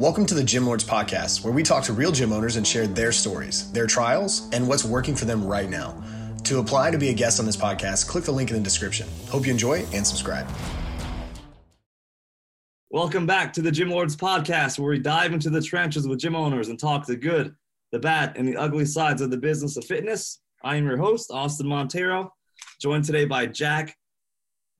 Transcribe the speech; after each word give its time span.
Welcome 0.00 0.26
to 0.26 0.34
the 0.34 0.42
Gym 0.42 0.66
Lords 0.66 0.82
Podcast, 0.82 1.44
where 1.44 1.52
we 1.52 1.62
talk 1.62 1.84
to 1.84 1.92
real 1.92 2.10
gym 2.10 2.32
owners 2.32 2.56
and 2.56 2.66
share 2.66 2.88
their 2.88 3.12
stories, 3.12 3.70
their 3.70 3.86
trials, 3.86 4.50
and 4.52 4.66
what's 4.66 4.84
working 4.84 5.14
for 5.14 5.24
them 5.24 5.46
right 5.46 5.70
now. 5.70 6.02
To 6.42 6.58
apply 6.58 6.90
to 6.90 6.98
be 6.98 7.10
a 7.10 7.14
guest 7.14 7.38
on 7.38 7.46
this 7.46 7.56
podcast, 7.56 8.08
click 8.08 8.24
the 8.24 8.32
link 8.32 8.50
in 8.50 8.56
the 8.56 8.62
description. 8.62 9.06
Hope 9.28 9.46
you 9.46 9.52
enjoy 9.52 9.86
and 9.92 10.04
subscribe. 10.04 10.48
Welcome 12.90 13.24
back 13.24 13.52
to 13.52 13.62
the 13.62 13.70
Gym 13.70 13.88
Lords 13.88 14.16
Podcast, 14.16 14.80
where 14.80 14.90
we 14.90 14.98
dive 14.98 15.32
into 15.32 15.48
the 15.48 15.62
trenches 15.62 16.08
with 16.08 16.18
gym 16.18 16.34
owners 16.34 16.70
and 16.70 16.78
talk 16.78 17.06
the 17.06 17.14
good, 17.14 17.54
the 17.92 18.00
bad, 18.00 18.36
and 18.36 18.48
the 18.48 18.56
ugly 18.56 18.86
sides 18.86 19.22
of 19.22 19.30
the 19.30 19.38
business 19.38 19.76
of 19.76 19.84
fitness. 19.84 20.40
I 20.64 20.74
am 20.74 20.88
your 20.88 20.96
host, 20.96 21.30
Austin 21.30 21.68
Montero, 21.68 22.34
joined 22.80 23.04
today 23.04 23.26
by 23.26 23.46
Jack 23.46 23.96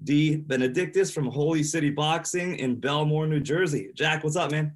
DeBenedictis 0.03 1.13
from 1.13 1.27
Holy 1.27 1.63
City 1.63 1.91
Boxing 1.91 2.57
in 2.57 2.81
Bellmawr, 2.81 3.29
New 3.29 3.39
Jersey. 3.39 3.91
Jack, 3.95 4.25
what's 4.25 4.35
up, 4.35 4.51
man? 4.51 4.75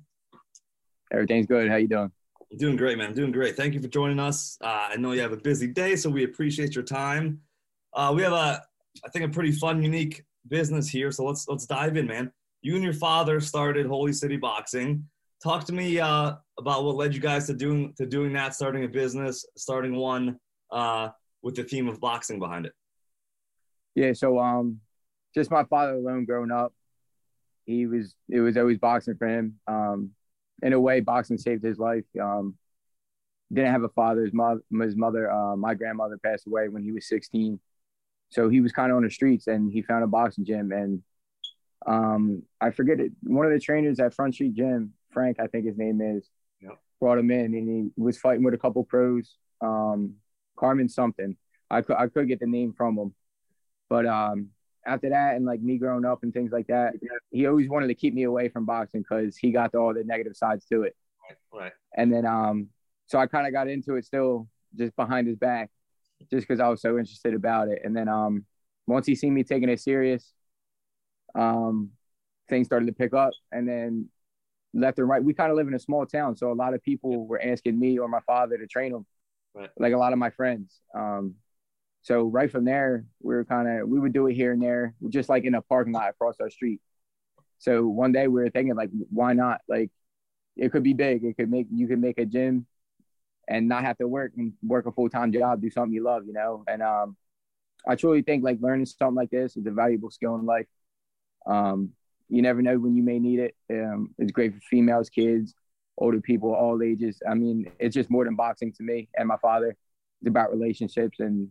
Everything's 1.12 1.46
good. 1.46 1.68
How 1.68 1.76
you 1.76 1.88
doing? 1.88 2.10
I'm 2.50 2.58
doing 2.58 2.76
great, 2.76 2.98
man. 2.98 3.08
I'm 3.08 3.14
doing 3.14 3.32
great. 3.32 3.56
Thank 3.56 3.74
you 3.74 3.80
for 3.80 3.88
joining 3.88 4.18
us. 4.18 4.56
Uh, 4.62 4.88
I 4.90 4.96
know 4.96 5.12
you 5.12 5.20
have 5.20 5.32
a 5.32 5.36
busy 5.36 5.66
day, 5.66 5.96
so 5.96 6.08
we 6.08 6.24
appreciate 6.24 6.74
your 6.74 6.84
time. 6.84 7.40
Uh, 7.94 8.12
we 8.14 8.22
have 8.22 8.32
a, 8.32 8.62
I 9.04 9.08
think, 9.10 9.24
a 9.24 9.28
pretty 9.28 9.52
fun, 9.52 9.82
unique 9.82 10.24
business 10.48 10.88
here. 10.88 11.10
So 11.12 11.24
let's 11.24 11.46
let's 11.48 11.66
dive 11.66 11.96
in, 11.96 12.06
man. 12.06 12.32
You 12.62 12.74
and 12.74 12.84
your 12.84 12.94
father 12.94 13.40
started 13.40 13.86
Holy 13.86 14.12
City 14.12 14.36
Boxing. 14.36 15.04
Talk 15.42 15.64
to 15.66 15.72
me 15.72 16.00
uh, 16.00 16.34
about 16.58 16.84
what 16.84 16.96
led 16.96 17.14
you 17.14 17.20
guys 17.20 17.46
to 17.46 17.54
doing 17.54 17.94
to 17.96 18.06
doing 18.06 18.32
that, 18.32 18.54
starting 18.54 18.84
a 18.84 18.88
business, 18.88 19.44
starting 19.56 19.94
one 19.94 20.38
uh, 20.70 21.10
with 21.42 21.54
the 21.54 21.64
theme 21.64 21.88
of 21.88 22.00
boxing 22.00 22.38
behind 22.38 22.66
it. 22.66 22.72
Yeah. 23.94 24.12
So 24.12 24.38
um, 24.38 24.80
just 25.34 25.50
my 25.50 25.64
father 25.64 25.94
alone 25.94 26.24
growing 26.24 26.50
up, 26.50 26.72
he 27.66 27.86
was 27.86 28.14
it 28.28 28.40
was 28.40 28.56
always 28.56 28.78
boxing 28.78 29.16
for 29.16 29.28
him. 29.28 29.60
Um, 29.66 30.12
in 30.62 30.72
a 30.72 30.80
way, 30.80 31.00
boxing 31.00 31.38
saved 31.38 31.64
his 31.64 31.78
life. 31.78 32.04
Um, 32.20 32.54
didn't 33.52 33.72
have 33.72 33.82
a 33.82 33.88
father. 33.88 34.22
His 34.22 34.32
mother, 34.32 34.60
his 34.80 34.96
mother, 34.96 35.30
uh, 35.30 35.56
my 35.56 35.74
grandmother 35.74 36.18
passed 36.18 36.46
away 36.46 36.68
when 36.68 36.82
he 36.82 36.92
was 36.92 37.08
16. 37.08 37.58
So 38.30 38.48
he 38.48 38.60
was 38.60 38.72
kind 38.72 38.90
of 38.90 38.96
on 38.96 39.04
the 39.04 39.10
streets, 39.10 39.46
and 39.46 39.72
he 39.72 39.82
found 39.82 40.04
a 40.04 40.06
boxing 40.06 40.44
gym. 40.44 40.70
And 40.70 41.02
um, 41.86 42.42
I 42.60 42.70
forget 42.70 43.00
it. 43.00 43.12
One 43.22 43.46
of 43.46 43.52
the 43.52 43.60
trainers 43.60 44.00
at 44.00 44.14
Front 44.14 44.34
Street 44.34 44.54
Gym, 44.54 44.92
Frank, 45.10 45.40
I 45.40 45.46
think 45.46 45.64
his 45.64 45.78
name 45.78 46.00
is, 46.00 46.28
yep. 46.60 46.78
brought 47.00 47.18
him 47.18 47.30
in, 47.30 47.54
and 47.54 47.68
he 47.68 47.90
was 48.00 48.18
fighting 48.18 48.44
with 48.44 48.54
a 48.54 48.58
couple 48.58 48.84
pros. 48.84 49.36
Um, 49.60 50.14
Carmen 50.58 50.88
something. 50.88 51.36
I 51.70 51.82
could 51.82 51.96
I 51.96 52.08
could 52.08 52.28
get 52.28 52.40
the 52.40 52.46
name 52.46 52.74
from 52.76 52.98
him, 52.98 53.14
but 53.88 54.06
um, 54.06 54.48
after 54.86 55.10
that 55.10 55.36
and 55.36 55.44
like 55.44 55.60
me 55.60 55.78
growing 55.78 56.04
up 56.04 56.22
and 56.22 56.32
things 56.32 56.52
like 56.52 56.66
that, 56.68 56.94
he 57.30 57.46
always 57.46 57.68
wanted 57.68 57.88
to 57.88 57.94
keep 57.94 58.14
me 58.14 58.24
away 58.24 58.48
from 58.48 58.64
boxing 58.64 59.02
because 59.02 59.36
he 59.36 59.50
got 59.50 59.74
all 59.74 59.94
the 59.94 60.04
negative 60.04 60.36
sides 60.36 60.64
to 60.66 60.82
it. 60.82 60.96
Right. 61.52 61.72
And 61.96 62.12
then 62.12 62.24
um, 62.26 62.68
so 63.06 63.18
I 63.18 63.26
kind 63.26 63.46
of 63.46 63.52
got 63.52 63.68
into 63.68 63.96
it 63.96 64.04
still 64.04 64.48
just 64.76 64.94
behind 64.96 65.26
his 65.26 65.36
back, 65.36 65.70
just 66.30 66.46
because 66.46 66.60
I 66.60 66.68
was 66.68 66.80
so 66.80 66.98
interested 66.98 67.34
about 67.34 67.68
it. 67.68 67.80
And 67.84 67.96
then 67.96 68.08
um, 68.08 68.44
once 68.86 69.06
he 69.06 69.14
seen 69.14 69.34
me 69.34 69.44
taking 69.44 69.68
it 69.68 69.80
serious, 69.80 70.32
um, 71.34 71.90
things 72.48 72.66
started 72.66 72.86
to 72.86 72.92
pick 72.92 73.14
up. 73.14 73.32
And 73.52 73.68
then 73.68 74.08
left 74.74 74.98
and 74.98 75.08
right, 75.08 75.22
we 75.22 75.34
kind 75.34 75.50
of 75.50 75.56
live 75.56 75.68
in 75.68 75.74
a 75.74 75.78
small 75.78 76.06
town, 76.06 76.36
so 76.36 76.52
a 76.52 76.54
lot 76.54 76.74
of 76.74 76.82
people 76.82 77.26
were 77.26 77.40
asking 77.42 77.78
me 77.78 77.98
or 77.98 78.08
my 78.08 78.20
father 78.26 78.58
to 78.58 78.66
train 78.66 78.92
them. 78.92 79.06
Right. 79.54 79.70
Like 79.78 79.92
a 79.92 79.98
lot 79.98 80.12
of 80.12 80.18
my 80.18 80.30
friends. 80.30 80.80
Um, 80.94 81.34
so 82.08 82.22
right 82.22 82.50
from 82.50 82.64
there, 82.64 83.04
we 83.20 83.34
were 83.34 83.44
kind 83.44 83.68
of 83.68 83.86
we 83.86 84.00
would 84.00 84.14
do 84.14 84.28
it 84.28 84.34
here 84.34 84.52
and 84.52 84.62
there, 84.62 84.94
just 85.10 85.28
like 85.28 85.44
in 85.44 85.54
a 85.54 85.60
parking 85.60 85.92
lot 85.92 86.08
across 86.08 86.36
our 86.40 86.48
street. 86.48 86.80
So 87.58 87.86
one 87.86 88.12
day 88.12 88.28
we 88.28 88.40
were 88.40 88.48
thinking 88.48 88.74
like, 88.74 88.88
why 89.10 89.34
not? 89.34 89.60
Like, 89.68 89.90
it 90.56 90.72
could 90.72 90.82
be 90.82 90.94
big. 90.94 91.22
It 91.22 91.36
could 91.36 91.50
make 91.50 91.66
you 91.70 91.86
could 91.86 92.00
make 92.00 92.16
a 92.16 92.24
gym, 92.24 92.64
and 93.46 93.68
not 93.68 93.84
have 93.84 93.98
to 93.98 94.08
work 94.08 94.32
and 94.38 94.54
work 94.62 94.86
a 94.86 94.92
full 94.92 95.10
time 95.10 95.32
job, 95.32 95.60
do 95.60 95.68
something 95.68 95.92
you 95.92 96.02
love, 96.02 96.22
you 96.26 96.32
know. 96.32 96.64
And 96.66 96.80
um, 96.80 97.14
I 97.86 97.94
truly 97.94 98.22
think 98.22 98.42
like 98.42 98.56
learning 98.62 98.86
something 98.86 99.14
like 99.14 99.28
this 99.28 99.58
is 99.58 99.66
a 99.66 99.70
valuable 99.70 100.10
skill 100.10 100.36
in 100.36 100.46
life. 100.46 100.66
Um, 101.44 101.90
you 102.30 102.40
never 102.40 102.62
know 102.62 102.78
when 102.78 102.96
you 102.96 103.02
may 103.02 103.18
need 103.18 103.38
it. 103.38 103.54
Um, 103.70 104.14
it's 104.16 104.32
great 104.32 104.54
for 104.54 104.60
females, 104.60 105.10
kids, 105.10 105.54
older 105.98 106.22
people, 106.22 106.54
all 106.54 106.82
ages. 106.82 107.20
I 107.28 107.34
mean, 107.34 107.70
it's 107.78 107.94
just 107.94 108.08
more 108.08 108.24
than 108.24 108.34
boxing 108.34 108.72
to 108.78 108.82
me 108.82 109.10
and 109.14 109.28
my 109.28 109.36
father. 109.36 109.76
It's 110.22 110.28
about 110.28 110.50
relationships 110.50 111.20
and 111.20 111.50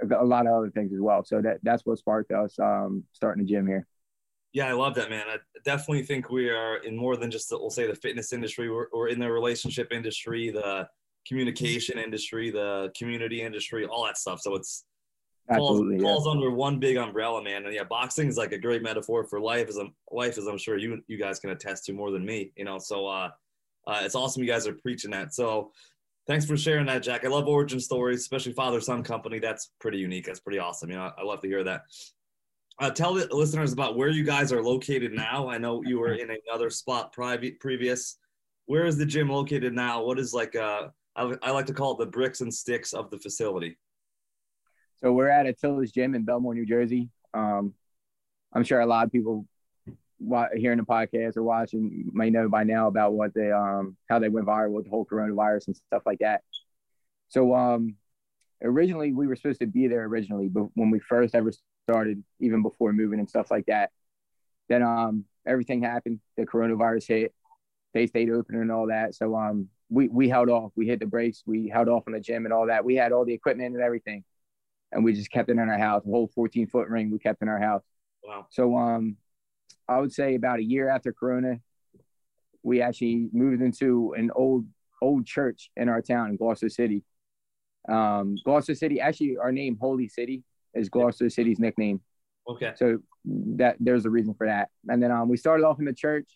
a 0.00 0.24
lot 0.24 0.46
of 0.46 0.52
other 0.52 0.70
things 0.70 0.92
as 0.92 1.00
well. 1.00 1.24
So 1.24 1.40
that 1.42 1.58
that's 1.62 1.84
what 1.86 1.98
sparked 1.98 2.32
us 2.32 2.58
um, 2.58 3.04
starting 3.12 3.44
the 3.44 3.50
gym 3.50 3.66
here. 3.66 3.86
Yeah, 4.52 4.66
I 4.66 4.72
love 4.72 4.94
that, 4.96 5.08
man. 5.08 5.26
I 5.28 5.36
definitely 5.64 6.02
think 6.02 6.28
we 6.28 6.50
are 6.50 6.76
in 6.76 6.94
more 6.94 7.16
than 7.16 7.30
just, 7.30 7.48
the, 7.48 7.58
we'll 7.58 7.70
say, 7.70 7.86
the 7.86 7.94
fitness 7.94 8.34
industry. 8.34 8.70
We're, 8.70 8.88
we're 8.92 9.08
in 9.08 9.18
the 9.18 9.32
relationship 9.32 9.90
industry, 9.92 10.50
the 10.50 10.86
communication 11.26 11.98
industry, 11.98 12.50
the 12.50 12.92
community 12.94 13.40
industry, 13.40 13.86
all 13.86 14.04
that 14.04 14.18
stuff. 14.18 14.40
So 14.42 14.54
it's 14.54 14.84
falls, 15.48 15.80
Absolutely, 15.80 16.00
falls 16.00 16.26
yeah. 16.26 16.32
under 16.32 16.50
one 16.50 16.78
big 16.78 16.98
umbrella, 16.98 17.42
man. 17.42 17.64
And 17.64 17.74
yeah, 17.74 17.84
boxing 17.84 18.28
is 18.28 18.36
like 18.36 18.52
a 18.52 18.58
great 18.58 18.82
metaphor 18.82 19.24
for 19.24 19.40
life, 19.40 19.68
as 19.68 19.78
I'm, 19.78 19.94
life, 20.10 20.36
as 20.36 20.46
I'm 20.46 20.58
sure 20.58 20.76
you 20.76 21.02
you 21.06 21.18
guys 21.18 21.38
can 21.38 21.50
attest 21.50 21.86
to 21.86 21.94
more 21.94 22.10
than 22.10 22.24
me. 22.24 22.52
You 22.54 22.66
know, 22.66 22.78
so 22.78 23.06
uh, 23.06 23.30
uh, 23.86 24.00
it's 24.02 24.14
awesome 24.14 24.42
you 24.42 24.48
guys 24.48 24.66
are 24.66 24.74
preaching 24.74 25.12
that. 25.12 25.32
So 25.32 25.72
thanks 26.26 26.44
for 26.44 26.56
sharing 26.56 26.86
that, 26.86 27.02
Jack. 27.02 27.24
I 27.24 27.28
love 27.28 27.46
origin 27.46 27.80
stories, 27.80 28.20
especially 28.20 28.52
father 28.52 28.80
son 28.80 29.02
company. 29.02 29.38
That's 29.38 29.70
pretty 29.80 29.98
unique. 29.98 30.26
That's 30.26 30.40
pretty 30.40 30.58
awesome. 30.58 30.90
You 30.90 30.96
know, 30.96 31.10
I 31.16 31.22
love 31.22 31.40
to 31.42 31.48
hear 31.48 31.64
that. 31.64 31.82
Uh, 32.78 32.90
tell 32.90 33.14
the 33.14 33.26
listeners 33.34 33.72
about 33.72 33.96
where 33.96 34.08
you 34.08 34.24
guys 34.24 34.52
are 34.52 34.62
located 34.62 35.12
now. 35.12 35.48
I 35.48 35.58
know 35.58 35.82
you 35.84 35.98
were 35.98 36.14
in 36.14 36.30
another 36.48 36.70
spot 36.70 37.12
private 37.12 37.60
previous. 37.60 38.18
Where 38.66 38.86
is 38.86 38.96
the 38.96 39.06
gym 39.06 39.28
located 39.28 39.74
now? 39.74 40.02
What 40.02 40.18
is 40.18 40.32
like 40.32 40.56
uh, 40.56 40.88
I, 41.14 41.34
I 41.42 41.50
like 41.50 41.66
to 41.66 41.74
call 41.74 41.92
it 41.92 41.98
the 41.98 42.10
bricks 42.10 42.40
and 42.40 42.52
sticks 42.52 42.92
of 42.92 43.10
the 43.10 43.18
facility. 43.18 43.78
So 45.00 45.12
we're 45.12 45.28
at 45.28 45.46
Atilis 45.46 45.92
Gym 45.92 46.14
in 46.14 46.24
Bellmawr, 46.24 46.54
New 46.54 46.66
Jersey. 46.66 47.08
Um, 47.34 47.74
I'm 48.52 48.64
sure 48.64 48.80
a 48.80 48.86
lot 48.86 49.04
of 49.06 49.12
people 49.12 49.46
hearing 50.54 50.78
the 50.78 50.84
podcast 50.84 51.36
or 51.36 51.42
watching 51.42 52.10
may 52.12 52.30
know 52.30 52.48
by 52.48 52.64
now 52.64 52.86
about 52.86 53.12
what 53.12 53.34
they 53.34 53.50
um 53.50 53.96
how 54.08 54.18
they 54.18 54.28
went 54.28 54.46
viral 54.46 54.72
with 54.72 54.84
the 54.84 54.90
whole 54.90 55.04
coronavirus 55.04 55.68
and 55.68 55.76
stuff 55.76 56.02
like 56.06 56.18
that. 56.20 56.42
So 57.28 57.54
um, 57.54 57.96
originally 58.62 59.12
we 59.12 59.26
were 59.26 59.36
supposed 59.36 59.60
to 59.60 59.66
be 59.66 59.88
there 59.88 60.04
originally, 60.04 60.48
but 60.48 60.66
when 60.74 60.90
we 60.90 60.98
first 61.00 61.34
ever 61.34 61.52
started, 61.88 62.22
even 62.40 62.62
before 62.62 62.92
moving 62.92 63.18
and 63.18 63.28
stuff 63.28 63.50
like 63.50 63.66
that, 63.66 63.90
then 64.68 64.82
um 64.82 65.24
everything 65.46 65.82
happened. 65.82 66.20
The 66.36 66.46
coronavirus 66.46 67.08
hit. 67.08 67.34
They 67.94 68.06
stayed 68.06 68.30
open 68.30 68.54
and 68.56 68.72
all 68.72 68.86
that. 68.88 69.14
So 69.14 69.36
um 69.36 69.68
we 69.90 70.08
we 70.08 70.28
held 70.28 70.48
off. 70.48 70.72
We 70.76 70.86
hit 70.86 71.00
the 71.00 71.06
brakes. 71.06 71.42
We 71.46 71.68
held 71.68 71.88
off 71.88 72.04
on 72.06 72.14
the 72.14 72.20
gym 72.20 72.46
and 72.46 72.52
all 72.52 72.66
that. 72.66 72.84
We 72.84 72.96
had 72.96 73.12
all 73.12 73.24
the 73.24 73.34
equipment 73.34 73.74
and 73.74 73.82
everything, 73.82 74.24
and 74.90 75.04
we 75.04 75.12
just 75.12 75.30
kept 75.30 75.48
it 75.48 75.52
in 75.52 75.58
our 75.58 75.78
house. 75.78 76.02
The 76.04 76.10
whole 76.10 76.30
14 76.34 76.66
foot 76.68 76.88
ring 76.88 77.10
we 77.10 77.18
kept 77.18 77.42
in 77.42 77.48
our 77.48 77.60
house. 77.60 77.82
Wow. 78.24 78.46
So 78.50 78.76
um, 78.76 79.16
I 79.92 80.00
would 80.00 80.12
say 80.12 80.34
about 80.34 80.58
a 80.58 80.64
year 80.64 80.88
after 80.88 81.12
Corona, 81.12 81.60
we 82.62 82.80
actually 82.80 83.28
moved 83.32 83.62
into 83.62 84.14
an 84.16 84.30
old 84.34 84.66
old 85.00 85.26
church 85.26 85.70
in 85.76 85.88
our 85.88 86.00
town 86.00 86.30
in 86.30 86.36
Gloucester 86.36 86.68
City. 86.68 87.02
Um, 87.88 88.36
Gloucester 88.44 88.74
City, 88.74 89.00
actually, 89.00 89.36
our 89.36 89.50
name 89.50 89.76
Holy 89.80 90.08
City 90.08 90.44
is 90.74 90.88
Gloucester 90.88 91.28
City's 91.28 91.58
nickname. 91.58 92.00
Okay. 92.48 92.72
So 92.76 92.98
that 93.24 93.76
there's 93.80 94.06
a 94.06 94.10
reason 94.10 94.34
for 94.34 94.46
that. 94.46 94.68
And 94.88 95.02
then 95.02 95.10
um, 95.10 95.28
we 95.28 95.36
started 95.36 95.64
off 95.64 95.78
in 95.78 95.84
the 95.84 95.92
church. 95.92 96.28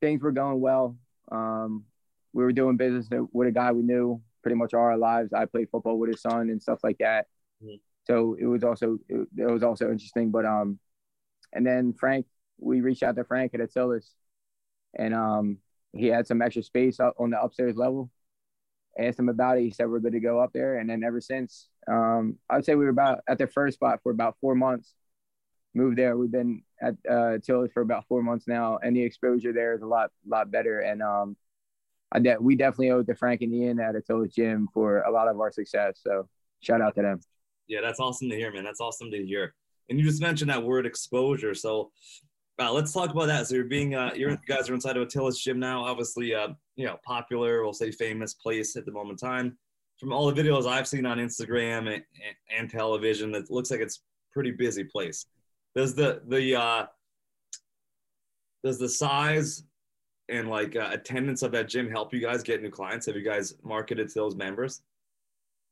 Things 0.00 0.22
were 0.22 0.32
going 0.32 0.60
well. 0.60 0.96
Um, 1.30 1.84
we 2.32 2.42
were 2.42 2.52
doing 2.52 2.76
business 2.76 3.08
with 3.32 3.48
a 3.48 3.52
guy 3.52 3.72
we 3.72 3.82
knew 3.82 4.20
pretty 4.42 4.56
much 4.56 4.74
all 4.74 4.80
our 4.82 4.98
lives. 4.98 5.32
I 5.32 5.44
played 5.46 5.70
football 5.70 5.98
with 5.98 6.10
his 6.10 6.20
son 6.20 6.50
and 6.50 6.60
stuff 6.60 6.80
like 6.82 6.98
that. 6.98 7.26
Mhm. 7.62 7.80
So 8.04 8.36
it 8.38 8.46
was 8.46 8.64
also 8.64 8.98
it, 9.08 9.28
it 9.36 9.50
was 9.50 9.62
also 9.62 9.90
interesting. 9.90 10.30
But 10.30 10.44
um, 10.44 10.78
and 11.52 11.66
then 11.66 11.92
Frank, 11.94 12.26
we 12.58 12.80
reached 12.80 13.02
out 13.02 13.16
to 13.16 13.24
Frank 13.24 13.54
at 13.54 13.60
Atilis, 13.60 14.10
and 14.96 15.14
um, 15.14 15.58
he 15.92 16.06
had 16.06 16.26
some 16.26 16.42
extra 16.42 16.62
space 16.62 16.98
on 17.00 17.30
the 17.30 17.40
upstairs 17.40 17.76
level. 17.76 18.10
Asked 18.98 19.18
him 19.18 19.28
about 19.28 19.58
it. 19.58 19.62
He 19.62 19.70
said 19.70 19.88
we're 19.88 19.98
good 19.98 20.12
to 20.12 20.20
go 20.20 20.38
up 20.38 20.52
there. 20.52 20.78
And 20.78 20.88
then 20.88 21.02
ever 21.02 21.20
since, 21.20 21.68
um, 21.88 22.36
I 22.48 22.56
would 22.56 22.64
say 22.64 22.76
we 22.76 22.84
were 22.84 22.90
about 22.90 23.20
at 23.28 23.38
the 23.38 23.48
first 23.48 23.74
spot 23.74 23.98
for 24.02 24.12
about 24.12 24.36
four 24.40 24.54
months. 24.54 24.94
Moved 25.74 25.98
there. 25.98 26.16
We've 26.16 26.30
been 26.30 26.62
at 26.80 26.94
uh, 27.08 27.38
Atilis 27.38 27.72
for 27.72 27.80
about 27.80 28.06
four 28.06 28.22
months 28.22 28.46
now, 28.46 28.78
and 28.80 28.94
the 28.94 29.02
exposure 29.02 29.52
there 29.52 29.74
is 29.74 29.82
a 29.82 29.86
lot 29.86 30.10
lot 30.24 30.52
better. 30.52 30.78
And 30.78 31.02
um, 31.02 31.36
I 32.12 32.20
de- 32.20 32.40
we 32.40 32.54
definitely 32.54 32.92
owe 32.92 33.00
it 33.00 33.08
to 33.08 33.16
Frank 33.16 33.42
and 33.42 33.52
Ian 33.52 33.80
at 33.80 33.96
Atilis 33.96 34.32
Gym 34.32 34.68
for 34.72 35.00
a 35.00 35.10
lot 35.10 35.26
of 35.26 35.40
our 35.40 35.50
success. 35.50 35.98
So 36.00 36.28
shout 36.60 36.80
out 36.80 36.94
to 36.94 37.02
them. 37.02 37.20
Yeah, 37.66 37.80
that's 37.80 37.98
awesome 37.98 38.30
to 38.30 38.36
hear, 38.36 38.52
man. 38.52 38.62
That's 38.62 38.80
awesome 38.80 39.10
to 39.10 39.26
hear. 39.26 39.54
And 39.88 39.98
you 39.98 40.04
just 40.04 40.22
mentioned 40.22 40.50
that 40.50 40.62
word 40.62 40.86
exposure. 40.86 41.54
So 41.54 41.90
uh, 42.58 42.72
let's 42.72 42.92
talk 42.92 43.10
about 43.10 43.26
that. 43.26 43.46
So 43.46 43.54
you're 43.56 43.64
being, 43.64 43.94
uh, 43.94 44.12
you're, 44.14 44.30
you 44.30 44.38
guys 44.46 44.70
are 44.70 44.74
inside 44.74 44.96
of 44.96 45.06
Atilis 45.08 45.38
gym 45.40 45.58
now. 45.58 45.84
Obviously, 45.84 46.34
uh, 46.34 46.48
you 46.76 46.86
know, 46.86 46.98
popular, 47.04 47.62
we'll 47.62 47.72
say 47.72 47.90
famous 47.90 48.34
place 48.34 48.76
at 48.76 48.84
the 48.86 48.92
moment 48.92 49.20
in 49.22 49.28
time. 49.28 49.58
From 49.98 50.12
all 50.12 50.30
the 50.30 50.42
videos 50.42 50.66
I've 50.66 50.88
seen 50.88 51.06
on 51.06 51.18
Instagram 51.18 51.92
and, 51.92 52.02
and 52.56 52.70
television, 52.70 53.34
it 53.34 53.50
looks 53.50 53.70
like 53.70 53.80
it's 53.80 54.02
pretty 54.32 54.50
busy 54.50 54.84
place. 54.84 55.26
Does 55.74 55.94
the 55.94 56.22
the 56.26 56.56
uh, 56.56 56.86
does 58.62 58.78
the 58.78 58.88
size 58.88 59.64
and 60.28 60.48
like 60.48 60.76
uh, 60.76 60.88
attendance 60.92 61.42
of 61.42 61.52
that 61.52 61.68
gym 61.68 61.90
help 61.90 62.12
you 62.12 62.20
guys 62.20 62.42
get 62.42 62.62
new 62.62 62.70
clients? 62.70 63.06
Have 63.06 63.16
you 63.16 63.24
guys 63.24 63.54
marketed 63.62 64.08
to 64.08 64.14
those 64.14 64.34
members? 64.34 64.82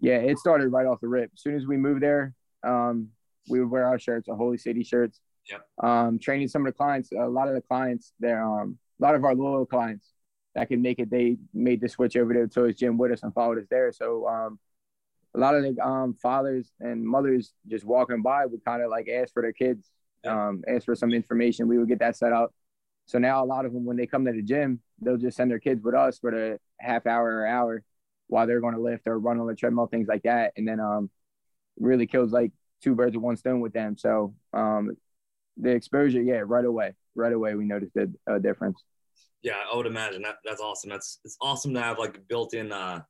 Yeah, 0.00 0.18
it 0.18 0.38
started 0.38 0.68
right 0.68 0.86
off 0.86 1.00
the 1.00 1.08
rip. 1.08 1.30
As 1.34 1.42
soon 1.42 1.54
as 1.54 1.66
we 1.66 1.76
moved 1.76 2.02
there, 2.02 2.34
um, 2.64 3.08
we 3.48 3.60
would 3.60 3.70
wear 3.70 3.86
our 3.86 3.98
shirts, 3.98 4.28
our 4.28 4.36
Holy 4.36 4.58
City 4.58 4.82
shirts. 4.82 5.20
Yep. 5.50 5.66
Um, 5.82 6.18
training 6.18 6.48
some 6.48 6.66
of 6.66 6.72
the 6.72 6.76
clients, 6.76 7.10
a 7.12 7.26
lot 7.26 7.48
of 7.48 7.54
the 7.54 7.60
clients, 7.60 8.12
they're 8.20 8.44
um, 8.44 8.78
a 9.00 9.02
lot 9.02 9.14
of 9.14 9.24
our 9.24 9.34
loyal 9.34 9.66
clients 9.66 10.12
that 10.54 10.68
can 10.68 10.82
make 10.82 10.98
it. 10.98 11.10
They 11.10 11.36
made 11.52 11.80
the 11.80 11.88
switch 11.88 12.16
over 12.16 12.32
to 12.34 12.46
Toys 12.46 12.76
Gym 12.76 12.98
with 12.98 13.12
us 13.12 13.22
and 13.22 13.34
followed 13.34 13.58
us 13.58 13.66
there. 13.70 13.90
So 13.92 14.28
um, 14.28 14.58
a 15.34 15.38
lot 15.38 15.54
of 15.54 15.62
the 15.62 15.82
um, 15.84 16.14
fathers 16.14 16.70
and 16.80 17.04
mothers 17.04 17.52
just 17.66 17.84
walking 17.84 18.22
by 18.22 18.46
would 18.46 18.64
kind 18.64 18.82
of 18.82 18.90
like 18.90 19.08
ask 19.08 19.32
for 19.32 19.42
their 19.42 19.52
kids, 19.52 19.90
um, 20.24 20.62
ask 20.68 20.84
for 20.84 20.94
some 20.94 21.12
information. 21.12 21.68
We 21.68 21.78
would 21.78 21.88
get 21.88 22.00
that 22.00 22.16
set 22.16 22.32
up. 22.32 22.54
So 23.06 23.18
now 23.18 23.42
a 23.42 23.46
lot 23.46 23.64
of 23.64 23.72
them, 23.72 23.84
when 23.84 23.96
they 23.96 24.06
come 24.06 24.24
to 24.26 24.32
the 24.32 24.42
gym, 24.42 24.80
they'll 25.00 25.16
just 25.16 25.36
send 25.36 25.50
their 25.50 25.58
kids 25.58 25.82
with 25.82 25.94
us 25.94 26.18
for 26.18 26.30
the 26.30 26.60
half 26.78 27.06
hour 27.06 27.40
or 27.40 27.46
hour 27.46 27.82
while 28.28 28.46
they're 28.46 28.60
going 28.60 28.74
to 28.74 28.80
lift 28.80 29.06
or 29.06 29.18
run 29.18 29.40
on 29.40 29.46
the 29.46 29.54
treadmill, 29.54 29.86
things 29.86 30.08
like 30.08 30.22
that. 30.22 30.52
And 30.56 30.68
then 30.68 30.80
um, 30.80 31.10
really 31.78 32.06
kills 32.06 32.32
like 32.32 32.52
two 32.82 32.94
birds 32.94 33.16
with 33.16 33.24
one 33.24 33.36
stone 33.36 33.60
with 33.60 33.72
them. 33.72 33.96
So 33.96 34.34
um, 34.52 34.96
the 35.56 35.70
exposure, 35.70 36.22
yeah, 36.22 36.42
right 36.44 36.64
away, 36.64 36.94
right 37.14 37.32
away, 37.32 37.54
we 37.54 37.64
noticed 37.64 37.96
a, 37.96 38.08
a 38.34 38.40
difference. 38.40 38.82
Yeah, 39.42 39.56
I 39.72 39.76
would 39.76 39.86
imagine 39.86 40.22
that. 40.22 40.36
That's 40.44 40.60
awesome. 40.60 40.90
That's 40.90 41.18
it's 41.24 41.36
awesome 41.40 41.74
to 41.74 41.82
have 41.82 41.98
like 41.98 42.26
built-in 42.28 42.70
uh, 42.70 43.02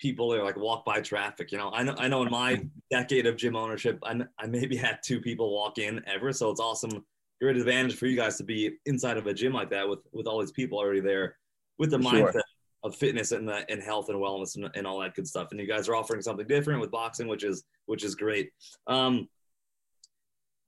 people 0.00 0.30
that 0.30 0.42
like 0.42 0.56
walk 0.56 0.84
by 0.84 1.00
traffic. 1.00 1.52
You 1.52 1.58
know, 1.58 1.70
I 1.70 1.82
know 1.82 1.94
I 1.98 2.08
know 2.08 2.22
in 2.22 2.30
my 2.30 2.64
decade 2.90 3.26
of 3.26 3.36
gym 3.36 3.54
ownership, 3.54 3.98
I, 4.02 4.20
I 4.38 4.46
maybe 4.46 4.76
had 4.76 5.00
two 5.04 5.20
people 5.20 5.52
walk 5.52 5.78
in 5.78 6.02
ever. 6.06 6.32
So 6.32 6.50
it's 6.50 6.60
awesome, 6.60 7.04
great 7.40 7.56
advantage 7.56 7.96
for 7.96 8.06
you 8.06 8.16
guys 8.16 8.36
to 8.38 8.44
be 8.44 8.76
inside 8.86 9.18
of 9.18 9.26
a 9.26 9.34
gym 9.34 9.52
like 9.52 9.70
that 9.70 9.88
with 9.88 10.00
with 10.12 10.26
all 10.26 10.40
these 10.40 10.52
people 10.52 10.78
already 10.78 11.00
there, 11.00 11.36
with 11.78 11.90
the 11.90 12.00
Sure. 12.00 12.32
mindset 12.32 12.42
of 12.84 12.94
fitness 12.94 13.32
and 13.32 13.48
the, 13.48 13.68
and 13.68 13.82
health 13.82 14.08
and 14.08 14.16
wellness 14.16 14.54
and, 14.54 14.70
and 14.76 14.86
all 14.86 15.00
that 15.00 15.12
good 15.14 15.26
stuff. 15.26 15.48
And 15.50 15.58
you 15.58 15.66
guys 15.66 15.88
are 15.88 15.96
offering 15.96 16.22
something 16.22 16.46
different 16.46 16.80
with 16.80 16.92
boxing, 16.92 17.26
which 17.26 17.44
is 17.44 17.64
which 17.86 18.04
is 18.04 18.14
great. 18.14 18.50
Um, 18.86 19.28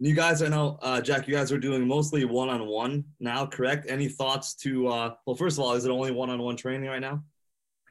you 0.00 0.14
guys, 0.14 0.43
I 0.43 0.49
know, 0.49 0.79
uh, 0.81 1.00
Jack, 1.00 1.29
you 1.29 1.35
guys 1.35 1.52
are 1.52 1.58
doing 1.58 1.87
mostly 1.87 2.25
one-on-one 2.25 3.05
now, 3.20 3.44
correct? 3.47 3.87
Any 3.88 4.08
thoughts 4.08 4.55
to? 4.56 4.88
Uh, 4.88 5.14
well, 5.26 5.37
first 5.37 5.58
of 5.58 5.64
all, 5.64 5.75
is 5.75 5.85
it 5.85 5.91
only 5.91 6.11
one-on-one 6.11 6.56
training 6.56 6.88
right 6.88 7.00
now? 7.00 7.23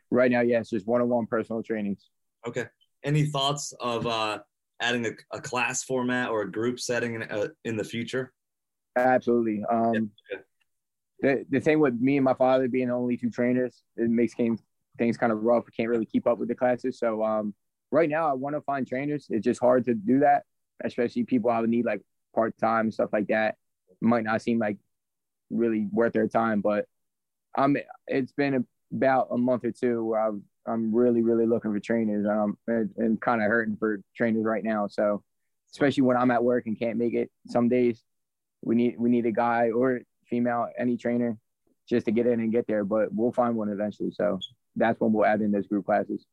Right 0.09 0.31
now, 0.31 0.41
yes, 0.41 0.71
just 0.71 0.87
one-on-one 0.87 1.27
personal 1.27 1.61
trainings. 1.61 2.09
Okay. 2.47 2.65
Any 3.03 3.25
thoughts 3.25 3.73
of 3.79 4.07
uh, 4.07 4.39
adding 4.79 5.05
a, 5.05 5.11
a 5.31 5.39
class 5.39 5.83
format 5.83 6.29
or 6.29 6.41
a 6.41 6.51
group 6.51 6.79
setting 6.79 7.13
in, 7.13 7.23
uh, 7.23 7.49
in 7.63 7.77
the 7.77 7.83
future? 7.83 8.33
Absolutely. 8.95 9.63
Um, 9.71 10.09
Yeah. 10.31 10.39
the 11.21 11.45
the 11.49 11.59
thing 11.59 11.79
with 11.79 11.93
me 11.99 12.17
and 12.17 12.23
my 12.25 12.33
father 12.33 12.67
being 12.67 12.89
only 12.89 13.17
two 13.17 13.29
trainers, 13.29 13.83
it 13.97 14.09
makes 14.09 14.33
things 14.33 14.61
things 14.97 15.15
kind 15.15 15.31
of 15.31 15.43
rough. 15.43 15.65
We 15.65 15.71
can't 15.73 15.89
really 15.89 16.05
keep 16.07 16.25
up 16.25 16.39
with 16.39 16.49
the 16.49 16.55
classes. 16.55 16.97
So 16.97 17.23
um, 17.23 17.53
right 17.91 18.09
now, 18.09 18.27
I 18.29 18.33
want 18.33 18.55
to 18.55 18.61
find 18.61 18.85
trainers. 18.87 19.27
It's 19.29 19.45
just 19.45 19.61
hard 19.61 19.85
to 19.85 19.93
do 19.93 20.19
that, 20.19 20.43
especially 20.83 21.23
people 21.23 21.49
I 21.49 21.59
would 21.61 21.69
need 21.69 21.85
like 21.85 22.01
part 22.33 22.57
time 22.57 22.91
stuff 22.91 23.09
like 23.11 23.27
that. 23.27 23.55
might 24.01 24.23
not 24.23 24.41
seem 24.41 24.59
like 24.59 24.77
really 25.49 25.87
worth 25.91 26.13
their 26.13 26.27
time, 26.27 26.61
but 26.61 26.85
I'm. 27.57 27.77
It's 28.07 28.31
been 28.31 28.65
about 28.93 29.27
a 29.31 29.37
month 29.37 29.65
or 29.65 29.71
two 29.71 30.05
where 30.05 30.19
I've, 30.19 30.39
I'm 30.67 30.93
really 30.93 31.21
really 31.21 31.45
looking 31.45 31.73
for 31.73 31.79
trainers. 31.79 32.25
Um, 32.27 32.57
and, 32.67 32.89
and 32.97 33.21
kind 33.21 33.41
of 33.41 33.47
hurting 33.47 33.77
for 33.77 34.01
trainers 34.15 34.45
right 34.45 34.63
now. 34.63 34.87
So 34.87 35.23
especially 35.71 36.03
when 36.03 36.17
I'm 36.17 36.31
at 36.31 36.43
work 36.43 36.65
and 36.67 36.77
can't 36.77 36.97
make 36.97 37.13
it 37.13 37.29
some 37.47 37.69
days 37.69 38.03
we 38.61 38.75
need 38.75 38.95
we 38.97 39.09
need 39.09 39.25
a 39.25 39.31
guy 39.31 39.69
or 39.69 40.01
female 40.25 40.67
any 40.77 40.97
trainer 40.97 41.37
just 41.87 42.05
to 42.05 42.11
get 42.11 42.25
in 42.25 42.39
and 42.39 42.51
get 42.51 42.65
there 42.67 42.83
but 42.83 43.13
we'll 43.13 43.31
find 43.31 43.55
one 43.55 43.69
eventually 43.69 44.11
so 44.11 44.39
that's 44.75 44.99
when 44.99 45.13
we'll 45.13 45.25
add 45.25 45.41
in 45.41 45.51
those 45.51 45.67
group 45.67 45.85
classes 45.85 46.25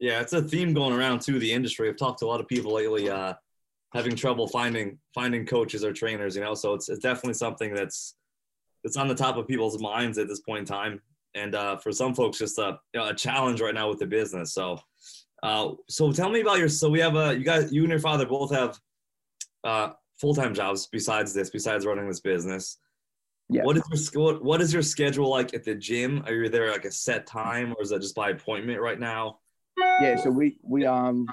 Yeah, 0.00 0.20
it's 0.20 0.32
a 0.32 0.42
theme 0.42 0.74
going 0.74 0.92
around 0.94 1.22
too. 1.22 1.38
The 1.38 1.52
industry. 1.52 1.88
I've 1.88 1.96
talked 1.96 2.20
to 2.20 2.26
a 2.26 2.28
lot 2.28 2.40
of 2.40 2.46
people 2.46 2.72
lately, 2.72 3.10
uh, 3.10 3.34
having 3.94 4.14
trouble 4.14 4.46
finding 4.46 4.98
finding 5.14 5.46
coaches 5.46 5.84
or 5.84 5.92
trainers. 5.92 6.36
You 6.36 6.42
know, 6.42 6.54
so 6.54 6.74
it's, 6.74 6.88
it's 6.88 7.00
definitely 7.00 7.34
something 7.34 7.74
that's 7.74 8.14
that's 8.84 8.96
on 8.96 9.08
the 9.08 9.14
top 9.14 9.36
of 9.36 9.48
people's 9.48 9.80
minds 9.80 10.18
at 10.18 10.28
this 10.28 10.40
point 10.40 10.60
in 10.60 10.64
time. 10.64 11.00
And 11.34 11.54
uh, 11.54 11.76
for 11.76 11.92
some 11.92 12.14
folks, 12.14 12.38
just 12.38 12.58
a 12.58 12.78
you 12.94 13.00
know, 13.00 13.08
a 13.08 13.14
challenge 13.14 13.60
right 13.60 13.74
now 13.74 13.88
with 13.88 13.98
the 13.98 14.06
business. 14.06 14.52
So, 14.52 14.80
uh, 15.42 15.72
so 15.88 16.12
tell 16.12 16.30
me 16.30 16.40
about 16.40 16.58
your. 16.58 16.68
So 16.68 16.88
we 16.88 17.00
have 17.00 17.16
a 17.16 17.36
you 17.36 17.44
guys, 17.44 17.72
you 17.72 17.82
and 17.82 17.90
your 17.90 18.00
father 18.00 18.26
both 18.26 18.52
have 18.52 18.78
uh, 19.64 19.90
full 20.20 20.34
time 20.34 20.54
jobs 20.54 20.86
besides 20.86 21.32
this, 21.32 21.50
besides 21.50 21.86
running 21.86 22.08
this 22.08 22.20
business. 22.20 22.78
Yeah. 23.50 23.64
What 23.64 23.78
is 23.78 24.10
your 24.12 24.24
what, 24.24 24.44
what 24.44 24.60
is 24.60 24.72
your 24.72 24.82
schedule 24.82 25.28
like 25.30 25.54
at 25.54 25.64
the 25.64 25.74
gym? 25.74 26.22
Are 26.26 26.34
you 26.34 26.48
there 26.48 26.70
like 26.70 26.84
a 26.84 26.92
set 26.92 27.26
time, 27.26 27.74
or 27.76 27.82
is 27.82 27.90
that 27.90 28.00
just 28.00 28.14
by 28.14 28.30
appointment 28.30 28.80
right 28.80 29.00
now? 29.00 29.38
yeah 30.00 30.16
so 30.16 30.30
we 30.30 30.58
we 30.62 30.84
um 30.86 31.26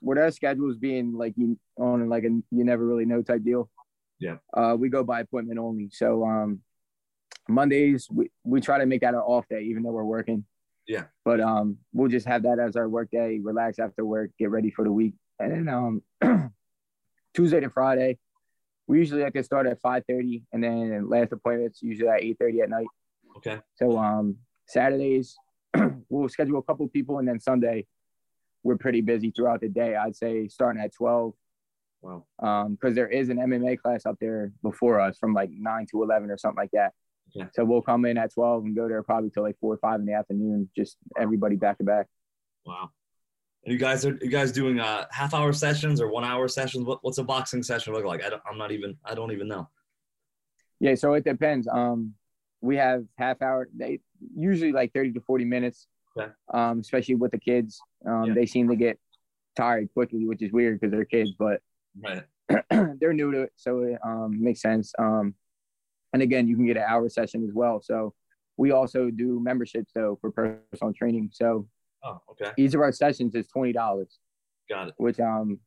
with 0.00 0.18
our 0.18 0.30
schedules 0.30 0.76
being 0.76 1.12
like 1.12 1.34
you 1.36 1.58
on 1.76 2.08
like 2.08 2.24
a 2.24 2.28
you 2.28 2.64
never 2.64 2.84
really 2.86 3.04
know 3.04 3.22
type 3.22 3.42
deal 3.44 3.68
Yeah. 4.20 4.36
uh 4.56 4.76
we 4.78 4.88
go 4.88 5.02
by 5.04 5.20
appointment 5.20 5.58
only 5.58 5.90
so 5.92 6.24
um 6.24 6.60
mondays 7.48 8.08
we, 8.10 8.30
we 8.44 8.60
try 8.60 8.78
to 8.78 8.86
make 8.86 9.00
that 9.00 9.14
an 9.14 9.20
off 9.20 9.46
day 9.48 9.62
even 9.62 9.82
though 9.82 9.90
we're 9.92 10.04
working 10.04 10.44
Yeah. 10.86 11.04
but 11.24 11.40
um 11.40 11.78
we'll 11.92 12.08
just 12.08 12.26
have 12.26 12.42
that 12.44 12.58
as 12.58 12.76
our 12.76 12.88
work 12.88 13.10
day 13.10 13.40
relax 13.42 13.78
after 13.78 14.04
work 14.04 14.30
get 14.38 14.50
ready 14.50 14.70
for 14.70 14.84
the 14.84 14.92
week 14.92 15.14
and 15.38 15.52
then 15.52 15.68
um 15.68 16.02
tuesday 17.34 17.60
to 17.60 17.70
friday 17.70 18.18
we 18.86 18.98
usually 18.98 19.22
like 19.22 19.34
to 19.34 19.42
start 19.42 19.66
at 19.66 19.80
5.30 19.82 20.42
and 20.52 20.64
then 20.64 21.08
last 21.08 21.32
appointments 21.32 21.82
usually 21.82 22.08
at 22.08 22.22
8.30 22.22 22.62
at 22.62 22.70
night 22.70 22.86
Okay. 23.36 23.60
so 23.76 23.98
um 23.98 24.36
Saturdays 24.66 25.36
we'll 26.08 26.28
schedule 26.28 26.58
a 26.58 26.62
couple 26.62 26.86
people 26.88 27.18
and 27.18 27.28
then 27.28 27.38
Sunday 27.40 27.86
we're 28.62 28.76
pretty 28.76 29.00
busy 29.00 29.30
throughout 29.30 29.60
the 29.60 29.68
day. 29.68 29.94
I'd 29.96 30.16
say 30.16 30.48
starting 30.48 30.82
at 30.82 30.92
12 30.94 31.34
Wow. 32.00 32.24
um 32.38 32.74
because 32.74 32.94
there 32.94 33.08
is 33.08 33.28
an 33.28 33.38
MMA 33.38 33.80
class 33.80 34.06
up 34.06 34.16
there 34.20 34.52
before 34.62 35.00
us 35.00 35.18
from 35.18 35.34
like 35.34 35.50
9 35.50 35.86
to 35.90 36.02
11 36.04 36.30
or 36.30 36.38
something 36.38 36.56
like 36.56 36.70
that. 36.72 36.92
Yeah. 37.34 37.46
So 37.52 37.64
we'll 37.64 37.82
come 37.82 38.04
in 38.04 38.16
at 38.16 38.32
12 38.32 38.64
and 38.66 38.76
go 38.76 38.88
there 38.88 39.02
probably 39.02 39.30
till 39.30 39.42
like 39.42 39.58
4 39.60 39.74
or 39.74 39.78
5 39.78 40.00
in 40.00 40.06
the 40.06 40.12
afternoon 40.14 40.70
just 40.76 40.96
everybody 41.18 41.56
back 41.56 41.78
to 41.78 41.84
back. 41.84 42.06
Wow. 42.64 42.90
And 43.64 43.72
you 43.72 43.78
guys 43.78 44.06
are 44.06 44.16
you 44.22 44.28
guys 44.30 44.52
doing 44.52 44.78
uh 44.78 45.06
half 45.10 45.34
hour 45.34 45.52
sessions 45.52 46.00
or 46.00 46.08
one 46.10 46.24
hour 46.24 46.46
sessions? 46.46 46.86
What, 46.86 47.00
what's 47.02 47.18
a 47.18 47.24
boxing 47.24 47.64
session 47.64 47.92
look 47.94 48.04
like? 48.04 48.22
I 48.24 48.30
don't, 48.30 48.42
I'm 48.48 48.58
not 48.58 48.70
even 48.70 48.96
I 49.04 49.14
don't 49.14 49.32
even 49.32 49.48
know. 49.48 49.68
Yeah, 50.78 50.94
so 50.94 51.14
it 51.14 51.24
depends. 51.24 51.66
Um 51.66 52.14
we 52.60 52.76
have 52.76 53.04
half 53.16 53.42
hour 53.42 53.68
they 53.76 53.98
usually 54.36 54.70
like 54.72 54.92
30 54.92 55.12
to 55.14 55.20
40 55.20 55.44
minutes. 55.44 55.88
Okay. 56.18 56.32
Um 56.52 56.80
especially 56.80 57.14
with 57.16 57.32
the 57.32 57.38
kids. 57.38 57.80
Um 58.06 58.26
Yeah. 58.26 58.34
they 58.34 58.46
seem 58.46 58.68
to 58.68 58.76
get 58.76 58.98
tired 59.56 59.88
quickly, 59.92 60.26
which 60.26 60.42
is 60.42 60.52
weird 60.52 60.80
because 60.80 60.92
they're 60.92 61.04
kids, 61.04 61.32
but 61.38 61.60
Right. 62.00 62.22
they're 63.00 63.12
new 63.12 63.32
to 63.32 63.42
it, 63.42 63.52
so 63.56 63.80
it 63.80 63.98
um, 64.04 64.42
makes 64.42 64.62
sense. 64.62 64.94
Um, 64.98 65.34
and 66.12 66.22
again, 66.22 66.46
you 66.48 66.56
can 66.56 66.64
get 66.64 66.76
an 66.76 66.84
hour 66.86 67.08
session 67.08 67.44
as 67.44 67.52
well. 67.52 67.80
So 67.82 68.14
we 68.56 68.70
also 68.70 69.10
do 69.10 69.40
memberships 69.40 69.92
though 69.94 70.16
for 70.20 70.30
personal 70.30 70.92
training. 70.94 71.30
So 71.32 71.68
Oh, 72.04 72.20
okay. 72.30 72.52
each 72.56 72.74
of 72.74 72.80
our 72.80 72.92
sessions 72.92 73.34
is 73.34 73.48
twenty 73.48 73.72
dollars, 73.72 74.18
Got 74.68 74.88
it. 74.88 74.94
which 74.98 75.18
um 75.18 75.58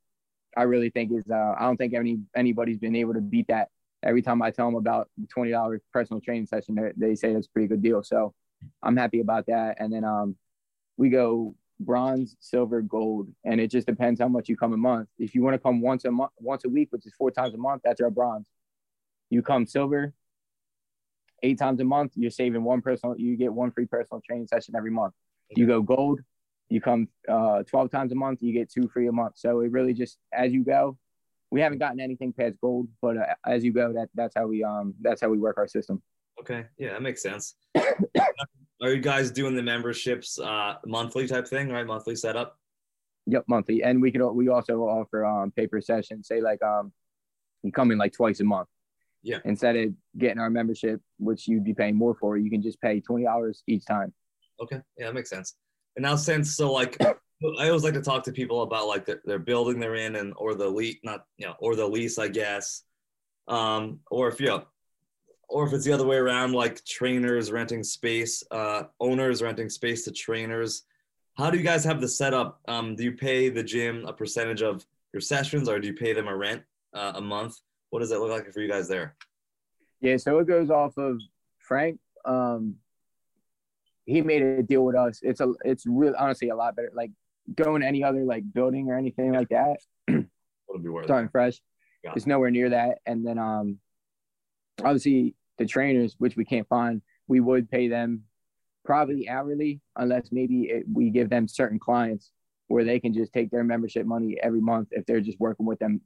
I 0.56 0.62
really 0.62 0.88
think 0.90 1.12
is 1.12 1.30
uh, 1.30 1.54
I 1.58 1.62
don't 1.66 1.76
think 1.76 1.92
any 1.94 2.18
anybody's 2.34 2.78
been 2.78 2.96
able 2.96 3.14
to 3.14 3.20
beat 3.20 3.46
that. 3.48 3.68
Every 4.02 4.22
time 4.22 4.40
I 4.42 4.50
tell 4.50 4.66
them 4.66 4.76
about 4.76 5.10
the 5.18 5.26
twenty 5.26 5.50
dollars 5.50 5.82
personal 5.92 6.20
training 6.20 6.46
session, 6.46 6.74
they, 6.74 6.92
they 6.96 7.14
say 7.14 7.34
that's 7.34 7.46
a 7.46 7.50
pretty 7.50 7.68
good 7.68 7.82
deal. 7.82 8.02
So 8.02 8.34
I'm 8.82 8.96
happy 8.96 9.20
about 9.20 9.46
that. 9.46 9.76
And 9.78 9.92
then 9.92 10.04
um 10.04 10.36
we 11.02 11.10
go 11.10 11.52
bronze, 11.80 12.36
silver, 12.38 12.80
gold, 12.80 13.26
and 13.44 13.60
it 13.60 13.72
just 13.72 13.88
depends 13.88 14.20
how 14.20 14.28
much 14.28 14.48
you 14.48 14.56
come 14.56 14.72
a 14.72 14.76
month. 14.76 15.08
If 15.18 15.34
you 15.34 15.42
want 15.42 15.54
to 15.54 15.58
come 15.58 15.80
once 15.80 16.04
a 16.04 16.12
month, 16.12 16.30
once 16.38 16.64
a 16.64 16.68
week, 16.68 16.92
which 16.92 17.04
is 17.06 17.12
four 17.18 17.32
times 17.32 17.54
a 17.54 17.58
month, 17.58 17.82
that's 17.84 18.00
our 18.00 18.08
bronze. 18.08 18.46
You 19.28 19.42
come 19.42 19.66
silver, 19.66 20.14
eight 21.42 21.58
times 21.58 21.80
a 21.80 21.84
month, 21.84 22.12
you're 22.14 22.30
saving 22.30 22.62
one 22.62 22.82
personal. 22.82 23.18
You 23.18 23.36
get 23.36 23.52
one 23.52 23.72
free 23.72 23.86
personal 23.86 24.22
training 24.24 24.46
session 24.46 24.76
every 24.76 24.92
month. 24.92 25.14
You 25.56 25.66
go 25.66 25.82
gold, 25.82 26.20
you 26.68 26.80
come 26.80 27.08
uh, 27.28 27.64
12 27.64 27.90
times 27.90 28.12
a 28.12 28.14
month, 28.14 28.40
you 28.40 28.52
get 28.52 28.70
two 28.70 28.86
free 28.86 29.08
a 29.08 29.12
month. 29.12 29.34
So 29.36 29.60
it 29.62 29.72
really 29.72 29.94
just 29.94 30.18
as 30.32 30.52
you 30.52 30.62
go. 30.62 30.96
We 31.50 31.60
haven't 31.60 31.78
gotten 31.78 31.98
anything 31.98 32.32
past 32.32 32.58
gold, 32.60 32.86
but 33.02 33.16
uh, 33.18 33.34
as 33.44 33.64
you 33.64 33.72
go, 33.72 33.92
that 33.92 34.08
that's 34.14 34.34
how 34.36 34.46
we 34.46 34.62
um 34.62 34.94
that's 35.02 35.20
how 35.20 35.28
we 35.28 35.38
work 35.38 35.58
our 35.58 35.66
system. 35.66 36.00
Okay. 36.40 36.64
Yeah, 36.78 36.92
that 36.92 37.02
makes 37.02 37.22
sense. 37.22 37.56
are 38.82 38.92
you 38.92 39.00
guys 39.00 39.30
doing 39.30 39.54
the 39.54 39.62
memberships 39.62 40.38
uh 40.38 40.74
monthly 40.84 41.26
type 41.26 41.46
thing, 41.46 41.70
right? 41.70 41.86
Monthly 41.86 42.16
setup? 42.16 42.58
Yep, 43.26 43.44
monthly, 43.48 43.82
and 43.82 44.02
we 44.02 44.10
can 44.10 44.34
we 44.34 44.48
also 44.48 44.80
offer 44.82 45.24
um 45.24 45.52
paper 45.52 45.80
sessions. 45.80 46.26
Say 46.26 46.40
like 46.40 46.62
um 46.62 46.92
you 47.62 47.72
come 47.72 47.90
in 47.92 47.98
like 47.98 48.12
twice 48.12 48.40
a 48.40 48.44
month. 48.44 48.68
Yeah. 49.22 49.38
Instead 49.44 49.76
of 49.76 49.90
getting 50.18 50.40
our 50.40 50.50
membership, 50.50 51.00
which 51.18 51.46
you'd 51.46 51.64
be 51.64 51.74
paying 51.74 51.94
more 51.94 52.16
for, 52.16 52.36
you 52.36 52.50
can 52.50 52.60
just 52.60 52.80
pay 52.80 53.00
twenty 53.00 53.24
dollars 53.24 53.62
each 53.68 53.86
time. 53.86 54.12
Okay. 54.60 54.80
Yeah, 54.98 55.06
that 55.06 55.14
makes 55.14 55.30
sense. 55.30 55.54
And 55.96 56.02
now 56.02 56.16
since 56.16 56.56
so 56.56 56.72
like 56.72 56.96
I 57.58 57.68
always 57.68 57.84
like 57.84 57.94
to 57.94 58.02
talk 58.02 58.24
to 58.24 58.32
people 58.32 58.62
about 58.62 58.86
like 58.86 59.06
the, 59.06 59.20
their 59.24 59.38
building 59.38 59.78
they're 59.80 59.94
in 59.94 60.16
and 60.16 60.32
or 60.36 60.54
the 60.54 60.68
lease 60.68 60.98
not 61.04 61.24
you 61.36 61.46
know 61.46 61.54
or 61.60 61.76
the 61.76 61.86
lease 61.86 62.18
I 62.18 62.28
guess 62.28 62.82
um 63.48 64.00
or 64.10 64.28
if 64.28 64.40
you 64.40 64.46
know 64.46 64.64
or 65.48 65.66
if 65.66 65.72
it's 65.72 65.84
the 65.84 65.92
other 65.92 66.06
way 66.06 66.16
around, 66.16 66.52
like 66.52 66.84
trainers 66.84 67.50
renting 67.50 67.82
space, 67.82 68.42
uh, 68.50 68.84
owners 69.00 69.42
renting 69.42 69.68
space 69.68 70.04
to 70.04 70.12
trainers. 70.12 70.84
How 71.36 71.50
do 71.50 71.58
you 71.58 71.64
guys 71.64 71.84
have 71.84 72.00
the 72.00 72.08
setup? 72.08 72.60
Um, 72.68 72.94
do 72.96 73.04
you 73.04 73.12
pay 73.12 73.48
the 73.48 73.62
gym 73.62 74.04
a 74.06 74.12
percentage 74.12 74.62
of 74.62 74.86
your 75.12 75.20
sessions, 75.20 75.68
or 75.68 75.78
do 75.78 75.86
you 75.86 75.94
pay 75.94 76.12
them 76.12 76.28
a 76.28 76.36
rent 76.36 76.62
uh, 76.94 77.12
a 77.16 77.20
month? 77.20 77.56
What 77.90 78.00
does 78.00 78.10
that 78.10 78.20
look 78.20 78.30
like 78.30 78.50
for 78.52 78.60
you 78.60 78.68
guys 78.68 78.88
there? 78.88 79.14
Yeah, 80.00 80.16
so 80.16 80.38
it 80.38 80.46
goes 80.46 80.70
off 80.70 80.96
of 80.96 81.20
Frank. 81.58 81.98
Um, 82.24 82.76
he 84.04 84.20
made 84.20 84.42
a 84.42 84.62
deal 84.62 84.84
with 84.84 84.96
us. 84.96 85.20
It's 85.22 85.40
a, 85.40 85.52
it's 85.64 85.86
really 85.86 86.14
honestly 86.18 86.48
a 86.48 86.56
lot 86.56 86.74
better. 86.74 86.90
Like 86.94 87.12
going 87.54 87.82
to 87.82 87.86
any 87.86 88.02
other 88.02 88.24
like 88.24 88.44
building 88.52 88.88
or 88.88 88.96
anything 88.96 89.32
like 89.32 89.48
that. 89.50 89.76
Wouldn't 90.08 90.84
be 90.84 90.88
worth 90.88 91.06
starting 91.06 91.26
it. 91.26 91.32
fresh. 91.32 91.60
Got 92.04 92.16
It's 92.16 92.26
nowhere 92.26 92.50
near 92.50 92.70
that. 92.70 92.98
And 93.06 93.26
then 93.26 93.38
um, 93.38 93.78
obviously 94.80 95.34
the 95.58 95.66
trainers, 95.66 96.16
which 96.18 96.36
we 96.36 96.44
can't 96.44 96.68
find, 96.68 97.02
we 97.28 97.40
would 97.40 97.70
pay 97.70 97.88
them 97.88 98.24
probably 98.84 99.28
hourly, 99.28 99.80
unless 99.96 100.30
maybe 100.32 100.62
it, 100.64 100.84
we 100.92 101.10
give 101.10 101.30
them 101.30 101.46
certain 101.48 101.78
clients 101.78 102.32
where 102.68 102.84
they 102.84 102.98
can 102.98 103.12
just 103.12 103.32
take 103.32 103.50
their 103.50 103.64
membership 103.64 104.06
money 104.06 104.38
every 104.42 104.60
month 104.60 104.88
if 104.92 105.04
they're 105.06 105.20
just 105.20 105.38
working 105.38 105.66
with 105.66 105.78
them 105.78 106.00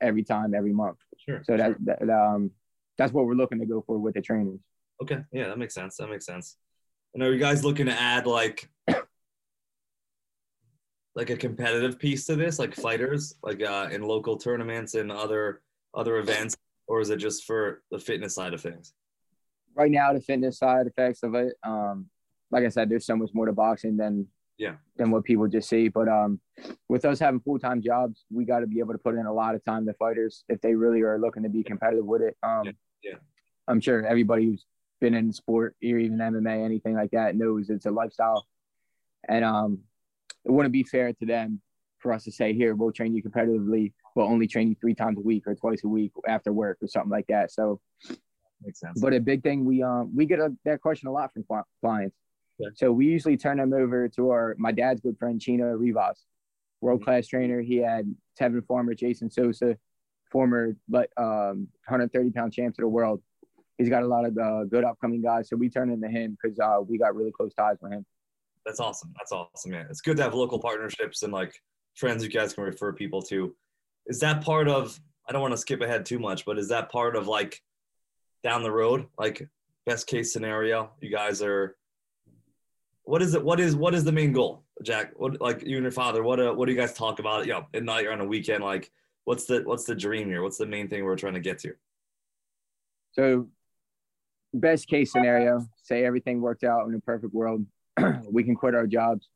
every 0.00 0.22
time 0.22 0.54
every 0.54 0.72
month. 0.72 0.98
Sure. 1.18 1.42
So 1.44 1.56
sure. 1.56 1.76
that, 1.80 1.98
that 1.98 2.10
um, 2.10 2.50
that's 2.96 3.12
what 3.12 3.26
we're 3.26 3.34
looking 3.34 3.58
to 3.60 3.66
go 3.66 3.82
for 3.86 3.98
with 3.98 4.14
the 4.14 4.22
trainers. 4.22 4.60
Okay, 5.02 5.18
yeah, 5.32 5.48
that 5.48 5.58
makes 5.58 5.74
sense. 5.74 5.96
That 5.96 6.08
makes 6.08 6.24
sense. 6.24 6.56
And 7.14 7.22
are 7.22 7.32
you 7.32 7.38
guys 7.38 7.64
looking 7.64 7.86
to 7.86 7.92
add 7.92 8.26
like 8.26 8.68
like 11.14 11.30
a 11.30 11.36
competitive 11.36 11.98
piece 11.98 12.26
to 12.26 12.36
this, 12.36 12.58
like 12.58 12.74
fighters, 12.74 13.34
like 13.42 13.62
uh, 13.62 13.88
in 13.90 14.02
local 14.02 14.36
tournaments 14.36 14.94
and 14.94 15.10
other 15.10 15.62
other 15.94 16.18
events, 16.18 16.56
or 16.86 17.00
is 17.00 17.10
it 17.10 17.16
just 17.16 17.44
for 17.44 17.82
the 17.90 17.98
fitness 17.98 18.34
side 18.34 18.54
of 18.54 18.60
things? 18.60 18.92
Right 19.74 19.90
now, 19.90 20.12
the 20.12 20.20
fitness 20.20 20.58
side 20.58 20.86
effects 20.86 21.22
of 21.22 21.34
it, 21.34 21.54
um, 21.64 22.06
like 22.50 22.64
I 22.64 22.68
said, 22.68 22.88
there's 22.88 23.06
so 23.06 23.16
much 23.16 23.30
more 23.34 23.46
to 23.46 23.52
boxing 23.52 23.96
than 23.96 24.26
Yeah. 24.58 24.76
than 24.96 25.10
what 25.10 25.24
people 25.24 25.48
just 25.48 25.68
see. 25.68 25.88
But 25.88 26.08
um, 26.08 26.40
with 26.88 27.04
us 27.04 27.18
having 27.18 27.40
full 27.40 27.58
time 27.58 27.82
jobs, 27.82 28.24
we 28.30 28.44
got 28.44 28.60
to 28.60 28.66
be 28.66 28.78
able 28.78 28.92
to 28.92 28.98
put 28.98 29.14
in 29.16 29.26
a 29.26 29.32
lot 29.32 29.54
of 29.54 29.64
time 29.64 29.86
to 29.86 29.94
fighters 29.94 30.44
if 30.48 30.60
they 30.60 30.74
really 30.74 31.02
are 31.02 31.18
looking 31.18 31.42
to 31.42 31.48
be 31.48 31.64
competitive 31.64 32.04
with 32.04 32.22
it. 32.22 32.36
Um, 32.42 32.66
Yeah, 32.66 32.72
yeah. 33.02 33.18
I'm 33.66 33.80
sure 33.80 34.06
everybody 34.06 34.44
who's 34.44 34.64
been 35.00 35.14
in 35.14 35.32
sport 35.32 35.74
or 35.82 35.98
even 35.98 36.18
MMA, 36.18 36.64
anything 36.64 36.94
like 36.94 37.10
that, 37.10 37.34
knows 37.34 37.68
it's 37.70 37.86
a 37.86 37.90
lifestyle, 37.90 38.46
and 39.28 39.44
um, 39.44 39.80
it 40.44 40.52
wouldn't 40.52 40.72
be 40.72 40.84
fair 40.84 41.12
to 41.14 41.26
them 41.26 41.60
for 41.98 42.12
us 42.12 42.24
to 42.24 42.30
say, 42.32 42.52
"Here, 42.54 42.74
we'll 42.74 42.92
train 42.92 43.14
you 43.14 43.22
competitively, 43.22 43.92
but 44.14 44.22
only 44.24 44.46
train 44.46 44.68
you 44.68 44.76
three 44.80 44.94
times 44.94 45.18
a 45.18 45.22
week 45.22 45.44
or 45.46 45.54
twice 45.54 45.82
a 45.84 45.88
week 45.88 46.12
after 46.26 46.52
work 46.52 46.78
or 46.82 46.88
something 46.88 47.10
like 47.10 47.26
that." 47.28 47.50
So 47.50 47.80
Makes 48.62 48.80
sense. 48.80 49.00
but 49.00 49.12
a 49.12 49.20
big 49.20 49.42
thing 49.42 49.64
we 49.64 49.82
um 49.82 50.10
we 50.14 50.26
get 50.26 50.38
a, 50.38 50.54
that 50.64 50.80
question 50.80 51.08
a 51.08 51.12
lot 51.12 51.32
from 51.32 51.44
clients. 51.80 52.16
Yeah. 52.58 52.68
So 52.74 52.92
we 52.92 53.06
usually 53.06 53.36
turn 53.36 53.58
them 53.58 53.72
over 53.72 54.08
to 54.10 54.30
our 54.30 54.54
my 54.58 54.72
dad's 54.72 55.00
good 55.00 55.18
friend 55.18 55.40
Chino 55.40 55.66
Rivas, 55.66 56.24
world 56.80 57.04
class 57.04 57.26
trainer. 57.26 57.60
He 57.60 57.76
had 57.76 58.14
Tevin 58.40 58.64
Farmer, 58.66 58.94
Jason 58.94 59.30
Sosa, 59.30 59.76
former 60.30 60.76
but 60.88 61.10
um 61.16 61.68
130 61.86 62.30
pound 62.30 62.52
champs 62.52 62.78
of 62.78 62.82
the 62.82 62.88
world. 62.88 63.22
He's 63.76 63.88
got 63.88 64.04
a 64.04 64.06
lot 64.06 64.24
of 64.24 64.38
uh, 64.38 64.64
good 64.64 64.84
upcoming 64.84 65.20
guys. 65.20 65.48
So 65.48 65.56
we 65.56 65.68
turn 65.68 65.90
into 65.90 66.06
him 66.06 66.38
because 66.40 66.60
uh, 66.60 66.80
we 66.80 66.96
got 66.96 67.16
really 67.16 67.32
close 67.32 67.52
ties 67.54 67.76
with 67.82 67.90
him. 67.90 68.06
That's 68.64 68.78
awesome. 68.78 69.12
That's 69.18 69.32
awesome, 69.32 69.72
man. 69.72 69.86
It's 69.90 70.00
good 70.00 70.16
to 70.18 70.22
have 70.22 70.32
local 70.32 70.60
partnerships 70.60 71.24
and 71.24 71.32
like 71.32 71.60
friends 71.96 72.22
you 72.22 72.30
guys 72.30 72.52
can 72.52 72.62
refer 72.62 72.92
people 72.92 73.20
to. 73.22 73.52
Is 74.06 74.20
that 74.20 74.42
part 74.44 74.68
of? 74.68 74.98
I 75.28 75.32
don't 75.32 75.40
want 75.40 75.52
to 75.52 75.58
skip 75.58 75.80
ahead 75.80 76.04
too 76.04 76.18
much, 76.18 76.44
but 76.44 76.58
is 76.58 76.68
that 76.68 76.90
part 76.90 77.16
of 77.16 77.26
like 77.26 77.62
down 78.42 78.62
the 78.62 78.70
road, 78.70 79.06
like 79.18 79.48
best 79.86 80.06
case 80.06 80.32
scenario? 80.32 80.90
You 81.00 81.10
guys 81.10 81.42
are. 81.42 81.76
What 83.04 83.22
is 83.22 83.34
it? 83.34 83.44
What 83.44 83.60
is 83.60 83.76
what 83.76 83.94
is 83.94 84.04
the 84.04 84.12
main 84.12 84.32
goal, 84.32 84.64
Jack? 84.82 85.12
What 85.16 85.40
like 85.40 85.62
you 85.62 85.76
and 85.76 85.84
your 85.84 85.92
father? 85.92 86.22
What 86.22 86.40
uh, 86.40 86.52
what 86.52 86.66
do 86.66 86.72
you 86.72 86.78
guys 86.78 86.94
talk 86.94 87.18
about? 87.18 87.46
You 87.46 87.52
know, 87.52 87.66
at 87.74 87.84
night 87.84 88.06
or 88.06 88.12
on 88.12 88.20
a 88.20 88.26
weekend? 88.26 88.64
Like, 88.64 88.90
what's 89.24 89.44
the 89.44 89.62
what's 89.64 89.84
the 89.84 89.94
dream 89.94 90.28
here? 90.28 90.42
What's 90.42 90.58
the 90.58 90.66
main 90.66 90.88
thing 90.88 91.04
we're 91.04 91.16
trying 91.16 91.34
to 91.34 91.40
get 91.40 91.58
to? 91.60 91.74
So 93.12 93.48
best 94.54 94.88
case 94.88 95.12
scenario, 95.12 95.66
say 95.82 96.04
everything 96.04 96.40
worked 96.40 96.64
out 96.64 96.86
in 96.88 96.94
a 96.94 97.00
perfect 97.00 97.34
world, 97.34 97.66
we 98.30 98.44
can 98.44 98.54
quit 98.54 98.74
our 98.74 98.86
jobs. 98.86 99.28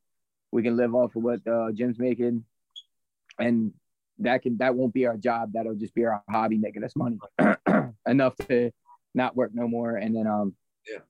We 0.50 0.62
can 0.62 0.76
live 0.76 0.94
off 0.94 1.14
of 1.14 1.22
what 1.22 1.44
the 1.44 1.72
gym's 1.74 1.98
making. 1.98 2.44
And 3.38 3.72
that 4.20 4.42
can 4.42 4.56
that 4.58 4.74
won't 4.74 4.92
be 4.94 5.06
our 5.06 5.16
job. 5.16 5.52
That'll 5.52 5.74
just 5.74 5.94
be 5.94 6.04
our 6.04 6.22
hobby 6.28 6.58
making 6.58 6.84
us 6.84 6.94
money. 6.96 7.18
Enough 8.06 8.36
to 8.48 8.70
not 9.14 9.36
work 9.36 9.50
no 9.54 9.68
more. 9.68 9.96
And 9.96 10.14
then 10.14 10.26
um 10.26 10.54
Yeah. 10.90 11.00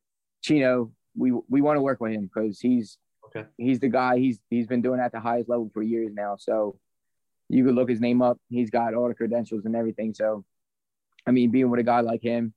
Chino, 0.42 0.92
we 1.16 1.32
we 1.48 1.60
want 1.60 1.76
to 1.76 1.82
work 1.82 2.00
with 2.00 2.12
him 2.12 2.30
because 2.32 2.60
he's 2.60 2.98
Okay. 3.26 3.46
he's 3.58 3.78
the 3.78 3.88
guy, 3.88 4.18
he's 4.18 4.40
he's 4.48 4.66
been 4.66 4.80
doing 4.80 5.00
at 5.00 5.12
the 5.12 5.20
highest 5.20 5.48
level 5.50 5.70
for 5.74 5.82
years 5.82 6.12
now. 6.14 6.36
So 6.38 6.78
you 7.50 7.64
could 7.64 7.74
look 7.74 7.88
his 7.90 8.00
name 8.00 8.22
up. 8.22 8.38
He's 8.48 8.70
got 8.70 8.94
all 8.94 9.08
the 9.08 9.14
credentials 9.14 9.64
and 9.66 9.76
everything. 9.76 10.14
So 10.14 10.44
I 11.26 11.30
mean, 11.30 11.50
being 11.50 11.68
with 11.70 11.80
a 11.80 11.82
guy 11.82 12.00
like 12.00 12.22
him, 12.22 12.54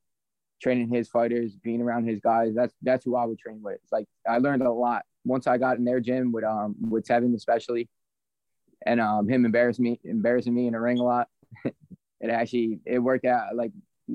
training 0.61 0.89
his 0.89 1.09
fighters, 1.09 1.55
being 1.57 1.81
around 1.81 2.07
his 2.07 2.19
guys, 2.21 2.53
that's 2.55 2.73
that's 2.81 3.03
who 3.03 3.15
I 3.15 3.25
would 3.25 3.37
train 3.39 3.61
with. 3.61 3.79
It's 3.83 3.91
like 3.91 4.05
I 4.27 4.37
learned 4.37 4.61
a 4.61 4.71
lot 4.71 5.03
once 5.25 5.45
I 5.45 5.57
got 5.57 5.77
in 5.77 5.83
their 5.83 5.99
gym 5.99 6.31
with 6.31 6.43
um 6.45 6.75
with 6.79 7.05
Tevin 7.05 7.35
especially, 7.35 7.89
and 8.85 8.99
um 8.99 9.27
him 9.27 9.45
embarrassing 9.45 9.83
me 9.83 9.99
embarrassing 10.03 10.53
me 10.53 10.67
in 10.67 10.73
the 10.73 10.79
ring 10.79 10.99
a 10.99 11.03
lot. 11.03 11.27
it 11.65 12.29
actually 12.29 12.79
it 12.85 12.99
worked 12.99 13.25
out. 13.25 13.55
Like 13.55 13.71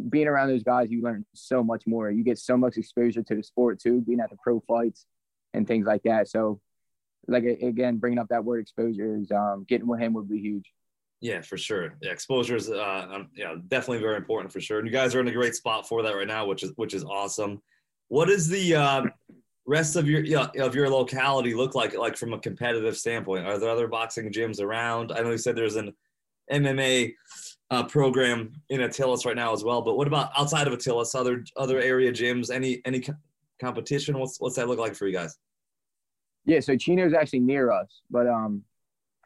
being 0.09 0.29
around 0.29 0.49
those 0.49 0.63
guys, 0.63 0.91
you 0.91 1.03
learn 1.03 1.25
so 1.35 1.63
much 1.63 1.87
more. 1.87 2.11
You 2.11 2.25
get 2.25 2.39
so 2.39 2.57
much 2.57 2.77
exposure 2.77 3.23
to 3.23 3.35
the 3.35 3.43
sport 3.43 3.81
too, 3.81 4.01
being 4.01 4.21
at 4.21 4.31
the 4.31 4.37
pro 4.43 4.61
fights 4.61 5.07
and 5.55 5.67
things 5.67 5.87
like 5.87 6.03
that. 6.05 6.29
So, 6.29 6.61
like 7.27 7.45
again, 7.45 7.97
bringing 7.97 8.19
up 8.19 8.29
that 8.29 8.45
word 8.45 8.61
exposure 8.61 9.17
is 9.17 9.31
um 9.31 9.65
getting 9.69 9.87
with 9.87 10.01
him 10.01 10.13
would 10.15 10.29
be 10.29 10.39
huge. 10.39 10.73
Yeah, 11.21 11.41
for 11.41 11.57
sure. 11.57 11.97
Yeah, 12.03 12.11
exposure 12.11 12.57
is 12.57 12.71
uh, 12.71 13.09
um, 13.11 13.31
yeah, 13.35 13.55
definitely 13.69 14.03
very 14.03 14.17
important 14.17 14.53
for 14.53 14.61
sure. 14.61 14.79
And 14.79 14.87
you 14.87 14.93
guys 14.93 15.15
are 15.15 15.21
in 15.21 15.29
a 15.29 15.33
great 15.33 15.55
spot 15.55 15.89
for 15.89 16.03
that 16.03 16.15
right 16.15 16.27
now, 16.27 16.47
which 16.47 16.63
is 16.63 16.73
which 16.77 16.95
is 16.95 17.05
awesome. 17.05 17.63
What 18.09 18.29
is 18.29 18.49
the 18.49 18.75
uh, 18.75 19.03
rest 19.67 19.97
of 19.97 20.09
your 20.09 20.25
yeah, 20.25 20.49
of 20.59 20.75
your 20.75 20.89
locality 20.89 21.55
look 21.55 21.75
like, 21.75 21.97
like 21.97 22.17
from 22.17 22.33
a 22.33 22.39
competitive 22.39 22.97
standpoint? 22.97 23.47
Are 23.47 23.59
there 23.59 23.71
other 23.71 23.89
boxing 23.89 24.33
gyms 24.33 24.61
around? 24.61 25.13
I 25.13 25.21
know 25.21 25.31
you 25.31 25.39
said 25.39 25.57
there's 25.57 25.77
an 25.77 25.93
MMA 26.53 27.15
uh, 27.71 27.85
program 27.85 28.53
in 28.69 28.81
Atilis 28.81 29.27
right 29.27 29.37
now 29.37 29.53
as 29.53 29.65
well, 29.65 29.83
but 29.83 29.97
what 29.97 30.07
about 30.07 30.31
outside 30.37 30.67
of 30.67 30.73
Atilis? 30.73 31.15
Other 31.15 31.45
other 31.57 31.81
area 31.81 32.13
gyms? 32.13 32.51
Any 32.51 32.81
any 32.85 33.01
co- 33.01 33.15
competition? 33.61 34.19
What's 34.19 34.41
what's 34.41 34.57
that 34.57 34.69
look 34.69 34.79
like 34.79 34.95
for 34.95 35.07
you 35.07 35.13
guys? 35.13 35.37
Yeah, 36.45 36.61
so 36.61 36.77
Chino's 36.77 37.13
actually 37.13 37.41
near 37.41 37.73
us, 37.73 38.03
but 38.09 38.29
um, 38.29 38.63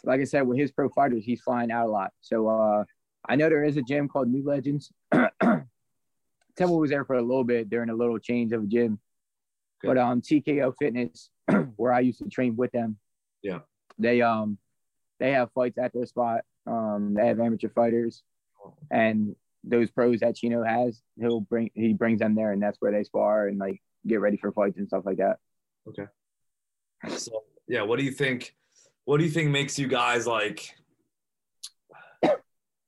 like 0.04 0.20
I 0.20 0.24
said, 0.24 0.46
with 0.46 0.58
his 0.58 0.70
pro 0.70 0.88
fighters, 0.88 1.24
he's 1.24 1.42
flying 1.42 1.70
out 1.70 1.86
a 1.86 1.90
lot. 1.90 2.12
So 2.22 2.48
uh, 2.48 2.84
I 3.28 3.36
know 3.36 3.50
there 3.50 3.64
is 3.64 3.76
a 3.76 3.82
gym 3.82 4.08
called 4.08 4.28
New 4.28 4.42
Legends. 4.42 4.90
Temple 6.56 6.78
was 6.78 6.90
there 6.90 7.04
for 7.04 7.16
a 7.16 7.22
little 7.22 7.44
bit 7.44 7.68
during 7.68 7.90
a 7.90 7.94
little 7.94 8.18
change 8.18 8.52
of 8.52 8.62
a 8.64 8.66
gym, 8.66 8.98
but 9.82 9.98
um, 9.98 10.20
TKO 10.20 10.74
Fitness, 10.78 11.30
where 11.76 11.92
I 11.92 12.00
used 12.00 12.18
to 12.18 12.28
train 12.28 12.56
with 12.56 12.72
them, 12.72 12.98
Yeah. 13.42 13.60
they 13.98 14.22
um, 14.22 14.58
they 15.18 15.32
have 15.32 15.50
fights 15.52 15.78
at 15.78 15.92
their 15.92 16.06
spot. 16.06 16.42
Um, 16.66 17.14
they 17.14 17.26
have 17.26 17.40
amateur 17.40 17.68
fighters, 17.70 18.22
and 18.90 19.34
those 19.64 19.90
pros 19.90 20.20
that 20.20 20.36
Chino 20.36 20.62
has, 20.64 21.02
he'll 21.18 21.40
bring 21.40 21.70
he 21.74 21.92
brings 21.94 22.20
them 22.20 22.34
there, 22.34 22.52
and 22.52 22.62
that's 22.62 22.78
where 22.80 22.92
they 22.92 23.04
spar 23.04 23.48
and 23.48 23.58
like 23.58 23.80
get 24.06 24.20
ready 24.20 24.36
for 24.36 24.52
fights 24.52 24.78
and 24.78 24.86
stuff 24.88 25.04
like 25.04 25.18
that. 25.18 25.38
Okay. 25.88 26.06
So 27.08 27.42
yeah, 27.68 27.82
what 27.82 27.98
do 27.98 28.04
you 28.04 28.10
think? 28.12 28.54
What 29.04 29.18
do 29.18 29.24
you 29.24 29.30
think 29.30 29.50
makes 29.50 29.78
you 29.78 29.88
guys 29.88 30.26
like? 30.26 30.74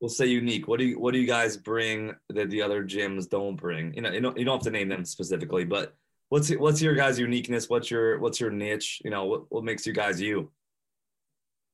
We'll 0.00 0.08
say 0.08 0.26
unique. 0.26 0.66
What 0.66 0.80
do 0.80 0.84
you 0.84 0.98
What 0.98 1.12
do 1.14 1.20
you 1.20 1.28
guys 1.28 1.56
bring 1.56 2.12
that 2.30 2.50
the 2.50 2.60
other 2.60 2.82
gyms 2.84 3.28
don't 3.28 3.54
bring? 3.54 3.94
You 3.94 4.02
know, 4.02 4.10
you 4.10 4.20
don't 4.20 4.36
you 4.36 4.44
don't 4.44 4.56
have 4.56 4.64
to 4.64 4.70
name 4.72 4.88
them 4.88 5.04
specifically, 5.04 5.64
but 5.64 5.94
what's 6.32 6.48
what's 6.56 6.80
your 6.80 6.94
guys' 6.94 7.18
uniqueness? 7.18 7.68
What's 7.68 7.90
your 7.90 8.18
What's 8.18 8.40
your 8.40 8.50
niche? 8.50 9.02
You 9.04 9.10
know, 9.10 9.26
what 9.26 9.52
what 9.52 9.64
makes 9.64 9.86
you 9.86 9.92
guys 9.92 10.18
you? 10.18 10.50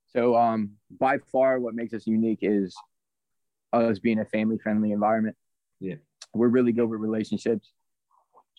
So 0.09 0.37
um, 0.37 0.73
by 0.99 1.19
far, 1.31 1.61
what 1.61 1.75
makes 1.75 1.95
us 1.95 2.09
unique 2.09 2.41
is 2.43 2.75
us 3.73 4.01
being 4.01 4.19
a 4.19 4.25
family-friendly 4.25 4.91
environment. 4.91 5.37
Yeah. 5.79 5.97
we're 6.35 6.49
really 6.49 6.73
good 6.73 6.87
with 6.87 6.99
relationships. 6.99 7.73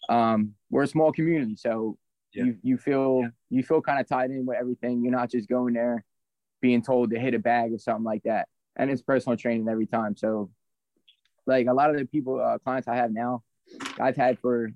Um, 0.08 0.54
we're 0.70 0.84
a 0.84 0.88
small 0.88 1.12
community, 1.12 1.58
so 1.58 1.98
Yeah. 2.34 2.46
you 2.46 2.58
you 2.64 2.78
feel 2.78 3.30
you 3.50 3.62
feel 3.64 3.82
kind 3.82 4.00
of 4.00 4.08
tied 4.08 4.32
in 4.32 4.46
with 4.46 4.58
everything. 4.58 5.04
You're 5.04 5.20
not 5.22 5.30
just 5.30 5.50
going 5.50 5.74
there 5.74 6.06
being 6.62 6.82
told 6.82 7.10
to 7.12 7.20
hit 7.20 7.34
a 7.34 7.40
bag 7.40 7.74
or 7.74 7.78
something 7.78 8.06
like 8.06 8.24
that. 8.24 8.48
And 8.78 8.90
it's 8.90 9.02
personal 9.02 9.38
training 9.38 9.68
every 9.68 9.88
time. 9.88 10.16
So, 10.16 10.50
like 11.46 11.68
a 11.68 11.74
lot 11.74 11.90
of 11.90 11.98
the 11.98 12.06
people, 12.06 12.40
uh, 12.40 12.58
clients 12.60 12.88
I 12.88 12.96
have 12.96 13.12
now, 13.12 13.44
I've 14.00 14.16
had 14.16 14.40
for 14.40 14.72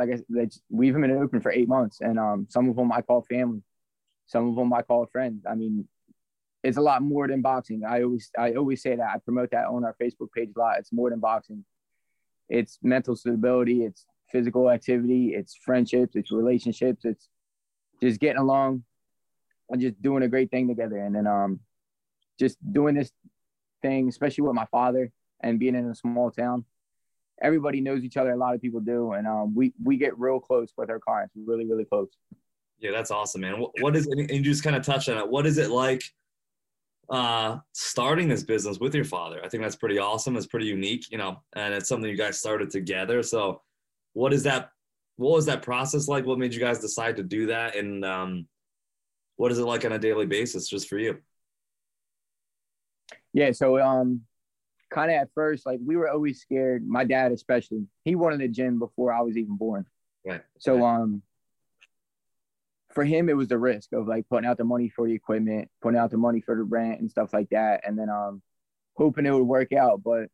like 0.00 0.08
I, 0.08 0.16
said, 0.16 0.52
we've 0.70 0.94
been 0.94 1.10
open 1.10 1.40
for 1.42 1.52
eight 1.52 1.68
months, 1.68 2.00
and 2.00 2.18
um, 2.18 2.46
some 2.48 2.70
of 2.70 2.76
them 2.76 2.90
I 2.90 3.02
call 3.02 3.22
family. 3.28 3.62
Some 4.26 4.48
of 4.48 4.56
them 4.56 4.72
I 4.72 4.82
call 4.82 5.06
friends. 5.12 5.44
I 5.50 5.54
mean, 5.54 5.86
it's 6.62 6.78
a 6.78 6.80
lot 6.80 7.02
more 7.02 7.28
than 7.28 7.42
boxing. 7.42 7.82
I 7.84 8.02
always 8.02 8.30
I 8.38 8.54
always 8.54 8.82
say 8.82 8.96
that. 8.96 9.10
I 9.14 9.18
promote 9.18 9.50
that 9.50 9.66
on 9.66 9.84
our 9.84 9.94
Facebook 10.02 10.32
page 10.34 10.50
a 10.56 10.58
lot. 10.58 10.78
It's 10.78 10.92
more 10.92 11.10
than 11.10 11.20
boxing. 11.20 11.64
it's 12.50 12.78
mental 12.82 13.16
stability, 13.16 13.84
it's 13.84 14.06
physical 14.30 14.70
activity, 14.70 15.34
it's 15.34 15.54
friendships, 15.54 16.16
it's 16.16 16.32
relationships, 16.32 17.04
it's 17.04 17.28
just 18.02 18.20
getting 18.20 18.40
along 18.40 18.82
and 19.70 19.80
just 19.80 20.00
doing 20.02 20.22
a 20.24 20.28
great 20.28 20.50
thing 20.50 20.68
together. 20.68 20.98
And 20.98 21.14
then 21.14 21.26
um 21.26 21.60
just 22.38 22.58
doing 22.72 22.94
this 22.94 23.12
thing, 23.82 24.08
especially 24.08 24.42
with 24.42 24.54
my 24.54 24.66
father 24.70 25.12
and 25.42 25.58
being 25.58 25.74
in 25.74 25.86
a 25.88 25.94
small 25.94 26.30
town. 26.30 26.64
Everybody 27.42 27.80
knows 27.80 28.04
each 28.04 28.16
other. 28.16 28.32
A 28.32 28.36
lot 28.36 28.54
of 28.54 28.60
people 28.60 28.80
do, 28.80 29.12
and 29.12 29.26
um, 29.26 29.54
we 29.54 29.72
we 29.82 29.96
get 29.96 30.18
real 30.18 30.40
close 30.40 30.72
with 30.76 30.90
our 30.90 30.98
clients. 30.98 31.34
Really, 31.36 31.66
really 31.66 31.84
close. 31.84 32.08
Yeah, 32.78 32.90
that's 32.92 33.10
awesome, 33.10 33.42
man. 33.42 33.60
What, 33.60 33.70
what 33.80 33.96
is 33.96 34.06
and 34.06 34.30
you 34.30 34.42
just 34.42 34.62
kind 34.62 34.76
of 34.76 34.82
touched 34.84 35.08
on 35.08 35.18
it. 35.18 35.28
What 35.28 35.46
is 35.46 35.58
it 35.58 35.70
like 35.70 36.02
uh, 37.10 37.58
starting 37.72 38.28
this 38.28 38.42
business 38.42 38.78
with 38.78 38.94
your 38.94 39.04
father? 39.04 39.40
I 39.44 39.48
think 39.48 39.62
that's 39.62 39.76
pretty 39.76 39.98
awesome. 39.98 40.36
It's 40.36 40.46
pretty 40.46 40.66
unique, 40.66 41.10
you 41.10 41.18
know, 41.18 41.42
and 41.54 41.74
it's 41.74 41.88
something 41.88 42.08
you 42.08 42.16
guys 42.16 42.38
started 42.38 42.70
together. 42.70 43.22
So, 43.22 43.62
what 44.14 44.32
is 44.32 44.42
that? 44.44 44.70
What 45.16 45.32
was 45.32 45.46
that 45.46 45.62
process 45.62 46.08
like? 46.08 46.24
What 46.24 46.38
made 46.38 46.54
you 46.54 46.60
guys 46.60 46.78
decide 46.78 47.16
to 47.16 47.22
do 47.22 47.46
that? 47.46 47.76
And 47.76 48.04
um, 48.04 48.46
what 49.36 49.52
is 49.52 49.58
it 49.58 49.64
like 49.64 49.84
on 49.84 49.92
a 49.92 49.98
daily 49.98 50.26
basis, 50.26 50.68
just 50.68 50.88
for 50.88 50.98
you? 50.98 51.18
Yeah, 53.32 53.52
so 53.52 53.78
um, 53.78 54.22
kind 54.90 55.10
of 55.10 55.16
at 55.16 55.28
first, 55.34 55.66
like 55.66 55.78
we 55.84 55.96
were 55.96 56.10
always 56.10 56.40
scared. 56.40 56.86
My 56.86 57.04
dad, 57.04 57.32
especially, 57.32 57.86
he 58.04 58.14
wanted 58.14 58.40
a 58.42 58.48
gym 58.48 58.78
before 58.78 59.12
I 59.12 59.20
was 59.22 59.36
even 59.36 59.56
born. 59.56 59.86
Right. 60.24 60.42
So 60.58 60.76
right. 60.76 60.96
um, 60.96 61.22
for 62.90 63.04
him, 63.04 63.28
it 63.28 63.36
was 63.36 63.48
the 63.48 63.58
risk 63.58 63.92
of 63.92 64.08
like 64.08 64.28
putting 64.28 64.48
out 64.48 64.58
the 64.58 64.64
money 64.64 64.88
for 64.88 65.06
the 65.06 65.14
equipment, 65.14 65.68
putting 65.80 65.98
out 65.98 66.10
the 66.10 66.18
money 66.18 66.40
for 66.40 66.56
the 66.56 66.62
rent 66.62 67.00
and 67.00 67.10
stuff 67.10 67.32
like 67.32 67.48
that, 67.50 67.82
and 67.86 67.98
then 67.98 68.10
um, 68.10 68.42
hoping 68.94 69.26
it 69.26 69.32
would 69.32 69.44
work 69.44 69.72
out. 69.72 70.02
But 70.02 70.28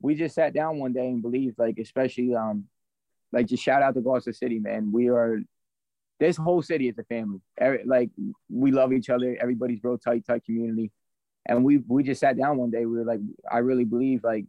we 0.00 0.14
just 0.14 0.34
sat 0.34 0.54
down 0.54 0.78
one 0.78 0.92
day 0.92 1.08
and 1.08 1.22
believed, 1.22 1.58
like 1.58 1.78
especially 1.78 2.34
um, 2.34 2.64
like 3.32 3.46
just 3.46 3.62
shout 3.62 3.82
out 3.82 3.94
to 3.94 4.00
Gloucester 4.00 4.32
City, 4.32 4.58
man. 4.58 4.92
We 4.92 5.08
are 5.08 5.38
this 6.20 6.36
whole 6.36 6.62
city 6.62 6.88
is 6.88 6.98
a 6.98 7.04
family. 7.04 7.40
Every, 7.58 7.84
like 7.84 8.10
we 8.48 8.70
love 8.70 8.92
each 8.92 9.10
other. 9.10 9.36
Everybody's 9.40 9.80
real 9.82 9.98
tight, 9.98 10.24
tight 10.26 10.44
community. 10.44 10.92
And 11.46 11.64
we 11.64 11.78
we 11.78 12.02
just 12.02 12.20
sat 12.20 12.38
down 12.38 12.56
one 12.56 12.70
day. 12.70 12.86
We 12.86 12.96
were 12.96 13.04
like, 13.04 13.20
I 13.50 13.58
really 13.58 13.84
believe 13.84 14.24
like 14.24 14.46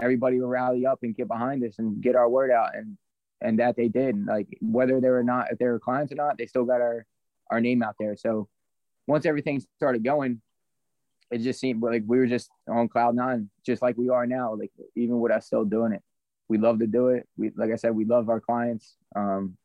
everybody 0.00 0.40
will 0.40 0.48
rally 0.48 0.86
up 0.86 1.00
and 1.02 1.16
get 1.16 1.28
behind 1.28 1.64
us 1.64 1.78
and 1.78 2.00
get 2.02 2.16
our 2.16 2.28
word 2.28 2.50
out. 2.50 2.74
And 2.74 2.96
and 3.40 3.58
that 3.58 3.76
they 3.76 3.88
did. 3.88 4.14
And 4.14 4.26
like 4.26 4.48
whether 4.60 5.00
they 5.00 5.10
were 5.10 5.24
not 5.24 5.50
if 5.50 5.58
they 5.58 5.66
were 5.66 5.78
clients 5.78 6.12
or 6.12 6.16
not, 6.16 6.38
they 6.38 6.46
still 6.46 6.64
got 6.64 6.80
our 6.80 7.06
our 7.50 7.60
name 7.60 7.82
out 7.82 7.96
there. 7.98 8.16
So 8.16 8.48
once 9.06 9.26
everything 9.26 9.62
started 9.76 10.02
going, 10.04 10.40
it 11.30 11.38
just 11.38 11.60
seemed 11.60 11.82
like 11.82 12.04
we 12.06 12.18
were 12.18 12.26
just 12.26 12.50
on 12.68 12.88
cloud 12.88 13.14
nine, 13.16 13.50
just 13.66 13.82
like 13.82 13.96
we 13.96 14.08
are 14.08 14.26
now. 14.26 14.54
Like 14.54 14.72
even 14.96 15.20
with 15.20 15.32
us 15.32 15.46
still 15.46 15.64
doing 15.64 15.92
it, 15.92 16.02
we 16.48 16.58
love 16.58 16.78
to 16.78 16.86
do 16.86 17.08
it. 17.08 17.28
We 17.36 17.50
like 17.56 17.70
I 17.72 17.76
said, 17.76 17.94
we 17.94 18.04
love 18.04 18.28
our 18.28 18.40
clients. 18.40 18.96
Um, 19.16 19.56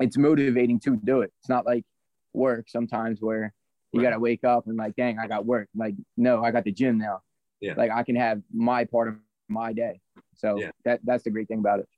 it's 0.00 0.16
motivating 0.16 0.80
to 0.80 0.96
do 0.96 1.20
it. 1.20 1.32
It's 1.40 1.48
not 1.48 1.66
like 1.66 1.84
work 2.32 2.68
sometimes 2.68 3.20
where 3.20 3.52
you 3.92 4.02
got 4.02 4.10
to 4.10 4.18
wake 4.18 4.44
up 4.44 4.66
and 4.66 4.76
like, 4.76 4.94
dang, 4.96 5.18
I 5.18 5.26
got 5.26 5.44
work. 5.44 5.68
Like, 5.74 5.94
no, 6.16 6.44
I 6.44 6.50
got 6.50 6.64
the 6.64 6.72
gym 6.72 6.98
now. 6.98 7.20
Yeah. 7.60 7.74
Like 7.76 7.90
I 7.90 8.02
can 8.02 8.16
have 8.16 8.40
my 8.52 8.84
part 8.84 9.08
of 9.08 9.16
my 9.48 9.72
day. 9.72 10.00
So 10.36 10.58
Yeah. 10.58 10.70
that 10.84 11.00
that's 11.04 11.24
the 11.24 11.30
great 11.30 11.48
thing 11.48 11.58
about 11.58 11.80
it. 11.80 11.88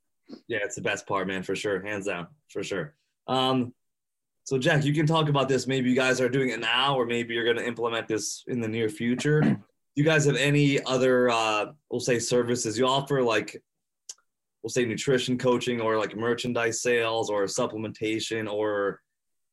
Yeah, 0.49 0.59
it's 0.63 0.77
the 0.77 0.83
best 0.83 1.07
part, 1.07 1.27
man, 1.27 1.43
for 1.43 1.55
sure. 1.55 1.83
Hands 1.83 2.07
down, 2.07 2.29
for 2.49 2.63
sure. 2.63 2.95
Um, 3.27 3.75
so 4.45 4.59
Jack, 4.59 4.85
you 4.85 4.95
can 4.95 5.07
talk 5.07 5.29
about 5.29 5.49
this. 5.49 5.67
Maybe 5.67 5.91
you 5.91 5.97
guys 5.97 6.21
are 6.21 6.29
doing 6.29 6.49
it 6.51 6.61
now, 6.61 6.97
or 6.97 7.07
maybe 7.07 7.35
you're 7.35 7.45
going 7.45 7.59
to 7.59 7.67
implement 7.67 8.09
this 8.09 8.43
in 8.49 8.61
the 8.61 8.69
near 8.69 8.89
future. 8.89 9.41
Do 9.95 10.03
you 10.03 10.05
guys 10.05 10.25
have 10.25 10.37
any 10.37 10.83
other, 10.85 11.29
uh, 11.29 11.67
we'll 11.91 12.01
say, 12.01 12.19
services 12.19 12.79
you 12.79 12.87
offer, 12.87 13.23
like 13.23 13.63
we'll 14.63 14.71
say 14.71 14.87
nutrition 14.87 15.37
coaching, 15.37 15.81
or 15.83 15.99
like 15.99 16.17
merchandise 16.17 16.81
sales, 16.81 17.29
or 17.29 17.45
supplementation, 17.45 18.51
or 18.51 19.01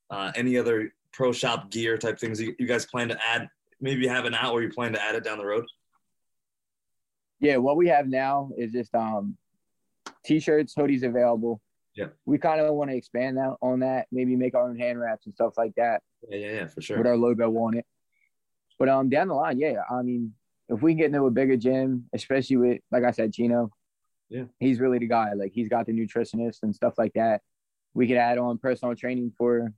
uh, 0.10 0.32
any 0.36 0.58
other 0.58 0.94
pro 1.14 1.32
shop 1.32 1.70
gear 1.72 1.98
type 1.98 2.20
things 2.20 2.40
you, 2.42 2.56
you 2.60 2.68
guys 2.68 2.86
plan 2.86 3.10
to 3.10 3.18
add? 3.26 3.50
Maybe 3.82 4.04
you 4.04 4.10
have 4.10 4.26
an 4.26 4.34
now, 4.34 4.52
or 4.52 4.62
you 4.62 4.70
plan 4.70 4.94
to 4.94 5.02
add 5.02 5.16
it 5.16 5.24
down 5.24 5.38
the 5.38 5.46
road. 5.46 5.66
Yeah, 7.40 7.58
what 7.58 7.78
we 7.78 7.88
have 7.88 8.08
now 8.08 8.52
is 8.58 8.72
just 8.72 8.94
um 8.94 9.38
t-shirts, 10.26 10.76
hoodies 10.76 11.04
available. 11.04 11.62
Yeah. 11.96 12.08
We 12.26 12.38
kind 12.38 12.62
of 12.62 12.74
want 12.76 12.92
to 12.92 12.96
expand 12.98 13.38
that 13.38 13.56
on 13.62 13.80
that, 13.80 14.08
maybe 14.12 14.36
make 14.36 14.56
our 14.56 14.70
own 14.70 14.78
hand 14.78 15.00
wraps 15.00 15.26
and 15.26 15.34
stuff 15.36 15.54
like 15.58 15.74
that 15.76 16.02
Yeah, 16.30 16.38
yeah, 16.38 16.52
yeah, 16.52 16.68
for 16.68 16.82
sure. 16.82 16.98
with 16.98 17.08
our 17.08 17.18
logo 17.18 17.50
on 17.58 17.78
it. 17.78 17.86
But 18.78 18.90
um 18.90 19.10
down 19.10 19.30
the 19.30 19.34
line, 19.36 19.60
yeah, 19.60 19.82
I 19.90 20.02
mean, 20.02 20.34
if 20.68 20.82
we 20.82 20.92
can 20.92 20.98
get 21.00 21.06
into 21.08 21.26
a 21.26 21.32
bigger 21.32 21.58
gym, 21.58 22.06
especially 22.14 22.58
with 22.58 22.82
like 22.92 23.04
I 23.04 23.12
said, 23.12 23.34
Chino, 23.34 23.70
Yeah. 24.30 24.44
he's 24.60 24.80
really 24.80 25.00
the 25.00 25.08
guy. 25.08 25.34
Like 25.34 25.52
he's 25.54 25.70
got 25.70 25.86
the 25.86 25.94
nutritionist 25.94 26.64
and 26.64 26.76
stuff 26.76 26.96
like 26.98 27.14
that. 27.14 27.42
We 27.94 28.08
could 28.08 28.18
add 28.18 28.38
on 28.38 28.58
personal 28.60 28.96
training 28.96 29.32
for 29.38 29.74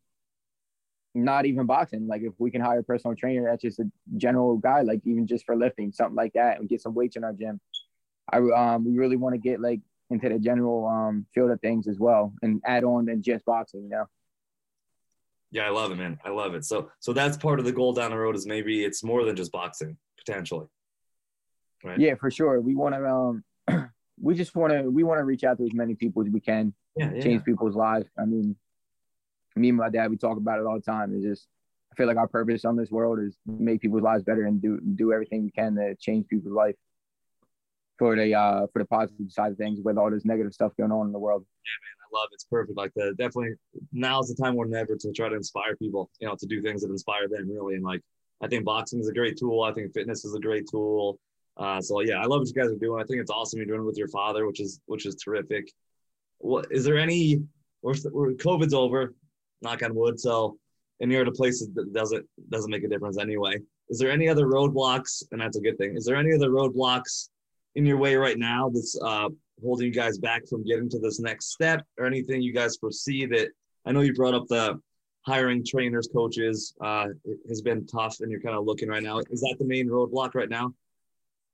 not 1.14 1.46
even 1.46 1.66
boxing. 1.66 2.08
Like 2.08 2.22
if 2.22 2.34
we 2.38 2.52
can 2.52 2.62
hire 2.62 2.80
a 2.80 2.84
personal 2.84 3.16
trainer, 3.16 3.46
that's 3.50 3.62
just 3.62 3.80
a 3.80 3.90
general 4.18 4.58
guy, 4.58 4.82
like 4.82 5.02
even 5.06 5.28
just 5.28 5.46
for 5.46 5.56
lifting, 5.56 5.92
something 5.92 6.16
like 6.16 6.34
that, 6.34 6.60
and 6.60 6.70
get 6.70 6.82
some 6.82 6.94
weights 6.94 7.16
in 7.16 7.24
our 7.24 7.34
gym. 7.34 7.60
I 8.32 8.38
um 8.38 8.86
we 8.86 8.98
really 8.98 9.18
want 9.18 9.34
to 9.34 9.40
get 9.40 9.60
like 9.60 9.82
into 10.10 10.30
the 10.30 10.40
general 10.40 10.88
um 10.88 11.26
field 11.34 11.52
of 11.52 11.60
things 11.62 11.88
as 11.88 12.00
well 12.00 12.34
and 12.42 12.62
add 12.66 12.84
on 12.84 13.06
than 13.06 13.22
just 13.22 13.46
boxing, 13.46 13.84
you 13.84 13.90
know. 13.90 14.06
Yeah, 15.52 15.64
I 15.64 15.70
love 15.70 15.92
it, 15.92 15.96
man. 15.96 16.18
I 16.24 16.30
love 16.30 16.56
it. 16.56 16.64
So, 16.64 16.92
so 17.02 17.12
that's 17.12 17.36
part 17.36 17.60
of 17.60 17.66
the 17.66 17.74
goal 17.74 17.92
down 17.92 18.12
the 18.12 18.18
road 18.18 18.38
is 18.38 18.46
maybe 18.46 18.86
it's 18.86 19.04
more 19.04 19.26
than 19.26 19.36
just 19.36 19.52
boxing 19.52 19.98
potentially. 20.18 20.68
Right. 21.84 22.00
Yeah, 22.00 22.16
for 22.16 22.32
sure. 22.32 22.62
We 22.62 22.74
want 22.76 22.96
to 22.96 23.06
um 23.06 23.92
we 24.22 24.36
just 24.36 24.56
want 24.56 24.72
to 24.72 24.84
we 24.90 25.04
want 25.04 25.20
to 25.20 25.26
reach 25.26 25.44
out 25.44 25.58
to 25.58 25.66
as 25.66 25.74
many 25.74 25.96
people 25.96 26.22
as 26.22 26.30
we 26.30 26.40
can, 26.40 26.74
Yeah, 26.96 27.12
yeah. 27.14 27.22
change 27.22 27.44
people's 27.44 27.76
lives. 27.76 28.08
I 28.18 28.24
mean, 28.26 28.56
me 29.56 29.70
and 29.70 29.78
my 29.78 29.90
dad 29.90 30.10
we 30.10 30.18
talk 30.18 30.38
about 30.38 30.60
it 30.60 30.66
all 30.66 30.76
the 30.76 30.82
time. 30.82 31.14
It's 31.14 31.24
just 31.24 31.48
I 31.92 31.96
feel 31.96 32.08
like 32.08 32.18
our 32.18 32.28
purpose 32.28 32.66
on 32.66 32.76
this 32.76 32.92
world 32.92 33.20
is 33.20 33.38
make 33.46 33.82
people's 33.82 34.04
lives 34.04 34.24
better 34.24 34.46
and 34.46 34.62
do 34.62 34.80
do 34.96 35.12
everything 35.12 35.44
we 35.44 35.52
can 35.52 35.76
to 35.76 35.96
change 35.96 36.28
people's 36.28 36.54
life 36.54 36.76
for 37.98 38.16
the 38.16 38.34
uh 38.34 38.68
for 38.72 38.80
the 38.80 38.86
positive 38.86 39.32
side 39.32 39.52
of 39.52 39.58
things 39.58 39.80
with 39.84 39.98
all 39.98 40.10
this 40.10 40.26
negative 40.26 40.54
stuff 40.54 40.72
going 40.78 40.92
on 40.92 41.08
in 41.08 41.12
the 41.12 41.20
world. 41.20 41.46
Yeah, 41.66 41.78
man, 41.84 41.98
I 42.02 42.20
love 42.20 42.30
it. 42.32 42.36
It's 42.36 42.46
perfect. 42.46 42.78
Like 42.78 42.92
the 42.96 43.14
definitely 43.18 43.54
now's 43.92 44.30
the 44.30 44.42
time 44.42 44.56
more 44.56 44.66
than 44.66 44.76
ever 44.76 44.96
to 44.96 45.12
try 45.12 45.30
to 45.30 45.36
inspire 45.36 45.76
people, 45.76 46.10
you 46.20 46.28
know, 46.28 46.36
to 46.40 46.46
do 46.46 46.62
things 46.62 46.82
that 46.82 46.90
inspire 46.90 47.28
them 47.28 47.50
really. 47.50 47.76
And 47.76 47.84
like 47.84 48.02
I 48.42 48.48
think 48.48 48.66
boxing 48.66 49.00
is 49.00 49.08
a 49.08 49.14
great 49.14 49.38
tool. 49.38 49.64
I 49.64 49.74
think 49.74 49.94
fitness 49.94 50.26
is 50.26 50.34
a 50.34 50.40
great 50.40 50.66
tool. 50.70 51.20
Uh, 51.58 51.82
so 51.82 52.00
yeah, 52.02 52.22
I 52.22 52.26
love 52.26 52.40
what 52.40 52.48
you 52.48 52.54
guys 52.54 52.72
are 52.72 52.76
doing. 52.76 53.02
I 53.02 53.06
think 53.06 53.22
it's 53.22 53.30
awesome 53.30 53.58
you're 53.58 53.68
doing 53.68 53.82
it 53.82 53.86
with 53.86 53.98
your 53.98 54.08
father, 54.08 54.48
which 54.48 54.62
is 54.62 54.80
which 54.86 55.06
is 55.06 55.16
terrific. 55.16 55.72
What 56.40 56.68
is 56.72 56.86
there 56.86 56.98
any? 56.98 57.44
We're 57.84 57.94
COVID's 57.94 58.74
over, 58.74 59.14
knock 59.62 59.84
on 59.84 59.96
wood. 59.96 60.20
So, 60.20 60.58
and 61.00 61.12
you're 61.12 61.22
at 61.22 61.28
a 61.28 61.32
place 61.32 61.66
that 61.66 61.94
doesn't 61.94 62.26
doesn't 62.50 62.72
make 62.72 62.84
a 62.84 62.88
difference 62.88 63.18
anyway. 63.18 63.58
Is 63.90 64.00
there 64.00 64.12
any 64.12 64.28
other 64.30 64.46
roadblocks? 64.46 65.24
And 65.32 65.42
that's 65.42 65.58
a 65.58 65.62
good 65.62 65.78
thing. 65.78 65.96
Is 65.96 66.06
there 66.06 66.16
any 66.16 66.34
other 66.34 66.50
roadblocks 66.50 67.30
in 67.76 67.86
your 67.86 67.98
way 67.98 68.16
right 68.16 68.38
now 68.38 68.70
that's 68.70 68.98
uh, 69.04 69.30
holding 69.64 69.88
you 69.88 69.94
guys 69.94 70.18
back 70.18 70.48
from 70.48 70.64
getting 70.64 70.90
to 70.90 71.00
this 71.00 71.20
next 71.20 71.52
step, 71.52 71.86
or 71.98 72.06
anything 72.06 72.42
you 72.42 72.54
guys 72.54 72.78
foresee 72.78 73.26
that? 73.28 73.50
I 73.86 73.92
know 73.92 74.02
you 74.02 74.14
brought 74.14 74.36
up 74.36 74.46
the 74.48 74.80
hiring 75.26 75.64
trainers, 75.66 76.08
coaches 76.14 76.74
uh, 76.82 77.08
has 77.50 77.62
been 77.62 77.86
tough, 77.88 78.20
and 78.20 78.32
you're 78.32 78.42
kind 78.42 78.56
of 78.56 78.66
looking 78.66 78.90
right 78.90 79.04
now. 79.04 79.20
Is 79.30 79.42
that 79.42 79.56
the 79.60 79.66
main 79.66 79.88
roadblock 79.88 80.36
right 80.36 80.50
now? 80.50 80.74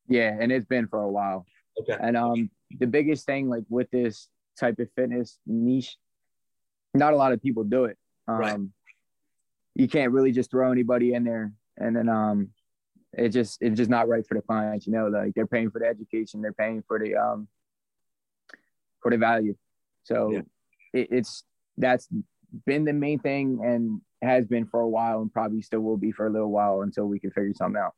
Yeah, 0.10 0.36
and 0.40 0.52
it's 0.52 0.66
been 0.66 0.88
for 0.88 1.02
a 1.02 1.10
while. 1.10 1.46
Okay. 1.80 1.98
And 2.02 2.18
um, 2.18 2.50
the 2.80 2.88
biggest 2.88 3.26
thing, 3.26 3.50
like 3.50 3.64
with 3.70 3.90
this 3.92 4.30
type 4.60 4.80
of 4.80 4.90
fitness 4.96 5.40
niche, 5.46 5.98
not 6.98 7.14
a 7.14 7.16
lot 7.18 7.32
of 7.32 7.42
people 7.42 7.64
do 7.64 7.86
it. 7.86 7.98
Um, 8.28 8.38
Right. 8.38 8.60
You 9.76 9.88
can't 9.88 10.12
really 10.12 10.32
just 10.32 10.50
throw 10.50 10.72
anybody 10.72 11.14
in 11.14 11.24
there, 11.24 11.54
and 11.78 11.96
then 11.96 12.10
um, 12.10 12.50
it 13.14 13.30
just 13.30 13.62
it's 13.62 13.78
just 13.78 13.92
not 13.92 14.08
right 14.08 14.26
for 14.26 14.34
the 14.34 14.42
clients. 14.42 14.88
You 14.88 14.94
know, 14.94 15.08
like 15.08 15.36
they're 15.36 15.46
paying 15.46 15.70
for 15.70 15.80
the 15.80 15.86
education, 15.86 16.42
they're 16.42 16.52
paying 16.52 16.84
for 16.88 16.98
the 16.98 17.16
um, 17.16 17.48
for 19.02 19.12
the 19.12 19.18
value. 19.18 19.56
So 20.04 20.32
Yeah. 20.32 20.42
it, 20.94 21.10
it's 21.12 21.44
that's 21.78 22.10
been 22.66 22.86
the 22.86 22.94
main 22.94 23.20
thing 23.20 23.60
and 23.64 24.02
has 24.24 24.48
been 24.48 24.66
for 24.66 24.80
a 24.80 24.90
while, 24.90 25.22
and 25.22 25.32
probably 25.32 25.62
still 25.62 25.82
will 25.82 25.96
be 25.98 26.12
for 26.12 26.26
a 26.26 26.30
little 26.32 26.50
while 26.50 26.82
until 26.82 27.06
we 27.06 27.20
can 27.20 27.30
figure 27.30 27.54
something 27.54 27.80
out. 27.80 27.94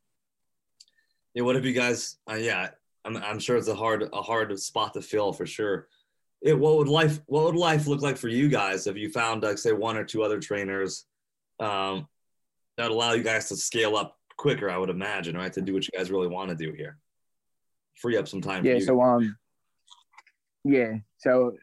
Yeah, 1.34 1.44
what 1.44 1.56
have 1.56 1.64
you 1.66 1.72
guys? 1.72 2.18
Uh, 2.30 2.36
yeah, 2.36 2.72
I'm, 3.06 3.16
I'm 3.16 3.40
sure 3.40 3.56
it's 3.56 3.70
a 3.70 3.76
hard 3.76 4.04
a 4.12 4.22
hard 4.22 4.60
spot 4.60 4.94
to 4.96 5.02
fill 5.02 5.32
for 5.32 5.46
sure. 5.46 5.88
It, 6.42 6.58
what 6.58 6.78
would 6.78 6.88
life 6.88 7.20
what 7.26 7.44
would 7.46 7.56
life 7.56 7.86
look 7.88 8.02
like 8.02 8.16
for 8.18 8.30
you 8.30 8.48
guys 8.48 8.88
if 8.88 8.96
you 8.96 9.10
found 9.12 9.44
like 9.44 9.58
say 9.58 9.74
one 9.74 9.98
or 9.98 10.06
two 10.06 10.24
other 10.24 10.40
trainers 10.40 11.06
um, 11.60 12.08
that 12.78 12.92
allow 12.92 13.12
you 13.14 13.24
guys 13.24 13.50
to 13.50 13.58
scale 13.58 13.98
up 13.98 14.18
quicker? 14.38 14.70
I 14.70 14.78
would 14.78 14.90
imagine, 14.90 15.36
right, 15.36 15.52
to 15.54 15.62
do 15.62 15.74
what 15.74 15.84
you 15.86 15.92
guys 15.98 16.10
really 16.10 16.28
want 16.30 16.50
to 16.50 16.56
do 16.56 16.72
here, 16.72 16.98
free 18.02 18.16
up 18.18 18.28
some 18.28 18.40
time. 18.42 18.66
yeah 18.66 18.80
so 18.80 19.02
um 19.02 19.36
yeah 20.64 20.94
so 21.18 21.54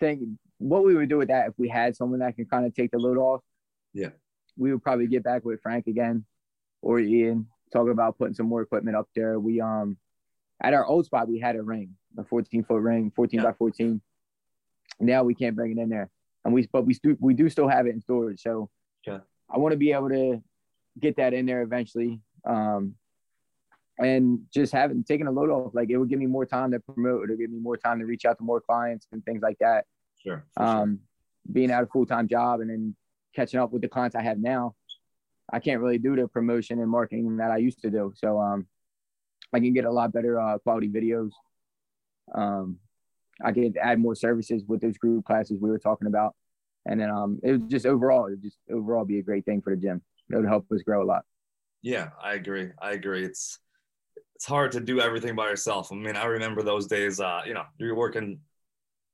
think 0.00 0.20
what 0.58 0.84
we 0.84 0.94
would 0.94 1.08
do 1.08 1.16
with 1.18 1.28
that 1.28 1.48
if 1.48 1.54
we 1.58 1.68
had 1.68 1.94
someone 1.96 2.20
that 2.20 2.34
can 2.36 2.44
kind 2.46 2.66
of 2.66 2.74
take 2.74 2.90
the 2.90 2.98
load 2.98 3.16
off 3.18 3.40
Yeah. 3.94 4.10
we 4.56 4.72
would 4.72 4.82
probably 4.82 5.06
get 5.06 5.22
back 5.22 5.44
with 5.44 5.60
frank 5.62 5.86
again 5.86 6.24
or 6.82 6.98
ian 6.98 7.46
talk 7.72 7.88
about 7.88 8.18
putting 8.18 8.34
some 8.34 8.46
more 8.46 8.62
equipment 8.62 8.96
up 8.96 9.08
there 9.14 9.38
we 9.38 9.60
um 9.60 9.96
at 10.62 10.74
our 10.74 10.84
old 10.84 11.06
spot 11.06 11.28
we 11.28 11.38
had 11.38 11.56
a 11.56 11.62
ring 11.62 11.90
a 12.18 12.24
14 12.24 12.64
foot 12.64 12.80
ring, 12.80 13.12
14 13.14 13.40
yeah. 13.40 13.44
by 13.44 13.52
14. 13.52 14.00
Now 15.00 15.24
we 15.24 15.34
can't 15.34 15.54
bring 15.54 15.76
it 15.76 15.80
in 15.80 15.88
there, 15.88 16.10
and 16.44 16.54
we 16.54 16.68
but 16.72 16.86
we 16.86 16.94
do 16.94 17.16
we 17.20 17.34
do 17.34 17.48
still 17.48 17.68
have 17.68 17.86
it 17.86 17.90
in 17.90 18.00
storage. 18.00 18.40
So 18.40 18.70
yeah. 19.06 19.18
I 19.50 19.58
want 19.58 19.72
to 19.72 19.76
be 19.76 19.92
able 19.92 20.08
to 20.08 20.42
get 20.98 21.16
that 21.16 21.34
in 21.34 21.46
there 21.46 21.62
eventually. 21.62 22.20
Um, 22.44 22.94
and 23.98 24.40
just 24.52 24.72
having 24.72 25.04
taking 25.04 25.26
a 25.26 25.30
load 25.30 25.50
off, 25.50 25.74
like 25.74 25.90
it 25.90 25.96
would 25.96 26.08
give 26.08 26.18
me 26.18 26.26
more 26.26 26.46
time 26.46 26.70
to 26.72 26.80
promote. 26.80 27.24
It 27.24 27.32
would 27.32 27.38
give 27.38 27.50
me 27.50 27.58
more 27.58 27.76
time 27.76 27.98
to 28.00 28.04
reach 28.04 28.24
out 28.24 28.38
to 28.38 28.44
more 28.44 28.60
clients 28.60 29.06
and 29.12 29.24
things 29.24 29.42
like 29.42 29.56
that. 29.60 29.86
Sure. 30.22 30.44
Um, 30.56 31.00
sure. 31.46 31.52
being 31.52 31.70
out 31.70 31.82
a 31.82 31.86
full 31.86 32.06
time 32.06 32.28
job 32.28 32.60
and 32.60 32.70
then 32.70 32.94
catching 33.34 33.60
up 33.60 33.72
with 33.72 33.82
the 33.82 33.88
clients 33.88 34.14
I 34.14 34.22
have 34.22 34.38
now, 34.38 34.74
I 35.52 35.60
can't 35.60 35.80
really 35.80 35.98
do 35.98 36.16
the 36.16 36.28
promotion 36.28 36.80
and 36.80 36.90
marketing 36.90 37.36
that 37.38 37.50
I 37.50 37.56
used 37.58 37.80
to 37.82 37.90
do. 37.90 38.12
So 38.16 38.38
um, 38.40 38.66
I 39.52 39.60
can 39.60 39.72
get 39.72 39.84
a 39.84 39.90
lot 39.90 40.12
better 40.12 40.40
uh, 40.40 40.58
quality 40.58 40.88
videos. 40.88 41.30
Um, 42.34 42.78
I 43.44 43.52
can 43.52 43.74
add 43.80 43.98
more 43.98 44.14
services 44.14 44.64
with 44.66 44.80
those 44.80 44.96
group 44.96 45.24
classes 45.24 45.58
we 45.60 45.70
were 45.70 45.78
talking 45.78 46.06
about, 46.06 46.34
and 46.86 47.00
then 47.00 47.10
um, 47.10 47.38
it 47.42 47.52
would 47.52 47.70
just 47.70 47.86
overall, 47.86 48.26
it 48.26 48.30
would 48.30 48.42
just 48.42 48.58
overall 48.70 49.04
be 49.04 49.18
a 49.18 49.22
great 49.22 49.44
thing 49.44 49.60
for 49.60 49.74
the 49.74 49.80
gym. 49.80 50.02
It 50.30 50.36
would 50.36 50.46
help 50.46 50.70
us 50.72 50.82
grow 50.82 51.02
a 51.02 51.06
lot. 51.06 51.24
Yeah, 51.82 52.08
I 52.22 52.34
agree. 52.34 52.70
I 52.80 52.92
agree. 52.92 53.24
It's 53.24 53.58
it's 54.34 54.46
hard 54.46 54.72
to 54.72 54.80
do 54.80 55.00
everything 55.00 55.34
by 55.34 55.48
yourself. 55.48 55.90
I 55.92 55.94
mean, 55.94 56.16
I 56.16 56.26
remember 56.26 56.62
those 56.62 56.86
days. 56.86 57.20
Uh, 57.20 57.42
you 57.46 57.54
know, 57.54 57.64
you're 57.78 57.94
working 57.94 58.40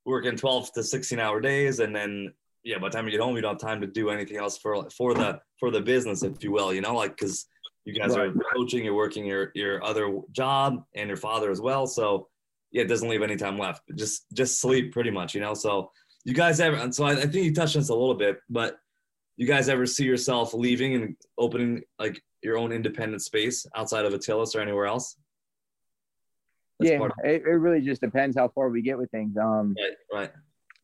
working 0.05 0.37
12 0.37 0.73
to 0.73 0.83
16 0.83 1.19
hour 1.19 1.41
days, 1.41 1.81
and 1.81 1.95
then 1.95 2.33
yeah, 2.65 2.79
by 2.79 2.89
the 2.89 2.97
time 2.97 3.07
you 3.07 3.13
get 3.13 3.21
home, 3.21 3.37
you 3.37 3.43
don't 3.43 3.61
have 3.61 3.71
time 3.71 3.81
to 3.81 3.87
do 3.87 4.11
anything 4.11 4.37
else 4.37 4.57
for 4.57 4.89
for 4.91 5.15
the 5.15 5.41
for 5.59 5.71
the 5.71 5.81
business, 5.81 6.23
if 6.23 6.43
you 6.43 6.53
will. 6.53 6.73
You 6.73 6.81
know, 6.81 6.95
like 6.95 7.17
because 7.17 7.47
you 7.85 7.93
guys 7.93 8.17
right. 8.17 8.29
are 8.29 8.35
coaching, 8.55 8.85
you're 8.85 8.95
working 8.95 9.27
your 9.27 9.51
your 9.55 9.83
other 9.85 10.21
job, 10.31 10.85
and 10.95 11.09
your 11.09 11.17
father 11.17 11.51
as 11.51 11.61
well. 11.61 11.87
So 11.87 12.29
yeah, 12.73 12.83
it 12.83 12.89
doesn't 12.89 13.09
leave 13.09 13.23
any 13.23 13.37
time 13.37 13.59
left. 13.59 13.83
Just 13.95 14.27
just 14.33 14.61
sleep 14.61 14.93
pretty 14.93 15.11
much. 15.11 15.35
You 15.35 15.41
know, 15.41 15.55
so 15.55 15.93
you 16.25 16.35
guys 16.35 16.61
ever? 16.61 16.91
So 16.93 17.05
I, 17.05 17.13
I 17.13 17.27
think 17.27 17.45
you 17.45 17.55
touched 17.55 17.77
on 17.77 17.83
this 17.83 17.91
a 17.91 17.95
little 17.95 18.15
bit, 18.15 18.41
but 18.49 18.79
you 19.37 19.47
guys 19.47 19.69
ever 19.69 19.87
see 19.87 20.05
yourself 20.05 20.55
leaving 20.55 20.95
and 20.95 21.17
opening 21.39 21.83
like 21.99 22.23
your 22.43 22.59
own 22.59 22.73
independent 22.73 23.23
space 23.23 23.67
outside 23.77 24.05
of 24.05 24.13
Atilis 24.13 24.55
or 24.55 24.61
anywhere 24.61 24.87
else? 24.87 25.17
That's 26.81 26.93
yeah, 26.93 27.05
of- 27.05 27.13
it, 27.25 27.43
it 27.43 27.47
really 27.47 27.81
just 27.81 28.01
depends 28.01 28.37
how 28.37 28.49
far 28.49 28.69
we 28.69 28.83
get 28.83 28.99
with 28.99 29.11
things. 29.11 29.37
Um, 29.37 29.77
right, 29.79 30.21
right. 30.21 30.33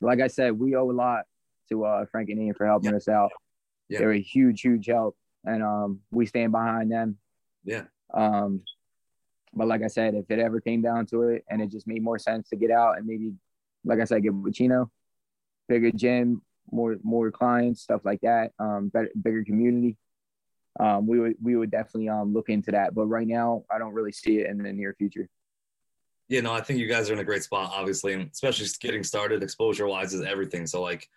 Like 0.00 0.20
I 0.20 0.28
said, 0.28 0.58
we 0.58 0.76
owe 0.76 0.90
a 0.90 0.92
lot 0.92 1.24
to 1.70 1.84
uh, 1.84 2.04
Frank 2.10 2.30
and 2.30 2.40
Ian 2.40 2.54
for 2.54 2.66
helping 2.66 2.94
us 2.94 3.08
out. 3.08 3.30
Yeah. 3.88 4.00
They're 4.00 4.12
a 4.12 4.20
huge, 4.20 4.60
huge 4.60 4.86
help, 4.86 5.16
and 5.44 5.62
um, 5.62 6.00
we 6.10 6.26
stand 6.26 6.52
behind 6.52 6.92
them. 6.92 7.16
Yeah. 7.64 7.84
Um, 8.12 8.62
but 9.54 9.68
like 9.68 9.82
I 9.82 9.88
said, 9.88 10.14
if 10.14 10.30
it 10.30 10.38
ever 10.38 10.60
came 10.60 10.82
down 10.82 11.06
to 11.06 11.22
it, 11.28 11.44
and 11.50 11.60
it 11.62 11.70
just 11.70 11.86
made 11.86 12.02
more 12.02 12.18
sense 12.18 12.48
to 12.50 12.56
get 12.56 12.70
out 12.70 12.98
and 12.98 13.06
maybe, 13.06 13.32
like 13.84 14.00
I 14.00 14.04
said, 14.04 14.22
get 14.22 14.34
with 14.34 14.54
Chino, 14.54 14.90
bigger 15.68 15.90
gym, 15.90 16.42
more 16.70 16.96
more 17.02 17.30
clients, 17.30 17.82
stuff 17.82 18.02
like 18.04 18.20
that, 18.22 18.52
um, 18.58 18.88
better, 18.88 19.10
bigger 19.22 19.44
community 19.44 19.96
um, 20.80 21.06
we 21.06 21.18
would 21.18 21.34
we 21.42 21.56
would 21.56 21.70
definitely 21.70 22.08
um, 22.08 22.32
look 22.32 22.48
into 22.48 22.70
that. 22.72 22.94
But 22.94 23.06
right 23.06 23.26
now, 23.26 23.64
I 23.70 23.78
don't 23.78 23.92
really 23.92 24.12
see 24.12 24.38
it 24.38 24.48
in 24.48 24.58
the 24.58 24.72
near 24.72 24.94
future. 24.94 25.28
Yeah, 26.28 26.42
no, 26.42 26.52
I 26.52 26.60
think 26.60 26.78
you 26.78 26.88
guys 26.88 27.08
are 27.10 27.14
in 27.14 27.18
a 27.20 27.24
great 27.24 27.42
spot, 27.42 27.70
obviously, 27.74 28.12
and 28.12 28.30
especially 28.30 28.66
getting 28.80 29.02
started. 29.02 29.42
Exposure 29.42 29.86
wise 29.86 30.12
is 30.12 30.22
everything. 30.22 30.66
So 30.66 30.82
like, 30.82 31.08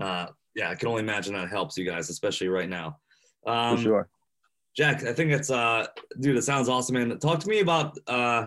uh, 0.00 0.28
yeah, 0.54 0.70
I 0.70 0.74
can 0.76 0.88
only 0.88 1.02
imagine 1.02 1.34
that 1.34 1.48
helps 1.48 1.76
you 1.76 1.84
guys, 1.84 2.08
especially 2.08 2.48
right 2.48 2.68
now. 2.68 2.98
Um, 3.46 3.76
For 3.76 3.82
sure. 3.82 4.08
Jack, 4.76 5.04
I 5.04 5.12
think 5.12 5.30
it's 5.30 5.50
uh, 5.50 5.86
dude, 6.18 6.36
it 6.36 6.42
sounds 6.42 6.68
awesome. 6.68 6.96
And 6.96 7.20
talk 7.20 7.38
to 7.40 7.48
me 7.48 7.60
about 7.60 7.96
uh, 8.08 8.46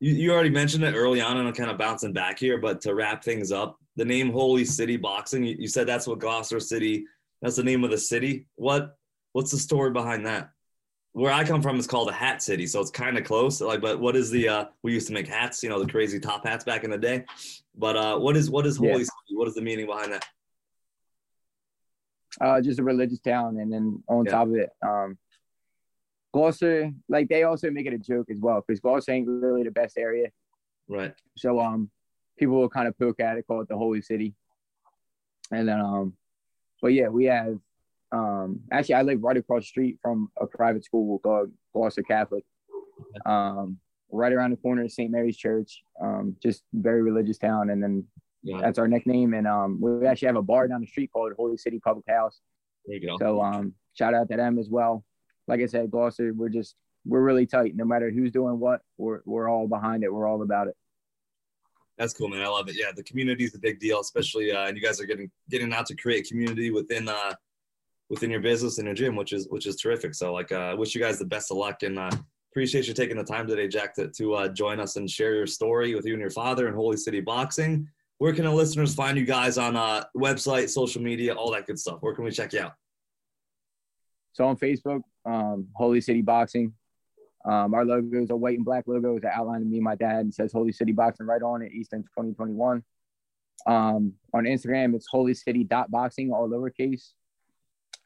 you, 0.00 0.14
you 0.14 0.32
already 0.32 0.50
mentioned 0.50 0.84
it 0.84 0.94
early 0.94 1.20
on, 1.20 1.36
and 1.36 1.46
I'm 1.46 1.54
kind 1.54 1.70
of 1.70 1.76
bouncing 1.78 2.12
back 2.12 2.38
here, 2.38 2.58
but 2.58 2.80
to 2.82 2.94
wrap 2.94 3.22
things 3.22 3.52
up, 3.52 3.78
the 3.96 4.04
name 4.04 4.30
Holy 4.30 4.64
City 4.64 4.96
Boxing, 4.96 5.44
you, 5.44 5.56
you 5.58 5.68
said 5.68 5.86
that's 5.86 6.06
what 6.06 6.20
Gloucester 6.20 6.60
City, 6.60 7.04
that's 7.42 7.56
the 7.56 7.64
name 7.64 7.84
of 7.84 7.90
the 7.90 7.98
city. 7.98 8.46
What 8.56 8.96
what's 9.32 9.50
the 9.50 9.58
story 9.58 9.90
behind 9.90 10.24
that? 10.26 10.50
Where 11.12 11.32
I 11.32 11.44
come 11.44 11.62
from 11.62 11.78
is 11.78 11.86
called 11.86 12.08
a 12.08 12.12
hat 12.12 12.42
city, 12.42 12.66
so 12.66 12.80
it's 12.80 12.90
kind 12.90 13.18
of 13.18 13.24
close. 13.24 13.60
Like, 13.60 13.80
but 13.80 14.00
what 14.00 14.16
is 14.16 14.30
the? 14.30 14.48
uh 14.48 14.64
We 14.82 14.94
used 14.94 15.06
to 15.08 15.12
make 15.12 15.28
hats, 15.28 15.62
you 15.62 15.68
know, 15.68 15.82
the 15.82 15.90
crazy 15.90 16.18
top 16.18 16.46
hats 16.46 16.64
back 16.64 16.84
in 16.84 16.90
the 16.90 16.98
day. 16.98 17.24
But 17.74 17.96
uh 17.96 18.18
what 18.18 18.36
is 18.36 18.48
what 18.48 18.64
is 18.66 18.78
Holy 18.78 18.90
yeah. 18.90 18.96
City? 18.98 19.32
What 19.34 19.48
is 19.48 19.54
the 19.54 19.62
meaning 19.62 19.86
behind 19.86 20.12
that? 20.12 20.26
Uh, 22.38 22.60
just 22.60 22.78
a 22.78 22.82
religious 22.82 23.20
town, 23.20 23.58
and 23.58 23.72
then 23.72 24.02
on 24.08 24.24
yeah. 24.26 24.30
top 24.30 24.48
of 24.48 24.54
it, 24.56 24.70
um, 24.86 25.16
Gloucester, 26.36 26.90
like 27.08 27.28
they 27.28 27.44
also 27.44 27.70
make 27.70 27.86
it 27.86 27.94
a 27.94 27.98
joke 27.98 28.26
as 28.30 28.38
well 28.38 28.62
because 28.66 28.80
Gloucester 28.80 29.12
ain't 29.12 29.28
really 29.28 29.62
the 29.62 29.70
best 29.70 29.96
area. 29.96 30.28
Right. 30.86 31.14
So 31.36 31.60
um, 31.60 31.90
people 32.38 32.56
will 32.56 32.68
kind 32.68 32.88
of 32.88 32.98
poke 32.98 33.20
at 33.20 33.38
it, 33.38 33.46
call 33.46 33.62
it 33.62 33.68
the 33.68 33.76
Holy 33.76 34.02
City, 34.02 34.34
and 35.50 35.66
then 35.66 35.80
um, 35.80 36.12
but 36.82 36.92
yeah, 36.92 37.08
we 37.08 37.24
have 37.24 37.58
um, 38.12 38.60
actually, 38.70 38.96
I 38.96 39.02
live 39.02 39.22
right 39.22 39.36
across 39.36 39.62
the 39.62 39.68
street 39.68 39.98
from 40.02 40.30
a 40.40 40.46
private 40.46 40.84
school 40.84 41.18
called 41.20 41.52
Gloucester 41.72 42.02
Catholic. 42.02 42.44
Um, 43.24 43.78
right 44.12 44.32
around 44.32 44.50
the 44.50 44.56
corner 44.56 44.84
of 44.84 44.92
St. 44.92 45.10
Mary's 45.10 45.36
Church. 45.36 45.82
Um, 46.00 46.36
just 46.42 46.64
very 46.72 47.02
religious 47.02 47.38
town, 47.38 47.70
and 47.70 47.82
then 47.82 48.04
yeah. 48.42 48.60
that's 48.60 48.78
our 48.78 48.88
nickname. 48.88 49.34
And 49.34 49.46
um, 49.46 49.80
we 49.80 50.06
actually 50.06 50.26
have 50.26 50.36
a 50.36 50.42
bar 50.42 50.68
down 50.68 50.80
the 50.80 50.86
street 50.86 51.10
called 51.12 51.32
Holy 51.36 51.56
City 51.56 51.80
Public 51.80 52.04
House. 52.08 52.40
There 52.86 52.96
you 52.96 53.06
go. 53.06 53.16
So 53.18 53.42
um, 53.42 53.74
shout 53.94 54.14
out 54.14 54.28
to 54.30 54.36
them 54.36 54.58
as 54.58 54.68
well. 54.70 55.04
Like 55.48 55.60
I 55.60 55.66
said, 55.66 55.90
Gloucester, 55.90 56.32
we're 56.34 56.48
just 56.48 56.74
we're 57.04 57.22
really 57.22 57.46
tight. 57.46 57.76
No 57.76 57.84
matter 57.84 58.10
who's 58.10 58.32
doing 58.32 58.58
what, 58.58 58.80
we're 58.98 59.20
we're 59.24 59.48
all 59.48 59.68
behind 59.68 60.04
it. 60.04 60.12
We're 60.12 60.28
all 60.28 60.42
about 60.42 60.68
it. 60.68 60.76
That's 61.98 62.12
cool, 62.12 62.28
man. 62.28 62.42
I 62.42 62.48
love 62.48 62.68
it. 62.68 62.76
Yeah, 62.78 62.92
the 62.94 63.02
community 63.02 63.44
is 63.44 63.54
a 63.54 63.58
big 63.58 63.80
deal, 63.80 64.00
especially 64.00 64.52
uh, 64.52 64.66
and 64.66 64.76
you 64.76 64.82
guys 64.82 65.00
are 65.00 65.06
getting 65.06 65.30
getting 65.48 65.72
out 65.72 65.86
to 65.86 65.96
create 65.96 66.28
community 66.28 66.70
within 66.70 67.08
uh, 67.08 67.34
within 68.10 68.30
your 68.30 68.40
business 68.40 68.78
and 68.78 68.86
your 68.86 68.94
gym, 68.94 69.16
which 69.16 69.32
is 69.32 69.48
which 69.48 69.66
is 69.66 69.76
terrific. 69.76 70.14
So 70.14 70.32
like, 70.32 70.52
uh, 70.52 70.56
I 70.56 70.74
wish 70.74 70.94
you 70.94 71.00
guys 71.00 71.18
the 71.18 71.24
best 71.24 71.50
of 71.50 71.56
luck 71.56 71.82
and 71.82 71.98
uh, 71.98 72.10
appreciate 72.52 72.86
you 72.86 72.94
taking 72.94 73.16
the 73.16 73.24
time 73.24 73.46
today, 73.46 73.68
Jack, 73.68 73.94
to, 73.96 74.08
to 74.08 74.34
uh, 74.34 74.48
join 74.48 74.80
us 74.80 74.96
and 74.96 75.10
share 75.10 75.34
your 75.34 75.46
story 75.46 75.94
with 75.94 76.06
you 76.06 76.12
and 76.12 76.20
your 76.20 76.30
father 76.30 76.66
and 76.66 76.76
Holy 76.76 76.96
City 76.96 77.20
Boxing. 77.20 77.88
Where 78.18 78.32
can 78.32 78.44
the 78.44 78.50
listeners 78.50 78.94
find 78.94 79.18
you 79.18 79.26
guys 79.26 79.58
on 79.58 79.76
uh, 79.76 80.04
website, 80.16 80.70
social 80.70 81.02
media, 81.02 81.34
all 81.34 81.50
that 81.52 81.66
good 81.66 81.78
stuff? 81.78 81.98
Where 82.00 82.14
can 82.14 82.24
we 82.24 82.30
check 82.30 82.54
you 82.54 82.60
out? 82.60 82.72
So 84.36 84.44
on 84.44 84.58
Facebook, 84.58 85.00
um, 85.24 85.66
Holy 85.74 86.02
City 86.02 86.20
Boxing. 86.20 86.74
Um, 87.46 87.72
our 87.72 87.86
logo 87.86 88.22
is 88.22 88.28
a 88.28 88.36
white 88.36 88.58
and 88.58 88.66
black 88.66 88.84
logo 88.86 89.18
that 89.20 89.32
outlining 89.34 89.70
me 89.70 89.78
and 89.78 89.84
my 89.84 89.94
dad 89.94 90.20
and 90.20 90.34
says 90.34 90.52
Holy 90.52 90.72
City 90.72 90.92
Boxing 90.92 91.24
right 91.24 91.40
on 91.40 91.62
it, 91.62 91.72
Easton 91.72 92.02
2021. 92.02 92.84
Um, 93.66 94.12
on 94.34 94.44
Instagram, 94.44 94.94
it's 94.94 95.06
Holy 95.10 95.32
City 95.32 95.64
dot 95.64 95.90
boxing, 95.90 96.32
all 96.32 96.50
lowercase. 96.50 97.12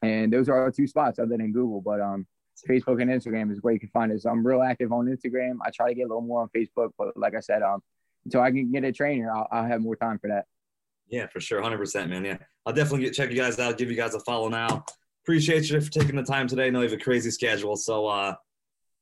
And 0.03 0.31
those 0.31 0.47
are 0.47 0.55
our 0.55 0.71
two 0.71 0.87
spots 0.87 1.19
other 1.19 1.35
than 1.35 1.51
Google. 1.51 1.81
But 1.81 1.99
um, 1.99 2.25
Facebook 2.65 3.01
and 3.01 3.11
Instagram 3.11 3.51
is 3.51 3.61
where 3.61 3.73
you 3.73 3.79
can 3.81 3.89
find 3.89 4.13
us. 4.13 4.23
I'm 4.23 4.47
real 4.47 4.61
active 4.61 4.93
on 4.93 5.07
Instagram. 5.07 5.57
I 5.65 5.69
try 5.71 5.89
to 5.89 5.95
get 5.95 6.03
a 6.03 6.07
little 6.07 6.21
more 6.21 6.43
on 6.43 6.49
Facebook, 6.55 6.91
but 6.97 7.09
like 7.17 7.35
I 7.35 7.41
said, 7.41 7.61
um, 7.61 7.83
until 8.23 8.39
I 8.39 8.51
can 8.51 8.71
get 8.71 8.85
a 8.85 8.93
trainer, 8.93 9.29
I'll, 9.35 9.49
I'll 9.51 9.67
have 9.67 9.81
more 9.81 9.97
time 9.97 10.17
for 10.17 10.29
that. 10.29 10.45
Yeah, 11.09 11.27
for 11.27 11.41
sure, 11.41 11.61
hundred 11.61 11.79
percent, 11.79 12.09
man. 12.09 12.23
Yeah, 12.23 12.37
I'll 12.65 12.71
definitely 12.71 13.01
get, 13.01 13.15
check 13.15 13.31
you 13.31 13.35
guys 13.35 13.59
out. 13.59 13.77
Give 13.77 13.89
you 13.89 13.97
guys 13.97 14.13
a 14.13 14.21
follow 14.21 14.47
now. 14.47 14.85
Appreciate 15.23 15.69
you 15.69 15.79
for 15.79 15.91
taking 15.91 16.15
the 16.15 16.23
time 16.23 16.47
today. 16.47 16.67
I 16.67 16.69
know 16.71 16.81
you 16.81 16.89
have 16.89 16.99
a 16.99 17.03
crazy 17.03 17.29
schedule, 17.29 17.75
so 17.75 18.07
uh, 18.07 18.35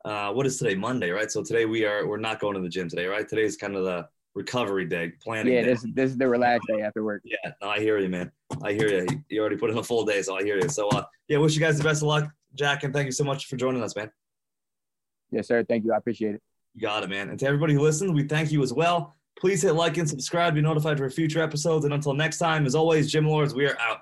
uh, 0.03 0.31
what 0.31 0.45
is 0.45 0.57
today? 0.57 0.75
Monday, 0.75 1.11
right? 1.11 1.31
So 1.31 1.43
today 1.43 1.65
we 1.65 1.85
are 1.85 2.05
we're 2.05 2.17
not 2.17 2.39
going 2.39 2.55
to 2.55 2.61
the 2.61 2.69
gym 2.69 2.89
today, 2.89 3.05
right? 3.05 3.27
Today 3.27 3.43
is 3.43 3.55
kind 3.55 3.75
of 3.75 3.85
the 3.85 4.07
recovery 4.35 4.85
day, 4.85 5.13
planning. 5.23 5.53
Yeah, 5.53 5.61
day. 5.61 5.67
this 5.69 5.85
this 5.93 6.11
is 6.11 6.17
the 6.17 6.27
relaxed 6.27 6.67
day 6.67 6.81
after 6.81 7.03
work. 7.03 7.21
Yeah, 7.23 7.51
no, 7.61 7.69
I 7.69 7.79
hear 7.79 7.97
you, 7.99 8.09
man. 8.09 8.31
I 8.61 8.73
hear 8.73 8.89
you. 8.89 9.07
You 9.29 9.39
already 9.39 9.55
put 9.55 9.69
in 9.69 9.77
a 9.77 9.83
full 9.83 10.03
day, 10.03 10.21
so 10.21 10.37
I 10.37 10.43
hear 10.43 10.57
you. 10.57 10.67
So, 10.67 10.89
uh, 10.89 11.05
yeah, 11.27 11.37
wish 11.37 11.55
you 11.55 11.61
guys 11.61 11.77
the 11.77 11.83
best 11.85 12.01
of 12.01 12.09
luck, 12.09 12.29
Jack, 12.53 12.83
and 12.83 12.93
thank 12.93 13.05
you 13.05 13.13
so 13.13 13.23
much 13.23 13.45
for 13.45 13.55
joining 13.55 13.81
us, 13.81 13.95
man. 13.95 14.11
Yes, 15.31 15.47
sir. 15.47 15.63
Thank 15.63 15.85
you. 15.85 15.93
I 15.93 15.97
appreciate 15.97 16.35
it. 16.35 16.41
You 16.75 16.81
got 16.81 17.03
it, 17.03 17.09
man. 17.09 17.29
And 17.29 17.39
to 17.39 17.45
everybody 17.45 17.73
who 17.73 17.81
listened, 17.81 18.13
we 18.13 18.23
thank 18.23 18.51
you 18.51 18.61
as 18.61 18.73
well. 18.73 19.15
Please 19.39 19.61
hit 19.61 19.73
like 19.73 19.97
and 19.97 20.09
subscribe 20.09 20.53
to 20.53 20.55
be 20.55 20.61
notified 20.61 20.97
for 20.97 21.09
future 21.09 21.41
episodes. 21.41 21.85
And 21.85 21.93
until 21.93 22.13
next 22.13 22.39
time, 22.39 22.65
as 22.65 22.75
always, 22.75 23.09
Gym 23.09 23.25
Lords, 23.25 23.53
we 23.53 23.65
are 23.65 23.77
out. 23.79 24.01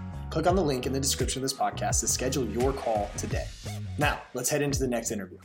Click 0.31 0.47
on 0.47 0.55
the 0.55 0.63
link 0.63 0.85
in 0.85 0.93
the 0.93 0.99
description 0.99 1.39
of 1.39 1.41
this 1.41 1.53
podcast 1.53 1.99
to 1.99 2.07
schedule 2.07 2.45
your 2.45 2.71
call 2.71 3.11
today. 3.17 3.43
Now, 3.97 4.21
let's 4.33 4.49
head 4.49 4.61
into 4.61 4.79
the 4.79 4.87
next 4.87 5.11
interview. 5.11 5.37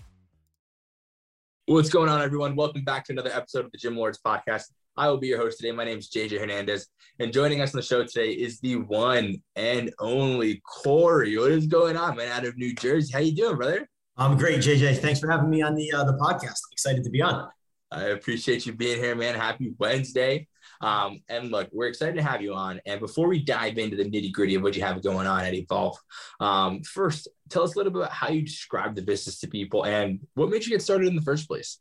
What's 1.67 1.91
going 1.91 2.09
on, 2.09 2.23
everyone? 2.23 2.55
Welcome 2.55 2.85
back 2.85 3.05
to 3.07 3.13
another 3.13 3.33
episode 3.35 3.65
of 3.65 3.73
the 3.73 3.79
Gym 3.79 3.97
Lords 3.97 4.21
podcast. 4.25 4.67
I 4.97 5.09
will 5.09 5.17
be 5.17 5.27
your 5.27 5.39
host 5.39 5.59
today. 5.59 5.73
My 5.73 5.85
name 5.85 5.99
is 5.99 6.09
JJ 6.09 6.39
Hernandez, 6.39 6.87
and 7.19 7.33
joining 7.33 7.61
us 7.63 7.75
on 7.75 7.79
the 7.81 7.83
show 7.83 8.05
today 8.05 8.31
is 8.31 8.61
the 8.61 8.77
one 8.77 9.43
and 9.57 9.93
only 9.99 10.63
Cory. 10.65 11.37
What 11.37 11.51
is 11.51 11.67
going 11.67 11.97
on, 11.97 12.17
man? 12.17 12.31
Out 12.31 12.47
of 12.47 12.57
New 12.57 12.73
Jersey, 12.73 13.13
how 13.13 13.19
you 13.19 13.35
doing, 13.35 13.57
brother? 13.57 13.89
I'm 14.17 14.39
great, 14.39 14.61
JJ. 14.61 14.99
Thanks 14.99 15.19
for 15.19 15.29
having 15.29 15.51
me 15.51 15.63
on 15.63 15.75
the 15.75 15.93
uh, 15.93 16.05
the 16.05 16.13
podcast. 16.13 16.45
I'm 16.45 16.73
excited 16.73 17.03
to 17.03 17.11
be 17.11 17.23
on. 17.23 17.49
I 17.91 18.05
appreciate 18.05 18.67
you 18.67 18.73
being 18.73 18.99
here, 18.99 19.17
man. 19.17 19.35
Happy 19.35 19.75
Wednesday. 19.81 20.47
Um, 20.81 21.23
and 21.29 21.51
look, 21.51 21.69
we're 21.73 21.89
excited 21.89 22.17
to 22.17 22.23
have 22.23 22.43
you 22.43 22.55
on. 22.55 22.81
And 22.87 23.01
before 23.01 23.29
we 23.29 23.43
dive 23.43 23.79
into 23.79 23.97
the 23.97 24.05
nitty 24.05 24.33
gritty 24.33 24.55
of 24.55 24.63
what 24.63 24.77
you 24.77 24.83
have 24.83 25.03
going 25.03 25.27
on 25.27 25.45
at 25.45 25.55
Evolve, 25.55 25.97
um, 26.41 26.83
first, 26.83 27.29
tell 27.49 27.63
us 27.63 27.75
a 27.75 27.79
little 27.79 27.93
bit 27.93 28.03
about 28.03 28.13
how 28.13 28.29
you 28.29 28.43
describe 28.43 28.95
the 28.95 29.03
business 29.03 29.39
to 29.41 29.49
people 29.49 29.85
and 29.85 30.21
what 30.35 30.51
made 30.51 30.65
you 30.65 30.71
get 30.71 30.83
started 30.83 31.09
in 31.09 31.17
the 31.17 31.23
first 31.23 31.49
place. 31.49 31.79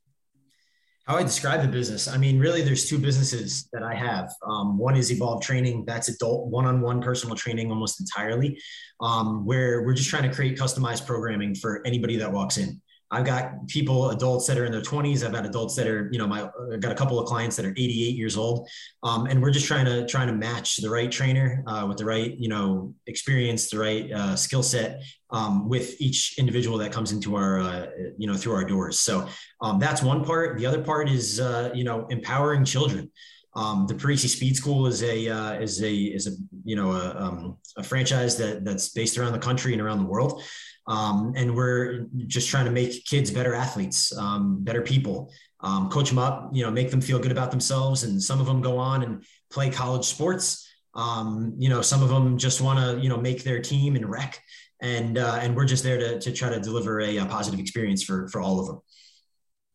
How 1.08 1.18
I 1.18 1.24
describe 1.24 1.62
the 1.62 1.68
business, 1.68 2.08
I 2.08 2.18
mean, 2.18 2.40
really, 2.40 2.64
there's 2.64 2.90
two 2.90 2.98
businesses 2.98 3.70
that 3.74 3.84
I 3.84 3.94
have. 3.94 4.34
Um, 4.44 4.80
one 4.80 4.96
is 4.96 5.12
Evolve 5.12 5.44
Training, 5.44 5.86
that's 5.86 6.10
adult 6.10 6.48
one-on-one 6.48 7.00
personal 7.00 7.36
training 7.36 7.70
almost 7.70 8.00
entirely, 8.00 8.60
um, 9.02 9.46
where 9.46 9.84
we're 9.84 9.94
just 9.94 10.10
trying 10.10 10.28
to 10.28 10.34
create 10.34 10.58
customized 10.58 11.06
programming 11.06 11.54
for 11.54 11.86
anybody 11.86 12.16
that 12.18 12.32
walks 12.32 12.58
in. 12.58 12.82
I've 13.16 13.26
got 13.26 13.68
people, 13.68 14.10
adults 14.10 14.46
that 14.48 14.58
are 14.58 14.66
in 14.66 14.72
their 14.72 14.82
20s. 14.82 15.26
I've 15.26 15.32
got 15.32 15.46
adults 15.46 15.74
that 15.76 15.88
are, 15.88 16.10
you 16.12 16.20
know, 16.20 16.28
my 16.28 16.50
I've 16.74 16.82
got 16.82 16.92
a 16.92 16.96
couple 16.96 17.18
of 17.18 17.26
clients 17.28 17.56
that 17.56 17.66
are 17.66 17.72
88 17.72 18.16
years 18.16 18.36
old, 18.36 18.68
um, 19.04 19.26
and 19.28 19.42
we're 19.42 19.52
just 19.52 19.66
trying 19.66 19.86
to 19.86 20.06
trying 20.06 20.28
to 20.28 20.34
match 20.34 20.78
the 20.78 20.90
right 20.90 21.10
trainer 21.10 21.64
uh, 21.66 21.86
with 21.88 21.98
the 21.98 22.06
right, 22.06 22.36
you 22.38 22.50
know, 22.50 22.94
experience, 23.08 23.70
the 23.70 23.80
right 23.80 24.12
uh, 24.12 24.36
skill 24.36 24.62
set 24.62 25.02
um, 25.30 25.70
with 25.70 26.00
each 26.02 26.38
individual 26.38 26.78
that 26.80 26.92
comes 26.92 27.14
into 27.14 27.36
our, 27.36 27.62
uh, 27.62 27.88
you 28.18 28.28
know, 28.28 28.36
through 28.36 28.54
our 28.54 28.66
doors. 28.66 29.00
So 29.00 29.28
um, 29.62 29.80
that's 29.80 30.04
one 30.04 30.24
part. 30.26 30.58
The 30.58 30.66
other 30.66 30.82
part 30.82 31.10
is, 31.10 31.40
uh, 31.40 31.72
you 31.74 31.86
know, 31.86 32.08
empowering 32.08 32.66
children. 32.66 33.10
Um, 33.56 33.88
the 33.88 33.94
Parisi 33.94 34.28
Speed 34.28 34.58
School 34.58 34.86
is 34.88 35.02
a 35.02 35.30
uh, 35.30 35.54
is 35.54 35.82
a 35.82 35.94
is 35.94 36.28
a 36.28 36.32
you 36.66 36.76
know 36.76 36.92
a, 36.92 37.16
um, 37.16 37.58
a 37.78 37.84
franchise 37.84 38.36
that 38.38 38.66
that's 38.66 38.90
based 38.90 39.18
around 39.18 39.32
the 39.32 39.40
country 39.40 39.72
and 39.72 39.82
around 39.82 40.00
the 40.00 40.06
world. 40.06 40.44
Um, 40.88 41.34
and 41.36 41.56
we're 41.56 42.08
just 42.28 42.50
trying 42.50 42.66
to 42.66 42.72
make 42.72 43.06
kids 43.06 43.32
better 43.32 43.56
athletes, 43.56 44.16
um, 44.18 44.64
better 44.64 44.82
people, 44.82 45.32
um, 45.62 45.90
coach 45.90 46.10
them 46.10 46.20
up, 46.20 46.50
you 46.54 46.64
know, 46.64 46.70
make 46.70 46.92
them 46.92 47.02
feel 47.02 47.18
good 47.20 47.32
about 47.32 47.52
themselves. 47.52 48.04
And 48.04 48.22
some 48.22 48.40
of 48.40 48.46
them 48.46 48.62
go 48.62 48.78
on 48.78 49.04
and 49.04 49.24
play 49.52 49.70
college 49.70 50.06
sports. 50.06 50.68
Um, 50.94 51.56
you 51.58 51.70
know, 51.70 51.82
some 51.82 52.04
of 52.04 52.10
them 52.10 52.38
just 52.38 52.62
want 52.62 52.80
to, 52.80 53.02
you 53.02 53.10
know, 53.10 53.18
make 53.18 53.44
their 53.44 53.62
team 53.62 53.96
and 53.96 54.10
rec. 54.10 54.40
And, 54.82 55.18
uh, 55.18 55.40
and 55.42 55.56
we're 55.56 55.66
just 55.66 55.84
there 55.84 55.98
to, 55.98 56.20
to 56.20 56.32
try 56.32 56.50
to 56.50 56.60
deliver 56.60 57.02
a, 57.02 57.18
a 57.18 57.26
positive 57.26 57.60
experience 57.60 58.04
for, 58.04 58.28
for 58.28 58.40
all 58.40 58.60
of 58.60 58.68
them. 58.68 58.80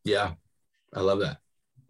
Yeah. 0.04 0.34
I 0.94 1.00
love 1.00 1.20
that. 1.20 1.38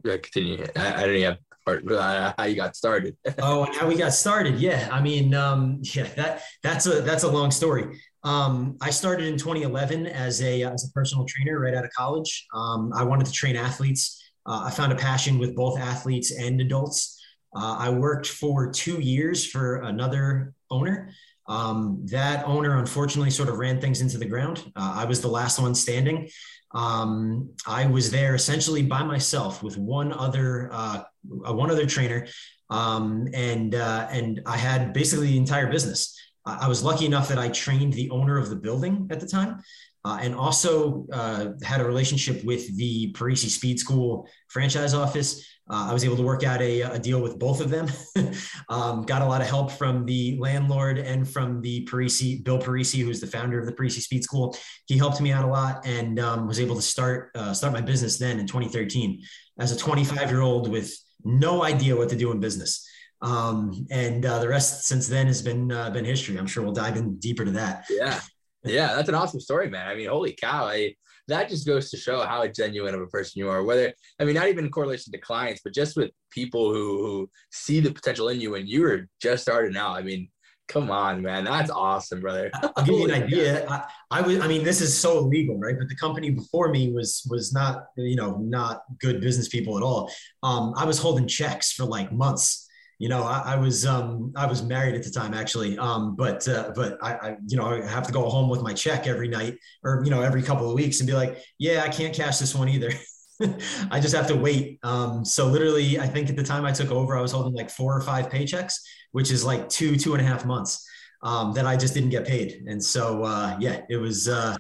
Yeah, 0.05 0.17
continue. 0.17 0.67
I, 0.77 1.03
I 1.03 1.07
don't 1.07 1.23
have 1.23 1.39
part 1.65 1.91
uh, 1.91 2.33
how 2.39 2.45
you 2.45 2.57
got 2.57 2.75
started. 2.77 3.17
oh, 3.39 3.65
and 3.65 3.75
how 3.77 3.87
we 3.87 3.97
got 3.97 4.13
started. 4.13 4.59
Yeah. 4.59 4.89
I 4.91 5.01
mean, 5.01 5.35
um, 5.35 5.81
yeah, 5.83 6.09
that 6.17 6.43
that's 6.63 6.87
a, 6.87 7.03
that's 7.03 7.23
a 7.23 7.31
long 7.31 7.51
story. 7.51 7.99
Um, 8.23 8.77
I 8.81 8.91
started 8.91 9.27
in 9.27 9.39
2011 9.39 10.07
as 10.07 10.43
a 10.43 10.63
as 10.65 10.85
a 10.85 10.93
personal 10.93 11.25
trainer 11.25 11.59
right 11.59 11.75
out 11.75 11.85
of 11.85 11.91
college. 11.93 12.47
Um, 12.55 12.93
I 12.95 13.03
wanted 13.05 13.27
to 13.27 13.33
train 13.33 13.57
athletes. 13.57 14.23
Uh, 14.47 14.65
I 14.67 14.71
found 14.71 14.93
a 14.93 14.97
passion 14.97 15.39
with 15.39 15.57
both 15.57 15.79
athletes 15.79 16.33
and 16.33 16.61
adults. 16.61 17.19
Uh, 17.55 17.77
I 17.79 17.91
worked 17.91 18.27
for 18.27 18.71
two 18.71 19.01
years 19.01 19.47
for 19.47 19.83
another 19.83 20.55
owner. 20.71 21.11
Um, 21.49 22.03
that 22.11 22.47
owner 22.47 22.79
unfortunately 22.79 23.31
sort 23.31 23.49
of 23.49 23.59
ran 23.59 23.81
things 23.81 24.01
into 24.01 24.19
the 24.19 24.27
ground. 24.27 24.71
Uh, 24.77 24.95
I 24.99 25.05
was 25.05 25.21
the 25.21 25.29
last 25.29 25.59
one 25.59 25.75
standing. 25.75 26.29
Um, 26.73 27.51
I 27.67 27.87
was 27.87 28.11
there 28.11 28.35
essentially 28.37 28.83
by 28.83 29.03
myself 29.03 29.63
with 29.63 29.77
one 29.77 30.13
other 30.13 30.71
uh, 30.73 31.03
one 31.25 31.71
other 31.71 31.87
trainer, 31.87 32.29
um, 32.71 33.29
and 33.35 33.75
uh, 33.75 34.07
and 34.13 34.41
I 34.47 34.57
had 34.57 34.93
basically 34.93 35.29
the 35.29 35.39
entire 35.39 35.71
business. 35.71 36.17
I 36.61 36.69
was 36.69 36.83
lucky 36.83 37.07
enough 37.07 37.29
that 37.29 37.39
I 37.39 37.49
trained 37.49 37.93
the 37.93 38.11
owner 38.11 38.39
of 38.39 38.49
the 38.49 38.57
building 38.57 39.09
at 39.11 39.21
the 39.21 39.27
time. 39.27 39.63
Uh, 40.03 40.19
and 40.23 40.35
also 40.35 41.07
uh, 41.13 41.49
had 41.63 41.83
a 41.83 41.85
relationship 41.85 42.43
with 42.43 42.75
the 42.79 43.13
Parisi 43.13 43.51
Speed 43.51 43.79
School 43.79 44.27
franchise 44.49 44.95
office. 44.95 45.47
Uh, 45.69 45.89
I 45.91 45.93
was 45.93 46.05
able 46.07 46.17
to 46.17 46.23
work 46.23 46.43
out 46.43 46.63
a, 46.63 46.81
a 46.81 46.99
deal 46.99 47.21
with 47.21 47.39
both 47.39 47.61
of 47.61 47.69
them. 47.69 47.87
um, 48.71 49.03
got 49.03 49.21
a 49.21 49.27
lot 49.27 49.43
of 49.43 49.47
help 49.47 49.71
from 49.71 50.07
the 50.07 50.39
landlord 50.41 50.97
and 50.97 51.29
from 51.29 51.61
the 51.61 51.85
Parisi, 51.85 52.43
Bill 52.43 52.59
Parisi, 52.59 53.05
who's 53.05 53.21
the 53.21 53.27
founder 53.27 53.61
of 53.61 53.67
the 53.67 53.73
Parisi 53.73 54.01
Speed 54.01 54.25
School. 54.25 54.57
He 54.87 54.97
helped 54.97 55.21
me 55.21 55.33
out 55.33 55.45
a 55.45 55.49
lot 55.49 55.87
and 55.87 56.19
um, 56.19 56.49
was 56.49 56.61
able 56.61 56.77
to 56.77 56.83
start 56.83 57.31
uh, 57.35 57.53
start 57.53 57.75
my 57.75 57.83
business 57.83 58.19
then 58.19 58.41
in 58.41 58.47
2013 58.47 59.23
as 59.59 59.71
a 59.71 59.77
25 59.77 60.31
year 60.31 60.41
old 60.41 60.69
with 60.69 60.93
no 61.25 61.63
idea 61.63 61.95
what 61.95 62.09
to 62.09 62.17
do 62.17 62.33
in 62.33 62.41
business. 62.41 62.90
Um, 63.23 63.87
and 63.91 64.25
uh, 64.25 64.39
the 64.39 64.49
rest 64.49 64.85
since 64.85 65.07
then 65.09 65.27
has 65.27 65.43
been 65.43 65.71
uh, 65.71 65.91
been 65.91 66.05
history. 66.05 66.39
I'm 66.39 66.47
sure 66.47 66.63
we'll 66.63 66.73
dive 66.73 66.97
in 66.97 67.19
deeper 67.19 67.45
to 67.45 67.51
that. 67.53 67.85
Yeah, 67.91 68.21
yeah, 68.65 68.95
that's 68.95 69.09
an 69.09 69.15
awesome 69.15 69.41
story, 69.41 69.69
man. 69.69 69.87
I 69.87 69.95
mean, 69.95 70.09
holy 70.09 70.33
cow! 70.33 70.67
I, 70.67 70.95
that 71.29 71.49
just 71.49 71.67
goes 71.67 71.91
to 71.91 71.97
show 71.97 72.23
how 72.23 72.47
genuine 72.47 72.95
of 72.95 73.01
a 73.03 73.07
person 73.07 73.39
you 73.39 73.51
are. 73.51 73.63
Whether 73.63 73.93
I 74.19 74.25
mean, 74.25 74.35
not 74.35 74.49
even 74.49 74.65
in 74.65 74.71
correlation 74.71 75.13
to 75.13 75.19
clients, 75.19 75.61
but 75.63 75.75
just 75.75 75.97
with 75.97 76.11
people 76.31 76.73
who, 76.73 76.99
who 77.05 77.31
see 77.51 77.81
the 77.81 77.93
potential 77.93 78.29
in 78.29 78.41
you, 78.41 78.55
and 78.55 78.69
you 78.69 78.83
were 78.83 79.07
just 79.21 79.43
starting 79.43 79.77
out. 79.77 79.97
I 79.97 80.03
mean, 80.03 80.31
come 80.71 80.91
on, 80.91 81.21
man, 81.21 81.45
that's 81.45 81.71
awesome, 81.71 82.21
brother. 82.21 82.51
I'll 82.77 82.85
give 82.85 82.95
you 82.95 83.05
an 83.05 83.23
idea. 83.23 83.69
I, 83.69 83.85
I, 84.11 84.21
was, 84.23 84.41
I 84.41 84.47
mean, 84.47 84.65
this 84.65 84.81
is 84.81 84.97
so 84.97 85.19
illegal, 85.19 85.59
right? 85.59 85.77
But 85.79 85.89
the 85.89 85.97
company 85.97 86.31
before 86.31 86.71
me 86.71 86.91
was 86.91 87.27
was 87.29 87.53
not, 87.53 87.87
you 87.97 88.17
know, 88.17 88.39
not 88.39 88.83
good 88.99 89.21
business 89.21 89.49
people 89.49 89.77
at 89.77 89.83
all. 89.83 90.11
Um, 90.43 90.73
I 90.77 90.85
was 90.85 90.99
holding 90.99 91.27
checks 91.27 91.73
for 91.73 91.85
like 91.85 92.13
months 92.13 92.69
you 93.01 93.09
know, 93.09 93.23
I, 93.23 93.55
I, 93.55 93.57
was 93.57 93.87
um, 93.87 94.31
I 94.37 94.45
was 94.45 94.63
married 94.63 94.95
at 94.95 95.03
the 95.03 95.11
time 95.11 95.33
actually, 95.33 95.79
um, 95.79 96.15
but 96.17 96.47
uh, 96.47 96.71
but 96.77 96.99
I, 97.03 97.15
I, 97.15 97.37
you 97.47 97.57
know 97.57 97.65
I 97.65 97.87
have 97.87 98.07
to 98.07 98.13
go 98.13 98.29
home 98.29 98.51
with 98.51 98.61
my 98.61 98.75
check 98.75 99.07
every 99.07 99.27
night 99.27 99.57
or 99.83 100.03
you 100.05 100.11
know 100.11 100.21
every 100.21 100.43
couple 100.43 100.69
of 100.69 100.75
weeks 100.75 101.01
and 101.01 101.07
be 101.07 101.15
like, 101.15 101.43
yeah, 101.59 101.83
I 101.83 101.89
can't 101.89 102.15
cash 102.15 102.39
this 102.39 102.55
one 102.55 102.69
either. 102.69 102.93
I 103.91 104.01
just 104.01 104.15
have 104.15 104.27
to 104.27 104.37
wait. 104.37 104.81
Um, 104.83 105.25
so 105.25 105.47
literally, 105.47 105.99
I 105.99 106.07
think 106.07 106.29
at 106.29 106.37
the 106.37 106.43
time 106.43 106.67
I 106.67 106.73
took 106.73 106.91
over, 106.91 107.17
I 107.17 107.23
was 107.23 107.33
holding 107.33 107.55
like 107.55 107.71
four 107.71 107.97
or 107.97 108.03
five 108.03 108.29
paychecks, 108.29 108.75
which 109.13 109.31
is 109.31 109.47
like 109.47 109.71
two 109.71 109.97
two 109.97 110.13
and 110.13 110.21
a 110.21 110.27
half 110.27 110.45
months 110.45 110.87
um, 111.23 111.55
that 111.55 111.65
I 111.65 111.79
just 111.79 111.95
didn't 111.95 112.11
get 112.11 112.27
paid. 112.27 112.65
And 112.69 112.85
so 112.85 113.25
uh, 113.25 113.57
yeah, 113.59 113.81
it 113.89 113.97
was 113.97 114.29
uh, 114.29 114.57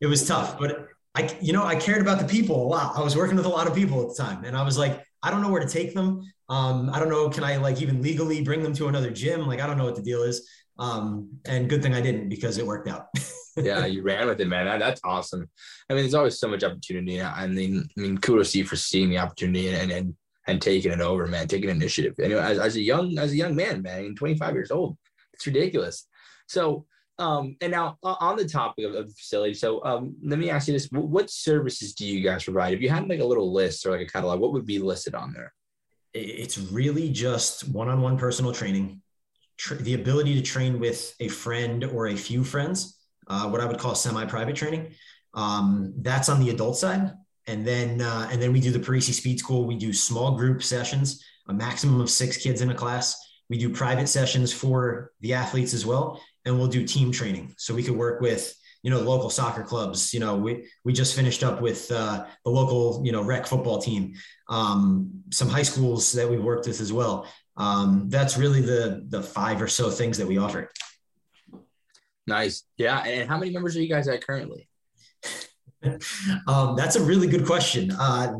it 0.00 0.06
was 0.06 0.26
tough, 0.26 0.58
but 0.58 0.88
I 1.14 1.32
you 1.40 1.52
know 1.52 1.62
I 1.62 1.76
cared 1.76 2.00
about 2.00 2.18
the 2.18 2.26
people 2.26 2.60
a 2.60 2.66
lot. 2.66 2.96
I 2.96 3.02
was 3.04 3.16
working 3.16 3.36
with 3.36 3.46
a 3.46 3.50
lot 3.50 3.68
of 3.68 3.74
people 3.76 4.02
at 4.02 4.16
the 4.16 4.20
time, 4.20 4.42
and 4.42 4.56
I 4.56 4.64
was 4.64 4.76
like, 4.76 5.00
I 5.22 5.30
don't 5.30 5.42
know 5.42 5.50
where 5.50 5.62
to 5.62 5.68
take 5.68 5.94
them. 5.94 6.22
Um, 6.48 6.90
I 6.92 6.98
don't 6.98 7.08
know, 7.08 7.28
can 7.30 7.44
I 7.44 7.56
like 7.56 7.80
even 7.80 8.02
legally 8.02 8.42
bring 8.42 8.62
them 8.62 8.74
to 8.74 8.88
another 8.88 9.10
gym? 9.10 9.46
Like, 9.46 9.60
I 9.60 9.66
don't 9.66 9.78
know 9.78 9.84
what 9.84 9.96
the 9.96 10.02
deal 10.02 10.22
is. 10.22 10.48
Um, 10.78 11.30
and 11.46 11.68
good 11.68 11.82
thing 11.82 11.94
I 11.94 12.00
didn't 12.00 12.28
because 12.28 12.58
it 12.58 12.66
worked 12.66 12.88
out. 12.88 13.06
yeah, 13.56 13.86
you 13.86 14.02
ran 14.02 14.26
with 14.26 14.40
it, 14.40 14.48
man. 14.48 14.66
That, 14.66 14.80
that's 14.80 15.00
awesome. 15.04 15.48
I 15.88 15.94
mean, 15.94 16.02
there's 16.02 16.14
always 16.14 16.38
so 16.38 16.48
much 16.48 16.64
opportunity. 16.64 17.22
I 17.22 17.46
mean, 17.46 17.88
I 17.96 18.00
mean, 18.00 18.18
kudos 18.18 18.52
to 18.52 18.58
you 18.58 18.64
for 18.64 18.76
seeing 18.76 19.10
the 19.10 19.18
opportunity 19.18 19.68
and 19.68 19.90
and 19.90 20.14
and 20.46 20.60
taking 20.60 20.92
it 20.92 21.00
over, 21.00 21.26
man. 21.26 21.46
Taking 21.46 21.70
initiative. 21.70 22.14
Anyway, 22.20 22.40
as, 22.40 22.58
as 22.58 22.76
a 22.76 22.80
young 22.80 23.18
as 23.18 23.32
a 23.32 23.36
young 23.36 23.54
man, 23.54 23.82
man, 23.82 24.14
25 24.16 24.54
years 24.54 24.70
old, 24.70 24.96
it's 25.32 25.46
ridiculous. 25.46 26.06
So, 26.48 26.86
um, 27.18 27.56
and 27.60 27.70
now 27.70 27.96
on 28.02 28.36
the 28.36 28.48
topic 28.48 28.84
of, 28.86 28.94
of, 28.94 29.08
the 29.08 29.14
facility, 29.14 29.54
so 29.54 29.82
um, 29.84 30.16
let 30.22 30.38
me 30.38 30.50
ask 30.50 30.66
you 30.66 30.74
this: 30.74 30.88
What 30.90 31.30
services 31.30 31.94
do 31.94 32.04
you 32.04 32.20
guys 32.20 32.44
provide? 32.44 32.74
If 32.74 32.80
you 32.80 32.88
had 32.88 33.08
like 33.08 33.20
a 33.20 33.24
little 33.24 33.52
list 33.52 33.86
or 33.86 33.92
like 33.92 34.00
a 34.00 34.10
catalog, 34.10 34.40
what 34.40 34.52
would 34.52 34.66
be 34.66 34.80
listed 34.80 35.14
on 35.14 35.32
there? 35.32 35.52
It's 36.14 36.58
really 36.58 37.10
just 37.10 37.68
one-on-one 37.68 38.16
personal 38.16 38.52
training 38.52 39.02
tr- 39.56 39.74
the 39.74 39.94
ability 39.94 40.34
to 40.34 40.42
train 40.42 40.78
with 40.78 41.14
a 41.20 41.28
friend 41.28 41.84
or 41.84 42.06
a 42.06 42.16
few 42.16 42.44
friends 42.44 42.98
uh, 43.26 43.48
what 43.48 43.60
i 43.60 43.64
would 43.64 43.78
call 43.78 43.94
semi-private 43.94 44.56
training. 44.56 44.92
Um, 45.34 45.94
that's 45.98 46.28
on 46.28 46.40
the 46.40 46.50
adult 46.50 46.76
side. 46.76 47.12
And 47.46 47.66
then 47.66 48.00
uh, 48.00 48.28
and 48.30 48.40
then 48.40 48.52
we 48.52 48.60
do 48.60 48.70
the 48.70 48.78
parisi 48.78 49.12
speed 49.12 49.38
school. 49.38 49.66
We 49.66 49.76
do 49.76 49.92
small 49.92 50.36
group 50.36 50.62
sessions 50.62 51.22
a 51.48 51.52
maximum 51.52 52.00
of 52.00 52.10
six 52.10 52.36
kids 52.36 52.60
in 52.62 52.70
a 52.70 52.74
class. 52.74 53.20
We 53.50 53.58
do 53.58 53.68
private 53.68 54.08
sessions 54.08 54.52
for 54.52 55.12
the 55.20 55.34
athletes 55.34 55.74
as 55.74 55.84
well. 55.84 56.20
And 56.44 56.58
we'll 56.58 56.68
do 56.68 56.86
team 56.86 57.12
training. 57.12 57.54
So 57.58 57.74
we 57.74 57.82
could 57.82 57.96
work 57.96 58.20
with 58.20 58.54
you 58.84 58.90
know 58.90 59.00
local 59.00 59.30
soccer 59.30 59.64
clubs 59.64 60.14
you 60.14 60.20
know 60.20 60.36
we 60.36 60.68
we 60.84 60.92
just 60.92 61.16
finished 61.16 61.42
up 61.42 61.60
with 61.60 61.90
uh, 61.90 62.24
the 62.44 62.50
local 62.50 63.02
you 63.04 63.10
know 63.10 63.22
rec 63.22 63.46
football 63.46 63.82
team 63.82 64.14
um, 64.48 65.22
some 65.30 65.48
high 65.48 65.62
schools 65.62 66.12
that 66.12 66.28
we've 66.28 66.42
worked 66.42 66.66
with 66.66 66.80
as 66.80 66.92
well. 66.92 67.26
Um, 67.56 68.08
that's 68.08 68.36
really 68.36 68.60
the 68.60 69.04
the 69.08 69.22
five 69.22 69.62
or 69.62 69.68
so 69.68 69.90
things 69.90 70.18
that 70.18 70.26
we 70.26 70.38
offer. 70.38 70.70
Nice. 72.26 72.64
Yeah. 72.76 73.00
And 73.04 73.28
how 73.28 73.38
many 73.38 73.52
members 73.52 73.76
are 73.76 73.82
you 73.82 73.88
guys 73.88 74.08
at 74.08 74.24
currently? 74.24 74.68
Um, 76.48 76.76
that's 76.76 76.96
a 76.96 77.02
really 77.02 77.26
good 77.26 77.44
question. 77.44 77.92
Uh, 77.92 78.32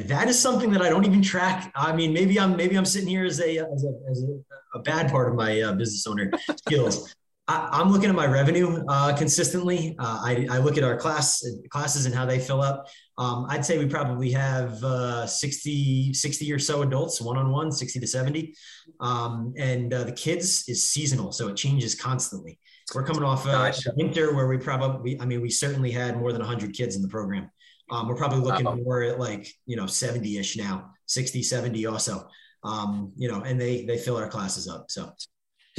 that 0.00 0.28
is 0.28 0.38
something 0.38 0.70
that 0.72 0.82
I 0.82 0.90
don't 0.90 1.06
even 1.06 1.22
track. 1.22 1.72
I 1.74 1.96
mean, 1.96 2.12
maybe 2.12 2.38
I'm 2.38 2.56
maybe 2.56 2.76
I'm 2.76 2.84
sitting 2.84 3.08
here 3.08 3.24
as 3.24 3.40
a 3.40 3.60
as 3.60 3.84
a, 3.84 4.10
as 4.10 4.22
a, 4.22 4.78
a 4.78 4.82
bad 4.82 5.10
part 5.10 5.30
of 5.30 5.34
my 5.34 5.62
uh, 5.62 5.72
business 5.72 6.06
owner 6.06 6.30
skills. 6.58 7.16
I, 7.48 7.80
am 7.80 7.90
looking 7.90 8.10
at 8.10 8.14
my 8.14 8.26
revenue 8.26 8.84
uh, 8.88 9.16
consistently. 9.16 9.96
Uh, 9.98 10.20
I, 10.22 10.46
I, 10.50 10.58
look 10.58 10.76
at 10.76 10.84
our 10.84 10.96
class 10.96 11.42
classes 11.70 12.04
and 12.04 12.14
how 12.14 12.26
they 12.26 12.38
fill 12.38 12.60
up. 12.60 12.86
Um, 13.16 13.46
I'd 13.48 13.64
say 13.64 13.78
we 13.78 13.86
probably 13.86 14.30
have 14.32 14.82
uh, 14.84 15.26
60, 15.26 16.12
60 16.12 16.52
or 16.52 16.58
so 16.58 16.82
adults 16.82 17.22
one-on-one, 17.22 17.72
60 17.72 18.00
to 18.00 18.06
70. 18.06 18.54
Um, 19.00 19.54
and 19.58 19.92
uh, 19.94 20.04
the 20.04 20.12
kids 20.12 20.68
is 20.68 20.90
seasonal, 20.90 21.32
so 21.32 21.48
it 21.48 21.56
changes 21.56 21.94
constantly. 21.94 22.58
We're 22.94 23.04
coming 23.04 23.24
off 23.24 23.46
uh, 23.46 23.52
Gotcha. 23.52 23.92
winter 23.96 24.34
where 24.34 24.46
we 24.46 24.58
probably, 24.58 25.18
I 25.20 25.24
mean, 25.24 25.40
we 25.40 25.50
certainly 25.50 25.90
had 25.90 26.18
more 26.18 26.32
than 26.32 26.40
100 26.40 26.74
kids 26.74 26.96
in 26.96 27.02
the 27.02 27.08
program. 27.08 27.50
Um, 27.90 28.08
we're 28.08 28.16
probably 28.16 28.40
looking 28.40 28.66
Wow. 28.66 28.76
more 28.76 29.02
at 29.02 29.18
like, 29.18 29.48
you 29.64 29.76
know, 29.76 29.84
70-ish 29.84 30.58
now, 30.58 30.90
60, 31.06 31.42
70 31.42 31.86
also. 31.86 32.28
Um, 32.62 33.12
you 33.16 33.30
know, 33.30 33.42
and 33.42 33.58
they 33.58 33.84
they 33.84 33.96
fill 33.98 34.16
our 34.16 34.28
classes 34.28 34.66
up. 34.66 34.90
So 34.90 35.12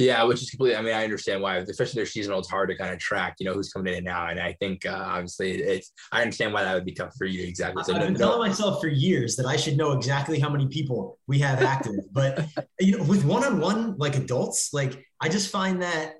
Yeah, 0.00 0.22
which 0.24 0.42
is 0.42 0.50
completely. 0.50 0.76
I 0.76 0.82
mean, 0.82 0.94
I 0.94 1.04
understand 1.04 1.42
why, 1.42 1.56
especially 1.58 1.98
their 1.98 2.06
seasonal. 2.06 2.38
It's 2.38 2.48
hard 2.48 2.70
to 2.70 2.76
kind 2.76 2.92
of 2.92 2.98
track, 2.98 3.36
you 3.38 3.46
know, 3.46 3.52
who's 3.52 3.72
coming 3.72 3.92
in 3.92 3.98
and 4.00 4.08
out. 4.08 4.30
And 4.30 4.40
I 4.40 4.54
think 4.54 4.86
uh, 4.86 5.04
obviously, 5.06 5.62
it's. 5.62 5.92
I 6.10 6.22
understand 6.22 6.52
why 6.52 6.64
that 6.64 6.74
would 6.74 6.86
be 6.86 6.92
tough 6.92 7.14
for 7.16 7.26
you. 7.26 7.46
Exactly. 7.46 7.84
So 7.84 7.94
I've 7.94 8.00
been 8.00 8.14
telling 8.14 8.40
myself 8.40 8.80
for 8.80 8.88
years 8.88 9.36
that 9.36 9.46
I 9.46 9.56
should 9.56 9.76
know 9.76 9.92
exactly 9.92 10.40
how 10.40 10.48
many 10.48 10.66
people 10.68 11.18
we 11.26 11.38
have 11.40 11.62
active, 11.62 12.12
but 12.12 12.46
you 12.80 12.98
know, 12.98 13.04
with 13.04 13.24
one-on-one 13.24 13.96
like 13.98 14.16
adults, 14.16 14.72
like 14.72 15.04
I 15.20 15.28
just 15.28 15.50
find 15.50 15.82
that 15.82 16.14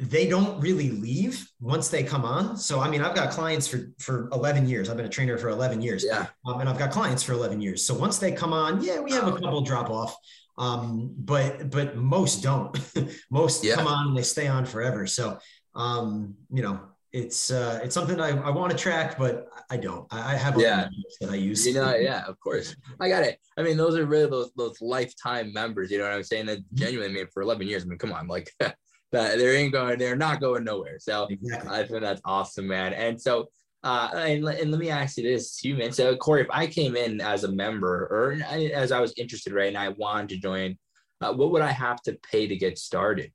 they 0.00 0.26
don't 0.26 0.58
really 0.62 0.88
leave 0.88 1.46
once 1.60 1.88
they 1.88 2.02
come 2.02 2.24
on. 2.24 2.56
So 2.56 2.80
I 2.80 2.88
mean, 2.88 3.02
I've 3.02 3.14
got 3.14 3.30
clients 3.30 3.68
for 3.68 3.90
for 3.98 4.30
11 4.32 4.66
years. 4.66 4.88
I've 4.88 4.96
been 4.96 5.06
a 5.06 5.10
trainer 5.10 5.36
for 5.36 5.50
11 5.50 5.82
years, 5.82 6.04
yeah, 6.06 6.26
um, 6.46 6.60
and 6.60 6.68
I've 6.68 6.78
got 6.78 6.90
clients 6.90 7.22
for 7.22 7.32
11 7.32 7.60
years. 7.60 7.84
So 7.84 7.92
once 7.94 8.18
they 8.18 8.32
come 8.32 8.54
on, 8.54 8.82
yeah, 8.82 8.98
we 9.00 9.12
have 9.12 9.28
a 9.28 9.32
couple 9.32 9.60
drop 9.60 9.90
off, 9.90 10.16
um, 10.60 11.14
but 11.16 11.70
but 11.70 11.96
most 11.96 12.42
don't. 12.42 12.78
most 13.30 13.64
Yeah. 13.64 13.74
come 13.76 13.86
on 13.88 14.08
and 14.08 14.16
they 14.16 14.22
stay 14.22 14.46
on 14.46 14.64
forever. 14.66 15.06
So 15.06 15.38
um, 15.74 16.34
you 16.52 16.62
know, 16.62 16.80
it's 17.12 17.50
uh, 17.50 17.80
it's 17.82 17.94
something 17.94 18.20
I, 18.20 18.30
I 18.38 18.50
want 18.50 18.70
to 18.72 18.78
track, 18.78 19.18
but 19.18 19.48
I 19.70 19.76
don't. 19.76 20.06
I, 20.12 20.34
I 20.34 20.36
have 20.36 20.56
a 20.58 20.60
Yeah. 20.60 20.88
that 21.20 21.30
I 21.30 21.34
use. 21.36 21.66
you 21.66 21.74
know, 21.74 21.94
yeah, 21.94 22.24
of 22.26 22.38
course. 22.38 22.76
I 23.00 23.08
got 23.08 23.22
it. 23.24 23.38
I 23.56 23.62
mean, 23.62 23.76
those 23.76 23.96
are 23.96 24.04
really 24.04 24.28
those 24.30 24.50
those 24.56 24.80
lifetime 24.80 25.52
members. 25.52 25.90
You 25.90 25.98
know 25.98 26.04
what 26.04 26.12
I'm 26.12 26.22
saying? 26.22 26.46
That 26.46 26.58
genuinely, 26.74 27.14
I 27.20 27.22
mean, 27.24 27.26
for 27.32 27.42
11 27.42 27.66
years. 27.66 27.82
I 27.84 27.86
mean, 27.86 27.98
come 27.98 28.12
on, 28.12 28.28
like 28.28 28.52
that. 28.60 28.76
They 29.12 29.56
ain't 29.56 29.72
going. 29.72 29.98
They're 29.98 30.14
not 30.14 30.40
going 30.40 30.62
nowhere. 30.64 30.98
So 31.00 31.26
Exactly. 31.30 31.70
I 31.70 31.86
think 31.86 32.02
that's 32.02 32.20
awesome, 32.24 32.66
man. 32.68 32.92
And 32.92 33.20
so, 33.20 33.48
uh, 33.82 34.10
and, 34.14 34.44
and 34.46 34.70
let 34.70 34.80
me 34.80 34.90
ask 34.90 35.16
you 35.16 35.24
this, 35.24 35.56
too, 35.56 35.76
man. 35.76 35.92
So, 35.92 36.16
Cory, 36.16 36.42
if 36.42 36.50
I 36.50 36.66
came 36.66 36.96
in 36.96 37.20
as 37.20 37.44
a 37.44 37.52
member 37.52 38.06
or 38.10 38.38
as 38.52 38.92
I 38.92 39.00
was 39.00 39.14
interested, 39.16 39.52
right, 39.52 39.68
and 39.68 39.78
I 39.78 39.88
wanted 39.88 40.30
to 40.30 40.38
join, 40.38 40.76
uh, 41.20 41.32
what 41.32 41.50
would 41.52 41.62
I 41.62 41.70
have 41.72 42.02
to 42.02 42.18
pay 42.30 42.46
to 42.46 42.56
get 42.56 42.78
started? 42.78 43.32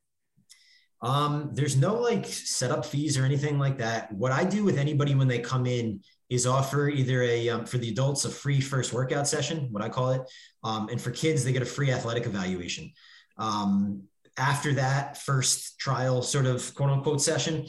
Um, 1.01 1.51
there's 1.53 1.75
no 1.75 1.95
like 1.95 2.25
setup 2.25 2.86
fees 2.86 3.17
or 3.17 3.25
anything 3.25 3.60
like 3.60 3.77
that. 3.77 4.12
What 4.12 4.31
I 4.31 4.43
do 4.43 4.63
with 4.63 4.77
anybody 4.77 5.13
when 5.13 5.27
they 5.27 5.39
come 5.39 5.65
in 5.65 6.01
is 6.29 6.47
offer 6.47 6.89
either 6.89 7.21
a 7.21 7.49
um, 7.49 7.65
for 7.65 7.77
the 7.77 7.89
adults 7.89 8.25
a 8.25 8.29
free 8.29 8.60
first 8.62 8.93
workout 8.93 9.27
session, 9.27 9.67
what 9.71 9.84
I 9.84 9.89
call 9.89 10.12
it, 10.12 10.21
um, 10.63 10.89
and 10.89 10.99
for 10.99 11.12
kids 11.12 11.43
they 11.43 11.51
get 11.51 11.62
a 11.62 11.65
free 11.65 11.91
athletic 11.91 12.25
evaluation. 12.25 12.91
Um, 13.38 14.03
after 14.38 14.73
that 14.73 15.17
first 15.17 15.79
trial 15.79 16.21
sort 16.21 16.45
of 16.45 16.73
quote 16.73 16.89
unquote 16.89 17.21
session, 17.21 17.67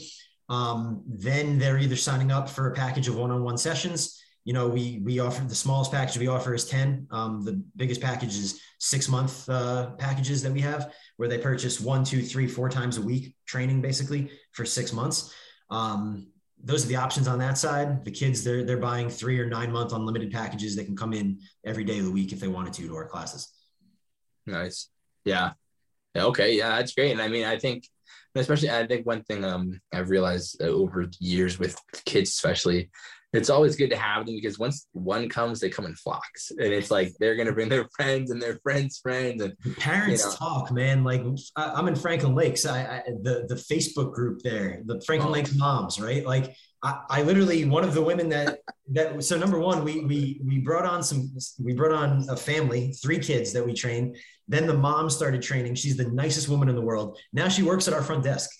um, 0.48 1.02
then 1.06 1.58
they're 1.58 1.78
either 1.78 1.96
signing 1.96 2.30
up 2.30 2.48
for 2.48 2.70
a 2.70 2.74
package 2.74 3.08
of 3.08 3.16
one-on-one 3.16 3.58
sessions. 3.58 4.22
You 4.44 4.52
know, 4.52 4.68
we 4.68 5.00
we 5.04 5.18
offer 5.18 5.42
the 5.42 5.56
smallest 5.56 5.90
package 5.90 6.18
we 6.18 6.28
offer 6.28 6.54
is 6.54 6.66
ten. 6.66 7.08
Um, 7.10 7.44
the 7.44 7.60
biggest 7.74 8.00
package 8.00 8.36
is 8.36 8.60
six 8.78 9.08
month 9.08 9.48
uh, 9.48 9.90
packages 9.98 10.42
that 10.42 10.52
we 10.52 10.60
have 10.60 10.92
where 11.16 11.28
they 11.28 11.38
purchase 11.38 11.80
one, 11.80 12.04
two, 12.04 12.22
three, 12.22 12.46
four 12.46 12.68
times 12.68 12.96
a 12.96 13.02
week 13.02 13.34
training 13.46 13.80
basically 13.80 14.30
for 14.52 14.64
six 14.64 14.92
months. 14.92 15.34
Um, 15.70 16.28
those 16.62 16.84
are 16.84 16.88
the 16.88 16.96
options 16.96 17.26
on 17.26 17.40
that 17.40 17.58
side. 17.58 18.04
The 18.04 18.12
kids, 18.12 18.44
they're 18.44 18.64
they're 18.64 18.76
buying 18.76 19.10
three 19.10 19.40
or 19.40 19.46
nine 19.46 19.72
month 19.72 19.92
unlimited 19.92 20.30
packages. 20.30 20.76
They 20.76 20.84
can 20.84 20.96
come 20.96 21.12
in 21.12 21.40
every 21.64 21.82
day 21.82 21.98
of 21.98 22.04
the 22.04 22.12
week 22.12 22.32
if 22.32 22.38
they 22.38 22.48
wanted 22.48 22.72
to 22.74 22.86
to 22.86 22.94
our 22.94 23.08
classes. 23.08 23.48
Nice. 24.46 24.90
Yeah, 25.24 25.54
Okay. 26.16 26.56
Yeah, 26.56 26.76
that's 26.76 26.94
great. 26.94 27.12
And 27.12 27.20
I 27.20 27.28
mean, 27.28 27.44
I 27.44 27.58
think, 27.58 27.88
especially, 28.38 28.70
I 28.70 28.86
think 28.86 29.06
one 29.06 29.22
thing 29.24 29.44
um, 29.44 29.80
I've 29.92 30.10
realized 30.10 30.60
uh, 30.62 30.66
over 30.66 31.06
years 31.20 31.58
with 31.58 31.78
kids, 32.04 32.30
especially, 32.30 32.90
it's 33.32 33.50
always 33.50 33.76
good 33.76 33.90
to 33.90 33.96
have 33.96 34.24
them 34.24 34.34
because 34.36 34.58
once 34.58 34.86
one 34.92 35.28
comes, 35.28 35.60
they 35.60 35.68
come 35.68 35.84
in 35.84 35.94
flocks, 35.94 36.50
and 36.52 36.72
it's 36.72 36.90
like 36.90 37.12
they're 37.20 37.34
gonna 37.36 37.52
bring 37.52 37.68
their 37.68 37.86
friends 37.94 38.30
and 38.30 38.40
their 38.40 38.58
friends' 38.62 38.98
friends, 38.98 39.42
and 39.42 39.52
parents 39.78 40.24
You 40.24 40.30
know. 40.30 40.36
talk, 40.36 40.72
man. 40.72 41.04
Like 41.04 41.22
I, 41.56 41.72
I'm 41.72 41.88
in 41.88 41.96
Franklin 41.96 42.34
Lakes. 42.34 42.64
I, 42.64 42.80
I 42.80 43.02
the 43.22 43.44
the 43.48 43.56
Facebook 43.56 44.12
group 44.14 44.40
there, 44.42 44.80
the 44.86 45.02
Franklin 45.04 45.30
Oh. 45.30 45.34
Lakes 45.34 45.54
moms, 45.54 46.00
right? 46.00 46.24
Like 46.24 46.54
I, 46.82 47.00
I 47.10 47.22
literally 47.22 47.64
one 47.66 47.84
of 47.84 47.92
the 47.94 48.02
women 48.02 48.28
that 48.30 48.60
that 48.92 49.22
so 49.22 49.36
number 49.36 49.58
one, 49.58 49.84
we 49.84 50.00
we 50.04 50.40
we 50.42 50.58
brought 50.60 50.86
on 50.86 51.02
some 51.02 51.28
we 51.62 51.74
brought 51.74 51.92
on 51.92 52.24
a 52.30 52.36
family, 52.36 52.92
three 52.92 53.18
kids 53.18 53.52
that 53.52 53.66
we 53.66 53.74
trained. 53.74 54.16
Then 54.48 54.66
the 54.66 54.74
mom 54.74 55.10
started 55.10 55.42
training. 55.42 55.74
She's 55.74 55.96
the 55.96 56.08
nicest 56.08 56.48
woman 56.48 56.68
in 56.68 56.74
the 56.74 56.82
world. 56.82 57.18
Now 57.32 57.48
she 57.48 57.62
works 57.62 57.88
at 57.88 57.94
our 57.94 58.02
front 58.02 58.24
desk, 58.24 58.50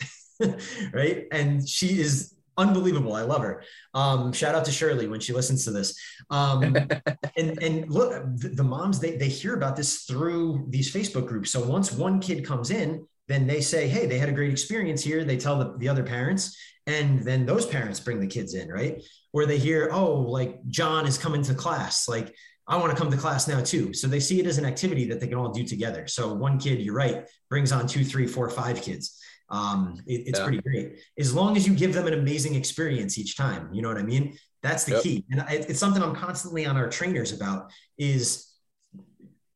right? 0.92 1.26
And 1.30 1.68
she 1.68 2.00
is 2.00 2.36
unbelievable. 2.58 3.14
I 3.14 3.22
love 3.22 3.42
her. 3.42 3.62
Um, 3.94 4.32
shout 4.32 4.54
out 4.54 4.64
to 4.64 4.72
Shirley 4.72 5.08
when 5.08 5.20
she 5.20 5.32
listens 5.32 5.64
to 5.64 5.70
this. 5.70 5.98
Um, 6.30 6.76
and 7.36 7.62
and 7.62 7.90
look, 7.90 8.12
the, 8.36 8.48
the 8.48 8.64
moms 8.64 8.98
they 8.98 9.16
they 9.16 9.28
hear 9.28 9.54
about 9.54 9.76
this 9.76 10.02
through 10.02 10.66
these 10.70 10.92
Facebook 10.92 11.26
groups. 11.26 11.50
So 11.50 11.64
once 11.64 11.92
one 11.92 12.20
kid 12.20 12.44
comes 12.44 12.70
in, 12.70 13.06
then 13.28 13.46
they 13.46 13.60
say, 13.60 13.88
"Hey, 13.88 14.06
they 14.06 14.18
had 14.18 14.28
a 14.28 14.32
great 14.32 14.50
experience 14.50 15.02
here." 15.02 15.24
They 15.24 15.36
tell 15.36 15.58
the, 15.58 15.76
the 15.78 15.88
other 15.88 16.02
parents, 16.02 16.56
and 16.86 17.22
then 17.22 17.46
those 17.46 17.66
parents 17.66 18.00
bring 18.00 18.20
the 18.20 18.26
kids 18.26 18.54
in, 18.54 18.68
right? 18.68 19.02
Where 19.32 19.46
they 19.46 19.58
hear, 19.58 19.90
"Oh, 19.92 20.14
like 20.14 20.66
John 20.68 21.06
is 21.06 21.18
coming 21.18 21.42
to 21.42 21.54
class, 21.54 22.08
like." 22.08 22.34
I 22.68 22.76
want 22.76 22.90
to 22.90 22.96
come 22.96 23.10
to 23.10 23.16
class 23.16 23.46
now 23.46 23.60
too. 23.62 23.92
So 23.94 24.08
they 24.08 24.18
see 24.20 24.40
it 24.40 24.46
as 24.46 24.58
an 24.58 24.64
activity 24.64 25.06
that 25.08 25.20
they 25.20 25.28
can 25.28 25.38
all 25.38 25.50
do 25.52 25.64
together. 25.64 26.06
So 26.08 26.32
one 26.34 26.58
kid, 26.58 26.80
you're 26.80 26.94
right, 26.94 27.24
brings 27.48 27.70
on 27.70 27.86
two, 27.86 28.04
three, 28.04 28.26
four, 28.26 28.50
five 28.50 28.82
kids. 28.82 29.20
Um, 29.50 30.02
it- 30.06 30.24
it's 30.26 30.38
Yeah. 30.40 30.44
pretty 30.44 30.60
great 30.62 30.98
as 31.16 31.32
long 31.32 31.56
as 31.56 31.66
you 31.68 31.74
give 31.74 31.94
them 31.94 32.08
an 32.08 32.14
amazing 32.14 32.56
experience 32.56 33.16
each 33.18 33.36
time. 33.36 33.72
You 33.72 33.82
know 33.82 33.88
what 33.88 33.98
I 33.98 34.02
mean? 34.02 34.36
That's 34.62 34.82
the 34.82 34.92
Yep. 34.94 35.02
key. 35.02 35.24
And 35.30 35.40
I, 35.42 35.52
it's 35.68 35.78
something 35.78 36.02
I'm 36.02 36.16
constantly 36.16 36.66
on 36.66 36.76
our 36.76 36.88
trainers 36.88 37.32
about 37.32 37.70
is 37.96 38.46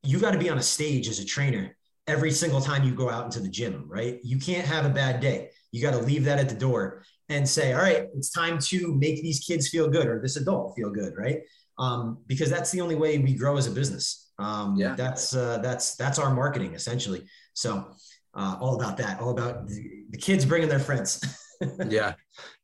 you 0.04 0.20
got 0.20 0.30
to 0.30 0.38
be 0.38 0.48
on 0.48 0.58
a 0.58 0.62
stage 0.62 1.08
as 1.08 1.18
a 1.18 1.24
trainer 1.24 1.76
every 2.06 2.30
single 2.30 2.60
time 2.60 2.84
you 2.84 2.94
go 2.94 3.10
out 3.10 3.24
into 3.24 3.40
the 3.40 3.48
gym, 3.48 3.84
right? 3.88 4.20
You 4.22 4.38
can't 4.38 4.66
have 4.66 4.86
a 4.86 4.90
bad 4.90 5.20
day. 5.20 5.50
You 5.72 5.82
got 5.82 5.92
to 5.92 5.98
leave 5.98 6.24
that 6.24 6.38
at 6.38 6.48
the 6.48 6.54
door 6.54 7.04
and 7.28 7.48
say, 7.48 7.72
all 7.72 7.80
right, 7.82 8.06
it's 8.16 8.30
time 8.30 8.58
to 8.58 8.94
make 8.94 9.22
these 9.22 9.40
kids 9.40 9.68
feel 9.68 9.88
good 9.88 10.06
or 10.06 10.20
this 10.20 10.36
adult 10.36 10.74
feel 10.76 10.90
good, 10.90 11.14
right? 11.16 11.40
Um, 11.80 12.18
because 12.26 12.50
that's 12.50 12.70
the 12.70 12.80
only 12.82 12.94
way 12.94 13.18
we 13.18 13.34
grow 13.34 13.56
as 13.56 13.66
a 13.66 13.70
business. 13.70 14.30
Um, 14.38 14.76
Yeah. 14.76 14.94
That's 14.94 15.34
uh, 15.34 15.58
that's 15.58 15.96
that's 15.96 16.18
our 16.18 16.32
marketing 16.34 16.74
essentially. 16.74 17.22
So 17.54 17.86
uh, 18.34 18.56
all 18.60 18.74
about 18.76 18.96
that, 18.98 19.20
all 19.20 19.30
about 19.30 19.66
the, 19.66 20.04
the 20.10 20.18
kids 20.18 20.44
bringing 20.44 20.68
their 20.68 20.78
friends. 20.78 21.20
yeah, 21.88 22.14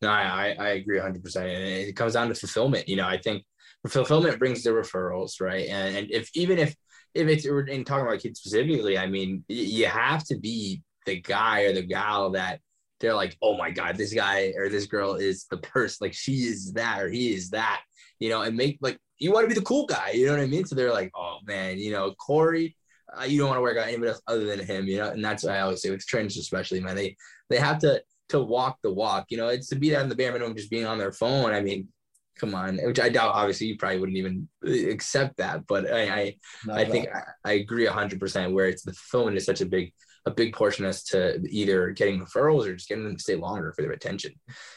no, 0.01 0.09
I, 0.09 0.55
I 0.59 0.69
agree 0.81 0.97
100. 0.99 1.23
percent 1.23 1.49
And 1.49 1.63
it 1.63 1.97
comes 1.97 2.13
down 2.15 2.29
to 2.29 2.35
fulfillment. 2.35 2.89
You 2.89 2.97
know, 2.97 3.07
I 3.07 3.19
think 3.19 3.43
fulfillment 3.89 4.39
brings 4.39 4.63
the 4.63 4.71
referrals, 4.71 5.41
right? 5.41 5.69
And, 5.69 5.97
and 5.97 6.11
if 6.11 6.31
even 6.35 6.59
if 6.59 6.75
if 7.15 7.29
it's 7.29 7.47
we're 7.47 7.67
in 7.67 7.85
talking 7.85 8.07
about 8.07 8.21
kids 8.21 8.41
specifically, 8.41 8.99
I 8.99 9.07
mean, 9.07 9.45
you 9.49 9.87
have 9.87 10.25
to 10.27 10.39
be 10.39 10.83
the 11.07 11.21
guy 11.21 11.63
or 11.63 11.73
the 11.73 11.83
gal 11.83 12.31
that 12.33 12.61
they're 13.01 13.15
like, 13.15 13.37
oh 13.43 13.57
my 13.57 13.71
god, 13.71 13.97
this 13.97 14.13
guy 14.15 14.53
or 14.57 14.69
this 14.69 14.87
girl 14.87 15.15
is 15.15 15.47
the 15.51 15.59
person. 15.59 15.99
Like 16.07 16.15
she 16.15 16.33
is 16.45 16.73
that 16.75 17.03
or 17.03 17.09
he 17.09 17.35
is 17.35 17.51
that. 17.51 17.83
You 18.19 18.31
know, 18.31 18.43
and 18.43 18.57
make 18.57 18.79
like 18.81 18.99
you 19.19 19.33
want 19.33 19.45
to 19.45 19.49
be 19.49 19.59
the 19.59 19.67
cool 19.67 19.87
guy. 19.87 20.11
You 20.11 20.27
know 20.27 20.33
what 20.33 20.41
I 20.41 20.47
mean? 20.47 20.65
So 20.65 20.75
they're 20.75 20.93
like, 20.93 21.11
oh 21.15 21.39
man, 21.45 21.79
you 21.79 21.93
know, 21.93 22.13
Cory. 22.13 22.77
Uh, 23.19 23.25
you 23.25 23.39
don't 23.39 23.49
want 23.49 23.59
to 23.59 23.63
work 23.63 23.79
out 23.79 23.87
anybody 23.87 24.11
else 24.11 24.21
other 24.27 24.45
than 24.45 24.59
him, 24.59 24.87
you 24.87 24.99
know, 24.99 25.11
and 25.11 25.25
that's 25.25 25.45
what 25.45 25.55
I 25.55 25.61
always 25.61 25.81
say 25.81 25.91
with 25.91 26.05
trainers, 26.05 26.37
especially, 26.37 26.81
man, 26.81 26.97
they 26.97 27.17
they 27.49 27.57
have 27.57 27.79
to 27.79 28.03
to 28.31 28.41
walk 28.41 28.79
the 28.83 28.93
walk. 28.93 29.27
You 29.31 29.37
know, 29.37 29.49
it's 29.49 29.69
to 29.69 29.77
be 29.77 29.91
that 29.91 30.03
in 30.03 30.09
the 30.09 30.17
bare 30.17 30.33
minimum, 30.33 30.57
just 30.57 30.71
being 30.71 30.87
on 30.87 30.99
their 30.99 31.13
phone. 31.13 31.53
I 31.53 31.61
mean, 31.61 31.89
come 32.37 32.55
on, 32.55 32.79
which 32.79 33.01
I 33.01 33.09
doubt. 33.09 33.35
Obviously, 33.35 33.69
you 33.69 33.77
probably 33.77 34.01
wouldn't 34.01 34.19
even 34.19 34.49
accept 34.65 35.37
that, 35.37 35.67
but 35.67 35.91
I 35.91 36.03
I, 36.03 36.37
I 36.73 36.85
think 36.85 37.09
I, 37.15 37.23
I 37.45 37.53
agree 37.53 37.87
hundred 37.87 38.21
percent. 38.21 38.53
Where 38.53 38.69
it's 38.69 38.83
the 38.83 38.93
fulfillment 38.93 39.37
is 39.37 39.47
such 39.47 39.61
a 39.61 39.67
big 39.67 39.93
a 40.27 40.31
big 40.31 40.53
portion 40.53 40.85
as 40.85 41.05
to 41.05 41.41
either 41.49 41.91
getting 41.91 42.21
referrals 42.21 42.67
or 42.67 42.75
just 42.75 42.89
getting 42.89 43.05
them 43.05 43.17
to 43.17 43.23
stay 43.23 43.37
longer 43.37 43.73
for 43.73 43.83
their 43.83 43.93
attention. 43.93 44.33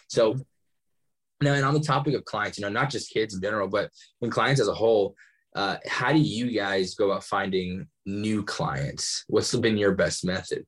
So 0.07 0.37
now, 1.41 1.53
and 1.53 1.65
on 1.65 1.73
the 1.73 1.79
topic 1.79 2.13
of 2.13 2.25
clients, 2.25 2.57
you 2.57 2.63
know, 2.63 2.69
not 2.69 2.89
just 2.89 3.11
kids 3.11 3.33
in 3.33 3.41
general, 3.41 3.67
but 3.67 3.89
when 4.19 4.31
clients 4.31 4.61
as 4.61 4.67
a 4.67 4.73
whole, 4.73 5.15
uh, 5.55 5.77
how 5.87 6.11
do 6.11 6.19
you 6.19 6.51
guys 6.51 6.95
go 6.95 7.11
about 7.11 7.23
finding 7.23 7.87
new 8.05 8.43
clients? 8.43 9.23
What's 9.27 9.55
been 9.55 9.77
your 9.77 9.93
best 9.93 10.25
method? 10.25 10.65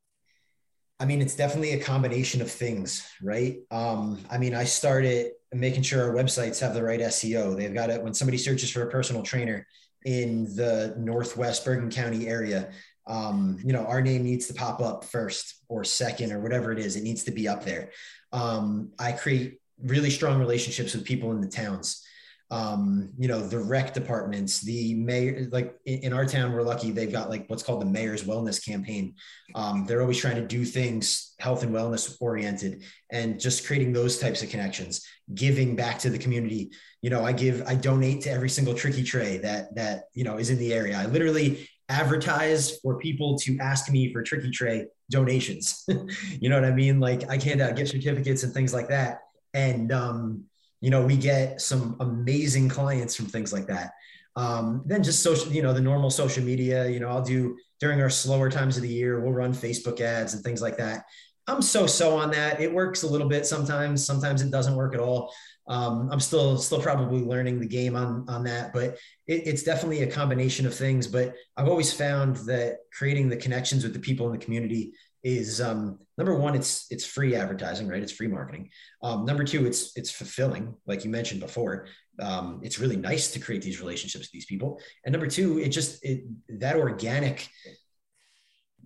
I 0.99 1.05
mean, 1.05 1.21
it's 1.21 1.35
definitely 1.35 1.73
a 1.73 1.83
combination 1.83 2.41
of 2.41 2.51
things, 2.51 3.07
right? 3.23 3.57
Um, 3.71 4.19
I 4.29 4.37
mean, 4.37 4.53
I 4.53 4.65
started 4.65 5.31
making 5.51 5.81
sure 5.81 6.03
our 6.03 6.13
websites 6.13 6.59
have 6.59 6.73
the 6.73 6.83
right 6.83 6.99
SEO. 6.99 7.55
They've 7.55 7.73
got 7.73 7.89
it 7.89 8.03
when 8.03 8.13
somebody 8.13 8.37
searches 8.37 8.69
for 8.69 8.83
a 8.83 8.91
personal 8.91 9.23
trainer 9.23 9.65
in 10.05 10.43
the 10.55 10.93
Northwest 10.97 11.65
Bergen 11.65 11.89
County 11.89 12.27
area. 12.27 12.69
Um, 13.07 13.57
you 13.63 13.73
know, 13.73 13.85
our 13.85 14.01
name 14.01 14.23
needs 14.23 14.47
to 14.47 14.53
pop 14.53 14.79
up 14.79 15.03
first 15.03 15.63
or 15.69 15.83
second 15.83 16.31
or 16.31 16.39
whatever 16.39 16.71
it 16.71 16.79
is. 16.79 16.95
It 16.95 17.03
needs 17.03 17.23
to 17.23 17.31
be 17.31 17.47
up 17.47 17.65
there. 17.65 17.89
Um, 18.31 18.91
I 18.99 19.11
create 19.13 19.60
really 19.83 20.09
strong 20.09 20.39
relationships 20.39 20.93
with 20.93 21.05
people 21.05 21.31
in 21.31 21.41
the 21.41 21.47
towns. 21.47 22.05
um, 22.51 23.09
you 23.17 23.29
know, 23.29 23.39
the 23.39 23.57
rec 23.57 23.93
departments, 23.93 24.59
the 24.59 24.93
mayor, 24.95 25.47
like 25.53 25.73
in, 25.85 26.11
our 26.11 26.25
town, 26.25 26.51
we're 26.51 26.63
lucky 26.63 26.91
they've 26.91 27.11
got 27.11 27.29
like 27.29 27.49
what's 27.49 27.63
called 27.63 27.81
the 27.81 27.85
mayor's 27.85 28.25
wellness 28.25 28.63
campaign. 28.63 29.15
Um, 29.55 29.85
they're 29.87 30.01
always 30.01 30.17
trying 30.17 30.35
to 30.35 30.45
do 30.45 30.65
things 30.65 31.33
health 31.39 31.63
and 31.63 31.73
wellness 31.73 32.17
oriented 32.19 32.83
and 33.09 33.39
just 33.39 33.65
creating 33.65 33.93
those 33.93 34.19
types 34.19 34.43
of 34.43 34.49
connections, 34.49 35.07
giving 35.33 35.77
back 35.77 35.97
to 35.99 36.09
the 36.09 36.17
community. 36.17 36.71
You 37.01 37.09
know, 37.09 37.23
I 37.23 37.31
give, 37.31 37.63
I 37.65 37.75
donate 37.75 38.23
to 38.23 38.31
every 38.31 38.49
single 38.49 38.73
tricky 38.73 39.03
tray 39.03 39.37
that, 39.37 39.73
that, 39.75 40.03
you 40.13 40.25
know, 40.25 40.37
is 40.37 40.49
in 40.49 40.57
the 40.57 40.73
area. 40.73 40.99
I 40.99 41.05
literally 41.05 41.69
advertise 41.87 42.79
for 42.79 42.99
people 42.99 43.37
to 43.39 43.57
ask 43.59 43.89
me 43.89 44.11
for 44.11 44.23
tricky 44.23 44.51
tray 44.51 44.87
donations. 45.09 45.85
you 46.41 46.49
know 46.49 46.55
what 46.55 46.65
I 46.65 46.71
mean? 46.71 46.99
Like 46.99 47.29
I 47.29 47.37
can't 47.37 47.61
uh, 47.61 47.71
gift 47.71 47.91
certificates 47.91 48.43
and 48.43 48.53
things 48.53 48.73
like 48.73 48.89
that. 48.89 49.19
And, 49.53 49.91
um, 49.91 50.45
you 50.79 50.89
know, 50.89 51.05
we 51.05 51.15
get 51.15 51.61
some 51.61 51.95
amazing 51.99 52.69
clients 52.69 53.15
from 53.15 53.27
things 53.27 53.53
like 53.53 53.67
that. 53.67 53.93
Um, 54.35 54.83
then 54.85 55.03
just 55.03 55.21
social, 55.21 55.51
you 55.51 55.61
know, 55.61 55.73
the 55.73 55.81
normal 55.81 56.09
social 56.09 56.43
media, 56.43 56.87
you 56.87 56.99
know, 56.99 57.09
I'll 57.09 57.23
do 57.23 57.57
during 57.79 58.01
our 58.01 58.09
slower 58.09 58.49
times 58.49 58.77
of 58.77 58.83
the 58.83 58.89
year, 58.89 59.19
we'll 59.19 59.33
run 59.33 59.53
Facebook 59.53 59.99
ads 59.99 60.33
and 60.33 60.43
things 60.43 60.61
like 60.61 60.77
that. 60.77 61.03
I'm 61.47 61.61
so 61.61 61.85
so 61.87 62.15
on 62.15 62.31
that. 62.31 62.61
It 62.61 62.73
works 62.73 63.03
a 63.03 63.07
little 63.07 63.27
bit 63.27 63.45
sometimes. 63.45 64.05
Sometimes 64.05 64.41
it 64.41 64.51
doesn't 64.51 64.75
work 64.75 64.93
at 64.93 65.01
all. 65.01 65.33
Um, 65.67 66.09
I'm 66.11 66.19
still 66.19 66.57
still 66.57 66.81
probably 66.81 67.21
learning 67.21 67.59
the 67.59 67.67
game 67.67 67.95
on 67.95 68.25
on 68.29 68.43
that, 68.43 68.73
but 68.73 68.97
it, 69.27 69.47
it's 69.47 69.63
definitely 69.63 70.03
a 70.03 70.11
combination 70.11 70.65
of 70.65 70.75
things. 70.75 71.07
But 71.07 71.33
I've 71.57 71.67
always 71.67 71.91
found 71.91 72.37
that 72.47 72.77
creating 72.93 73.29
the 73.29 73.37
connections 73.37 73.83
with 73.83 73.93
the 73.93 73.99
people 73.99 74.27
in 74.27 74.33
the 74.33 74.43
community 74.43 74.93
is 75.23 75.61
um, 75.61 75.99
number 76.17 76.35
one, 76.35 76.55
it's 76.55 76.87
it's 76.89 77.05
free 77.05 77.35
advertising, 77.35 77.87
right? 77.87 78.01
It's 78.01 78.11
free 78.11 78.27
marketing. 78.27 78.69
Um, 79.03 79.25
number 79.25 79.43
two, 79.43 79.65
it's 79.65 79.95
it's 79.95 80.11
fulfilling, 80.11 80.75
like 80.85 81.03
you 81.03 81.11
mentioned 81.11 81.41
before. 81.41 81.87
Um, 82.19 82.59
it's 82.63 82.79
really 82.79 82.97
nice 82.97 83.31
to 83.31 83.39
create 83.39 83.61
these 83.61 83.79
relationships 83.79 84.25
with 84.25 84.31
these 84.31 84.45
people. 84.45 84.79
And 85.05 85.13
number 85.13 85.27
two, 85.27 85.59
it 85.59 85.69
just 85.69 86.03
it 86.03 86.23
that 86.59 86.75
organic 86.75 87.47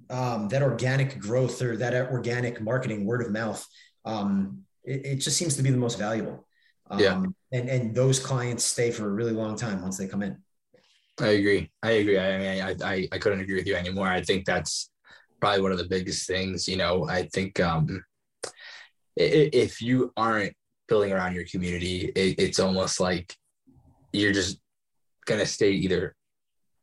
um, 0.09 0.49
that 0.49 0.61
organic 0.61 1.19
growth 1.19 1.61
or 1.61 1.77
that 1.77 2.11
organic 2.11 2.61
marketing, 2.61 3.05
word 3.05 3.21
of 3.21 3.31
mouth, 3.31 3.65
um, 4.03 4.63
it, 4.83 5.05
it 5.05 5.15
just 5.17 5.37
seems 5.37 5.55
to 5.55 5.63
be 5.63 5.71
the 5.71 5.77
most 5.77 5.97
valuable. 5.97 6.47
Um, 6.89 6.99
yeah. 6.99 7.23
And 7.51 7.69
and 7.69 7.95
those 7.95 8.19
clients 8.19 8.63
stay 8.63 8.91
for 8.91 9.05
a 9.05 9.11
really 9.11 9.31
long 9.31 9.55
time 9.55 9.81
once 9.81 9.97
they 9.97 10.07
come 10.07 10.21
in. 10.21 10.37
I 11.19 11.27
agree. 11.27 11.71
I 11.81 11.91
agree. 11.91 12.19
I 12.19 12.37
mean, 12.37 12.61
I, 12.61 12.75
I, 12.83 13.07
I 13.13 13.17
couldn't 13.17 13.39
agree 13.39 13.55
with 13.55 13.67
you 13.67 13.75
anymore. 13.75 14.07
I 14.07 14.21
think 14.21 14.45
that's 14.45 14.89
probably 15.39 15.61
one 15.61 15.71
of 15.71 15.77
the 15.77 15.87
biggest 15.87 16.27
things. 16.27 16.67
You 16.67 16.77
know, 16.77 17.07
I 17.07 17.23
think 17.33 17.59
um, 17.59 18.03
if 19.15 19.81
you 19.81 20.11
aren't 20.17 20.53
building 20.87 21.11
around 21.11 21.35
your 21.35 21.45
community, 21.45 22.11
it, 22.15 22.39
it's 22.39 22.59
almost 22.59 22.99
like 22.99 23.35
you're 24.13 24.33
just 24.33 24.59
gonna 25.25 25.45
stay 25.45 25.71
either 25.71 26.15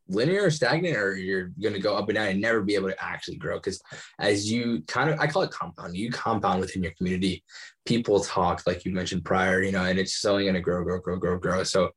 linear 0.09 0.45
or 0.45 0.51
stagnant 0.51 0.97
or 0.97 1.17
you're 1.17 1.53
going 1.61 1.75
to 1.75 1.81
go 1.81 1.97
up 1.97 2.09
and 2.09 2.17
down 2.17 2.29
and 2.29 2.41
never 2.41 2.61
be 2.61 2.75
able 2.75 2.89
to 2.89 3.05
actually 3.05 3.37
grow 3.37 3.57
because 3.57 3.81
as 4.19 4.51
you 4.51 4.83
kind 4.89 5.11
of 5.11 5.19
i 5.21 5.27
call 5.27 5.43
it 5.43 5.51
compound 5.51 5.97
you 5.97 6.11
compound 6.11 6.61
within 6.61 6.83
your 6.83 6.93
community 6.99 7.43
people 7.87 8.21
talk 8.21 8.63
like 8.67 8.85
you 8.85 8.93
mentioned 8.93 9.25
prior 9.25 9.63
you 9.63 9.73
know 9.73 9.85
and 9.85 9.99
it's 9.99 10.25
only 10.25 10.45
going 10.45 10.55
to 10.55 10.61
grow 10.61 10.83
grow 10.83 11.01
grow 11.01 11.19
grow 11.19 11.39
grow 11.39 11.63
so 11.63 11.91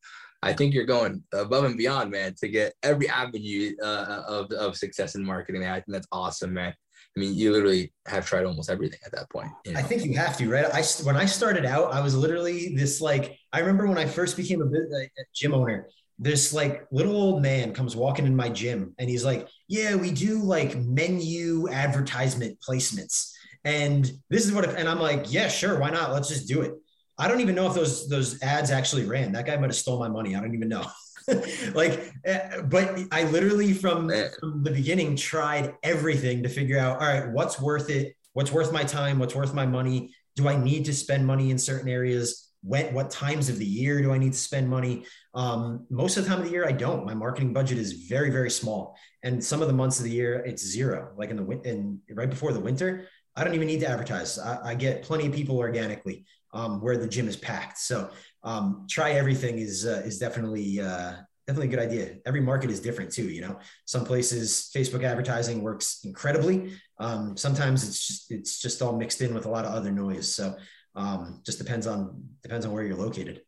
I 0.45 0.53
think 0.53 0.73
you're 0.73 0.85
going 0.85 1.23
above 1.33 1.65
and 1.65 1.77
beyond, 1.77 2.11
man, 2.11 2.35
to 2.39 2.47
get 2.47 2.73
every 2.83 3.09
avenue 3.09 3.75
uh, 3.81 4.23
of, 4.27 4.51
of 4.51 4.77
success 4.77 5.15
in 5.15 5.25
marketing. 5.25 5.65
I 5.65 5.75
think 5.75 5.85
that's 5.87 6.07
awesome, 6.11 6.53
man. 6.53 6.73
I 7.15 7.19
mean, 7.19 7.33
you 7.33 7.51
literally 7.51 7.93
have 8.07 8.25
tried 8.25 8.45
almost 8.45 8.69
everything 8.69 8.99
at 9.05 9.11
that 9.13 9.29
point. 9.29 9.49
You 9.65 9.73
know? 9.73 9.79
I 9.79 9.83
think 9.83 10.03
you 10.03 10.17
have 10.17 10.37
to, 10.37 10.49
right? 10.49 10.65
I 10.65 10.83
when 11.03 11.15
I 11.15 11.25
started 11.25 11.65
out, 11.65 11.93
I 11.93 12.01
was 12.01 12.15
literally 12.15 12.75
this 12.75 12.99
like 12.99 13.37
I 13.53 13.59
remember 13.59 13.87
when 13.87 13.97
I 13.97 14.05
first 14.05 14.35
became 14.35 14.61
a, 14.61 14.65
a 14.65 15.07
gym 15.33 15.53
owner. 15.53 15.87
This 16.19 16.53
like 16.53 16.85
little 16.91 17.15
old 17.15 17.41
man 17.41 17.73
comes 17.73 17.95
walking 17.95 18.25
in 18.25 18.35
my 18.35 18.49
gym, 18.49 18.93
and 18.99 19.09
he's 19.09 19.23
like, 19.23 19.47
"Yeah, 19.67 19.95
we 19.95 20.11
do 20.11 20.39
like 20.39 20.75
menu 20.75 21.69
advertisement 21.69 22.57
placements." 22.67 23.31
And 23.65 24.09
this 24.29 24.45
is 24.45 24.53
what, 24.53 24.63
if, 24.63 24.75
and 24.75 24.87
I'm 24.87 24.99
like, 24.99 25.33
yeah, 25.33 25.47
sure, 25.47 25.79
why 25.79 25.89
not? 25.89 26.13
Let's 26.13 26.29
just 26.29 26.47
do 26.47 26.61
it. 26.61 26.73
I 27.17 27.27
don't 27.27 27.39
even 27.39 27.55
know 27.55 27.67
if 27.67 27.73
those 27.73 28.09
those 28.09 28.41
ads 28.41 28.71
actually 28.71 29.05
ran. 29.05 29.31
That 29.31 29.45
guy 29.45 29.55
might 29.55 29.67
have 29.67 29.75
stole 29.75 29.99
my 29.99 30.09
money. 30.09 30.35
I 30.35 30.41
don't 30.41 30.53
even 30.53 30.69
know. 30.69 30.85
like, 31.73 32.13
eh, 32.25 32.61
but 32.61 32.99
I 33.11 33.23
literally 33.23 33.73
from, 33.73 34.11
from 34.39 34.63
the 34.63 34.71
beginning 34.71 35.15
tried 35.15 35.73
everything 35.81 36.43
to 36.43 36.49
figure 36.49 36.77
out. 36.77 37.01
All 37.01 37.07
right, 37.07 37.29
what's 37.31 37.59
worth 37.59 37.89
it? 37.89 38.15
What's 38.33 38.51
worth 38.51 38.71
my 38.71 38.83
time? 38.83 39.17
What's 39.17 39.35
worth 39.35 39.53
my 39.53 39.65
money? 39.65 40.13
Do 40.35 40.47
I 40.47 40.57
need 40.57 40.85
to 40.85 40.93
spend 40.93 41.25
money 41.25 41.51
in 41.51 41.57
certain 41.57 41.89
areas? 41.89 42.51
When, 42.61 42.93
what 42.93 43.11
times 43.11 43.47
of 43.47 43.59
the 43.59 43.65
year 43.65 44.01
do 44.01 44.11
I 44.11 44.17
need 44.17 44.33
to 44.33 44.39
spend 44.39 44.69
money? 44.69 45.05
Um, 45.33 45.85
most 45.89 46.17
of 46.17 46.23
the 46.23 46.29
time 46.29 46.39
of 46.39 46.45
the 46.45 46.51
year, 46.51 46.67
I 46.67 46.71
don't. 46.71 47.05
My 47.05 47.13
marketing 47.13 47.53
budget 47.53 47.77
is 47.77 47.93
very, 47.93 48.29
very 48.29 48.49
small, 48.49 48.97
and 49.23 49.43
some 49.43 49.61
of 49.61 49.67
the 49.67 49.73
months 49.73 49.99
of 49.99 50.05
the 50.05 50.11
year, 50.11 50.43
it's 50.45 50.65
zero. 50.65 51.13
Like 51.15 51.29
in 51.29 51.37
the 51.37 51.61
in 51.61 52.01
right 52.09 52.29
before 52.29 52.53
the 52.53 52.59
winter, 52.59 53.07
I 53.35 53.43
don't 53.43 53.53
even 53.53 53.67
need 53.67 53.81
to 53.81 53.87
advertise. 53.87 54.37
I, 54.37 54.71
I 54.71 54.75
get 54.75 55.03
plenty 55.03 55.27
of 55.27 55.33
people 55.33 55.57
organically 55.57 56.25
um, 56.55 56.81
where 56.81 56.97
the 56.97 57.07
gym 57.07 57.27
is 57.27 57.35
packed. 57.35 57.77
So 57.77 58.09
um, 58.43 58.87
try 58.89 59.11
everything 59.11 59.59
is 59.59 59.85
uh, 59.85 60.01
is 60.05 60.17
definitely 60.17 60.79
uh, 60.79 61.13
definitely 61.45 61.67
a 61.67 61.77
good 61.77 61.91
idea. 61.91 62.15
Every 62.25 62.41
market 62.41 62.71
is 62.71 62.79
different 62.79 63.11
too. 63.11 63.29
You 63.29 63.41
know, 63.41 63.59
some 63.85 64.05
places 64.05 64.71
Facebook 64.75 65.03
advertising 65.03 65.61
works 65.61 65.99
incredibly. 66.03 66.73
Um, 66.99 67.37
sometimes 67.37 67.87
it's 67.87 68.07
just 68.07 68.31
it's 68.31 68.59
just 68.59 68.81
all 68.81 68.97
mixed 68.97 69.21
in 69.21 69.35
with 69.35 69.45
a 69.45 69.49
lot 69.49 69.65
of 69.65 69.73
other 69.73 69.91
noise. 69.91 70.33
So 70.33 70.55
um, 70.95 71.41
just 71.45 71.59
depends 71.59 71.85
on 71.85 72.23
depends 72.41 72.65
on 72.65 72.71
where 72.71 72.83
you're 72.83 72.97
located. 72.97 73.41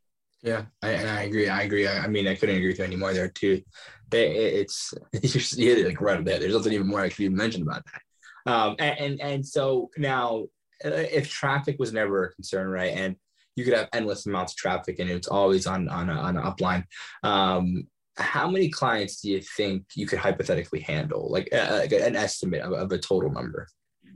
Yeah, 0.43 0.65
I, 0.83 0.89
and 0.91 1.09
I 1.09 1.23
agree. 1.23 1.49
I 1.49 1.63
agree. 1.63 1.87
I, 1.87 2.03
I, 2.03 2.07
mean, 2.07 2.27
I 2.27 2.35
couldn't 2.35 2.57
agree 2.57 2.67
with 2.67 2.77
you 2.77 2.85
anymore 2.85 3.11
there 3.11 3.27
too. 3.27 3.63
It, 4.11 4.17
it's 4.17 4.93
it's 5.13 5.57
you 5.57 5.87
like 5.87 5.99
right 6.01 6.23
there. 6.23 6.39
There's 6.39 6.53
nothing 6.53 6.73
even 6.73 6.87
more 6.87 7.01
I 7.01 7.09
could 7.09 7.21
even 7.21 7.37
mention 7.37 7.63
about 7.63 7.83
that. 7.85 8.51
Um, 8.51 8.75
and, 8.79 8.99
and 8.99 9.21
and 9.21 9.45
so 9.45 9.89
now 9.97 10.45
if 10.83 11.29
traffic 11.29 11.77
was 11.79 11.93
never 11.93 12.25
a 12.25 12.33
concern, 12.33 12.69
right, 12.69 12.93
and 12.93 13.15
you 13.55 13.63
could 13.63 13.73
have 13.73 13.89
endless 13.93 14.25
amounts 14.25 14.53
of 14.53 14.57
traffic 14.57 14.99
and 14.99 15.09
it's 15.09 15.27
always 15.27 15.65
on 15.65 15.89
on, 15.89 16.09
a, 16.09 16.13
on 16.13 16.37
an 16.37 16.43
upline. 16.43 16.83
Um, 17.23 17.87
how 18.17 18.49
many 18.49 18.69
clients 18.69 19.21
do 19.21 19.29
you 19.29 19.41
think 19.41 19.85
you 19.95 20.07
could 20.07 20.19
hypothetically 20.19 20.79
handle, 20.79 21.29
like 21.31 21.49
uh, 21.53 21.87
an 21.91 22.15
estimate 22.15 22.61
of, 22.61 22.73
of 22.73 22.91
a 22.91 22.97
total 22.97 23.31
number? 23.31 23.67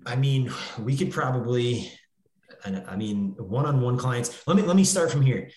I 0.05 0.15
mean, 0.15 0.51
we 0.79 0.97
could 0.97 1.11
probably. 1.11 1.91
I 2.63 2.95
mean, 2.95 3.33
one-on-one 3.39 3.97
clients. 3.97 4.45
Let 4.45 4.55
me 4.55 4.61
let 4.61 4.75
me 4.75 4.83
start 4.83 5.11
from 5.11 5.23
here. 5.23 5.49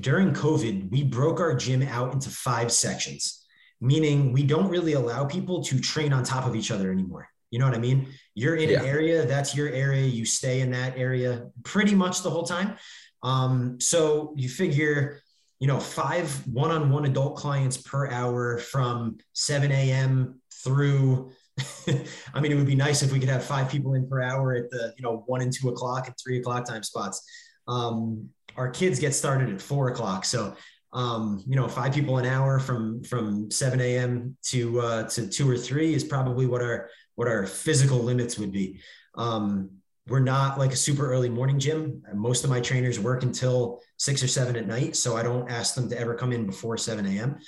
During 0.00 0.34
COVID, 0.34 0.90
we 0.90 1.02
broke 1.02 1.40
our 1.40 1.54
gym 1.54 1.80
out 1.82 2.12
into 2.12 2.28
five 2.28 2.70
sections, 2.70 3.46
meaning 3.80 4.32
we 4.32 4.42
don't 4.42 4.68
really 4.68 4.92
allow 4.92 5.24
people 5.24 5.64
to 5.64 5.80
train 5.80 6.12
on 6.12 6.22
top 6.22 6.46
of 6.46 6.54
each 6.54 6.70
other 6.70 6.92
anymore. 6.92 7.28
You 7.54 7.60
know 7.60 7.66
what 7.66 7.76
I 7.76 7.78
mean? 7.78 8.08
You're 8.34 8.56
in 8.56 8.68
yeah. 8.68 8.80
an 8.80 8.84
area, 8.86 9.24
that's 9.26 9.54
your 9.54 9.68
area. 9.68 10.04
You 10.04 10.24
stay 10.24 10.60
in 10.60 10.72
that 10.72 10.98
area 10.98 11.46
pretty 11.62 11.94
much 11.94 12.24
the 12.24 12.28
whole 12.28 12.42
time. 12.42 12.74
Um, 13.22 13.80
so 13.80 14.34
you 14.36 14.48
figure, 14.48 15.20
you 15.60 15.68
know, 15.68 15.78
five 15.78 16.28
one 16.48 16.72
on 16.72 16.90
one 16.90 17.04
adult 17.04 17.36
clients 17.36 17.76
per 17.76 18.10
hour 18.10 18.58
from 18.58 19.18
7 19.34 19.70
a.m. 19.70 20.40
through. 20.64 21.30
I 22.34 22.40
mean, 22.40 22.50
it 22.50 22.56
would 22.56 22.66
be 22.66 22.74
nice 22.74 23.04
if 23.04 23.12
we 23.12 23.20
could 23.20 23.28
have 23.28 23.44
five 23.44 23.70
people 23.70 23.94
in 23.94 24.08
per 24.08 24.20
hour 24.20 24.56
at 24.56 24.68
the, 24.70 24.92
you 24.96 25.04
know, 25.04 25.22
one 25.26 25.40
and 25.40 25.52
two 25.52 25.68
o'clock 25.68 26.08
and 26.08 26.16
three 26.20 26.40
o'clock 26.40 26.66
time 26.66 26.82
spots. 26.82 27.22
Um, 27.68 28.30
our 28.56 28.68
kids 28.68 28.98
get 28.98 29.14
started 29.14 29.48
at 29.48 29.62
four 29.62 29.90
o'clock. 29.90 30.24
So 30.24 30.56
um, 30.94 31.42
you 31.46 31.56
know, 31.56 31.66
five 31.66 31.92
people 31.92 32.18
an 32.18 32.26
hour 32.26 32.60
from 32.60 33.02
from 33.02 33.50
7 33.50 33.80
a.m. 33.80 34.36
to 34.50 34.80
uh, 34.80 35.08
to 35.10 35.28
two 35.28 35.50
or 35.50 35.58
three 35.58 35.92
is 35.92 36.04
probably 36.04 36.46
what 36.46 36.62
our 36.62 36.88
what 37.14 37.28
our 37.28 37.46
physical 37.46 37.98
limits 37.98 38.38
would 38.38 38.52
be. 38.52 38.80
Um, 39.16 39.70
we're 40.06 40.20
not 40.20 40.58
like 40.58 40.72
a 40.72 40.76
super 40.76 41.10
early 41.10 41.30
morning 41.30 41.58
gym. 41.58 42.02
Most 42.12 42.44
of 42.44 42.50
my 42.50 42.60
trainers 42.60 43.00
work 43.00 43.22
until 43.22 43.80
six 43.96 44.22
or 44.22 44.28
seven 44.28 44.54
at 44.56 44.66
night, 44.66 44.96
so 44.96 45.16
I 45.16 45.22
don't 45.22 45.50
ask 45.50 45.74
them 45.74 45.88
to 45.88 45.98
ever 45.98 46.14
come 46.14 46.32
in 46.32 46.44
before 46.44 46.76
7 46.76 47.06
a.m. 47.06 47.38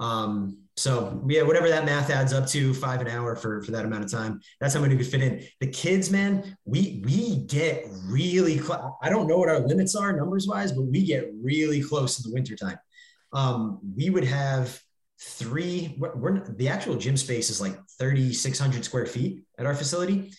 Um, 0.00 0.56
so 0.76 1.22
yeah, 1.28 1.42
whatever 1.42 1.68
that 1.68 1.84
math 1.84 2.10
adds 2.10 2.32
up 2.32 2.46
to, 2.48 2.72
five 2.72 3.02
an 3.02 3.06
hour 3.06 3.36
for 3.36 3.62
for 3.62 3.70
that 3.72 3.84
amount 3.84 4.02
of 4.02 4.10
time. 4.10 4.40
That's 4.58 4.72
how 4.72 4.80
many 4.80 4.96
could 4.96 5.06
fit 5.06 5.22
in. 5.22 5.44
The 5.60 5.66
kids, 5.66 6.10
man, 6.10 6.56
we 6.64 7.02
we 7.04 7.44
get 7.44 7.84
really. 8.06 8.58
Cl- 8.58 8.98
I 9.02 9.10
don't 9.10 9.26
know 9.26 9.36
what 9.36 9.50
our 9.50 9.60
limits 9.60 9.94
are 9.94 10.16
numbers 10.16 10.48
wise, 10.48 10.72
but 10.72 10.84
we 10.84 11.04
get 11.04 11.30
really 11.40 11.82
close 11.82 12.18
in 12.18 12.28
the 12.28 12.34
wintertime. 12.34 12.78
Um, 13.34 13.78
we 13.94 14.08
would 14.08 14.24
have 14.24 14.80
three 15.20 15.96
we're, 15.98 16.40
the 16.40 16.68
actual 16.68 16.96
gym 16.96 17.16
space 17.16 17.50
is 17.50 17.60
like 17.60 17.78
3600 17.98 18.84
square 18.84 19.06
feet 19.06 19.44
at 19.58 19.66
our 19.66 19.74
facility. 19.74 20.32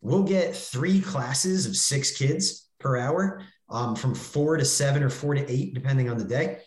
We'll 0.00 0.22
get 0.22 0.56
three 0.56 1.00
classes 1.00 1.66
of 1.66 1.76
six 1.76 2.16
kids 2.16 2.68
per 2.80 2.96
hour 2.96 3.42
um, 3.68 3.94
from 3.94 4.14
four 4.14 4.56
to 4.56 4.64
seven 4.64 5.02
or 5.02 5.10
four 5.10 5.34
to 5.34 5.50
eight 5.50 5.74
depending 5.74 6.08
on 6.08 6.16
the 6.16 6.24
day. 6.24 6.58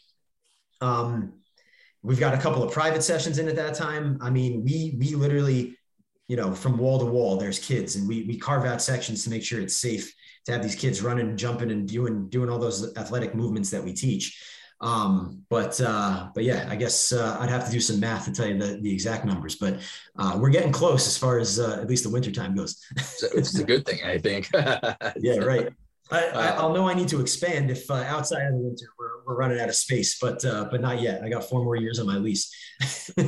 Um, 0.79 1.33
we've 2.03 2.19
got 2.19 2.35
a 2.35 2.37
couple 2.37 2.61
of 2.61 2.71
private 2.71 3.03
sessions 3.03 3.39
in 3.39 3.47
at 3.47 3.55
that 3.55 3.73
time. 3.73 4.19
I 4.21 4.29
mean 4.29 4.63
we 4.63 4.95
we 4.99 5.15
literally 5.15 5.75
you 6.27 6.35
know 6.35 6.53
from 6.53 6.77
wall 6.77 6.99
to 6.99 7.05
wall 7.05 7.37
there's 7.37 7.59
kids 7.59 7.95
and 7.95 8.07
we 8.07 8.23
we 8.23 8.37
carve 8.37 8.65
out 8.65 8.81
sections 8.81 9.23
to 9.23 9.29
make 9.29 9.43
sure 9.43 9.59
it's 9.59 9.75
safe 9.75 10.13
to 10.45 10.51
have 10.51 10.61
these 10.61 10.75
kids 10.75 11.01
running 11.01 11.35
jumping 11.35 11.71
and 11.71 11.87
doing 11.87 12.29
doing 12.29 12.49
all 12.49 12.59
those 12.59 12.95
athletic 12.95 13.33
movements 13.33 13.71
that 13.71 13.83
we 13.83 13.93
teach 13.93 14.39
Um, 14.85 15.43
but 15.49 15.81
uh, 15.81 16.29
but 16.35 16.43
yeah, 16.43 16.67
I 16.69 16.75
guess 16.75 17.11
uh, 17.11 17.37
I'd 17.39 17.49
have 17.49 17.65
to 17.65 17.71
do 17.71 17.79
some 17.79 17.99
math 17.99 18.25
to 18.25 18.31
tell 18.31 18.45
you 18.45 18.59
the, 18.59 18.79
the 18.79 18.93
exact 18.93 19.25
numbers. 19.25 19.55
But 19.55 19.79
uh, 20.15 20.37
we're 20.39 20.51
getting 20.51 20.71
close 20.71 21.07
as 21.07 21.17
far 21.17 21.39
as 21.39 21.59
uh, 21.59 21.79
at 21.81 21.89
least 21.89 22.03
the 22.03 22.09
winter 22.11 22.31
time 22.31 22.55
goes. 22.55 22.79
so 22.99 23.27
it's 23.33 23.57
a 23.57 23.63
good 23.63 23.83
thing, 23.83 24.05
I 24.05 24.19
think. 24.19 24.47
yeah, 24.53 25.37
right. 25.39 25.69
I, 26.11 26.61
will 26.61 26.75
know 26.75 26.87
I 26.87 26.93
need 26.93 27.07
to 27.07 27.19
expand 27.19 27.71
if 27.71 27.89
uh, 27.89 27.95
outside 27.95 28.45
of 28.45 28.53
the 28.53 28.59
winter 28.59 28.85
we're, 28.99 29.23
we're 29.25 29.35
running 29.35 29.59
out 29.59 29.69
of 29.69 29.75
space, 29.75 30.19
but 30.19 30.45
uh, 30.45 30.67
but 30.69 30.81
not 30.81 31.01
yet. 31.01 31.23
I 31.23 31.29
got 31.29 31.49
four 31.49 31.63
more 31.63 31.75
years 31.75 31.99
on 31.99 32.05
my 32.05 32.17
lease. 32.17 32.53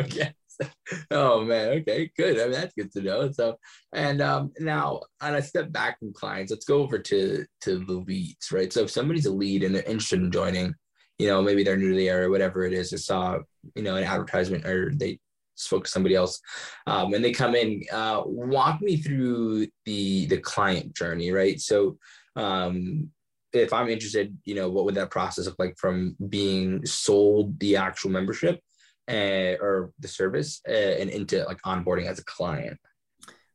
okay. 0.00 0.32
Oh 1.10 1.42
man. 1.42 1.68
Okay. 1.80 2.10
Good. 2.16 2.38
I 2.38 2.44
mean, 2.44 2.52
that's 2.52 2.74
good 2.74 2.92
to 2.92 3.02
know. 3.02 3.30
So, 3.30 3.56
and 3.92 4.20
um, 4.20 4.52
now 4.58 5.00
on 5.20 5.34
a 5.34 5.42
step 5.42 5.72
back 5.72 5.98
from 5.98 6.12
clients, 6.12 6.50
let's 6.50 6.64
go 6.64 6.82
over 6.82 6.98
to 6.98 7.44
to 7.62 7.78
the 7.84 7.92
leads, 7.92 8.52
right? 8.52 8.72
So 8.72 8.82
if 8.82 8.90
somebody's 8.90 9.26
a 9.26 9.32
lead 9.32 9.62
and 9.62 9.74
they're 9.74 9.82
interested 9.82 10.20
in 10.20 10.30
joining, 10.30 10.74
you 11.18 11.28
know, 11.28 11.42
maybe 11.42 11.64
they're 11.64 11.76
new 11.76 11.90
to 11.90 11.96
the 11.96 12.08
area, 12.08 12.28
whatever 12.28 12.64
it 12.64 12.72
is, 12.72 12.90
they 12.90 12.96
saw, 12.96 13.38
you 13.74 13.82
know, 13.82 13.96
an 13.96 14.04
advertisement 14.04 14.66
or 14.66 14.92
they 14.94 15.18
spoke 15.56 15.84
to 15.84 15.90
somebody 15.90 16.14
else 16.14 16.40
um, 16.86 17.14
and 17.14 17.24
they 17.24 17.32
come 17.32 17.54
in 17.54 17.82
uh, 17.92 18.22
walk 18.24 18.80
me 18.80 18.96
through 18.96 19.66
the 19.84 20.26
the 20.26 20.38
client 20.38 20.94
journey 20.94 21.30
right 21.30 21.60
so 21.60 21.96
um, 22.36 23.08
if 23.52 23.72
i'm 23.72 23.88
interested 23.88 24.36
you 24.44 24.54
know 24.54 24.68
what 24.68 24.84
would 24.84 24.96
that 24.96 25.10
process 25.10 25.46
look 25.46 25.56
like 25.58 25.74
from 25.78 26.16
being 26.28 26.84
sold 26.84 27.58
the 27.60 27.76
actual 27.76 28.10
membership 28.10 28.60
uh, 29.08 29.56
or 29.60 29.92
the 30.00 30.08
service 30.08 30.60
uh, 30.68 30.72
and 30.72 31.10
into 31.10 31.44
like 31.44 31.60
onboarding 31.62 32.06
as 32.06 32.18
a 32.18 32.24
client 32.24 32.78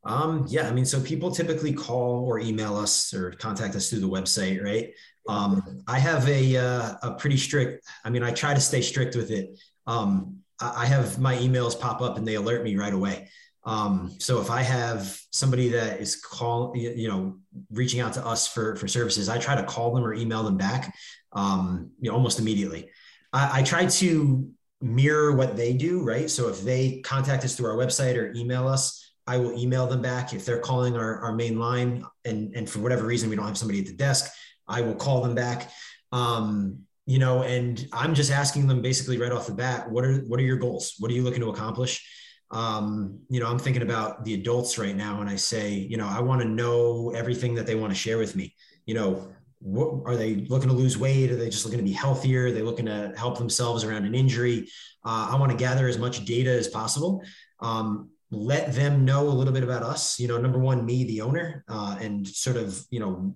um, 0.06 0.46
yeah, 0.48 0.68
I 0.68 0.72
mean, 0.72 0.86
so 0.86 1.02
people 1.02 1.30
typically 1.30 1.74
call 1.74 2.26
or 2.26 2.40
email 2.40 2.78
us 2.78 3.14
or 3.14 3.32
contact 3.32 3.76
us 3.76 3.90
through 3.90 4.00
the 4.00 4.10
website, 4.10 4.64
right? 4.64 4.94
Um, 5.28 5.84
I 5.88 6.00
have 6.00 6.28
a 6.28 6.58
uh, 6.58 6.94
a 7.04 7.16
pretty 7.16 7.38
strict. 7.38 7.86
I 8.04 8.10
mean, 8.10 8.24
I 8.24 8.32
try 8.32 8.54
to 8.54 8.62
stay 8.62 8.82
strict 8.82 9.16
with 9.16 9.30
it. 9.30 9.60
Um, 9.86 10.38
I 10.62 10.86
have 10.86 11.20
my 11.20 11.36
emails 11.36 11.80
pop 11.80 12.02
up 12.02 12.18
and 12.18 12.28
they 12.28 12.36
alert 12.36 12.64
me 12.64 12.76
right 12.76 12.94
away. 12.94 13.30
Um, 13.66 14.16
so 14.20 14.42
if 14.42 14.50
I 14.50 14.62
have 14.62 15.20
somebody 15.32 15.70
that 15.70 16.02
is 16.02 16.16
call, 16.16 16.74
you 16.76 17.08
know, 17.08 17.38
reaching 17.72 18.00
out 18.00 18.14
to 18.14 18.26
us 18.26 18.48
for 18.48 18.76
for 18.78 18.88
services, 18.88 19.30
I 19.30 19.38
try 19.38 19.56
to 19.56 19.64
call 19.64 19.94
them 19.94 20.04
or 20.04 20.14
email 20.14 20.44
them 20.44 20.58
back, 20.58 20.94
um, 21.34 21.92
you 22.00 22.10
know, 22.10 22.16
almost 22.16 22.40
immediately. 22.40 22.90
I, 23.32 23.60
I 23.60 23.64
try 23.64 23.86
to 23.86 24.50
mirror 24.82 25.34
what 25.34 25.56
they 25.56 25.74
do, 25.74 26.04
right? 26.04 26.30
So 26.30 26.48
if 26.50 26.62
they 26.62 27.02
contact 27.02 27.44
us 27.44 27.56
through 27.56 27.70
our 27.70 27.78
website 27.78 28.16
or 28.16 28.34
email 28.34 28.68
us, 28.68 29.14
I 29.28 29.38
will 29.38 29.58
email 29.60 29.86
them 29.86 30.02
back. 30.02 30.34
If 30.34 30.46
they're 30.46 30.60
calling 30.60 30.96
our, 30.96 31.20
our 31.20 31.34
main 31.34 31.60
line 31.60 32.04
and, 32.26 32.56
and 32.56 32.70
for 32.70 32.80
whatever 32.80 33.06
reason 33.06 33.30
we 33.30 33.36
don't 33.36 33.46
have 33.46 33.58
somebody 33.58 33.80
at 33.80 33.86
the 33.86 33.94
desk, 33.94 34.32
I 34.68 34.82
will 34.82 34.96
call 34.96 35.22
them 35.22 35.36
back. 35.36 35.72
Um, 36.12 36.80
you 37.06 37.20
know, 37.20 37.44
and 37.44 37.88
I'm 37.92 38.14
just 38.14 38.32
asking 38.32 38.68
them 38.68 38.82
basically 38.82 39.18
right 39.18 39.32
off 39.32 39.48
the 39.48 39.54
bat, 39.54 39.90
what 39.90 40.06
are 40.06 40.20
what 40.28 40.40
are 40.40 40.44
your 40.44 40.58
goals? 40.58 40.96
What 41.00 41.10
are 41.10 41.14
you 41.14 41.24
looking 41.24 41.42
to 41.42 41.50
accomplish? 41.50 42.08
Um, 42.52 43.20
you 43.30 43.40
know, 43.40 43.48
I'm 43.48 43.60
thinking 43.60 43.82
about 43.82 44.26
the 44.26 44.36
adults 44.36 44.78
right 44.78 44.96
now, 44.96 45.22
and 45.22 45.30
I 45.30 45.36
say, 45.36 45.74
you 45.74 45.98
know, 45.98 46.08
I 46.08 46.20
want 46.20 46.42
to 46.42 46.48
know 46.48 47.12
everything 47.16 47.56
that 47.56 47.66
they 47.66 47.76
want 47.76 47.92
to 47.92 47.98
share 47.98 48.20
with 48.20 48.36
me. 48.36 48.56
You 48.86 48.94
know, 48.94 49.34
what 49.62 50.04
are 50.06 50.16
they 50.16 50.36
looking 50.36 50.70
to 50.70 50.76
lose 50.76 50.98
weight? 50.98 51.32
Are 51.32 51.36
they 51.36 51.50
just 51.50 51.66
looking 51.66 51.80
to 51.80 51.84
be 51.84 51.92
healthier? 51.92 52.48
Are 52.48 52.52
they 52.52 52.62
looking 52.62 52.86
to 52.86 53.14
help 53.18 53.38
themselves 53.38 53.84
around 53.84 54.06
an 54.06 54.16
injury? 54.16 54.70
Uh, 55.06 55.30
I 55.32 55.40
want 55.40 55.52
to 55.52 55.58
gather 55.58 55.88
as 55.88 55.98
much 55.98 56.26
data 56.26 56.52
as 56.52 56.68
possible. 56.68 57.22
Um, 57.60 58.10
let 58.32 58.74
them 58.74 59.06
know 59.06 59.28
a 59.28 59.30
little 59.30 59.54
bit 59.54 59.64
about 59.64 59.84
us. 59.84 60.20
You 60.20 60.28
know, 60.28 60.38
number 60.38 60.60
one, 60.60 60.86
me, 60.86 61.04
the 61.04 61.22
owner, 61.22 61.66
uh, 61.68 61.98
and 62.00 62.28
sort 62.28 62.58
of 62.58 62.86
you 62.90 63.00
know 63.00 63.36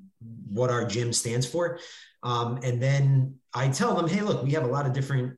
what 0.50 0.70
our 0.70 0.86
gym 0.86 1.12
stands 1.12 1.46
for. 1.46 1.80
Um, 2.22 2.60
and 2.64 2.82
then 2.82 3.36
I 3.54 3.68
tell 3.70 3.96
them, 3.96 4.08
hey, 4.08 4.22
look, 4.22 4.44
we 4.44 4.52
have 4.52 4.64
a 4.64 4.68
lot 4.68 4.86
of 4.86 4.94
different 4.94 5.38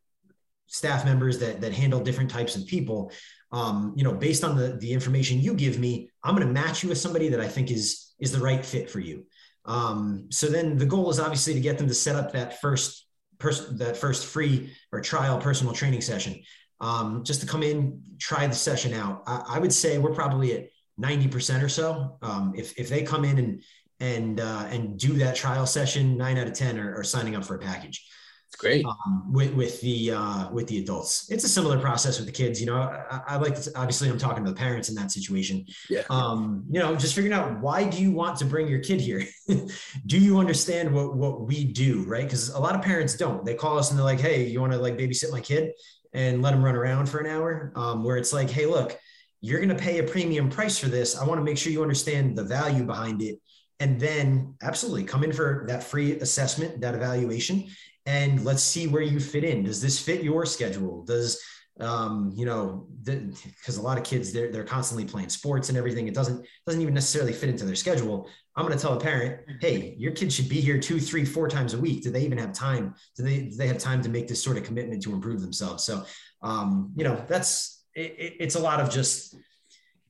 staff 0.67 1.05
members 1.05 1.39
that 1.39 1.61
that 1.61 1.73
handle 1.73 1.99
different 1.99 2.29
types 2.29 2.55
of 2.55 2.67
people. 2.67 3.11
Um, 3.51 3.93
you 3.95 4.03
know, 4.03 4.13
based 4.13 4.43
on 4.43 4.55
the 4.55 4.77
the 4.79 4.91
information 4.91 5.39
you 5.39 5.53
give 5.53 5.79
me, 5.79 6.11
I'm 6.23 6.35
going 6.35 6.47
to 6.47 6.53
match 6.53 6.83
you 6.83 6.89
with 6.89 6.97
somebody 6.97 7.29
that 7.29 7.39
I 7.39 7.47
think 7.47 7.71
is 7.71 8.13
is 8.19 8.31
the 8.31 8.39
right 8.39 8.63
fit 8.63 8.89
for 8.89 8.99
you. 8.99 9.25
Um, 9.65 10.27
so 10.31 10.47
then 10.47 10.77
the 10.77 10.85
goal 10.85 11.09
is 11.09 11.19
obviously 11.19 11.53
to 11.53 11.59
get 11.59 11.77
them 11.77 11.87
to 11.87 11.93
set 11.93 12.15
up 12.15 12.33
that 12.33 12.61
first 12.61 13.05
person 13.39 13.77
that 13.77 13.97
first 13.97 14.25
free 14.25 14.71
or 14.91 15.01
trial 15.01 15.37
personal 15.37 15.73
training 15.73 16.01
session. 16.01 16.41
Um, 16.81 17.23
just 17.23 17.41
to 17.41 17.47
come 17.47 17.63
in, 17.63 18.01
try 18.19 18.45
the 18.47 18.55
session 18.55 18.93
out. 18.93 19.23
I, 19.27 19.43
I 19.55 19.59
would 19.59 19.73
say 19.73 19.97
we're 19.97 20.13
probably 20.13 20.53
at 20.53 20.69
90% 20.99 21.63
or 21.63 21.69
so. 21.69 22.17
Um, 22.21 22.53
if, 22.55 22.77
if 22.77 22.89
they 22.89 23.03
come 23.03 23.25
in 23.25 23.37
and 23.37 23.63
and 24.01 24.41
uh, 24.41 24.65
and 24.69 24.99
do 24.99 25.13
that 25.13 25.35
trial 25.35 25.65
session, 25.65 26.17
nine 26.17 26.37
out 26.37 26.47
of 26.47 26.53
ten 26.53 26.77
are, 26.77 26.95
are 26.95 27.03
signing 27.03 27.35
up 27.35 27.45
for 27.45 27.55
a 27.55 27.59
package. 27.59 28.05
It's 28.47 28.61
great 28.61 28.85
um, 28.85 29.33
with 29.33 29.53
with 29.53 29.81
the 29.81 30.11
uh, 30.11 30.51
with 30.51 30.67
the 30.67 30.77
adults. 30.77 31.29
It's 31.29 31.43
a 31.43 31.49
similar 31.49 31.79
process 31.79 32.19
with 32.19 32.27
the 32.27 32.31
kids. 32.31 32.59
You 32.59 32.67
know, 32.67 32.77
I, 32.77 33.21
I 33.27 33.35
like 33.37 33.59
to, 33.61 33.71
obviously 33.75 34.09
I'm 34.09 34.17
talking 34.17 34.45
to 34.45 34.51
the 34.51 34.55
parents 34.55 34.87
in 34.87 34.95
that 34.95 35.11
situation. 35.11 35.65
Yeah. 35.89 36.03
Um, 36.09 36.63
you 36.69 36.79
know, 36.79 36.95
just 36.95 37.15
figuring 37.15 37.33
out 37.33 37.59
why 37.59 37.83
do 37.83 38.01
you 38.01 38.11
want 38.11 38.37
to 38.37 38.45
bring 38.45 38.67
your 38.67 38.79
kid 38.79 39.01
here? 39.01 39.23
do 40.05 40.19
you 40.19 40.37
understand 40.39 40.93
what 40.93 41.15
what 41.15 41.41
we 41.47 41.65
do, 41.65 42.03
right? 42.03 42.23
Because 42.23 42.49
a 42.49 42.59
lot 42.59 42.75
of 42.75 42.81
parents 42.81 43.17
don't. 43.17 43.43
They 43.43 43.55
call 43.55 43.77
us 43.77 43.89
and 43.89 43.99
they're 43.99 44.05
like, 44.05 44.19
"Hey, 44.19 44.45
you 44.45 44.61
want 44.61 44.73
to 44.73 44.79
like 44.79 44.97
babysit 44.97 45.31
my 45.31 45.41
kid 45.41 45.71
and 46.13 46.41
let 46.41 46.53
him 46.53 46.63
run 46.63 46.75
around 46.75 47.09
for 47.09 47.19
an 47.19 47.27
hour?" 47.27 47.73
Um, 47.75 48.03
where 48.03 48.17
it's 48.17 48.33
like, 48.33 48.49
"Hey, 48.49 48.65
look." 48.65 48.97
You're 49.41 49.59
going 49.59 49.69
to 49.69 49.75
pay 49.75 49.99
a 49.99 50.03
premium 50.03 50.49
price 50.49 50.79
for 50.79 50.87
this. 50.87 51.15
I 51.15 51.23
want 51.23 51.39
to 51.39 51.43
make 51.43 51.55
sure 51.55 51.71
you 51.71 51.83
understand 51.83 52.35
the 52.35 52.43
value 52.43 52.83
behind 52.83 53.21
it 53.21 53.39
and 53.79 53.99
then 53.99 54.55
absolutely 54.63 55.03
come 55.03 55.23
in 55.23 55.31
for 55.31 55.65
that 55.67 55.83
free 55.83 56.19
assessment 56.19 56.81
that 56.81 56.95
evaluation 56.95 57.67
and 58.05 58.43
let's 58.43 58.63
see 58.63 58.87
where 58.87 59.01
you 59.01 59.19
fit 59.19 59.43
in. 59.43 59.63
Does 59.63 59.81
this 59.81 59.99
fit 59.99 60.23
your 60.23 60.45
schedule? 60.45 61.03
Does 61.03 61.41
um, 61.79 62.31
you 62.33 62.45
know 62.45 62.87
because 63.03 63.77
a 63.77 63.81
lot 63.81 63.97
of 63.97 64.05
kids 64.05 64.31
they're, 64.31 64.49
they're 64.51 64.63
constantly 64.63 65.05
playing 65.05 65.29
sports 65.29 65.69
and 65.69 65.77
everything. 65.77 66.07
It 66.07 66.13
doesn't 66.13 66.45
doesn't 66.65 66.81
even 66.81 66.93
necessarily 66.93 67.33
fit 67.33 67.49
into 67.49 67.65
their 67.65 67.75
schedule. 67.75 68.29
I'm 68.55 68.65
going 68.65 68.77
to 68.77 68.81
tell 68.81 68.93
a 68.93 68.99
parent 68.99 69.41
hey 69.59 69.95
your 69.97 70.13
kid 70.13 70.31
should 70.31 70.47
be 70.47 70.61
here 70.61 70.79
two 70.79 70.99
three 70.99 71.25
four 71.25 71.49
times 71.49 71.73
a 71.73 71.77
week. 71.77 72.03
Do 72.03 72.11
they 72.11 72.21
even 72.21 72.37
have 72.37 72.53
time? 72.53 72.95
Do 73.17 73.23
they 73.23 73.41
do 73.41 73.57
they 73.57 73.67
have 73.67 73.77
time 73.77 74.01
to 74.03 74.09
make 74.09 74.27
this 74.27 74.41
sort 74.41 74.57
of 74.57 74.63
commitment 74.63 75.03
to 75.03 75.13
improve 75.13 75.41
themselves? 75.41 75.83
So 75.83 76.05
um, 76.41 76.93
you 76.95 77.03
know 77.03 77.21
that's 77.27 77.83
it, 77.93 78.37
it's 78.39 78.55
a 78.55 78.59
lot 78.59 78.79
of 78.79 78.89
just 78.89 79.35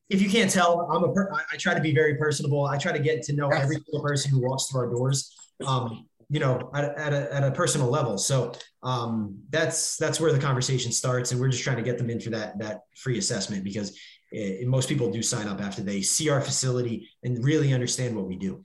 if 0.09 0.21
you 0.21 0.29
can't 0.29 0.51
tell, 0.51 0.87
I'm 0.91 1.03
a 1.03 1.11
per- 1.11 1.31
I 1.33 1.57
try 1.57 1.73
to 1.73 1.81
be 1.81 1.93
very 1.93 2.15
personable. 2.15 2.65
I 2.65 2.77
try 2.77 2.91
to 2.91 2.99
get 2.99 3.23
to 3.23 3.33
know 3.33 3.49
every 3.49 3.77
single 3.77 4.03
person 4.03 4.29
who 4.29 4.39
walks 4.39 4.67
through 4.67 4.81
our 4.81 4.91
doors. 4.91 5.35
Um, 5.65 6.07
you 6.29 6.39
know, 6.39 6.69
at, 6.73 6.83
at, 6.97 7.13
a, 7.13 7.33
at 7.33 7.43
a 7.43 7.51
personal 7.51 7.87
level. 7.87 8.17
So 8.17 8.53
um, 8.83 9.39
that's 9.49 9.97
that's 9.97 10.19
where 10.19 10.31
the 10.31 10.39
conversation 10.39 10.91
starts, 10.91 11.31
and 11.31 11.39
we're 11.39 11.49
just 11.49 11.63
trying 11.63 11.77
to 11.77 11.83
get 11.83 11.97
them 11.97 12.09
in 12.09 12.19
for 12.19 12.31
that 12.31 12.57
that 12.59 12.81
free 12.95 13.17
assessment 13.17 13.63
because 13.63 13.97
it, 14.31 14.67
most 14.67 14.89
people 14.89 15.11
do 15.11 15.21
sign 15.21 15.47
up 15.47 15.61
after 15.61 15.81
they 15.81 16.01
see 16.01 16.29
our 16.29 16.41
facility 16.41 17.09
and 17.23 17.43
really 17.43 17.73
understand 17.73 18.15
what 18.15 18.25
we 18.25 18.35
do. 18.35 18.63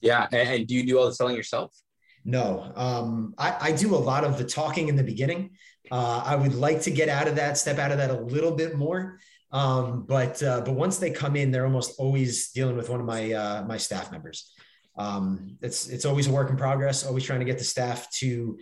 Yeah, 0.00 0.26
and, 0.32 0.66
do 0.66 0.74
you 0.74 0.86
do 0.86 0.98
all 0.98 1.06
the 1.06 1.14
selling 1.14 1.36
yourself? 1.36 1.74
No, 2.24 2.72
um, 2.74 3.34
I, 3.38 3.56
I, 3.60 3.72
do 3.72 3.94
a 3.94 3.96
lot 3.96 4.24
of 4.24 4.36
the 4.36 4.44
talking 4.44 4.88
in 4.88 4.96
the 4.96 5.02
beginning. 5.02 5.50
Uh, 5.90 6.22
I 6.24 6.36
would 6.36 6.54
like 6.54 6.82
to 6.82 6.90
get 6.90 7.08
out 7.08 7.28
of 7.28 7.36
that, 7.36 7.56
step 7.56 7.78
out 7.78 7.92
of 7.92 7.98
that 7.98 8.10
a 8.10 8.20
little 8.20 8.52
bit 8.52 8.76
more. 8.76 9.18
Um, 9.52 10.04
but 10.06 10.42
uh, 10.42 10.60
but 10.60 10.72
once 10.72 10.98
they 10.98 11.10
come 11.10 11.34
in, 11.34 11.50
they're 11.50 11.64
almost 11.64 11.98
always 11.98 12.50
dealing 12.50 12.76
with 12.76 12.88
one 12.88 13.00
of 13.00 13.06
my 13.06 13.32
uh, 13.32 13.64
my 13.66 13.76
staff 13.76 14.12
members. 14.12 14.52
Um, 15.00 15.56
it's 15.62 15.88
it's 15.88 16.04
always 16.04 16.26
a 16.26 16.32
work 16.32 16.50
in 16.50 16.56
progress. 16.56 17.06
Always 17.06 17.24
trying 17.24 17.38
to 17.44 17.50
get 17.50 17.58
the 17.58 17.64
staff 17.64 18.10
to 18.20 18.58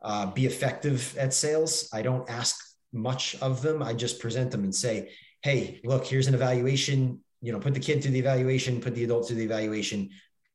uh, 0.00 0.26
be 0.26 0.46
effective 0.46 1.14
at 1.18 1.34
sales. 1.34 1.88
I 1.92 2.00
don't 2.00 2.28
ask 2.30 2.56
much 2.92 3.36
of 3.42 3.60
them. 3.60 3.82
I 3.82 3.92
just 3.92 4.18
present 4.18 4.50
them 4.50 4.64
and 4.64 4.74
say, 4.74 5.10
"Hey, 5.42 5.80
look, 5.84 6.06
here's 6.06 6.28
an 6.28 6.34
evaluation. 6.34 7.20
You 7.42 7.52
know, 7.52 7.60
put 7.60 7.74
the 7.74 7.80
kid 7.88 8.00
through 8.00 8.12
the 8.12 8.24
evaluation, 8.26 8.80
put 8.80 8.94
the 8.94 9.04
adult 9.04 9.26
through 9.26 9.36
the 9.36 9.44
evaluation, 9.44 10.08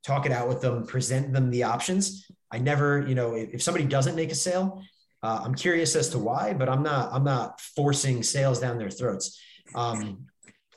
talk 0.04 0.26
it 0.26 0.32
out 0.32 0.48
with 0.48 0.62
them, 0.62 0.88
present 0.88 1.34
them 1.34 1.52
the 1.52 1.64
options." 1.64 2.26
I 2.50 2.58
never, 2.58 3.06
you 3.08 3.14
know, 3.14 3.36
if, 3.36 3.56
if 3.56 3.62
somebody 3.62 3.86
doesn't 3.86 4.16
make 4.16 4.32
a 4.32 4.36
sale, 4.36 4.82
uh, 5.22 5.42
I'm 5.44 5.54
curious 5.54 5.96
as 5.96 6.10
to 6.10 6.18
why, 6.18 6.54
but 6.54 6.68
I'm 6.68 6.82
not 6.82 7.14
I'm 7.14 7.24
not 7.24 7.62
forcing 7.62 8.24
sales 8.24 8.60
down 8.60 8.80
their 8.80 8.90
throats. 8.90 9.40
Um, 9.76 10.26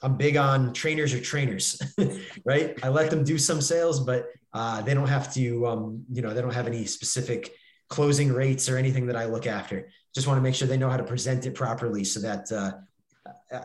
I'm 0.03 0.17
big 0.17 0.37
on 0.37 0.73
trainers 0.73 1.13
or 1.13 1.21
trainers, 1.21 1.81
right? 2.45 2.79
I 2.83 2.89
let 2.89 3.11
them 3.11 3.25
do 3.25 3.39
some 3.39 3.61
sales, 3.61 4.01
but 4.01 4.27
uh, 4.53 4.81
they 4.83 4.95
don't 4.95 5.09
have 5.09 5.33
to, 5.35 5.67
um, 5.67 6.05
you 6.11 6.23
know, 6.23 6.33
they 6.33 6.41
don't 6.41 6.55
have 6.55 6.67
any 6.67 6.85
specific 6.87 7.53
closing 7.89 8.33
rates 8.33 8.69
or 8.69 8.77
anything 8.77 9.07
that 9.07 9.17
I 9.17 9.27
look 9.27 9.47
after. 9.47 9.91
Just 10.15 10.27
want 10.27 10.39
to 10.39 10.43
make 10.43 10.55
sure 10.55 10.67
they 10.67 10.77
know 10.77 10.89
how 10.89 10.97
to 10.97 11.05
present 11.05 11.47
it 11.47 11.55
properly 11.55 12.05
so 12.05 12.21
that 12.21 12.51
uh, 12.51 12.73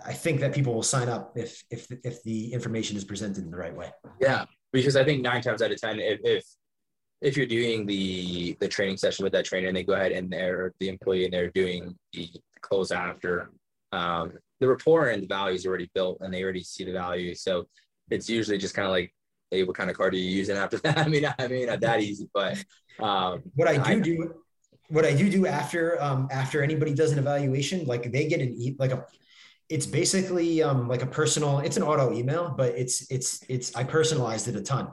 I 0.05 0.13
think 0.13 0.39
that 0.41 0.53
people 0.53 0.73
will 0.73 0.83
sign 0.83 1.09
up 1.09 1.33
if, 1.37 1.63
if, 1.69 1.87
if 2.03 2.21
the 2.23 2.51
information 2.53 2.97
is 2.97 3.03
presented 3.03 3.43
in 3.43 3.51
the 3.51 3.57
right 3.57 3.75
way. 3.75 3.91
Yeah. 4.19 4.45
Because 4.73 4.95
I 4.95 5.03
think 5.03 5.21
nine 5.21 5.41
times 5.41 5.61
out 5.61 5.71
of 5.71 5.79
10, 5.79 5.99
if, 5.99 6.19
if, 6.23 6.43
if 7.21 7.37
you're 7.37 7.45
doing 7.45 7.85
the, 7.85 8.57
the 8.59 8.67
training 8.67 8.97
session 8.97 9.23
with 9.23 9.33
that 9.33 9.45
trainer 9.45 9.67
and 9.67 9.77
they 9.77 9.83
go 9.83 9.93
ahead 9.93 10.11
and 10.11 10.29
they're 10.29 10.73
the 10.79 10.89
employee 10.89 11.25
and 11.25 11.33
they're 11.33 11.49
doing 11.51 11.95
the 12.13 12.29
close 12.61 12.91
after, 12.91 13.51
um, 13.91 14.33
the 14.59 14.67
rapport 14.67 15.09
and 15.09 15.23
the 15.23 15.27
value 15.27 15.55
is 15.55 15.65
already 15.65 15.89
built 15.93 16.17
and 16.21 16.33
they 16.33 16.43
already 16.43 16.63
see 16.63 16.83
the 16.83 16.91
value. 16.91 17.35
So 17.35 17.67
it's 18.09 18.29
usually 18.29 18.57
just 18.57 18.75
kind 18.75 18.85
of 18.85 18.91
like 18.91 19.13
hey, 19.51 19.63
what 19.63 19.75
kind 19.75 19.89
of 19.89 19.95
card 19.95 20.13
are 20.13 20.17
you 20.17 20.29
using 20.29 20.57
after 20.57 20.77
that? 20.79 20.97
I 21.05 21.07
mean, 21.07 21.25
I 21.39 21.47
mean, 21.47 21.67
not 21.67 21.79
that 21.81 22.01
easy, 22.01 22.27
but 22.33 22.63
um, 22.99 23.43
what 23.55 23.67
I 23.67 23.77
do 23.77 23.81
I, 23.81 23.99
do, 23.99 24.33
what 24.89 25.05
I 25.05 25.13
do 25.13 25.29
do 25.29 25.47
after 25.47 26.01
um, 26.01 26.27
after 26.31 26.61
anybody 26.63 26.93
does 26.93 27.11
an 27.11 27.19
evaluation, 27.19 27.85
like 27.85 28.11
they 28.11 28.27
get 28.27 28.41
an 28.41 28.55
e- 28.57 28.75
like 28.77 28.91
a, 28.91 29.05
it's 29.69 29.85
basically 29.85 30.61
um, 30.61 30.87
like 30.87 31.01
a 31.01 31.07
personal. 31.07 31.59
It's 31.59 31.77
an 31.77 31.83
auto 31.83 32.13
email, 32.13 32.53
but 32.55 32.75
it's 32.75 33.09
it's 33.11 33.43
it's 33.49 33.75
I 33.75 33.83
personalized 33.83 34.47
it 34.47 34.55
a 34.55 34.61
ton. 34.61 34.89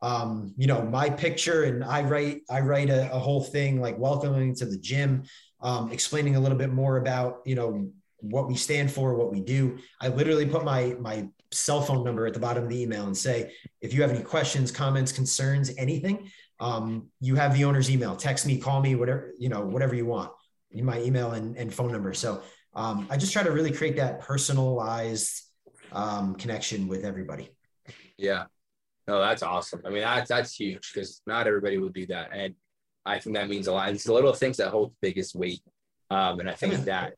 Um, 0.00 0.52
you 0.56 0.66
know, 0.66 0.82
my 0.82 1.10
picture 1.10 1.64
and 1.64 1.84
I 1.84 2.02
write 2.02 2.42
I 2.50 2.60
write 2.60 2.90
a, 2.90 3.12
a 3.12 3.18
whole 3.18 3.42
thing 3.42 3.80
like 3.80 3.98
welcoming 3.98 4.54
to 4.56 4.66
the 4.66 4.78
gym, 4.78 5.24
um, 5.60 5.92
explaining 5.92 6.36
a 6.36 6.40
little 6.40 6.58
bit 6.58 6.72
more 6.72 6.96
about 6.96 7.38
you 7.44 7.54
know 7.54 7.90
what 8.22 8.48
we 8.48 8.56
stand 8.56 8.90
for, 8.90 9.14
what 9.14 9.30
we 9.30 9.40
do. 9.40 9.78
I 10.00 10.08
literally 10.08 10.46
put 10.46 10.64
my 10.64 10.96
my 10.98 11.28
cell 11.50 11.82
phone 11.82 12.02
number 12.04 12.26
at 12.26 12.32
the 12.32 12.40
bottom 12.40 12.62
of 12.64 12.70
the 12.70 12.80
email 12.80 13.06
and 13.06 13.16
say, 13.16 13.52
if 13.80 13.92
you 13.92 14.00
have 14.02 14.10
any 14.10 14.22
questions, 14.22 14.70
comments, 14.70 15.12
concerns, 15.12 15.70
anything, 15.76 16.30
um, 16.60 17.08
you 17.20 17.34
have 17.34 17.54
the 17.54 17.64
owner's 17.64 17.90
email. 17.90 18.16
Text 18.16 18.46
me, 18.46 18.58
call 18.58 18.80
me, 18.80 18.94
whatever 18.94 19.32
you 19.38 19.48
know, 19.48 19.60
whatever 19.60 19.94
you 19.94 20.06
want. 20.06 20.32
My 20.74 21.02
email 21.02 21.32
and, 21.32 21.54
and 21.58 21.72
phone 21.72 21.92
number. 21.92 22.14
So 22.14 22.42
um, 22.74 23.06
I 23.10 23.18
just 23.18 23.34
try 23.34 23.42
to 23.42 23.50
really 23.50 23.72
create 23.72 23.96
that 23.96 24.20
personalized 24.20 25.42
um, 25.92 26.34
connection 26.36 26.88
with 26.88 27.04
everybody. 27.04 27.50
Yeah, 28.16 28.44
no, 29.06 29.20
that's 29.20 29.42
awesome. 29.42 29.82
I 29.84 29.90
mean, 29.90 30.00
that's 30.00 30.28
that's 30.28 30.54
huge 30.54 30.92
because 30.92 31.20
not 31.26 31.46
everybody 31.46 31.76
will 31.76 31.90
do 31.90 32.06
that, 32.06 32.30
and 32.32 32.54
I 33.04 33.18
think 33.18 33.36
that 33.36 33.48
means 33.48 33.66
a 33.66 33.72
lot. 33.72 33.90
It's 33.90 34.04
the 34.04 34.14
little 34.14 34.32
things 34.32 34.56
that 34.58 34.68
hold 34.68 34.92
the 34.92 35.08
biggest 35.08 35.34
weight. 35.34 35.60
Um, 36.10 36.40
and 36.40 36.48
I 36.48 36.52
think 36.52 36.74
that 36.84 37.14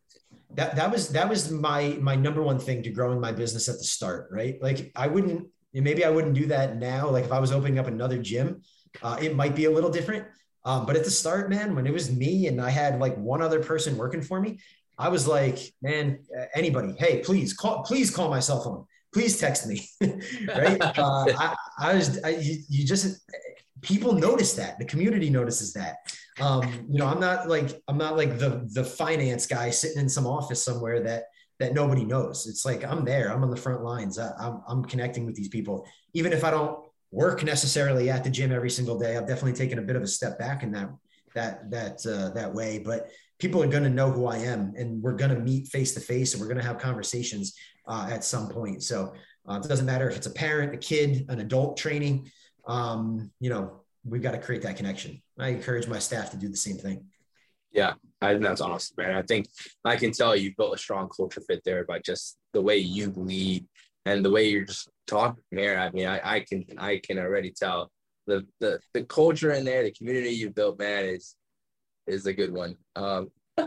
that 0.54 0.76
that 0.76 0.90
was 0.90 1.08
that 1.10 1.28
was 1.28 1.50
my 1.50 1.96
my 2.00 2.14
number 2.14 2.42
one 2.42 2.58
thing 2.58 2.82
to 2.82 2.90
growing 2.90 3.20
my 3.20 3.32
business 3.32 3.68
at 3.68 3.78
the 3.78 3.84
start, 3.84 4.28
right? 4.30 4.60
Like 4.62 4.92
I 4.94 5.06
wouldn't 5.06 5.48
maybe 5.72 6.04
I 6.04 6.10
wouldn't 6.10 6.34
do 6.34 6.46
that 6.46 6.76
now. 6.76 7.08
Like 7.08 7.24
if 7.24 7.32
I 7.32 7.40
was 7.40 7.52
opening 7.52 7.78
up 7.78 7.86
another 7.86 8.18
gym, 8.18 8.62
uh, 9.02 9.16
it 9.20 9.34
might 9.34 9.56
be 9.56 9.64
a 9.64 9.70
little 9.70 9.90
different. 9.90 10.26
Um, 10.64 10.86
but 10.86 10.96
at 10.96 11.04
the 11.04 11.10
start, 11.10 11.50
man, 11.50 11.74
when 11.74 11.86
it 11.86 11.92
was 11.92 12.10
me 12.10 12.46
and 12.46 12.60
I 12.60 12.70
had 12.70 12.98
like 12.98 13.16
one 13.16 13.42
other 13.42 13.62
person 13.62 13.96
working 13.98 14.22
for 14.22 14.40
me, 14.40 14.60
I 14.96 15.08
was 15.08 15.26
like, 15.26 15.58
man, 15.82 16.20
anybody, 16.54 16.94
hey, 16.98 17.20
please 17.20 17.52
call, 17.52 17.82
please 17.82 18.10
call 18.10 18.30
my 18.30 18.40
cell 18.40 18.62
phone, 18.62 18.86
please 19.12 19.38
text 19.38 19.66
me, 19.66 19.86
right? 20.48 20.80
Uh, 20.98 21.26
I, 21.36 21.56
I, 21.78 21.94
was, 21.94 22.22
I, 22.22 22.30
you, 22.30 22.62
you 22.68 22.86
just 22.86 23.28
people 23.82 24.12
notice 24.12 24.54
that 24.54 24.78
the 24.78 24.84
community 24.84 25.28
notices 25.28 25.72
that 25.74 25.96
um, 26.40 26.86
you 26.90 26.98
know 26.98 27.06
i'm 27.06 27.20
not 27.20 27.48
like 27.48 27.80
i'm 27.88 27.98
not 27.98 28.16
like 28.16 28.38
the 28.38 28.68
the 28.72 28.84
finance 28.84 29.46
guy 29.46 29.70
sitting 29.70 29.98
in 29.98 30.08
some 30.08 30.26
office 30.26 30.62
somewhere 30.62 31.02
that 31.02 31.24
that 31.60 31.72
nobody 31.72 32.04
knows. 32.04 32.46
It's 32.48 32.64
like 32.64 32.84
i'm 32.84 33.04
there. 33.04 33.32
I'm 33.32 33.42
on 33.44 33.50
the 33.50 33.56
front 33.56 33.84
lines. 33.84 34.18
I, 34.18 34.32
I'm, 34.40 34.60
I'm 34.66 34.84
connecting 34.84 35.24
with 35.24 35.36
these 35.36 35.48
people. 35.48 35.86
Even 36.12 36.32
if 36.32 36.44
i 36.44 36.50
don't 36.50 36.78
work 37.10 37.44
necessarily 37.44 38.10
at 38.10 38.24
the 38.24 38.30
gym 38.30 38.50
every 38.50 38.70
single 38.70 38.98
day 38.98 39.16
i've 39.16 39.28
definitely 39.28 39.52
taken 39.52 39.78
a 39.78 39.82
bit 39.82 39.94
of 39.94 40.02
a 40.02 40.06
step 40.06 40.36
back 40.36 40.64
in 40.64 40.72
that 40.72 40.90
that 41.34 41.70
that 41.70 42.06
uh, 42.06 42.30
that 42.30 42.52
way. 42.52 42.78
But 42.78 43.08
people 43.38 43.62
are 43.62 43.68
going 43.68 43.84
to 43.84 43.90
know 43.90 44.10
who 44.10 44.26
i 44.26 44.38
am 44.38 44.74
and 44.76 45.02
we're 45.02 45.16
going 45.16 45.34
to 45.34 45.40
meet 45.40 45.68
face 45.68 45.94
to 45.94 46.00
face 46.00 46.32
and 46.32 46.40
we're 46.40 46.48
going 46.48 46.60
to 46.60 46.66
have 46.66 46.78
conversations 46.78 47.54
uh, 47.86 48.08
at 48.10 48.24
some 48.24 48.48
point. 48.48 48.82
So 48.82 49.12
uh, 49.46 49.60
it 49.62 49.68
doesn't 49.68 49.86
matter 49.86 50.08
if 50.08 50.16
it's 50.16 50.26
a 50.26 50.32
parent 50.32 50.74
a 50.74 50.78
kid 50.78 51.26
an 51.28 51.40
adult 51.40 51.76
training 51.76 52.30
um, 52.66 53.30
you 53.40 53.50
know, 53.50 53.80
we've 54.04 54.22
got 54.22 54.32
to 54.32 54.38
create 54.38 54.62
that 54.62 54.76
connection. 54.76 55.22
I 55.38 55.48
encourage 55.48 55.86
my 55.86 55.98
staff 55.98 56.30
to 56.30 56.36
do 56.36 56.48
the 56.48 56.56
same 56.56 56.76
thing. 56.76 57.06
Yeah, 57.72 57.94
I 58.20 58.32
think 58.32 58.44
that's 58.44 58.60
awesome, 58.60 58.94
man. 58.98 59.16
I 59.16 59.22
think 59.22 59.48
I 59.84 59.96
can 59.96 60.12
tell 60.12 60.36
you've 60.36 60.56
built 60.56 60.74
a 60.74 60.78
strong 60.78 61.08
culture 61.08 61.40
fit 61.40 61.62
there 61.64 61.84
by 61.84 61.98
just 61.98 62.38
the 62.52 62.62
way 62.62 62.76
you 62.76 63.12
lead 63.16 63.66
and 64.06 64.24
the 64.24 64.30
way 64.30 64.48
you're 64.48 64.64
just 64.64 64.88
talking 65.06 65.42
here. 65.50 65.76
I 65.76 65.90
mean, 65.90 66.06
I, 66.06 66.20
I 66.36 66.40
can 66.40 66.64
I 66.78 67.00
can 67.02 67.18
already 67.18 67.50
tell 67.50 67.90
the 68.26 68.46
the 68.60 68.78
the 68.92 69.02
culture 69.04 69.52
in 69.52 69.64
there, 69.64 69.82
the 69.82 69.90
community 69.90 70.30
you've 70.30 70.54
built, 70.54 70.78
man, 70.78 71.04
is 71.04 71.34
is 72.06 72.26
a 72.26 72.32
good 72.32 72.52
one. 72.52 72.76
Um, 72.94 73.30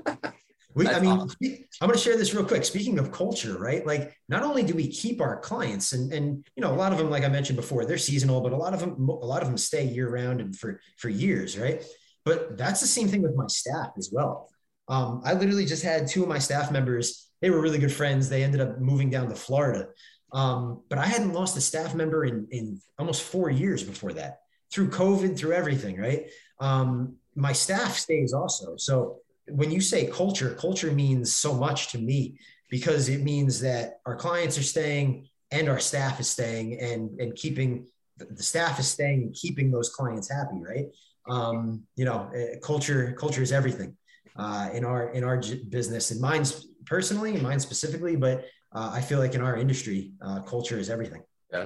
We, 0.77 0.87
I 0.87 0.99
mean, 0.99 1.09
awesome. 1.09 1.37
I'm 1.81 1.87
going 1.87 1.93
to 1.93 1.97
share 1.97 2.17
this 2.17 2.35
real 2.35 2.45
quick. 2.45 2.63
Speaking 2.63 2.99
of 2.99 3.11
culture, 3.11 3.57
right? 3.57 3.83
Like, 3.83 4.15
not 4.29 4.43
only 4.43 4.61
do 4.61 4.75
we 4.75 4.87
keep 4.87 5.21
our 5.21 5.39
clients, 5.39 5.93
and 5.93 6.13
and 6.13 6.45
you 6.55 6.61
know, 6.61 6.71
a 6.71 6.75
lot 6.75 6.91
of 6.91 6.99
them, 6.99 7.09
like 7.09 7.23
I 7.23 7.29
mentioned 7.29 7.55
before, 7.55 7.83
they're 7.83 7.97
seasonal, 7.97 8.41
but 8.41 8.53
a 8.53 8.57
lot 8.57 8.75
of 8.75 8.79
them, 8.79 9.09
a 9.09 9.25
lot 9.25 9.41
of 9.41 9.47
them 9.47 9.57
stay 9.57 9.85
year 9.85 10.07
round 10.07 10.39
and 10.39 10.55
for 10.55 10.79
for 10.97 11.09
years, 11.09 11.57
right? 11.57 11.83
But 12.25 12.59
that's 12.59 12.79
the 12.79 12.87
same 12.87 13.07
thing 13.07 13.23
with 13.23 13.33
my 13.33 13.47
staff 13.47 13.89
as 13.97 14.11
well. 14.13 14.51
Um, 14.87 15.21
I 15.25 15.33
literally 15.33 15.65
just 15.65 15.81
had 15.81 16.07
two 16.07 16.21
of 16.21 16.29
my 16.29 16.37
staff 16.37 16.71
members. 16.71 17.27
They 17.41 17.49
were 17.49 17.59
really 17.59 17.79
good 17.79 17.91
friends. 17.91 18.29
They 18.29 18.43
ended 18.43 18.61
up 18.61 18.79
moving 18.79 19.09
down 19.09 19.29
to 19.29 19.35
Florida, 19.35 19.87
um, 20.31 20.83
but 20.89 20.99
I 20.99 21.07
hadn't 21.07 21.33
lost 21.33 21.57
a 21.57 21.61
staff 21.61 21.95
member 21.95 22.23
in 22.23 22.47
in 22.51 22.79
almost 22.99 23.23
four 23.23 23.49
years 23.49 23.81
before 23.83 24.13
that, 24.13 24.41
through 24.71 24.91
COVID, 24.91 25.39
through 25.39 25.53
everything, 25.53 25.99
right? 25.99 26.27
Um, 26.59 27.15
my 27.33 27.53
staff 27.53 27.97
stays 27.97 28.31
also, 28.31 28.75
so 28.77 29.21
when 29.49 29.71
you 29.71 29.81
say 29.81 30.07
culture, 30.07 30.55
culture 30.55 30.91
means 30.91 31.33
so 31.33 31.53
much 31.53 31.89
to 31.89 31.97
me 31.97 32.37
because 32.69 33.09
it 33.09 33.21
means 33.21 33.59
that 33.61 33.99
our 34.05 34.15
clients 34.15 34.57
are 34.57 34.63
staying 34.63 35.27
and 35.51 35.69
our 35.69 35.79
staff 35.79 36.19
is 36.19 36.29
staying 36.29 36.79
and 36.79 37.19
and 37.19 37.35
keeping 37.35 37.87
the 38.17 38.43
staff 38.43 38.79
is 38.79 38.87
staying 38.87 39.23
and 39.23 39.33
keeping 39.33 39.71
those 39.71 39.89
clients 39.89 40.29
happy, 40.29 40.59
right? 40.61 40.87
Um, 41.29 41.83
you 41.95 42.05
know, 42.05 42.29
eh, 42.35 42.55
culture 42.61 43.15
culture 43.17 43.41
is 43.41 43.51
everything 43.51 43.95
uh, 44.35 44.69
in 44.73 44.83
our 44.83 45.09
in 45.11 45.23
our 45.23 45.41
business 45.69 46.11
and 46.11 46.19
mine's 46.19 46.67
personally 46.85 47.33
and 47.33 47.41
mine 47.41 47.59
specifically, 47.59 48.15
but 48.15 48.45
uh, 48.73 48.91
I 48.93 49.01
feel 49.01 49.19
like 49.19 49.35
in 49.35 49.41
our 49.41 49.55
industry, 49.55 50.11
uh, 50.21 50.41
culture 50.41 50.77
is 50.77 50.89
everything. 50.89 51.23
Yeah, 51.51 51.65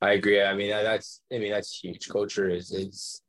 I 0.00 0.12
agree. 0.12 0.42
I 0.42 0.54
mean, 0.54 0.70
that's 0.70 1.22
I 1.32 1.38
mean 1.38 1.52
that's 1.52 1.78
huge. 1.78 2.08
Culture 2.08 2.48
is 2.48 2.72
is 2.72 3.21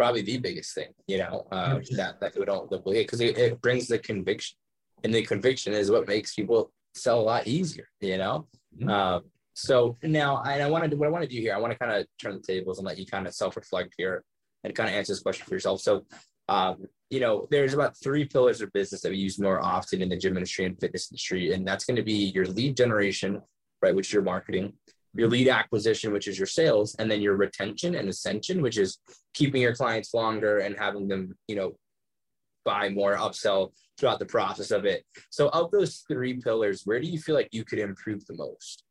probably 0.00 0.22
the 0.22 0.38
biggest 0.38 0.74
thing, 0.74 0.88
you 1.06 1.18
know, 1.18 1.46
uh, 1.52 1.78
that 1.90 2.18
that 2.20 2.32
don't 2.46 2.70
believe 2.70 3.04
because 3.04 3.20
it, 3.20 3.36
it 3.36 3.60
brings 3.60 3.86
the 3.86 3.98
conviction, 3.98 4.56
and 5.04 5.12
the 5.12 5.20
conviction 5.20 5.74
is 5.74 5.90
what 5.90 6.08
makes 6.08 6.34
people 6.34 6.72
sell 6.94 7.20
a 7.20 7.26
lot 7.32 7.46
easier, 7.46 7.86
you 8.00 8.16
know. 8.16 8.48
Mm-hmm. 8.74 8.88
Uh, 8.88 9.20
so 9.52 9.98
now, 10.02 10.42
and 10.42 10.62
I 10.62 10.70
want 10.70 10.84
to 10.84 10.90
do 10.90 10.96
what 10.96 11.06
I 11.06 11.10
want 11.10 11.24
to 11.24 11.28
do 11.28 11.38
here. 11.38 11.54
I 11.54 11.58
want 11.58 11.74
to 11.74 11.78
kind 11.78 11.92
of 11.92 12.06
turn 12.18 12.32
the 12.32 12.40
tables 12.40 12.78
and 12.78 12.86
let 12.86 12.96
you 12.96 13.04
kind 13.04 13.26
of 13.26 13.34
self 13.34 13.56
reflect 13.56 13.92
here 13.98 14.24
and 14.64 14.74
kind 14.74 14.88
of 14.88 14.94
answer 14.94 15.12
this 15.12 15.20
question 15.20 15.44
for 15.46 15.54
yourself. 15.54 15.82
So, 15.82 16.06
um, 16.48 16.86
you 17.10 17.20
know, 17.20 17.46
there's 17.50 17.74
about 17.74 17.94
three 18.02 18.24
pillars 18.24 18.62
of 18.62 18.72
business 18.72 19.02
that 19.02 19.10
we 19.10 19.18
use 19.18 19.38
more 19.38 19.62
often 19.62 20.00
in 20.00 20.08
the 20.08 20.16
gym 20.16 20.38
industry 20.38 20.64
and 20.64 20.80
fitness 20.80 21.12
industry, 21.12 21.52
and 21.52 21.68
that's 21.68 21.84
going 21.84 21.96
to 21.96 22.02
be 22.02 22.32
your 22.34 22.46
lead 22.46 22.74
generation, 22.74 23.42
right, 23.82 23.94
which 23.94 24.08
is 24.08 24.14
your 24.14 24.22
marketing, 24.22 24.72
your 25.14 25.28
lead 25.28 25.48
acquisition, 25.48 26.12
which 26.12 26.28
is 26.28 26.38
your 26.38 26.46
sales, 26.46 26.94
and 26.96 27.10
then 27.10 27.20
your 27.20 27.36
retention 27.36 27.94
and 27.94 28.08
ascension, 28.08 28.62
which 28.62 28.78
is 28.78 28.98
keeping 29.34 29.62
your 29.62 29.74
clients 29.74 30.14
longer 30.14 30.58
and 30.58 30.76
having 30.78 31.08
them, 31.08 31.36
you 31.48 31.56
know, 31.56 31.72
buy 32.64 32.88
more, 32.88 33.16
upsell 33.16 33.72
throughout 33.98 34.18
the 34.18 34.26
process 34.26 34.70
of 34.70 34.84
it. 34.84 35.04
So, 35.30 35.48
of 35.48 35.70
those 35.70 36.04
three 36.08 36.34
pillars, 36.34 36.82
where 36.84 37.00
do 37.00 37.06
you 37.06 37.18
feel 37.18 37.34
like 37.34 37.48
you 37.52 37.64
could 37.64 37.78
improve 37.78 38.24
the 38.26 38.36
most? 38.36 38.84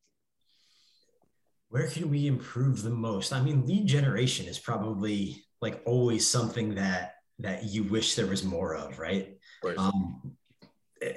Where 1.70 1.88
can 1.88 2.10
we 2.10 2.28
improve 2.28 2.82
the 2.82 2.90
most? 2.90 3.32
I 3.32 3.42
mean, 3.42 3.66
lead 3.66 3.86
generation 3.86 4.48
is 4.48 4.60
probably 4.60 5.44
like 5.62 5.82
always 5.86 6.28
something 6.28 6.76
that 6.76 7.16
that 7.40 7.64
you 7.66 7.84
wish 7.84 8.16
there 8.16 8.28
was 8.28 8.44
more 8.44 8.76
of, 8.76 9.00
right? 9.00 9.38
Of 9.64 9.78
um, 9.78 10.36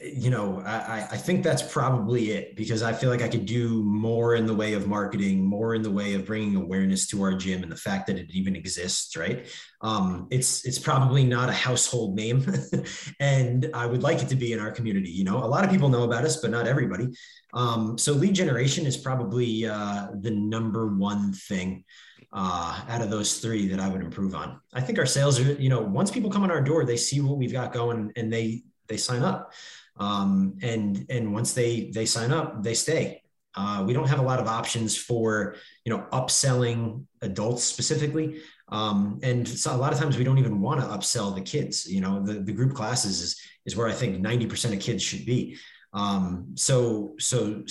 you 0.03 0.31
know, 0.31 0.63
I, 0.65 1.09
I 1.11 1.17
think 1.17 1.43
that's 1.43 1.63
probably 1.63 2.31
it 2.31 2.55
because 2.55 2.83
I 2.83 2.93
feel 2.93 3.11
like 3.11 3.23
I 3.23 3.29
could 3.29 3.47
do 3.47 3.83
more 3.83 4.37
in 4.37 4.47
the 4.47 4.55
way 4.55 4.75
of 4.75 4.87
marketing, 4.87 5.45
more 5.45 5.75
in 5.75 5.83
the 5.83 5.91
way 5.91 6.15
of 6.15 6.25
bringing 6.25 6.55
awareness 6.55 7.09
to 7.09 7.23
our 7.23 7.35
gym 7.35 7.65
and 7.65 7.73
the 7.73 7.77
fact 7.77 8.07
that 8.07 8.17
it 8.17 8.31
even 8.31 8.55
exists. 8.55 9.17
Right? 9.17 9.49
Um, 9.81 10.29
it's 10.31 10.65
it's 10.65 10.79
probably 10.79 11.25
not 11.25 11.49
a 11.49 11.53
household 11.53 12.15
name, 12.15 12.47
and 13.21 13.71
I 13.75 13.87
would 13.87 14.05
like 14.05 14.23
it 14.23 14.29
to 14.29 14.37
be 14.37 14.53
in 14.53 14.61
our 14.61 14.71
community. 14.71 15.11
You 15.11 15.25
know, 15.25 15.39
a 15.39 15.47
lot 15.47 15.65
of 15.65 15.71
people 15.71 15.89
know 15.89 16.05
about 16.05 16.25
us, 16.25 16.37
but 16.37 16.51
not 16.51 16.69
everybody. 16.69 17.09
Um, 17.53 17.99
so 17.99 18.13
lead 18.13 18.35
generation 18.35 18.87
is 18.87 18.97
probably 18.97 19.67
uh, 19.67 20.09
the 20.21 20.31
number 20.31 20.87
one 20.87 21.33
thing 21.33 21.85
uh, 22.33 22.81
out 22.89 23.03
of 23.03 23.11
those 23.11 23.39
three 23.39 23.67
that 23.69 23.81
I 23.81 23.89
would 23.89 24.01
improve 24.01 24.35
on. 24.35 24.61
I 24.73 24.81
think 24.81 24.99
our 24.99 25.07
sales 25.07 25.39
are, 25.39 25.53
you 25.55 25.69
know, 25.69 25.81
once 25.81 26.11
people 26.11 26.31
come 26.31 26.45
on 26.45 26.51
our 26.51 26.63
door, 26.63 26.85
they 26.85 26.97
see 26.97 27.21
what 27.21 27.37
we've 27.37 27.53
got 27.53 27.73
going 27.73 28.13
and 28.17 28.33
they 28.33 28.63
they 28.93 28.99
sign 28.99 29.23
up. 29.23 29.53
Um, 29.99 30.59
and 30.63 31.07
and 31.11 31.33
once 31.33 31.55
they 31.55 31.91
they 31.91 32.07
sign 32.07 32.31
up, 32.33 32.63
they 32.63 32.75
stay. 32.75 33.23
Uh, 33.55 33.85
we 33.87 33.93
don't 33.93 34.09
have 34.09 34.19
a 34.19 34.29
lot 34.31 34.41
of 34.41 34.47
options 34.47 34.97
for 34.97 35.57
you 35.85 35.93
know 35.93 36.07
upselling 36.13 37.05
adults 37.23 37.65
specifically. 37.65 38.41
Um, 38.69 39.21
and 39.23 39.47
so 39.47 39.75
a 39.75 39.77
lot 39.77 39.93
of 39.93 39.99
times 39.99 40.17
we 40.17 40.25
don't 40.25 40.39
even 40.39 40.61
want 40.61 40.81
to 40.81 40.87
upsell 40.87 41.35
the 41.35 41.43
kids. 41.43 41.91
You 41.91 42.01
know, 42.01 42.23
the, 42.23 42.35
the 42.35 42.53
group 42.53 42.75
classes 42.75 43.21
is 43.21 43.41
is 43.67 43.77
where 43.77 43.87
I 43.87 43.93
think 43.93 44.25
90% 44.25 44.73
of 44.73 44.81
kids 44.81 45.03
should 45.03 45.25
be. 45.27 45.57
Um, 45.93 46.53
so 46.55 47.15
so 47.19 47.63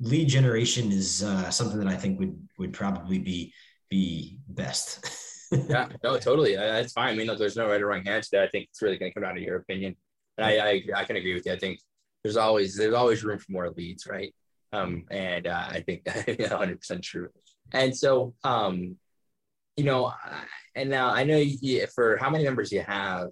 lead 0.00 0.28
generation 0.28 0.92
is 0.92 1.22
uh, 1.22 1.50
something 1.50 1.78
that 1.78 1.88
I 1.88 1.96
think 1.96 2.18
would 2.20 2.36
would 2.58 2.72
probably 2.72 3.18
be 3.18 3.54
be 3.88 4.38
best. 4.48 4.88
yeah, 5.68 5.88
no, 6.04 6.18
totally. 6.18 6.54
That's 6.56 6.92
fine. 6.92 7.14
I 7.14 7.16
mean, 7.16 7.26
there's 7.38 7.56
no 7.56 7.68
right 7.68 7.80
or 7.80 7.86
wrong 7.86 8.06
answer. 8.06 8.28
There. 8.32 8.44
I 8.44 8.48
think 8.48 8.68
it's 8.70 8.82
really 8.82 8.98
going 8.98 9.10
to 9.10 9.14
come 9.14 9.22
down 9.22 9.36
to 9.36 9.40
your 9.40 9.56
opinion. 9.56 9.96
And 10.38 10.46
I, 10.46 10.68
I, 10.68 10.82
I 10.96 11.04
can 11.04 11.16
agree 11.16 11.34
with 11.34 11.46
you. 11.46 11.52
I 11.52 11.58
think 11.58 11.80
there's 12.22 12.36
always 12.36 12.76
there's 12.76 12.94
always 12.94 13.24
room 13.24 13.38
for 13.38 13.52
more 13.52 13.70
leads, 13.70 14.06
right? 14.06 14.34
Um, 14.72 15.04
and 15.10 15.46
uh, 15.46 15.66
I 15.68 15.80
think 15.80 16.04
100% 16.04 17.02
true. 17.02 17.28
And 17.72 17.96
so, 17.96 18.34
um, 18.42 18.96
you 19.76 19.84
know, 19.84 20.12
and 20.74 20.88
now 20.88 21.10
I 21.10 21.24
know 21.24 21.36
you, 21.36 21.86
for 21.94 22.16
how 22.16 22.30
many 22.30 22.44
members 22.44 22.72
you 22.72 22.82
have, 22.82 23.28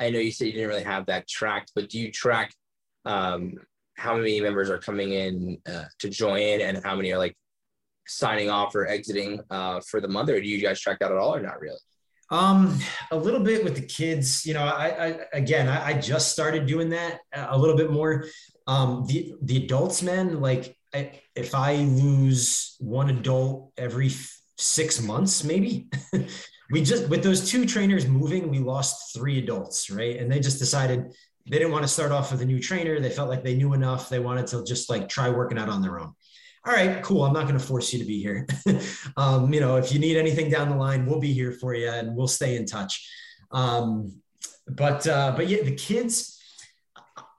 I 0.00 0.10
know 0.10 0.18
you 0.18 0.30
said 0.30 0.46
you 0.46 0.52
didn't 0.52 0.68
really 0.68 0.84
have 0.84 1.06
that 1.06 1.28
tracked, 1.28 1.72
but 1.74 1.88
do 1.88 1.98
you 1.98 2.10
track 2.10 2.52
um, 3.04 3.54
how 3.96 4.16
many 4.16 4.40
members 4.40 4.70
are 4.70 4.78
coming 4.78 5.12
in 5.12 5.58
uh, 5.70 5.84
to 5.98 6.08
join 6.08 6.60
and 6.60 6.82
how 6.84 6.94
many 6.94 7.12
are 7.12 7.18
like 7.18 7.36
signing 8.06 8.48
off 8.48 8.74
or 8.74 8.86
exiting 8.86 9.40
uh, 9.50 9.80
for 9.80 10.00
the 10.00 10.08
month, 10.08 10.30
or 10.30 10.40
do 10.40 10.46
you 10.46 10.60
guys 10.60 10.80
track 10.80 10.98
that 11.00 11.10
at 11.10 11.18
all 11.18 11.34
or 11.34 11.40
not 11.40 11.60
really? 11.60 11.78
Um, 12.30 12.78
a 13.10 13.16
little 13.16 13.40
bit 13.40 13.64
with 13.64 13.74
the 13.74 13.86
kids, 13.86 14.44
you 14.44 14.52
know, 14.52 14.62
I, 14.62 14.88
I 14.88 15.18
again, 15.32 15.66
I, 15.66 15.88
I, 15.88 15.92
just 15.94 16.30
started 16.30 16.66
doing 16.66 16.90
that 16.90 17.20
a 17.32 17.56
little 17.56 17.76
bit 17.76 17.90
more. 17.90 18.26
Um, 18.66 19.06
the, 19.06 19.34
the 19.40 19.64
adults, 19.64 20.02
man, 20.02 20.40
like 20.42 20.76
I, 20.94 21.20
if 21.34 21.54
I 21.54 21.76
lose 21.76 22.76
one 22.80 23.08
adult 23.08 23.72
every 23.78 24.10
six 24.58 25.00
months, 25.00 25.42
maybe 25.42 25.88
we 26.70 26.82
just, 26.82 27.08
with 27.08 27.22
those 27.22 27.48
two 27.48 27.64
trainers 27.64 28.06
moving, 28.06 28.50
we 28.50 28.58
lost 28.58 29.14
three 29.14 29.38
adults. 29.38 29.88
Right. 29.88 30.18
And 30.18 30.30
they 30.30 30.38
just 30.38 30.58
decided 30.58 31.06
they 31.50 31.58
didn't 31.58 31.72
want 31.72 31.84
to 31.84 31.88
start 31.88 32.12
off 32.12 32.30
with 32.30 32.42
a 32.42 32.46
new 32.46 32.60
trainer. 32.60 33.00
They 33.00 33.08
felt 33.08 33.30
like 33.30 33.42
they 33.42 33.54
knew 33.54 33.72
enough. 33.72 34.10
They 34.10 34.18
wanted 34.18 34.48
to 34.48 34.64
just 34.64 34.90
like 34.90 35.08
try 35.08 35.30
working 35.30 35.58
out 35.58 35.70
on 35.70 35.80
their 35.80 35.98
own 35.98 36.12
all 36.66 36.72
right, 36.72 37.02
cool. 37.02 37.24
I'm 37.24 37.32
not 37.32 37.46
going 37.46 37.58
to 37.58 37.64
force 37.64 37.92
you 37.92 37.98
to 38.00 38.04
be 38.04 38.20
here. 38.20 38.46
um, 39.16 39.52
you 39.52 39.60
know, 39.60 39.76
if 39.76 39.92
you 39.92 39.98
need 39.98 40.16
anything 40.16 40.50
down 40.50 40.68
the 40.68 40.76
line, 40.76 41.06
we'll 41.06 41.20
be 41.20 41.32
here 41.32 41.52
for 41.52 41.74
you 41.74 41.88
and 41.88 42.14
we'll 42.14 42.28
stay 42.28 42.56
in 42.56 42.66
touch. 42.66 43.08
Um, 43.50 44.20
but, 44.66 45.06
uh, 45.06 45.32
but 45.36 45.48
yeah, 45.48 45.62
the 45.62 45.74
kids, 45.74 46.40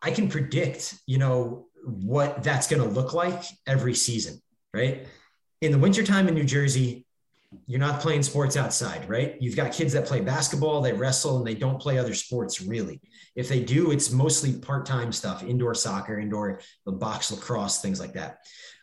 I 0.02 0.12
can 0.12 0.30
predict, 0.30 0.96
you 1.06 1.18
know, 1.18 1.68
what 1.84 2.44
that's 2.44 2.68
going 2.68 2.82
to 2.82 2.88
look 2.88 3.14
like 3.14 3.44
every 3.68 3.94
season, 3.94 4.42
right? 4.74 5.08
In 5.62 5.72
the 5.72 5.78
wintertime 5.78 6.28
in 6.28 6.34
New 6.34 6.44
Jersey, 6.44 7.06
you're 7.66 7.80
not 7.80 8.00
playing 8.00 8.22
sports 8.22 8.56
outside, 8.56 9.10
right? 9.10 9.36
You've 9.40 9.56
got 9.56 9.74
kids 9.74 9.94
that 9.94 10.06
play 10.06 10.22
basketball, 10.22 10.82
they 10.82 10.94
wrestle, 10.94 11.38
and 11.38 11.48
they 11.48 11.56
don't 11.56 11.82
play 11.82 11.98
other 11.98 12.14
sports 12.14 12.62
really. 12.62 13.02
If 13.36 13.50
they 13.50 13.64
do, 13.64 13.92
it's 13.92 14.12
mostly 14.12 14.54
part 14.54 14.86
time 14.86 15.12
stuff 15.12 15.44
indoor 15.44 15.74
soccer, 15.74 16.20
indoor 16.20 16.62
box 16.86 17.32
lacrosse, 17.32 17.82
things 17.82 18.00
like 18.00 18.14
that. 18.14 18.40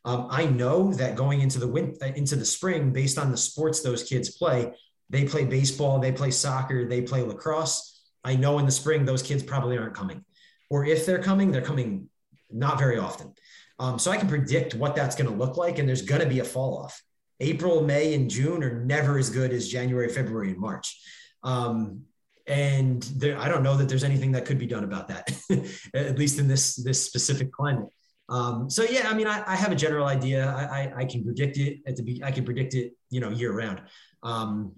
Um, 0.06 0.28
I 0.30 0.46
know 0.46 0.92
that 0.94 1.16
going 1.16 1.40
into 1.40 1.58
the 1.58 1.66
win- 1.66 1.96
uh, 2.00 2.06
into 2.06 2.36
the 2.36 2.44
spring, 2.44 2.92
based 2.92 3.18
on 3.18 3.32
the 3.32 3.36
sports 3.36 3.82
those 3.82 4.04
kids 4.04 4.30
play, 4.30 4.72
they 5.10 5.24
play 5.24 5.44
baseball, 5.44 5.98
they 5.98 6.12
play 6.12 6.30
soccer, 6.30 6.88
they 6.88 7.02
play 7.02 7.22
lacrosse. 7.22 8.00
I 8.24 8.36
know 8.36 8.58
in 8.60 8.66
the 8.66 8.72
spring 8.72 9.04
those 9.04 9.22
kids 9.22 9.42
probably 9.42 9.76
aren't 9.76 9.94
coming, 9.94 10.24
or 10.70 10.84
if 10.86 11.04
they're 11.04 11.22
coming, 11.22 11.50
they're 11.50 11.60
coming 11.60 12.08
not 12.50 12.78
very 12.78 12.98
often. 12.98 13.34
Um, 13.78 13.98
so 13.98 14.10
I 14.10 14.16
can 14.16 14.28
predict 14.28 14.74
what 14.74 14.94
that's 14.94 15.16
going 15.16 15.28
to 15.28 15.36
look 15.36 15.56
like, 15.56 15.78
and 15.78 15.88
there's 15.88 16.02
going 16.02 16.22
to 16.22 16.28
be 16.28 16.38
a 16.38 16.44
fall 16.44 16.78
off. 16.78 17.02
April, 17.40 17.82
May, 17.82 18.14
and 18.14 18.30
June 18.30 18.62
are 18.64 18.84
never 18.84 19.18
as 19.18 19.28
good 19.28 19.52
as 19.52 19.68
January, 19.68 20.08
February, 20.08 20.50
and 20.50 20.58
March. 20.58 20.98
Um, 21.42 22.04
and 22.46 23.02
there, 23.02 23.38
I 23.38 23.48
don't 23.48 23.62
know 23.62 23.76
that 23.76 23.88
there's 23.88 24.04
anything 24.04 24.32
that 24.32 24.46
could 24.46 24.58
be 24.58 24.66
done 24.66 24.84
about 24.84 25.08
that, 25.08 25.36
at 25.94 26.16
least 26.16 26.38
in 26.38 26.46
this 26.46 26.76
this 26.76 27.04
specific 27.04 27.52
climate. 27.52 27.88
Um, 28.28 28.68
so 28.68 28.82
yeah, 28.82 29.08
I 29.08 29.14
mean, 29.14 29.26
I, 29.26 29.42
I, 29.46 29.54
have 29.54 29.70
a 29.70 29.76
general 29.76 30.06
idea. 30.06 30.50
I, 30.50 30.62
I, 30.62 30.92
I, 30.96 31.04
can 31.04 31.22
predict 31.22 31.58
it 31.58 31.78
at 31.86 31.94
the 31.94 32.02
be, 32.02 32.24
I 32.24 32.32
can 32.32 32.44
predict 32.44 32.74
it, 32.74 32.94
you 33.08 33.20
know, 33.20 33.30
year 33.30 33.52
round. 33.52 33.82
Um, 34.24 34.72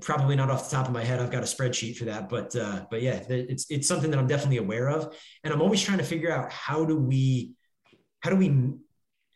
probably 0.00 0.36
not 0.36 0.50
off 0.50 0.70
the 0.70 0.76
top 0.76 0.86
of 0.86 0.92
my 0.92 1.04
head. 1.04 1.20
I've 1.20 1.30
got 1.30 1.42
a 1.42 1.46
spreadsheet 1.46 1.96
for 1.96 2.06
that, 2.06 2.30
but 2.30 2.56
uh, 2.56 2.86
but 2.90 3.02
yeah, 3.02 3.22
it's 3.28 3.66
it's 3.70 3.86
something 3.86 4.10
that 4.10 4.18
I'm 4.18 4.26
definitely 4.26 4.56
aware 4.58 4.88
of, 4.88 5.14
and 5.44 5.52
I'm 5.52 5.60
always 5.60 5.82
trying 5.82 5.98
to 5.98 6.04
figure 6.04 6.32
out 6.32 6.50
how 6.50 6.86
do 6.86 6.96
we 6.96 7.52
how 8.20 8.30
do 8.30 8.36
we 8.36 8.72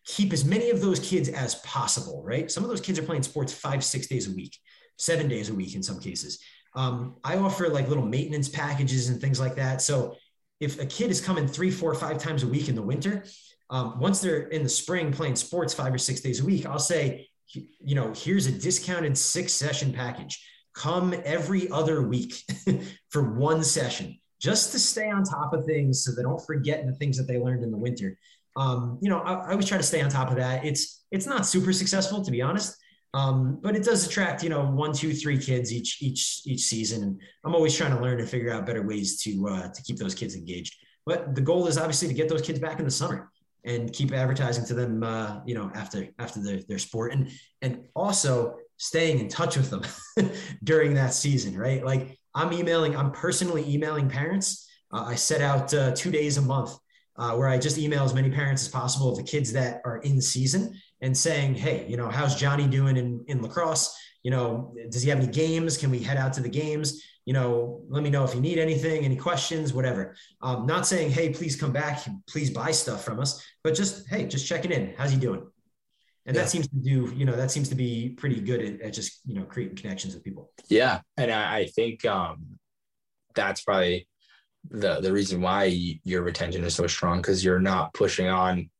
keep 0.05 0.33
as 0.33 0.45
many 0.45 0.71
of 0.71 0.81
those 0.81 1.01
kids 1.01 1.29
as 1.29 1.57
possible, 1.57 2.23
right? 2.25 2.51
Some 2.51 2.65
of 2.65 2.71
those 2.71 2.81
kids 2.81 2.99
are 2.99 3.03
playing 3.03 3.23
sports 3.23 3.53
five, 3.53 3.85
six 3.85 4.07
days 4.07 4.29
a 4.29 4.35
week, 4.35 4.57
seven 4.99 5.29
days 5.29 5.51
a 5.51 5.55
week 5.55 5.75
in 5.75 5.83
some 5.83 6.01
cases. 6.01 6.39
Um, 6.75 7.17
I 7.23 7.37
offer 7.37 7.69
like 7.69 7.89
little 7.89 8.07
maintenance 8.07 8.49
packages 8.49 9.09
and 9.09 9.21
things 9.21 9.39
like 9.39 9.57
that. 9.57 9.83
So 9.83 10.17
if 10.63 10.81
a 10.81 10.87
kid 10.87 11.11
is 11.11 11.21
coming 11.21 11.49
three, 11.49 11.73
four, 11.73 11.93
five 11.93 12.19
times 12.19 12.45
a 12.45 12.47
week 12.47 12.69
in 12.69 12.77
the 12.77 12.83
winter, 12.83 13.25
um, 13.69 13.99
once 13.99 14.21
they're 14.21 14.43
in 14.49 14.63
the 14.63 14.69
spring 14.69 15.13
playing 15.13 15.35
sports 15.35 15.75
five 15.75 15.93
or 15.93 15.99
six 15.99 16.21
days 16.21 16.41
a 16.41 16.45
week, 16.45 16.65
I'll 16.67 16.79
say, 16.79 17.29
you 17.49 17.97
know, 17.97 18.13
here's 18.15 18.47
a 18.47 18.53
discounted 18.53 19.19
six 19.19 19.53
session 19.53 19.93
package. 19.93 20.41
Come 20.75 21.15
every 21.25 21.69
other 21.71 22.03
week 22.03 22.35
for 23.11 23.35
one 23.35 23.65
session 23.65 24.19
just 24.41 24.71
to 24.73 24.79
stay 24.79 25.11
on 25.11 25.25
top 25.25 25.53
of 25.53 25.65
things 25.65 26.05
so 26.05 26.13
they 26.13 26.23
don't 26.23 26.45
forget 26.47 26.87
the 26.87 26.93
things 26.93 27.17
that 27.17 27.27
they 27.27 27.39
learned 27.39 27.65
in 27.65 27.73
the 27.73 27.77
winter. 27.77 28.17
Um, 28.55 28.99
you 29.03 29.11
know, 29.11 29.19
I, 29.19 29.35
I 29.35 29.51
always 29.51 29.67
try 29.67 29.79
to 29.79 29.83
stay 29.83 30.01
on 30.01 30.11
top 30.11 30.31
of 30.31 30.37
that. 30.37 30.65
It's 30.65 31.05
it's 31.11 31.27
not 31.27 31.45
super 31.45 31.73
successful 31.73 32.25
to 32.25 32.31
be 32.31 32.41
honest, 32.41 32.77
um, 33.15 33.59
but 33.61 33.77
it 33.77 33.85
does 33.85 34.07
attract, 34.07 34.43
you 34.43 34.49
know, 34.49 34.65
one, 34.65 34.93
two, 34.93 35.13
three 35.13 35.39
kids 35.39 35.73
each 35.73 36.01
each 36.01 36.43
each 36.47 36.63
season. 36.63 37.03
And 37.03 37.21
I'm 37.45 37.55
always 37.55 37.77
trying 37.77 37.95
to 37.95 38.03
learn 38.03 38.21
and 38.21 38.29
figure 38.29 38.51
out 38.51 38.65
better 38.65 38.83
ways 38.83 39.23
to 39.23 39.49
uh, 39.49 39.69
to 39.69 39.83
keep 39.83 39.99
those 39.99 40.15
kids 40.15 40.35
engaged. 40.35 40.77
But 41.05 41.35
the 41.35 41.41
goal 41.41 41.67
is 41.67 41.77
obviously 41.77 42.09
to 42.09 42.15
get 42.15 42.29
those 42.29 42.43
kids 42.43 42.59
back 42.59 42.79
in 42.79 42.85
the 42.85 42.91
summer 42.91 43.31
and 43.65 43.93
keep 43.93 44.13
advertising 44.13 44.65
to 44.67 44.75
them, 44.75 45.03
uh, 45.03 45.41
you 45.45 45.55
know, 45.55 45.71
after 45.75 46.09
after 46.19 46.43
their, 46.43 46.61
their 46.69 46.79
sport, 46.79 47.13
and 47.13 47.31
and 47.61 47.85
also 47.95 48.57
staying 48.79 49.19
in 49.19 49.29
touch 49.29 49.57
with 49.57 49.71
them 49.71 49.83
during 50.65 50.95
that 50.95 51.13
season, 51.13 51.57
right? 51.57 51.85
Like 51.85 52.19
I'm 52.35 52.53
emailing, 52.53 52.97
I'm 52.97 53.13
personally 53.13 53.65
emailing 53.69 54.09
parents. 54.09 54.69
Uh, 54.93 55.05
I 55.07 55.15
set 55.15 55.41
out 55.41 55.73
uh, 55.73 55.93
two 55.93 56.11
days 56.11 56.39
a 56.39 56.43
month 56.43 56.77
uh, 57.17 57.33
where 57.35 57.49
I 57.49 57.59
just 57.59 57.79
email 57.79 58.05
as 58.05 58.15
many 58.15 58.31
parents 58.31 58.63
as 58.63 58.69
possible 58.69 59.11
of 59.11 59.17
the 59.17 59.23
kids 59.23 59.53
that 59.53 59.83
are 59.85 59.99
in 59.99 60.21
season 60.21 60.75
and 61.03 61.17
saying, 61.17 61.55
hey, 61.55 61.85
you 61.89 61.97
know, 61.97 62.09
how's 62.09 62.37
Johnny 62.37 62.67
doing 62.67 62.97
in, 62.97 63.25
in 63.27 63.43
lacrosse? 63.43 63.95
You 64.23 64.31
know, 64.31 64.75
does 64.89 65.03
he 65.03 65.11
have 65.11 65.19
any 65.19 65.31
games? 65.31 65.77
Can 65.77 65.91
we 65.91 65.99
head 65.99 66.17
out 66.17 66.33
to 66.35 66.41
the 66.41 66.49
games? 66.49 67.03
You 67.27 67.35
know, 67.35 67.83
let 67.89 68.03
me 68.03 68.11
know 68.11 68.25
if 68.25 68.35
you 68.35 68.41
need 68.41 68.59
anything, 68.59 69.05
any 69.05 69.17
questions, 69.17 69.73
whatever. 69.73 70.15
Um, 70.41 70.65
not 70.65 70.87
saying, 70.87 71.11
hey, 71.11 71.31
please 71.31 71.57
come 71.57 71.73
back, 71.73 72.05
please 72.29 72.51
buy 72.51 72.71
stuff 72.71 73.05
from 73.05 73.21
us, 73.21 73.45
but 73.63 73.75
just, 73.75 74.09
hey, 74.09 74.27
just 74.27 74.47
checking 74.47 74.73
in. 74.73 74.95
How's 74.97 75.11
he 75.11 75.19
doing? 75.19 75.47
And 76.25 76.37
yeah. 76.37 76.43
that 76.43 76.49
seems 76.49 76.69
to 76.69 76.77
do, 76.77 77.13
you 77.17 77.25
know, 77.25 77.35
that 77.35 77.51
seems 77.51 77.69
to 77.69 77.75
be 77.75 78.11
pretty 78.11 78.41
good 78.41 78.63
at, 78.63 78.81
at 78.81 78.93
just, 78.93 79.21
you 79.27 79.35
know, 79.35 79.45
creating 79.45 79.77
connections 79.77 80.15
with 80.15 80.23
people. 80.23 80.51
Yeah. 80.69 81.01
And 81.17 81.33
I, 81.33 81.59
I 81.59 81.67
think 81.67 82.05
um, 82.05 82.59
that's 83.35 83.63
probably 83.63 84.07
the 84.71 85.01
the 85.01 85.13
reason 85.13 85.41
why 85.41 85.65
your 86.05 86.23
retention 86.23 86.63
is 86.63 86.75
so 86.75 86.87
strong 86.87 87.19
because 87.19 87.45
you're 87.45 87.59
not 87.59 87.93
pushing 87.95 88.29
on 88.29 88.71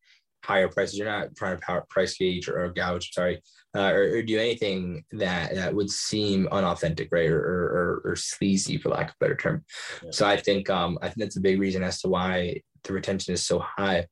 higher 0.45 0.69
prices. 0.69 0.99
You're 0.99 1.07
not 1.07 1.35
trying 1.37 1.59
to 1.59 1.83
price 1.89 2.17
gauge 2.17 2.49
or, 2.49 2.65
or 2.65 2.73
gouge, 2.73 3.13
sorry, 3.13 3.43
uh, 3.75 3.91
or, 3.91 4.17
or, 4.17 4.23
do 4.23 4.39
anything 4.39 5.05
that 5.13 5.55
that 5.55 5.75
would 5.75 5.91
seem 5.91 6.49
unauthentic, 6.51 7.09
right, 7.13 7.31
or 7.31 7.41
or, 7.41 8.03
or 8.05 8.17
sleazy, 8.17 8.79
for 8.79 8.91
lack 8.91 9.09
of 9.09 9.15
a 9.15 9.25
better 9.25 9.37
term. 9.37 9.65
Yeah. 10.03 10.11
So 10.11 10.27
I 10.27 10.37
think 10.37 10.69
um, 10.71 10.99
I 11.03 11.07
think 11.07 11.19
that's 11.19 11.37
a 11.37 11.41
big 11.41 11.61
reason 11.61 11.83
as 11.83 12.01
to 12.03 12.09
why 12.09 12.61
the 12.85 12.93
retention 12.93 13.35
is 13.35 13.45
so 13.45 13.61
high, 13.61 14.07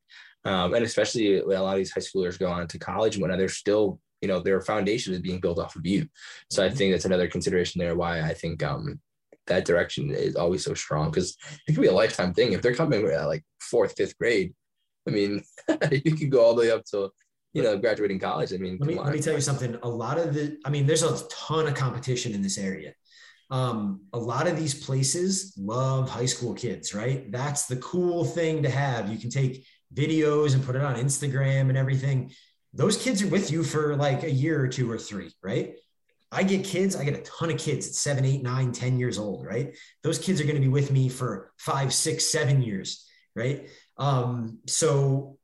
um, 0.45 0.75
and 0.75 0.85
especially 0.85 1.41
when 1.43 1.57
a 1.57 1.63
lot 1.63 1.73
of 1.73 1.79
these 1.79 1.93
high 1.93 2.01
schoolers 2.01 2.39
go 2.39 2.51
on 2.51 2.67
to 2.69 2.79
college 2.79 3.15
and 3.17 3.23
whatnot, 3.23 3.39
they're 3.39 3.49
still 3.49 4.01
you 4.21 4.29
know 4.29 4.41
their 4.41 4.61
foundation 4.61 5.13
is 5.13 5.21
being 5.21 5.41
built 5.41 5.59
off 5.59 5.77
of 5.77 5.87
you. 5.87 6.07
So 6.51 6.63
I 6.63 6.69
mm-hmm. 6.69 6.77
think 6.77 6.93
that's 6.93 7.05
another 7.05 7.29
consideration 7.29 7.79
there. 7.79 7.97
Why 7.97 8.21
I 8.21 8.35
think 8.35 8.63
um, 8.63 9.01
that 9.47 9.65
direction 9.65 10.11
is 10.11 10.37
always 10.37 10.65
so 10.65 10.75
strong 10.75 11.11
because 11.11 11.37
it 11.67 11.73
could 11.73 11.83
be 11.83 11.89
a 11.89 11.93
lifetime 11.93 12.33
thing. 12.33 12.53
If 12.53 12.63
they're 12.63 12.75
coming 12.75 13.05
at 13.07 13.27
like 13.27 13.45
fourth, 13.61 13.95
fifth 13.97 14.17
grade, 14.19 14.55
I 15.07 15.11
mean, 15.11 15.43
you 15.91 16.17
could 16.17 16.31
go 16.31 16.45
all 16.45 16.55
the 16.55 16.63
way 16.63 16.71
up 16.71 16.85
to 16.87 17.11
you 17.53 17.63
know 17.63 17.77
graduating 17.79 18.19
college. 18.19 18.53
I 18.53 18.57
mean, 18.57 18.79
let 18.81 18.89
me, 18.89 18.99
let 18.99 19.13
me 19.13 19.21
tell 19.21 19.35
you 19.35 19.41
something. 19.41 19.77
A 19.83 19.89
lot 19.89 20.19
of 20.19 20.35
the, 20.35 20.59
I 20.65 20.71
mean, 20.71 20.87
there's 20.87 21.03
a 21.03 21.27
ton 21.29 21.67
of 21.67 21.75
competition 21.75 22.33
in 22.33 22.43
this 22.43 22.59
area. 22.59 22.95
Um, 23.51 24.03
a 24.13 24.19
lot 24.19 24.47
of 24.47 24.57
these 24.57 24.75
places 24.75 25.53
love 25.59 26.09
high 26.09 26.27
school 26.27 26.55
kids, 26.55 26.95
right? 26.95 27.31
That's 27.33 27.67
the 27.67 27.77
cool 27.77 28.25
thing 28.25 28.63
to 28.63 28.71
have. 28.71 29.11
You 29.11 29.19
can 29.19 29.31
take 29.31 29.67
videos 29.93 30.55
and 30.55 30.65
put 30.65 30.77
it 30.77 30.83
on 30.83 30.95
Instagram 30.95 31.69
and 31.69 31.77
everything. 31.77 32.33
Those 32.73 32.97
kids 32.97 33.23
are 33.23 33.29
with 33.29 33.51
you 33.51 33.65
for 33.65 33.97
like 33.97 34.23
a 34.23 34.31
year 34.31 34.63
or 34.63 34.69
two 34.69 34.91
or 34.91 34.99
three, 34.99 35.33
right? 35.43 35.75
I 36.33 36.45
get 36.45 36.65
kids, 36.65 36.95
I 36.95 37.03
get 37.03 37.19
a 37.19 37.23
ton 37.23 37.51
of 37.51 37.59
kids 37.59 37.89
at 37.89 37.95
seven, 37.95 38.25
eight, 38.25 38.43
nine, 38.43 38.71
ten 38.71 39.01
years 39.01 39.19
old, 39.19 39.45
right? 39.45 39.77
Those 40.05 40.21
kids 40.21 40.41
are 40.41 40.45
going 40.45 40.55
to 40.55 40.61
be 40.61 40.69
with 40.69 40.93
me 40.93 41.09
for 41.09 41.53
five, 41.59 41.93
six, 41.93 42.25
seven 42.27 42.63
years, 42.63 43.05
right? 43.35 43.69
Um, 44.01 44.59
so 44.67 45.39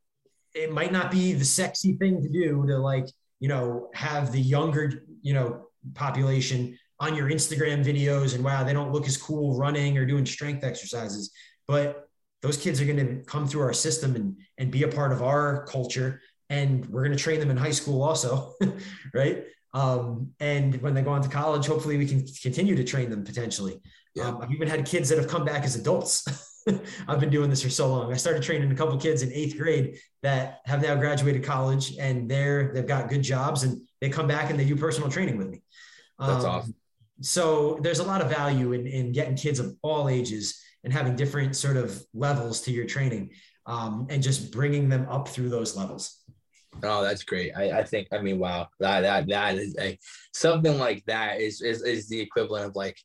it 0.53 0.73
might 0.73 0.91
not 0.91 1.11
be 1.11 1.33
the 1.33 1.45
sexy 1.45 1.93
thing 1.93 2.21
to 2.21 2.27
do 2.27 2.65
to 2.67 2.77
like, 2.77 3.07
you 3.39 3.47
know, 3.47 3.89
have 3.93 4.31
the 4.31 4.41
younger, 4.41 5.03
you 5.21 5.33
know, 5.33 5.67
population 5.93 6.77
on 6.99 7.15
your 7.15 7.29
Instagram 7.29 7.85
videos 7.85 8.33
and 8.33 8.43
wow, 8.43 8.63
they 8.63 8.73
don't 8.73 8.91
look 8.91 9.07
as 9.07 9.15
cool 9.15 9.55
running 9.55 9.97
or 9.97 10.05
doing 10.05 10.25
strength 10.25 10.63
exercises. 10.63 11.31
But 11.67 12.09
those 12.41 12.57
kids 12.57 12.81
are 12.81 12.85
going 12.85 12.97
to 12.97 13.23
come 13.25 13.47
through 13.47 13.61
our 13.61 13.73
system 13.73 14.15
and, 14.15 14.37
and 14.57 14.71
be 14.71 14.83
a 14.83 14.87
part 14.87 15.11
of 15.11 15.21
our 15.21 15.65
culture. 15.67 16.21
And 16.49 16.85
we're 16.87 17.03
going 17.03 17.15
to 17.15 17.23
train 17.23 17.39
them 17.39 17.51
in 17.51 17.57
high 17.57 17.71
school 17.71 18.01
also, 18.01 18.53
right? 19.13 19.43
Um, 19.73 20.31
and 20.39 20.81
when 20.81 20.95
they 20.95 21.03
go 21.03 21.11
on 21.11 21.21
to 21.21 21.29
college, 21.29 21.67
hopefully 21.67 21.97
we 21.97 22.07
can 22.07 22.25
continue 22.41 22.75
to 22.75 22.83
train 22.83 23.11
them 23.11 23.23
potentially. 23.23 23.79
Yeah. 24.15 24.29
Um, 24.29 24.41
I've 24.41 24.51
even 24.51 24.67
had 24.67 24.85
kids 24.85 25.09
that 25.09 25.19
have 25.19 25.27
come 25.27 25.45
back 25.45 25.63
as 25.63 25.75
adults 25.75 26.25
I've 27.07 27.19
been 27.19 27.29
doing 27.29 27.49
this 27.49 27.63
for 27.63 27.69
so 27.69 27.87
long. 27.87 28.11
I 28.11 28.17
started 28.17 28.43
training 28.43 28.71
a 28.71 28.75
couple 28.75 28.97
kids 28.97 29.21
in 29.21 29.31
eighth 29.31 29.57
grade 29.57 29.97
that 30.23 30.61
have 30.65 30.81
now 30.81 30.95
graduated 30.95 31.43
college 31.43 31.97
and 31.97 32.29
they're 32.29 32.73
they've 32.73 32.87
got 32.87 33.09
good 33.09 33.21
jobs 33.21 33.63
and 33.63 33.81
they 34.01 34.09
come 34.09 34.27
back 34.27 34.49
and 34.49 34.59
they 34.59 34.65
do 34.65 34.75
personal 34.75 35.09
training 35.09 35.37
with 35.37 35.49
me. 35.49 35.61
That's 36.19 36.43
um, 36.43 36.49
awesome. 36.49 36.75
So 37.21 37.79
there's 37.81 37.99
a 37.99 38.03
lot 38.03 38.21
of 38.21 38.29
value 38.29 38.73
in, 38.73 38.85
in 38.85 39.11
getting 39.11 39.35
kids 39.35 39.59
of 39.59 39.75
all 39.81 40.09
ages 40.09 40.61
and 40.83 40.93
having 40.93 41.15
different 41.15 41.55
sort 41.55 41.77
of 41.77 42.03
levels 42.13 42.61
to 42.61 42.71
your 42.71 42.85
training 42.85 43.31
um, 43.65 44.07
and 44.09 44.21
just 44.21 44.51
bringing 44.51 44.87
them 44.87 45.07
up 45.09 45.27
through 45.27 45.49
those 45.49 45.75
levels. 45.75 46.23
Oh, 46.83 47.03
that's 47.03 47.23
great. 47.23 47.53
I, 47.57 47.79
I 47.79 47.83
think, 47.83 48.07
I 48.11 48.19
mean, 48.19 48.37
wow, 48.37 48.67
that, 48.79 49.01
that, 49.01 49.27
that 49.27 49.55
is 49.55 49.75
a, 49.79 49.97
something 50.33 50.77
like 50.77 51.03
that 51.05 51.41
is, 51.41 51.61
is, 51.61 51.81
is 51.81 52.07
the 52.07 52.19
equivalent 52.19 52.65
of 52.65 52.75
like 52.75 52.97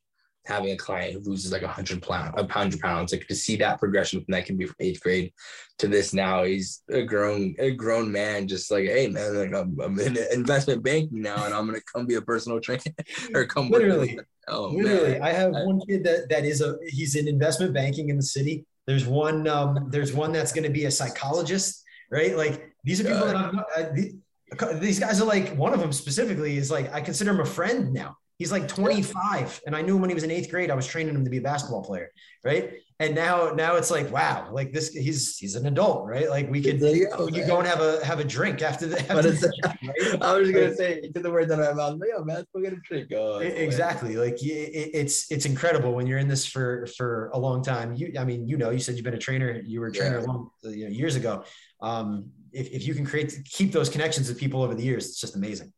having 0.44 0.72
a 0.72 0.76
client 0.76 1.12
who 1.12 1.20
loses 1.20 1.52
like 1.52 1.62
a 1.62 1.68
hundred 1.68 2.02
pound, 2.02 2.34
a 2.38 2.46
hundred 2.52 2.80
pounds, 2.80 3.12
like 3.12 3.26
to 3.28 3.34
see 3.34 3.56
that 3.56 3.78
progression 3.78 4.20
from 4.20 4.32
that 4.32 4.44
can 4.44 4.56
be 4.56 4.66
from 4.66 4.76
eighth 4.80 5.00
grade 5.00 5.32
to 5.78 5.88
this 5.88 6.12
now. 6.12 6.42
He's 6.42 6.82
a 6.90 7.02
grown, 7.02 7.54
a 7.58 7.70
grown 7.70 8.10
man, 8.10 8.48
just 8.48 8.70
like, 8.70 8.86
hey 8.86 9.08
man, 9.08 9.36
like 9.36 9.54
I'm, 9.54 9.78
I'm 9.80 9.98
in 10.00 10.18
investment 10.32 10.82
banking 10.82 11.22
now, 11.22 11.44
and 11.44 11.54
I'm 11.54 11.66
gonna 11.66 11.80
come 11.92 12.06
be 12.06 12.16
a 12.16 12.22
personal 12.22 12.60
trainer 12.60 12.82
or 13.34 13.44
come 13.44 13.70
literally. 13.70 14.18
Oh 14.48 14.70
literally, 14.70 15.12
man. 15.12 15.22
I 15.22 15.30
have 15.30 15.52
one 15.52 15.80
kid 15.88 16.02
that 16.04 16.28
that 16.30 16.44
is 16.44 16.60
a 16.60 16.76
he's 16.86 17.14
in 17.14 17.28
investment 17.28 17.72
banking 17.72 18.08
in 18.08 18.16
the 18.16 18.22
city. 18.22 18.64
There's 18.86 19.06
one, 19.06 19.46
um, 19.46 19.88
there's 19.90 20.12
one 20.12 20.32
that's 20.32 20.52
going 20.52 20.64
to 20.64 20.70
be 20.70 20.86
a 20.86 20.90
psychologist, 20.90 21.84
right? 22.10 22.36
Like 22.36 22.72
these 22.82 23.00
are 23.00 23.04
people 23.04 23.20
God. 23.20 23.28
that 23.28 23.36
I'm, 23.36 23.60
I, 23.76 24.74
these 24.74 24.98
guys 24.98 25.20
are 25.20 25.24
like 25.24 25.54
one 25.56 25.72
of 25.72 25.78
them 25.78 25.92
specifically 25.92 26.56
is 26.56 26.70
like 26.70 26.92
I 26.92 27.00
consider 27.00 27.30
him 27.30 27.40
a 27.40 27.46
friend 27.46 27.92
now 27.92 28.16
He's 28.38 28.50
like 28.50 28.66
25, 28.66 29.60
and 29.66 29.76
I 29.76 29.82
knew 29.82 29.94
him 29.94 30.00
when 30.00 30.10
he 30.10 30.14
was 30.14 30.24
in 30.24 30.30
eighth 30.30 30.50
grade. 30.50 30.70
I 30.70 30.74
was 30.74 30.86
training 30.86 31.14
him 31.14 31.24
to 31.24 31.30
be 31.30 31.38
a 31.38 31.42
basketball 31.42 31.82
player, 31.84 32.10
right? 32.44 32.72
And 32.98 33.14
now, 33.14 33.50
now 33.50 33.76
it's 33.76 33.90
like, 33.90 34.12
wow, 34.12 34.48
like 34.52 34.72
this, 34.72 34.90
he's 34.90 35.36
he's 35.36 35.56
an 35.56 35.66
adult, 35.66 36.06
right? 36.06 36.30
Like 36.30 36.48
we 36.50 36.62
could 36.62 36.80
you, 36.80 37.08
go, 37.08 37.28
you 37.28 37.44
go 37.46 37.58
and 37.58 37.66
have 37.66 37.80
a 37.80 38.04
have 38.04 38.20
a 38.20 38.24
drink 38.24 38.62
after 38.62 38.86
the. 38.86 39.00
After 39.10 39.30
the 39.30 39.52
right? 39.64 40.22
I 40.22 40.36
was 40.36 40.48
just 40.48 40.54
gonna 40.54 40.74
say 40.74 41.10
to 41.12 41.20
the 41.20 41.30
words 41.30 41.50
out 41.50 41.58
of 41.60 41.76
my 41.76 41.90
mouth, 41.90 42.00
yo, 42.08 42.22
man, 42.24 42.36
let's 42.36 42.48
go 42.54 42.60
get 42.60 42.72
a 42.72 42.76
drink. 42.76 43.10
Oh, 43.12 43.38
exactly, 43.38 44.16
like 44.16 44.42
it, 44.42 44.90
it's 44.94 45.30
it's 45.32 45.46
incredible 45.46 45.94
when 45.94 46.06
you're 46.06 46.18
in 46.18 46.28
this 46.28 46.46
for 46.46 46.86
for 46.96 47.30
a 47.34 47.38
long 47.38 47.62
time. 47.62 47.94
You, 47.94 48.12
I 48.18 48.24
mean, 48.24 48.46
you 48.46 48.56
know, 48.56 48.70
you 48.70 48.78
said 48.78 48.94
you've 48.94 49.04
been 49.04 49.14
a 49.14 49.18
trainer, 49.18 49.60
you 49.64 49.80
were 49.80 49.88
a 49.88 49.92
trainer 49.92 50.20
yeah. 50.20 50.26
long, 50.26 50.50
you 50.62 50.84
know, 50.84 50.90
years 50.90 51.16
ago. 51.16 51.44
Um, 51.80 52.30
if 52.52 52.70
if 52.70 52.86
you 52.86 52.94
can 52.94 53.04
create 53.04 53.36
keep 53.44 53.72
those 53.72 53.88
connections 53.88 54.28
with 54.28 54.38
people 54.38 54.62
over 54.62 54.74
the 54.74 54.82
years, 54.84 55.06
it's 55.06 55.20
just 55.20 55.34
amazing. 55.34 55.72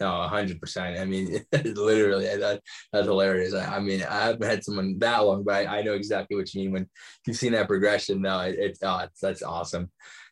No, 0.00 0.22
hundred 0.22 0.60
percent. 0.60 0.98
I 0.98 1.04
mean, 1.04 1.44
literally, 1.52 2.24
that, 2.24 2.60
that's 2.92 3.06
hilarious. 3.06 3.54
I, 3.54 3.76
I, 3.76 3.80
mean, 3.80 4.02
I 4.02 4.24
haven't 4.26 4.48
had 4.48 4.64
someone 4.64 4.98
that 4.98 5.18
long, 5.18 5.44
but 5.44 5.66
I, 5.66 5.78
I, 5.78 5.82
know 5.82 5.94
exactly 5.94 6.36
what 6.36 6.52
you 6.52 6.62
mean 6.62 6.72
when 6.72 6.86
you've 7.26 7.36
seen 7.36 7.52
that 7.52 7.68
progression. 7.68 8.22
No, 8.22 8.40
it, 8.40 8.56
it's, 8.58 8.80
oh, 8.82 8.98
it's 8.98 9.20
that's 9.20 9.42
awesome. 9.42 9.90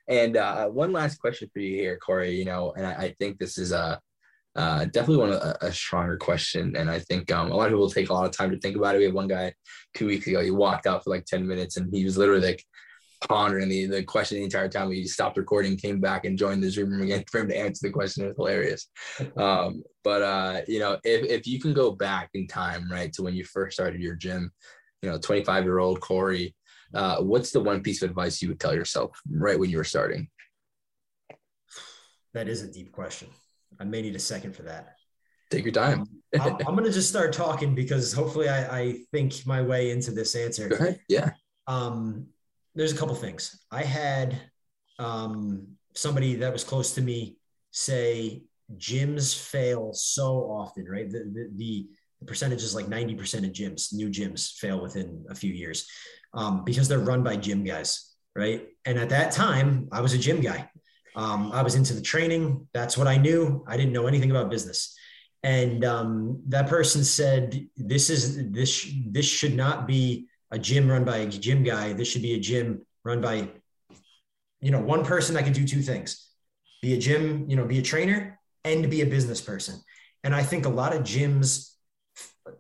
And 0.09 0.37
uh, 0.37 0.67
one 0.69 0.93
last 0.93 1.21
question 1.21 1.49
for 1.53 1.61
you 1.61 1.77
here, 1.77 1.99
Cory. 1.99 2.37
You 2.37 2.47
know, 2.47 2.73
and 2.77 2.87
I, 2.87 2.93
I 2.93 3.15
think 3.19 3.39
this 3.39 3.59
is 3.59 3.73
a 3.73 4.01
uh, 4.57 4.85
definitely 4.87 5.19
one 5.19 5.33
a, 5.33 5.57
a, 5.61 5.73
stronger 5.73 6.17
question, 6.17 6.75
and 6.75 6.91
I 6.91 6.99
think 6.99 7.31
um, 7.31 7.53
a 7.53 7.57
lot 7.57 7.67
of 7.67 7.73
people 7.73 7.89
take 7.89 8.11
a 8.11 8.13
lot 8.13 8.27
of 8.27 8.33
time 8.37 8.51
to 8.51 8.59
think 8.59 8.77
about 8.77 8.97
it. 8.97 8.99
We 8.99 9.05
had 9.05 9.15
one 9.15 9.29
guy 9.29 9.55
two 9.95 10.07
weeks 10.07 10.27
ago. 10.27 10.43
He 10.43 10.51
walked 10.51 10.89
out 10.89 11.05
for 11.05 11.11
like 11.11 11.25
ten 11.25 11.47
minutes, 11.47 11.77
and 11.77 11.95
he 11.95 12.05
was 12.05 12.19
literally 12.19 12.45
like, 12.45 12.65
pondering 13.29 13.69
the, 13.69 13.87
the 13.87 14.03
question 14.03 14.39
the 14.39 14.45
entire 14.45 14.69
time. 14.69 14.89
We 14.89 15.05
stopped 15.05 15.37
recording, 15.37 15.77
came 15.77 16.01
back 16.01 16.25
and 16.25 16.39
joined 16.39 16.63
the 16.63 16.71
Zoom 16.71 16.91
room 16.91 17.03
again 17.03 17.25
for 17.31 17.41
him 17.41 17.49
to 17.49 17.57
answer 17.57 17.87
the 17.87 17.93
question. 17.93 18.25
It 18.25 18.29
was 18.29 18.37
hilarious. 18.37 18.89
Um, 19.37 19.83
but 20.05 20.23
uh, 20.23 20.61
you 20.67 20.79
know, 20.79 20.99
if, 21.05 21.25
if 21.27 21.47
you 21.47 21.61
can 21.61 21.73
go 21.73 21.91
back 21.91 22.31
in 22.35 22.47
time, 22.47 22.91
right, 22.91 23.13
to 23.15 23.23
when 23.23 23.35
you 23.35 23.45
first 23.45 23.75
started 23.75 24.01
your 24.01 24.15
gym, 24.15 24.51
you 25.03 25.11
know, 25.11 25.19
25 25.19 25.65
year 25.65 25.79
old 25.79 26.01
Cory, 26.01 26.55
uh, 26.95 27.19
what's 27.19 27.51
the 27.51 27.61
one 27.61 27.83
piece 27.83 28.03
of 28.03 28.11
advice 28.11 28.43
you 28.43 28.49
would 28.49 28.61
tell 28.61 28.75
yourself 28.75 29.21
right 29.31 29.59
when 29.59 29.71
you 29.71 29.77
were 29.77 29.85
starting? 29.85 30.29
That 32.33 32.49
is 32.49 32.63
a 32.63 32.73
deep 32.73 32.93
question. 32.93 33.29
I 33.79 33.85
may 33.85 34.03
need 34.03 34.17
a 34.17 34.21
second 34.21 34.55
for 34.55 34.63
that. 34.63 34.97
Take 35.51 35.65
your 35.65 35.73
time. 35.73 36.07
I'm, 36.41 36.55
I'm 36.67 36.75
going 36.75 36.85
to 36.85 36.93
just 36.93 37.09
start 37.09 37.33
talking 37.33 37.75
because 37.75 38.13
hopefully 38.13 38.49
I, 38.49 38.79
I 38.79 38.99
think 39.13 39.47
my 39.47 39.63
way 39.63 39.91
into 39.91 40.13
this 40.13 40.35
answer. 40.35 40.97
Yeah. 41.09 41.31
Um, 41.67 42.29
there's 42.75 42.93
a 42.93 42.97
couple 42.97 43.15
things. 43.15 43.65
I 43.71 43.83
had 43.83 44.41
um, 44.99 45.67
somebody 45.95 46.37
that 46.37 46.53
was 46.53 46.65
close 46.65 46.95
to 46.95 47.03
me 47.03 47.37
say 47.71 48.43
gyms 48.77 49.37
fail 49.37 49.93
so 49.93 50.45
often, 50.51 50.87
right? 50.89 51.11
The, 51.11 51.19
the, 51.19 51.51
the, 51.57 51.87
percentage 52.27 52.63
is 52.63 52.75
like 52.75 52.85
90% 52.87 53.47
of 53.47 53.53
gyms, 53.53 53.95
new 53.95 54.09
gyms 54.11 54.53
fail 54.59 54.83
within 54.83 55.25
a 55.31 55.35
few 55.35 55.55
years 55.55 55.89
um, 56.35 56.65
because 56.65 56.87
they're 56.87 56.99
run 56.99 57.23
by 57.23 57.35
gym 57.35 57.65
guys, 57.65 58.15
right? 58.37 58.69
And 58.85 58.99
at 58.99 59.09
that 59.09 59.33
time, 59.33 59.89
I 59.91 60.03
was 60.03 60.13
a 60.13 60.19
gym 60.19 60.43
guy. 60.43 60.69
Um, 61.17 61.51
I 61.51 61.63
was 61.63 61.77
into 61.77 61.95
the 61.95 62.03
training. 62.03 62.69
That's 62.75 62.99
what 62.99 63.07
I 63.07 63.17
knew. 63.17 63.65
I 63.67 63.79
didn't 63.79 63.95
know 63.95 64.07
anything 64.07 64.31
about 64.31 64.51
business. 64.51 64.95
And 65.43 65.85
um, 65.85 66.43
that 66.49 66.69
person 66.69 67.03
said, 67.03 67.67
"This 67.77 68.11
is 68.11 68.51
this 68.51 68.93
this 69.07 69.25
should 69.25 69.57
not 69.57 69.87
be 69.87 70.29
a 70.51 70.59
gym 70.59 70.91
run 70.91 71.05
by 71.05 71.19
a 71.19 71.27
gym 71.27 71.63
guy. 71.63 71.93
This 71.93 72.09
should 72.09 72.23
be 72.23 72.35
a 72.35 72.41
gym 72.41 72.85
run 73.05 73.21
by, 73.21 73.49
you 74.61 74.71
know, 74.71 74.81
one 74.81 75.05
person 75.05 75.35
that 75.35 75.45
can 75.45 75.53
do 75.53 75.67
two 75.67 75.83
things 75.83 76.27
be 76.83 76.95
a 76.95 76.99
gym, 76.99 77.45
you 77.49 77.57
know, 77.57 77.67
be 77.67 77.79
a 77.79 77.83
trainer 77.83 78.41
and 78.65 78.91
be 78.91 79.03
a 79.03 79.07
business 79.07 79.41
person. 79.41 79.79
And 80.25 80.35
I 80.35 80.43
think 80.43 80.65
a 80.65 80.71
lot 80.71 80.95
of 80.95 81.03
gyms, 81.03 81.75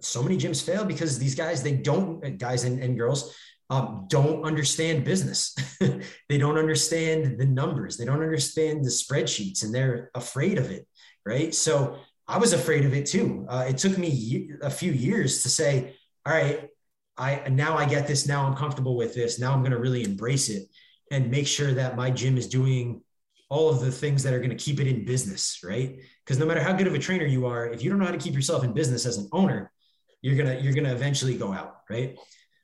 so 0.00 0.22
many 0.22 0.36
gyms 0.36 0.64
fail 0.64 0.84
because 0.84 1.18
these 1.18 1.34
guys, 1.34 1.62
they 1.62 1.72
don't, 1.72 2.38
guys 2.38 2.64
and, 2.64 2.82
and 2.82 2.98
girls, 2.98 3.34
um, 3.70 4.06
don't 4.08 4.44
understand 4.44 5.04
business. 5.04 5.54
they 6.28 6.38
don't 6.38 6.58
understand 6.58 7.38
the 7.38 7.46
numbers. 7.46 7.96
They 7.96 8.04
don't 8.04 8.22
understand 8.22 8.84
the 8.84 8.90
spreadsheets 8.90 9.62
and 9.62 9.74
they're 9.74 10.10
afraid 10.14 10.58
of 10.58 10.70
it. 10.70 10.86
Right. 11.24 11.54
So 11.54 11.98
I 12.26 12.38
was 12.38 12.52
afraid 12.52 12.84
of 12.84 12.94
it 12.94 13.06
too. 13.06 13.46
Uh, 13.48 13.66
it 13.68 13.78
took 13.78 13.96
me 13.96 14.52
a 14.62 14.70
few 14.70 14.92
years 14.92 15.42
to 15.42 15.48
say, 15.48 15.94
all 16.26 16.32
right, 16.32 16.68
I 17.20 17.46
now 17.50 17.76
I 17.76 17.84
get 17.84 18.06
this. 18.06 18.26
Now 18.26 18.46
I'm 18.46 18.56
comfortable 18.56 18.96
with 18.96 19.14
this. 19.14 19.38
Now 19.38 19.52
I'm 19.52 19.60
going 19.60 19.72
to 19.72 19.78
really 19.78 20.04
embrace 20.04 20.48
it 20.48 20.68
and 21.10 21.30
make 21.30 21.46
sure 21.46 21.74
that 21.74 21.94
my 21.94 22.10
gym 22.10 22.38
is 22.38 22.48
doing 22.48 23.02
all 23.50 23.68
of 23.68 23.80
the 23.80 23.92
things 23.92 24.22
that 24.22 24.32
are 24.32 24.38
going 24.38 24.56
to 24.56 24.56
keep 24.56 24.80
it 24.80 24.86
in 24.86 25.04
business, 25.04 25.60
right? 25.62 25.98
Because 26.24 26.38
no 26.38 26.46
matter 26.46 26.62
how 26.62 26.72
good 26.72 26.86
of 26.86 26.94
a 26.94 26.98
trainer 26.98 27.26
you 27.26 27.46
are, 27.46 27.66
if 27.68 27.82
you 27.82 27.90
don't 27.90 27.98
know 27.98 28.06
how 28.06 28.12
to 28.12 28.18
keep 28.18 28.32
yourself 28.34 28.64
in 28.64 28.72
business 28.72 29.04
as 29.04 29.18
an 29.18 29.28
owner, 29.32 29.70
you're 30.22 30.36
gonna 30.36 30.58
you're 30.60 30.72
gonna 30.72 30.92
eventually 30.92 31.36
go 31.36 31.52
out, 31.52 31.80
right? 31.90 32.16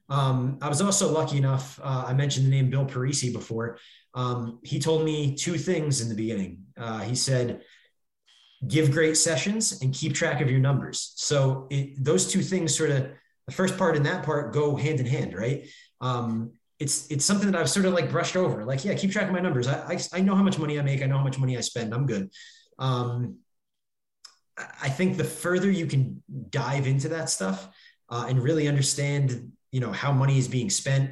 Um, 0.08 0.58
I 0.62 0.68
was 0.68 0.80
also 0.80 1.12
lucky 1.12 1.36
enough. 1.36 1.80
Uh, 1.82 2.04
I 2.06 2.12
mentioned 2.14 2.46
the 2.46 2.50
name 2.50 2.70
Bill 2.70 2.86
Parisi 2.86 3.32
before. 3.32 3.78
Um, 4.14 4.60
he 4.62 4.78
told 4.78 5.04
me 5.04 5.34
two 5.34 5.58
things 5.58 6.00
in 6.00 6.08
the 6.08 6.14
beginning. 6.14 6.64
Uh, 6.76 7.00
he 7.00 7.14
said, 7.14 7.62
"Give 8.66 8.90
great 8.90 9.16
sessions 9.16 9.82
and 9.82 9.92
keep 9.92 10.14
track 10.14 10.40
of 10.40 10.50
your 10.50 10.60
numbers." 10.60 11.12
So 11.16 11.66
it, 11.70 12.02
those 12.02 12.30
two 12.30 12.42
things 12.42 12.76
sort 12.76 12.90
of 12.90 13.08
the 13.46 13.52
first 13.52 13.78
part 13.78 13.96
and 13.96 14.06
that 14.06 14.24
part 14.24 14.52
go 14.52 14.76
hand 14.76 15.00
in 15.00 15.06
hand, 15.06 15.34
right? 15.34 15.68
Um, 16.00 16.52
it's 16.78 17.10
it's 17.10 17.24
something 17.24 17.50
that 17.50 17.58
I've 17.58 17.70
sort 17.70 17.86
of 17.86 17.94
like 17.94 18.10
brushed 18.10 18.36
over. 18.36 18.64
Like, 18.64 18.84
yeah, 18.84 18.94
keep 18.94 19.10
track 19.10 19.26
of 19.26 19.32
my 19.32 19.40
numbers. 19.40 19.66
I, 19.66 19.94
I, 19.94 19.98
I 20.12 20.20
know 20.20 20.34
how 20.34 20.42
much 20.42 20.58
money 20.58 20.78
I 20.78 20.82
make. 20.82 21.02
I 21.02 21.06
know 21.06 21.16
how 21.16 21.24
much 21.24 21.38
money 21.38 21.56
I 21.56 21.60
spend. 21.60 21.94
I'm 21.94 22.06
good. 22.06 22.30
Um, 22.78 23.38
I 24.58 24.88
think 24.88 25.16
the 25.16 25.24
further 25.24 25.70
you 25.70 25.86
can 25.86 26.22
dive 26.50 26.86
into 26.86 27.08
that 27.08 27.30
stuff 27.30 27.68
uh, 28.08 28.26
and 28.28 28.42
really 28.42 28.68
understand, 28.68 29.52
you 29.70 29.80
know, 29.80 29.92
how 29.92 30.12
money 30.12 30.38
is 30.38 30.48
being 30.48 30.70
spent, 30.70 31.10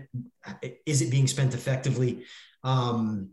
is 0.87 1.03
it 1.03 1.11
being 1.11 1.27
spent 1.27 1.55
effectively? 1.55 2.25
Um, 2.63 3.31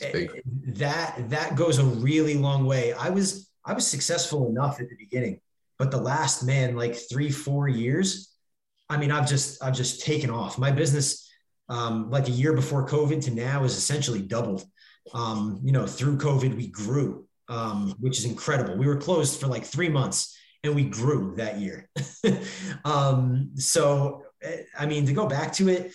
that 0.00 1.30
that 1.30 1.56
goes 1.56 1.78
a 1.78 1.84
really 1.84 2.34
long 2.34 2.66
way. 2.66 2.92
I 2.92 3.10
was 3.10 3.50
I 3.64 3.72
was 3.72 3.86
successful 3.86 4.48
enough 4.48 4.80
at 4.80 4.88
the 4.88 4.96
beginning 4.96 5.40
but 5.78 5.90
the 5.90 6.00
last 6.00 6.44
man, 6.44 6.76
like 6.76 6.94
three, 6.94 7.30
four 7.30 7.68
years, 7.68 8.32
I 8.88 8.96
mean, 8.96 9.10
I've 9.10 9.28
just 9.28 9.62
I've 9.62 9.74
just 9.74 10.04
taken 10.04 10.30
off. 10.30 10.58
My 10.58 10.70
business, 10.70 11.28
um, 11.68 12.10
like 12.10 12.28
a 12.28 12.32
year 12.32 12.52
before 12.52 12.86
COVID 12.86 13.24
to 13.24 13.30
now, 13.30 13.64
is 13.64 13.76
essentially 13.76 14.22
doubled. 14.22 14.64
Um, 15.12 15.60
you 15.62 15.72
know, 15.72 15.86
through 15.86 16.18
COVID, 16.18 16.56
we 16.56 16.68
grew, 16.68 17.26
um, 17.48 17.94
which 18.00 18.18
is 18.18 18.24
incredible. 18.24 18.76
We 18.76 18.86
were 18.86 18.96
closed 18.96 19.40
for 19.40 19.46
like 19.46 19.64
three 19.64 19.88
months, 19.88 20.36
and 20.64 20.74
we 20.74 20.84
grew 20.84 21.34
that 21.36 21.58
year. 21.58 21.88
um, 22.84 23.50
so, 23.56 24.22
I 24.78 24.86
mean, 24.86 25.06
to 25.06 25.12
go 25.12 25.26
back 25.26 25.52
to 25.54 25.68
it, 25.68 25.92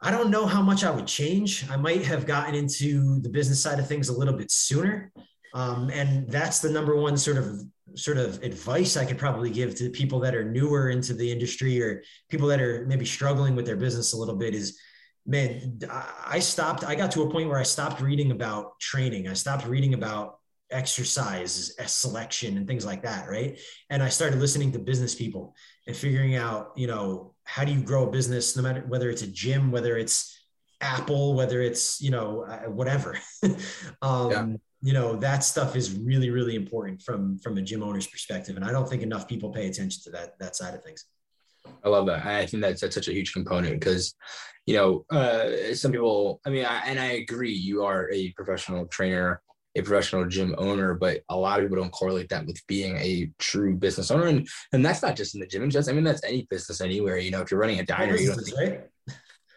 I 0.00 0.10
don't 0.10 0.30
know 0.30 0.46
how 0.46 0.62
much 0.62 0.82
I 0.82 0.90
would 0.90 1.06
change. 1.06 1.68
I 1.70 1.76
might 1.76 2.04
have 2.04 2.26
gotten 2.26 2.56
into 2.56 3.20
the 3.20 3.28
business 3.28 3.62
side 3.62 3.78
of 3.78 3.86
things 3.86 4.08
a 4.08 4.16
little 4.16 4.34
bit 4.34 4.50
sooner. 4.50 5.12
Um, 5.54 5.90
and 5.90 6.28
that's 6.28 6.58
the 6.60 6.70
number 6.70 6.96
one 6.96 7.16
sort 7.16 7.36
of 7.36 7.62
sort 7.94 8.18
of 8.18 8.42
advice 8.42 8.96
I 8.96 9.04
could 9.04 9.18
probably 9.18 9.50
give 9.50 9.74
to 9.76 9.90
people 9.90 10.20
that 10.20 10.34
are 10.34 10.44
newer 10.44 10.90
into 10.90 11.14
the 11.14 11.30
industry 11.30 11.82
or 11.82 12.02
people 12.28 12.48
that 12.48 12.60
are 12.60 12.84
maybe 12.86 13.04
struggling 13.04 13.54
with 13.54 13.66
their 13.66 13.76
business 13.76 14.12
a 14.12 14.16
little 14.16 14.36
bit 14.36 14.54
is 14.54 14.78
man, 15.26 15.78
I 16.26 16.40
stopped, 16.40 16.84
I 16.84 16.94
got 16.94 17.12
to 17.12 17.22
a 17.22 17.30
point 17.30 17.48
where 17.48 17.58
I 17.58 17.62
stopped 17.62 18.00
reading 18.00 18.32
about 18.32 18.78
training. 18.80 19.28
I 19.28 19.34
stopped 19.34 19.66
reading 19.66 19.94
about 19.94 20.38
exercise 20.70 21.74
selection 21.86 22.56
and 22.56 22.66
things 22.66 22.84
like 22.84 23.02
that. 23.02 23.28
Right. 23.28 23.60
And 23.90 24.02
I 24.02 24.08
started 24.08 24.40
listening 24.40 24.72
to 24.72 24.78
business 24.78 25.14
people 25.14 25.54
and 25.86 25.96
figuring 25.96 26.34
out, 26.34 26.72
you 26.76 26.86
know, 26.86 27.34
how 27.44 27.64
do 27.64 27.72
you 27.72 27.82
grow 27.82 28.08
a 28.08 28.10
business, 28.10 28.56
no 28.56 28.62
matter 28.62 28.84
whether 28.88 29.10
it's 29.10 29.22
a 29.22 29.26
gym, 29.26 29.70
whether 29.70 29.96
it's 29.96 30.38
Apple, 30.80 31.34
whether 31.34 31.60
it's, 31.60 32.00
you 32.00 32.10
know, 32.10 32.42
uh, 32.42 32.70
whatever. 32.70 33.16
um, 34.02 34.30
yeah. 34.30 34.46
You 34.82 34.92
know, 34.92 35.16
that 35.16 35.44
stuff 35.44 35.76
is 35.76 35.96
really, 35.96 36.30
really 36.30 36.56
important 36.56 37.02
from 37.02 37.38
from 37.38 37.56
a 37.58 37.62
gym 37.62 37.82
owner's 37.82 38.06
perspective. 38.06 38.56
And 38.56 38.64
I 38.64 38.72
don't 38.72 38.88
think 38.88 39.02
enough 39.02 39.28
people 39.28 39.50
pay 39.50 39.68
attention 39.68 40.02
to 40.04 40.10
that 40.10 40.38
that 40.40 40.56
side 40.56 40.74
of 40.74 40.82
things. 40.82 41.06
I 41.84 41.88
love 41.88 42.06
that. 42.06 42.26
I 42.26 42.46
think 42.46 42.62
that's, 42.62 42.80
that's 42.80 42.94
such 42.94 43.06
a 43.06 43.12
huge 43.12 43.32
component 43.32 43.78
because, 43.78 44.14
you 44.66 44.74
know, 44.74 45.04
uh, 45.10 45.74
some 45.74 45.92
people, 45.92 46.40
I 46.44 46.50
mean, 46.50 46.64
I, 46.64 46.82
and 46.86 46.98
I 46.98 47.12
agree, 47.22 47.52
you 47.52 47.84
are 47.84 48.10
a 48.10 48.32
professional 48.32 48.86
trainer 48.86 49.40
a 49.74 49.82
professional 49.82 50.26
gym 50.26 50.54
owner, 50.58 50.94
but 50.94 51.22
a 51.30 51.36
lot 51.36 51.58
of 51.58 51.64
people 51.64 51.82
don't 51.82 51.92
correlate 51.92 52.28
that 52.28 52.46
with 52.46 52.60
being 52.66 52.96
a 52.98 53.30
true 53.38 53.74
business 53.74 54.10
owner. 54.10 54.26
And 54.26 54.46
and 54.72 54.84
that's 54.84 55.02
not 55.02 55.16
just 55.16 55.34
in 55.34 55.40
the 55.40 55.46
gym. 55.46 55.68
Just 55.70 55.88
I 55.88 55.92
mean, 55.92 56.04
that's 56.04 56.24
any 56.24 56.46
business 56.50 56.80
anywhere. 56.80 57.16
You 57.16 57.30
know, 57.30 57.40
if 57.40 57.50
you're 57.50 57.60
running 57.60 57.80
a 57.80 57.84
diner, 57.84 58.16
you 58.16 58.28
don't 58.28 58.44
think, 58.44 58.58
right? 58.58 58.80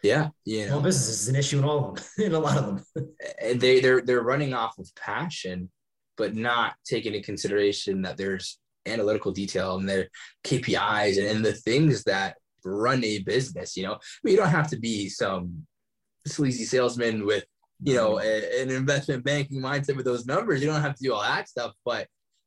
Yeah, 0.02 0.28
you 0.44 0.62
know, 0.62 0.68
Small 0.68 0.80
business 0.82 1.08
is 1.08 1.28
an 1.28 1.36
issue 1.36 1.58
in 1.58 1.64
all 1.64 1.90
of 1.90 1.96
them, 1.96 2.04
in 2.26 2.34
a 2.34 2.38
lot 2.38 2.58
of 2.58 2.66
them. 2.66 2.84
Eh, 3.40 3.54
they 3.56 3.80
they're 3.80 4.02
they're 4.02 4.22
running 4.22 4.54
off 4.54 4.78
of 4.78 4.94
passion, 4.94 5.70
but 6.16 6.34
not 6.34 6.74
taking 6.84 7.14
into 7.14 7.24
consideration 7.24 8.02
that 8.02 8.16
there's 8.16 8.58
analytical 8.86 9.32
detail 9.32 9.76
and 9.76 9.88
their 9.88 10.08
KPIs 10.44 11.18
and, 11.18 11.26
and 11.26 11.44
the 11.44 11.52
things 11.52 12.04
that 12.04 12.36
run 12.64 13.02
a 13.04 13.18
business. 13.20 13.76
You 13.76 13.84
know, 13.84 13.94
I 13.94 13.98
mean, 14.22 14.34
you 14.34 14.40
don't 14.40 14.48
have 14.48 14.70
to 14.70 14.78
be 14.78 15.08
some 15.08 15.66
sleazy 16.26 16.64
salesman 16.64 17.26
with 17.26 17.44
you 17.82 17.94
know, 17.94 18.18
a, 18.20 18.62
an 18.62 18.70
investment 18.70 19.24
banking 19.24 19.60
mindset 19.60 19.96
with 19.96 20.06
those 20.06 20.26
numbers. 20.26 20.62
You 20.62 20.68
don't 20.68 20.80
have 20.80 20.96
to 20.96 21.02
do 21.02 21.12
all 21.12 21.22
that 21.22 21.48
stuff, 21.48 21.72
but 21.84 22.06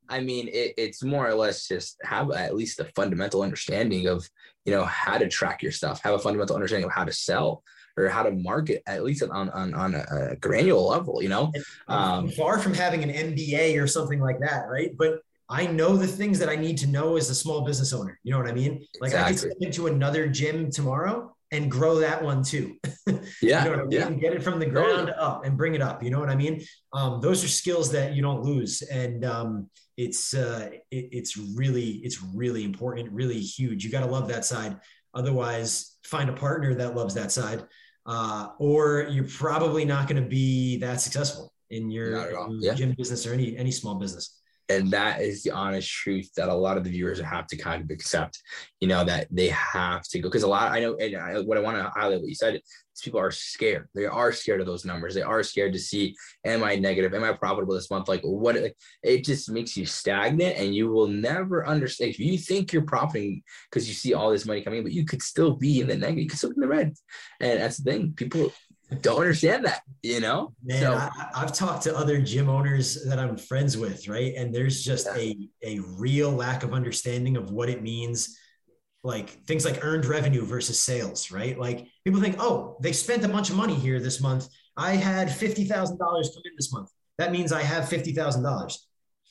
I 0.09 0.19
mean, 0.19 0.47
it, 0.47 0.73
it's 0.77 1.03
more 1.03 1.27
or 1.27 1.35
less 1.35 1.67
just 1.67 1.97
have 2.03 2.31
at 2.31 2.55
least 2.55 2.79
a 2.79 2.85
fundamental 2.95 3.41
understanding 3.41 4.07
of, 4.07 4.29
you 4.65 4.73
know, 4.73 4.83
how 4.85 5.17
to 5.17 5.27
track 5.27 5.61
your 5.61 5.71
stuff, 5.71 6.01
have 6.01 6.15
a 6.15 6.19
fundamental 6.19 6.55
understanding 6.55 6.85
of 6.85 6.93
how 6.93 7.05
to 7.05 7.11
sell 7.11 7.63
or 7.97 8.07
how 8.07 8.23
to 8.23 8.31
market 8.31 8.81
at 8.87 9.03
least 9.03 9.23
on, 9.23 9.49
on, 9.49 9.73
on 9.73 9.95
a, 9.95 10.35
granular 10.37 10.81
level, 10.81 11.21
you 11.21 11.29
know, 11.29 11.51
um, 11.87 12.29
far 12.29 12.59
from 12.59 12.73
having 12.73 13.03
an 13.03 13.09
MBA 13.09 13.81
or 13.81 13.87
something 13.87 14.19
like 14.19 14.39
that. 14.39 14.65
Right. 14.69 14.95
But 14.97 15.21
I 15.49 15.65
know 15.65 15.97
the 15.97 16.07
things 16.07 16.39
that 16.39 16.49
I 16.49 16.55
need 16.55 16.77
to 16.79 16.87
know 16.87 17.17
as 17.17 17.29
a 17.29 17.35
small 17.35 17.61
business 17.61 17.93
owner. 17.93 18.19
You 18.23 18.31
know 18.31 18.37
what 18.37 18.47
I 18.47 18.53
mean? 18.53 18.85
Like 19.01 19.09
exactly. 19.09 19.19
I 19.19 19.29
could 19.29 19.39
step 19.39 19.57
into 19.61 19.87
another 19.87 20.27
gym 20.27 20.71
tomorrow 20.71 21.35
and 21.51 21.69
grow 21.69 21.99
that 21.99 22.23
one 22.23 22.43
too. 22.43 22.75
Yeah. 23.41 23.65
you 23.65 23.71
know 23.71 23.75
I 23.75 23.81
mean? 23.81 23.91
yeah. 23.91 24.09
Get 24.11 24.33
it 24.33 24.43
from 24.43 24.59
the 24.59 24.65
ground 24.65 25.09
up 25.17 25.43
and 25.43 25.57
bring 25.57 25.73
it 25.73 25.81
up. 25.81 26.03
You 26.03 26.09
know 26.09 26.19
what 26.19 26.29
I 26.29 26.35
mean? 26.35 26.61
Um, 26.93 27.19
those 27.21 27.43
are 27.43 27.47
skills 27.47 27.91
that 27.91 28.13
you 28.13 28.21
don't 28.21 28.43
lose. 28.43 28.81
And 28.83 29.25
um, 29.25 29.69
it's, 29.97 30.33
uh, 30.33 30.69
it, 30.91 31.09
it's 31.11 31.35
really, 31.35 32.01
it's 32.03 32.21
really 32.21 32.63
important, 32.63 33.11
really 33.11 33.39
huge. 33.39 33.83
You 33.83 33.91
got 33.91 34.01
to 34.01 34.05
love 34.05 34.27
that 34.27 34.45
side. 34.45 34.77
Otherwise 35.13 35.97
find 36.03 36.29
a 36.29 36.33
partner 36.33 36.75
that 36.75 36.95
loves 36.95 37.13
that 37.15 37.31
side. 37.31 37.65
Uh, 38.05 38.49
or 38.59 39.07
you're 39.09 39.27
probably 39.27 39.85
not 39.85 40.07
going 40.07 40.21
to 40.21 40.29
be 40.29 40.77
that 40.77 41.01
successful 41.01 41.53
in 41.71 41.89
your 41.89 42.51
yeah. 42.61 42.73
gym 42.73 42.93
business 42.97 43.25
or 43.25 43.33
any, 43.33 43.57
any 43.57 43.71
small 43.71 43.95
business 43.95 44.38
and 44.69 44.91
that 44.91 45.21
is 45.21 45.43
the 45.43 45.51
honest 45.51 45.89
truth 45.89 46.29
that 46.35 46.49
a 46.49 46.53
lot 46.53 46.77
of 46.77 46.83
the 46.83 46.89
viewers 46.89 47.19
have 47.19 47.47
to 47.47 47.57
kind 47.57 47.83
of 47.83 47.89
accept 47.89 48.41
you 48.79 48.87
know 48.87 49.03
that 49.03 49.27
they 49.31 49.49
have 49.49 50.03
to 50.03 50.19
go 50.19 50.29
because 50.29 50.43
a 50.43 50.47
lot 50.47 50.71
i 50.71 50.79
know 50.79 50.95
and 50.95 51.15
I, 51.15 51.39
what 51.41 51.57
i 51.57 51.61
want 51.61 51.77
to 51.77 51.89
highlight 51.89 52.19
what 52.19 52.29
you 52.29 52.35
said 52.35 52.55
is 52.55 52.61
people 53.01 53.19
are 53.19 53.31
scared. 53.31 53.87
They 53.95 54.05
are 54.05 54.31
scared 54.31 54.59
of 54.59 54.67
those 54.67 54.85
numbers. 54.85 55.15
They 55.15 55.21
are 55.21 55.43
scared 55.43 55.73
to 55.73 55.79
see 55.79 56.15
am 56.45 56.63
i 56.63 56.75
negative? 56.75 57.13
Am 57.13 57.23
i 57.23 57.33
profitable 57.33 57.73
this 57.73 57.89
month? 57.89 58.07
Like 58.07 58.21
what 58.21 58.57
it 59.03 59.25
just 59.25 59.49
makes 59.49 59.75
you 59.77 59.85
stagnant 59.85 60.57
and 60.57 60.73
you 60.73 60.89
will 60.89 61.07
never 61.07 61.65
understand. 61.65 62.11
If 62.11 62.19
you 62.19 62.37
think 62.37 62.73
you're 62.73 62.83
profiting 62.83 63.41
because 63.69 63.87
you 63.87 63.93
see 63.93 64.13
all 64.13 64.31
this 64.31 64.45
money 64.45 64.61
coming 64.61 64.79
in 64.79 64.83
but 64.83 64.93
you 64.93 65.05
could 65.05 65.21
still 65.21 65.55
be 65.55 65.81
in 65.81 65.87
the 65.87 65.95
negative 65.95 66.23
you 66.23 66.29
could 66.29 66.37
still 66.37 66.51
be 66.51 66.55
in 66.55 66.61
the 66.61 66.67
red. 66.67 66.93
And 67.39 67.59
that's 67.59 67.77
the 67.77 67.91
thing. 67.91 68.13
People 68.13 68.51
don't 68.95 69.19
understand 69.19 69.65
that, 69.65 69.81
you 70.01 70.19
know? 70.19 70.53
Man, 70.63 70.81
so, 70.81 70.93
I, 70.93 71.39
have 71.39 71.53
talked 71.53 71.83
to 71.83 71.95
other 71.95 72.19
gym 72.19 72.49
owners 72.49 73.03
that 73.05 73.19
I'm 73.19 73.37
friends 73.37 73.77
with, 73.77 74.07
right? 74.07 74.33
And 74.35 74.53
there's 74.53 74.83
just 74.83 75.07
yeah. 75.15 75.33
a, 75.63 75.77
a 75.77 75.79
real 75.97 76.31
lack 76.31 76.63
of 76.63 76.73
understanding 76.73 77.37
of 77.37 77.51
what 77.51 77.69
it 77.69 77.83
means, 77.83 78.37
like 79.03 79.45
things 79.45 79.63
like 79.63 79.85
earned 79.85 80.05
revenue 80.05 80.43
versus 80.43 80.81
sales, 80.81 81.31
right? 81.31 81.57
Like 81.57 81.87
people 82.03 82.19
think, 82.19 82.37
oh, 82.39 82.77
they 82.81 82.91
spent 82.91 83.23
a 83.23 83.29
bunch 83.29 83.49
of 83.49 83.55
money 83.55 83.75
here 83.75 83.99
this 83.99 84.21
month. 84.21 84.47
I 84.75 84.91
had 84.95 85.27
$50,000 85.27 85.69
come 85.69 86.41
in 86.45 86.51
this 86.57 86.73
month. 86.73 86.89
That 87.19 87.31
means 87.31 87.51
I 87.51 87.61
have 87.61 87.83
$50,000. 87.85 88.77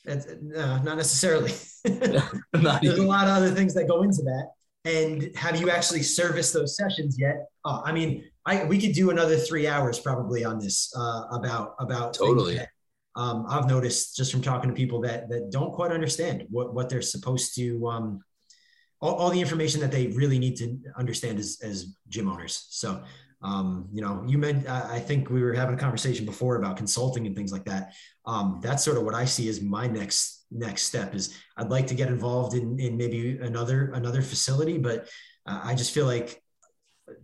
Uh, 0.07 0.79
not 0.83 0.97
necessarily. 0.97 1.51
not 2.53 2.81
there's 2.81 2.97
a 2.97 3.03
lot 3.03 3.27
of 3.27 3.35
other 3.35 3.51
things 3.51 3.73
that 3.73 3.87
go 3.87 4.03
into 4.03 4.21
that. 4.23 4.51
And 4.85 5.35
have 5.35 5.59
you 5.59 5.69
actually 5.69 6.03
serviced 6.03 6.53
those 6.53 6.77
sessions 6.77 7.17
yet? 7.19 7.47
Uh, 7.65 7.81
I 7.83 7.91
mean, 7.91 8.23
I 8.49 8.63
we 8.63 8.79
could 8.81 8.93
do 8.93 9.11
another 9.11 9.37
three 9.37 9.67
hours 9.67 9.99
probably 9.99 10.43
on 10.43 10.59
this 10.59 10.91
uh, 10.97 11.23
about 11.31 11.75
about 11.79 12.13
totally. 12.13 12.55
That, 12.55 12.69
um, 13.15 13.45
I've 13.47 13.67
noticed 13.67 14.15
just 14.15 14.31
from 14.31 14.41
talking 14.41 14.69
to 14.69 14.75
people 14.75 15.01
that 15.01 15.29
that 15.29 15.51
don't 15.51 15.71
quite 15.71 15.91
understand 15.91 16.45
what 16.49 16.73
what 16.73 16.89
they're 16.89 17.01
supposed 17.01 17.55
to 17.55 17.87
um, 17.87 18.21
all, 19.01 19.15
all 19.15 19.29
the 19.29 19.39
information 19.39 19.79
that 19.81 19.91
they 19.91 20.07
really 20.07 20.39
need 20.39 20.55
to 20.57 20.79
understand 20.97 21.37
as 21.37 21.59
as 21.63 21.93
gym 22.07 22.27
owners. 22.27 22.65
So 22.69 23.03
um, 23.41 23.87
you 23.93 24.01
know, 24.01 24.23
you 24.27 24.37
meant 24.37 24.67
I 24.67 24.99
think 24.99 25.29
we 25.29 25.41
were 25.41 25.53
having 25.53 25.75
a 25.75 25.77
conversation 25.77 26.25
before 26.25 26.55
about 26.57 26.75
consulting 26.75 27.27
and 27.27 27.35
things 27.35 27.51
like 27.51 27.65
that. 27.65 27.93
Um, 28.25 28.59
that's 28.63 28.83
sort 28.83 28.97
of 28.97 29.03
what 29.03 29.15
I 29.15 29.25
see 29.25 29.47
as 29.47 29.61
my 29.61 29.87
next 29.87 30.45
next 30.51 30.83
step 30.83 31.13
is 31.13 31.37
I'd 31.55 31.69
like 31.69 31.87
to 31.87 31.95
get 31.95 32.09
involved 32.09 32.55
in 32.55 32.79
in 32.79 32.97
maybe 32.97 33.37
another 33.37 33.91
another 33.91 34.21
facility, 34.21 34.77
but 34.77 35.07
uh, 35.45 35.61
I 35.63 35.75
just 35.75 35.93
feel 35.93 36.05
like 36.05 36.41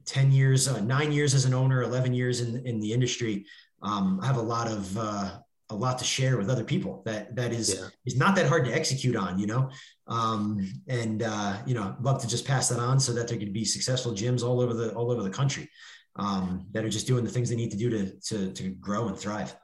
10 0.06 0.32
years, 0.32 0.68
uh, 0.68 0.80
nine 0.82 1.12
years 1.12 1.34
as 1.34 1.46
an 1.46 1.54
owner, 1.54 1.84
11 1.84 2.14
years 2.14 2.42
in, 2.42 2.66
in 2.66 2.80
the 2.80 2.92
industry, 2.92 3.46
um, 3.82 4.20
I 4.22 4.28
have 4.28 4.38
a 4.38 4.42
lot 4.42 4.68
of, 4.68 4.98
uh, 4.98 5.40
a 5.70 5.76
lot 5.76 5.98
to 5.98 6.06
share 6.06 6.38
with 6.38 6.50
other 6.50 6.64
people 6.64 7.02
that, 7.06 7.36
that 7.36 7.52
is, 7.52 7.76
yeah. 7.80 7.88
is 8.06 8.16
not 8.16 8.36
that 8.36 8.48
hard 8.48 8.66
to 8.66 8.72
execute 8.72 9.16
on, 9.16 9.40
you 9.40 9.48
know? 9.48 9.70
Um, 10.08 10.72
and, 10.88 11.24
uh, 11.24 11.58
you 11.66 11.74
know, 11.74 11.96
love 12.02 12.22
to 12.22 12.28
just 12.28 12.46
pass 12.46 12.70
that 12.70 12.80
on 12.80 13.00
so 13.00 13.14
that 13.14 13.28
there 13.28 13.38
could 13.38 13.54
be 13.54 13.66
successful 13.66 14.12
gyms 14.12 14.44
all 14.44 14.62
over 14.62 14.74
the, 14.74 14.94
all 14.94 15.10
over 15.12 15.24
the 15.24 15.30
country, 15.30 15.70
um, 16.18 16.68
that 16.72 16.86
are 16.86 16.90
just 16.90 17.08
doing 17.08 17.24
the 17.24 17.32
things 17.32 17.50
they 17.50 17.56
need 17.56 17.72
to 17.72 17.78
do 17.78 17.90
to, 17.90 18.20
to, 18.28 18.52
to 18.54 18.70
grow 18.76 19.08
and 19.08 19.18
thrive. 19.18 19.56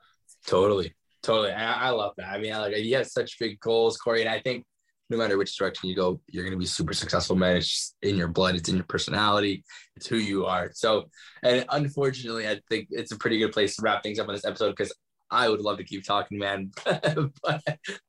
Totally. 0.47 0.95
Totally. 1.21 1.51
I, 1.51 1.87
I 1.87 1.89
love 1.91 2.13
that. 2.17 2.29
I 2.29 2.39
mean, 2.39 2.53
I 2.53 2.59
like, 2.59 2.77
you 2.77 2.95
have 2.95 3.07
such 3.07 3.37
big 3.37 3.59
goals, 3.59 3.97
Cory. 3.97 4.21
And 4.21 4.29
I 4.29 4.39
think 4.39 4.65
no 5.11 5.17
matter 5.17 5.37
which 5.37 5.57
direction 5.57 5.89
you 5.89 5.95
go, 5.95 6.21
you're 6.29 6.43
going 6.43 6.53
to 6.53 6.59
be 6.59 6.65
super 6.65 6.93
successful, 6.93 7.35
man. 7.35 7.57
It's 7.57 7.95
in 8.01 8.15
your 8.15 8.29
blood, 8.29 8.55
it's 8.55 8.69
in 8.69 8.77
your 8.77 8.85
personality, 8.85 9.63
it's 9.97 10.07
who 10.07 10.15
you 10.15 10.45
are. 10.45 10.71
So, 10.73 11.09
and 11.43 11.65
unfortunately, 11.69 12.47
I 12.47 12.61
think 12.69 12.87
it's 12.91 13.11
a 13.11 13.17
pretty 13.17 13.37
good 13.37 13.51
place 13.51 13.75
to 13.75 13.81
wrap 13.81 14.01
things 14.01 14.19
up 14.19 14.29
on 14.29 14.33
this 14.33 14.45
episode 14.45 14.71
because 14.71 14.93
I 15.29 15.49
would 15.49 15.59
love 15.59 15.77
to 15.77 15.83
keep 15.83 16.05
talking, 16.05 16.37
man, 16.37 16.71
but, 16.85 17.61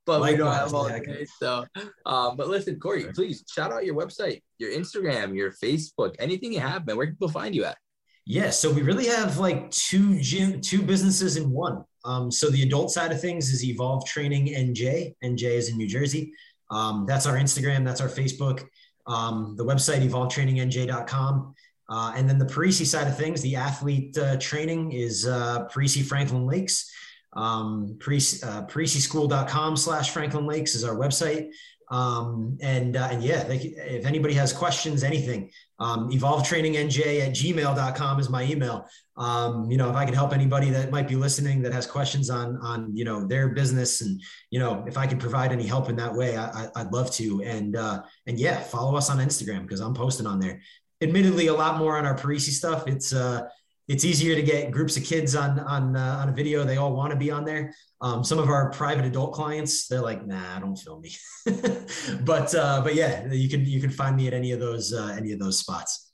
but 0.05 0.21
we 0.21 0.37
don't 0.37 0.53
have 0.53 0.73
all 0.73 0.87
day. 0.87 1.25
So, 1.39 1.65
um, 2.05 2.37
but 2.37 2.47
listen, 2.47 2.79
Cory, 2.79 3.05
please 3.13 3.43
shout 3.53 3.73
out 3.73 3.85
your 3.85 3.95
website, 3.95 4.41
your 4.59 4.71
Instagram, 4.71 5.35
your 5.35 5.51
Facebook, 5.51 6.15
anything 6.19 6.53
you 6.53 6.61
have, 6.61 6.87
man. 6.87 6.95
Where 6.95 7.05
can 7.05 7.15
people 7.15 7.29
find 7.29 7.53
you 7.53 7.65
at? 7.65 7.77
Yeah, 8.25 8.51
so 8.51 8.71
we 8.71 8.81
really 8.81 9.07
have 9.07 9.37
like 9.37 9.69
two 9.71 10.19
gym, 10.21 10.61
two 10.61 10.81
businesses 10.81 11.35
in 11.35 11.49
one. 11.51 11.83
Um, 12.05 12.31
so 12.31 12.49
the 12.49 12.63
adult 12.63 12.91
side 12.91 13.11
of 13.11 13.19
things 13.19 13.51
is 13.51 13.63
Evolve 13.63 14.05
Training 14.05 14.47
NJ. 14.47 15.13
NJ 15.23 15.43
is 15.43 15.69
in 15.69 15.77
New 15.77 15.87
Jersey. 15.87 16.33
Um, 16.73 17.05
that's 17.05 17.25
our 17.25 17.35
Instagram, 17.35 17.85
that's 17.85 18.01
our 18.01 18.07
Facebook, 18.07 18.65
um, 19.05 19.55
the 19.57 19.65
website 19.65 20.07
evolvetrainingnj.com. 20.07 21.55
Uh, 21.89 22.13
and 22.15 22.27
then 22.27 22.39
the 22.39 22.45
Parisi 22.45 22.85
side 22.85 23.07
of 23.07 23.17
things, 23.17 23.41
the 23.41 23.55
athlete 23.55 24.17
uh, 24.17 24.37
training 24.37 24.93
is 24.93 25.27
uh, 25.27 25.67
Parisi 25.67 26.03
Franklin 26.03 26.45
Lakes. 26.45 26.91
Um, 27.33 27.97
Parisi, 27.99 28.43
uh, 28.43 28.65
ParisiSchool.com 28.67 29.75
slash 29.75 30.11
Franklin 30.11 30.45
Lakes 30.45 30.75
is 30.75 30.83
our 30.83 30.95
website. 30.95 31.49
Um, 31.93 32.57
and, 32.59 32.97
uh, 32.97 33.09
and 33.11 33.23
yeah, 33.23 33.43
they, 33.43 33.57
if 33.57 34.07
anybody 34.07 34.33
has 34.33 34.51
questions, 34.51 35.03
anything, 35.03 35.51
um, 35.77 36.09
evolvetrainingnj 36.09 37.21
at 37.21 37.33
gmail.com 37.33 38.19
is 38.19 38.31
my 38.31 38.43
email. 38.45 38.87
Um, 39.15 39.69
you 39.69 39.77
know, 39.77 39.91
if 39.91 39.95
I 39.95 40.03
can 40.03 40.15
help 40.15 40.33
anybody 40.33 40.71
that 40.71 40.89
might 40.89 41.07
be 41.07 41.15
listening 41.15 41.61
that 41.61 41.71
has 41.71 41.85
questions 41.85 42.31
on, 42.31 42.57
on, 42.63 42.97
you 42.97 43.05
know, 43.05 43.27
their 43.27 43.49
business 43.49 44.01
and, 44.01 44.19
you 44.49 44.57
know, 44.57 44.83
if 44.87 44.97
I 44.97 45.05
can 45.05 45.19
provide 45.19 45.51
any 45.51 45.67
help 45.67 45.87
in 45.87 45.95
that 45.97 46.11
way, 46.11 46.35
I, 46.35 46.67
would 46.77 46.91
love 46.91 47.11
to. 47.11 47.43
And, 47.43 47.75
uh, 47.75 48.01
and 48.25 48.39
yeah, 48.39 48.59
follow 48.59 48.95
us 48.95 49.11
on 49.11 49.19
Instagram 49.19 49.61
because 49.61 49.79
I'm 49.79 49.93
posting 49.93 50.25
on 50.25 50.39
there. 50.39 50.61
Admittedly, 50.99 51.45
a 51.45 51.53
lot 51.53 51.77
more 51.77 51.95
on 51.95 52.07
our 52.07 52.17
Parisi 52.17 52.49
stuff. 52.49 52.87
It's, 52.87 53.13
uh, 53.13 53.41
it's 53.87 54.05
easier 54.05 54.35
to 54.35 54.41
get 54.41 54.71
groups 54.71 54.95
of 54.97 55.03
kids 55.03 55.35
on 55.35 55.59
on 55.59 55.95
uh, 55.95 56.19
on 56.21 56.29
a 56.29 56.31
video. 56.31 56.63
They 56.63 56.77
all 56.77 56.93
want 56.95 57.11
to 57.11 57.17
be 57.17 57.31
on 57.31 57.45
there. 57.45 57.73
Um, 58.01 58.23
some 58.23 58.39
of 58.39 58.49
our 58.49 58.69
private 58.71 59.05
adult 59.05 59.33
clients, 59.33 59.87
they're 59.87 60.01
like, 60.01 60.25
"Nah, 60.25 60.59
don't 60.59 60.75
film 60.75 61.01
me." 61.01 61.15
but 62.21 62.53
uh, 62.55 62.81
but 62.81 62.95
yeah, 62.95 63.31
you 63.31 63.49
can 63.49 63.65
you 63.65 63.81
can 63.81 63.89
find 63.89 64.15
me 64.15 64.27
at 64.27 64.33
any 64.33 64.51
of 64.51 64.59
those 64.59 64.93
uh, 64.93 65.13
any 65.17 65.31
of 65.31 65.39
those 65.39 65.59
spots. 65.59 66.11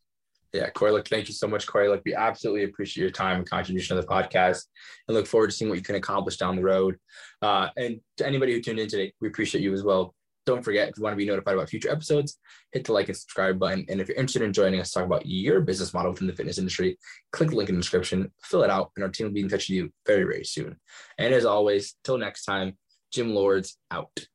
Yeah, 0.52 0.68
Cory, 0.72 0.92
look, 0.92 1.08
thank 1.08 1.28
you 1.28 1.34
so 1.36 1.48
much, 1.48 1.68
Cory. 1.68 1.90
Look, 1.90 2.02
we 2.04 2.16
absolutely 2.16 2.64
appreciate 2.64 3.04
your 3.04 3.12
time 3.12 3.38
and 3.38 3.48
contribution 3.48 3.96
to 3.96 4.02
the 4.02 4.08
podcast 4.08 4.64
and 5.08 5.16
look 5.16 5.28
forward 5.28 5.52
to 5.52 5.56
seeing 5.56 5.70
what 5.70 5.78
you 5.78 5.84
can 5.84 5.94
accomplish 5.94 6.38
down 6.38 6.56
the 6.56 6.64
road. 6.64 6.98
Uh, 7.40 7.70
and 7.78 8.00
to 8.18 8.26
anybody 8.26 8.54
who 8.54 8.62
tuned 8.62 8.80
in 8.80 8.88
today, 8.88 9.14
we 9.22 9.28
appreciate 9.28 9.64
you 9.64 9.74
as 9.74 9.84
well 9.84 10.16
Don't 10.50 10.64
forget, 10.64 10.90
if 10.90 10.98
you 10.98 11.04
want 11.04 11.14
to 11.14 11.18
be 11.18 11.28
notified 11.28 11.54
about 11.54 11.70
future 11.70 11.92
episodes, 11.92 12.40
hit 12.72 12.84
the 12.86 12.92
like 12.92 13.08
and 13.08 13.16
subscribe 13.16 13.60
button. 13.60 13.86
And 13.88 14.02
if 14.02 14.08
you're 14.08 14.18
interested 14.18 14.42
in 14.42 14.52
joining 14.52 14.80
us 14.80 14.90
talk 14.90 15.06
about 15.06 15.28
your 15.28 15.62
business 15.62 15.94
model 15.94 16.10
within 16.10 16.26
the 16.26 16.34
fitness 16.34 16.58
industry, 16.58 16.98
click 17.32 17.52
the 17.52 17.56
link 17.56 17.70
in 17.70 17.76
the 17.76 17.82
description, 17.82 18.32
fill 18.42 18.64
it 18.64 18.72
out, 18.72 18.90
and 18.96 19.04
our 19.04 19.12
team 19.12 19.28
will 19.28 19.34
be 19.34 19.42
in 19.42 19.48
touch 19.48 19.70
with 19.70 19.78
you 19.78 19.94
very, 20.08 20.24
very 20.24 20.44
soon. 20.44 20.78
And 21.20 21.36
as 21.36 21.46
always, 21.46 21.94
till 22.04 22.18
next 22.18 22.46
time, 22.46 22.80
Gym 23.14 23.36
Lords 23.36 23.78
out. 23.92 24.26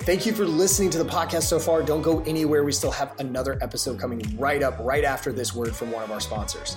Thank 0.00 0.26
you 0.26 0.34
for 0.34 0.44
listening 0.44 0.90
to 0.90 0.98
the 0.98 1.08
podcast 1.08 1.44
so 1.44 1.58
far. 1.58 1.82
Don't 1.82 2.02
go 2.02 2.20
anywhere. 2.24 2.64
We 2.64 2.72
still 2.72 2.90
have 2.90 3.18
another 3.20 3.58
episode 3.62 3.98
coming 3.98 4.36
right 4.38 4.62
up, 4.62 4.76
right 4.80 5.04
after 5.04 5.32
this 5.32 5.54
word 5.54 5.74
from 5.74 5.90
one 5.92 6.02
of 6.02 6.10
our 6.10 6.20
sponsors. 6.20 6.76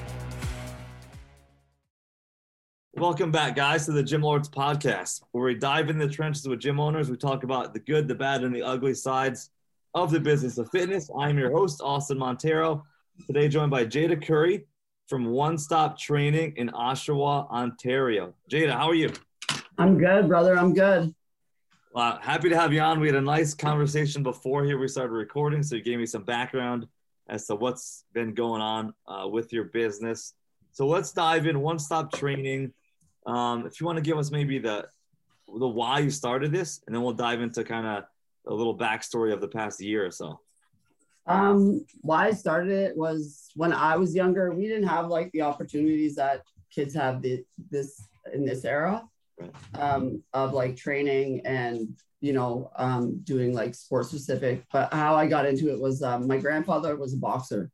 Welcome 3.01 3.31
back, 3.31 3.55
guys, 3.55 3.85
to 3.87 3.93
the 3.93 4.03
Gym 4.03 4.21
Lords 4.21 4.47
podcast, 4.47 5.23
where 5.31 5.45
we 5.45 5.55
dive 5.55 5.89
in 5.89 5.97
the 5.97 6.07
trenches 6.07 6.47
with 6.47 6.59
gym 6.59 6.79
owners. 6.79 7.09
We 7.09 7.17
talk 7.17 7.43
about 7.43 7.73
the 7.73 7.79
good, 7.79 8.07
the 8.07 8.13
bad, 8.13 8.43
and 8.43 8.53
the 8.53 8.61
ugly 8.61 8.93
sides 8.93 9.49
of 9.95 10.11
the 10.11 10.19
business 10.19 10.59
of 10.59 10.69
fitness. 10.69 11.09
I'm 11.17 11.39
your 11.39 11.49
host, 11.49 11.81
Austin 11.83 12.19
Montero. 12.19 12.85
Today, 13.25 13.47
joined 13.47 13.71
by 13.71 13.87
Jada 13.87 14.23
Curry 14.23 14.67
from 15.07 15.25
One 15.25 15.57
Stop 15.57 15.97
Training 15.97 16.53
in 16.57 16.69
Oshawa, 16.69 17.49
Ontario. 17.49 18.35
Jada, 18.51 18.73
how 18.73 18.87
are 18.87 18.93
you? 18.93 19.11
I'm 19.79 19.97
good, 19.97 20.27
brother. 20.27 20.55
I'm 20.55 20.75
good. 20.75 21.11
Uh, 21.95 22.19
happy 22.19 22.49
to 22.49 22.55
have 22.55 22.71
you 22.71 22.81
on. 22.81 22.99
We 22.99 23.07
had 23.07 23.15
a 23.15 23.21
nice 23.21 23.55
conversation 23.55 24.21
before 24.21 24.63
here 24.63 24.77
we 24.77 24.87
started 24.87 25.13
recording, 25.13 25.63
so 25.63 25.73
you 25.73 25.81
gave 25.81 25.97
me 25.97 26.05
some 26.05 26.23
background 26.23 26.85
as 27.27 27.47
to 27.47 27.55
what's 27.55 28.05
been 28.13 28.35
going 28.35 28.61
on 28.61 28.93
uh, 29.07 29.27
with 29.27 29.51
your 29.51 29.63
business. 29.63 30.35
So 30.71 30.85
let's 30.85 31.11
dive 31.11 31.47
in. 31.47 31.61
One 31.61 31.79
Stop 31.79 32.13
Training. 32.13 32.73
Um, 33.25 33.65
if 33.65 33.79
you 33.79 33.85
want 33.85 33.97
to 33.97 34.03
give 34.03 34.17
us 34.17 34.31
maybe 34.31 34.59
the 34.59 34.87
the 35.47 35.67
why 35.67 35.99
you 35.99 36.09
started 36.09 36.51
this, 36.51 36.81
and 36.85 36.95
then 36.95 37.03
we'll 37.03 37.13
dive 37.13 37.41
into 37.41 37.63
kind 37.63 37.85
of 37.85 38.03
a 38.47 38.53
little 38.53 38.77
backstory 38.77 39.33
of 39.33 39.41
the 39.41 39.47
past 39.47 39.81
year 39.81 40.05
or 40.05 40.11
so. 40.11 40.39
Um, 41.27 41.85
why 42.01 42.27
I 42.27 42.31
started 42.31 42.71
it 42.71 42.97
was 42.97 43.49
when 43.55 43.73
I 43.73 43.95
was 43.97 44.15
younger. 44.15 44.51
We 44.53 44.67
didn't 44.67 44.87
have 44.87 45.07
like 45.07 45.31
the 45.31 45.41
opportunities 45.41 46.15
that 46.15 46.41
kids 46.73 46.93
have 46.95 47.21
the, 47.21 47.43
this 47.69 48.07
in 48.33 48.45
this 48.45 48.65
era 48.65 49.03
um, 49.75 50.23
of 50.33 50.53
like 50.53 50.75
training 50.75 51.41
and 51.45 51.89
you 52.21 52.33
know 52.33 52.71
um, 52.75 53.19
doing 53.23 53.53
like 53.53 53.75
sport 53.75 54.07
specific. 54.07 54.65
But 54.71 54.93
how 54.93 55.15
I 55.15 55.27
got 55.27 55.45
into 55.45 55.71
it 55.71 55.79
was 55.79 56.01
um, 56.01 56.27
my 56.27 56.37
grandfather 56.37 56.95
was 56.95 57.13
a 57.13 57.17
boxer, 57.17 57.71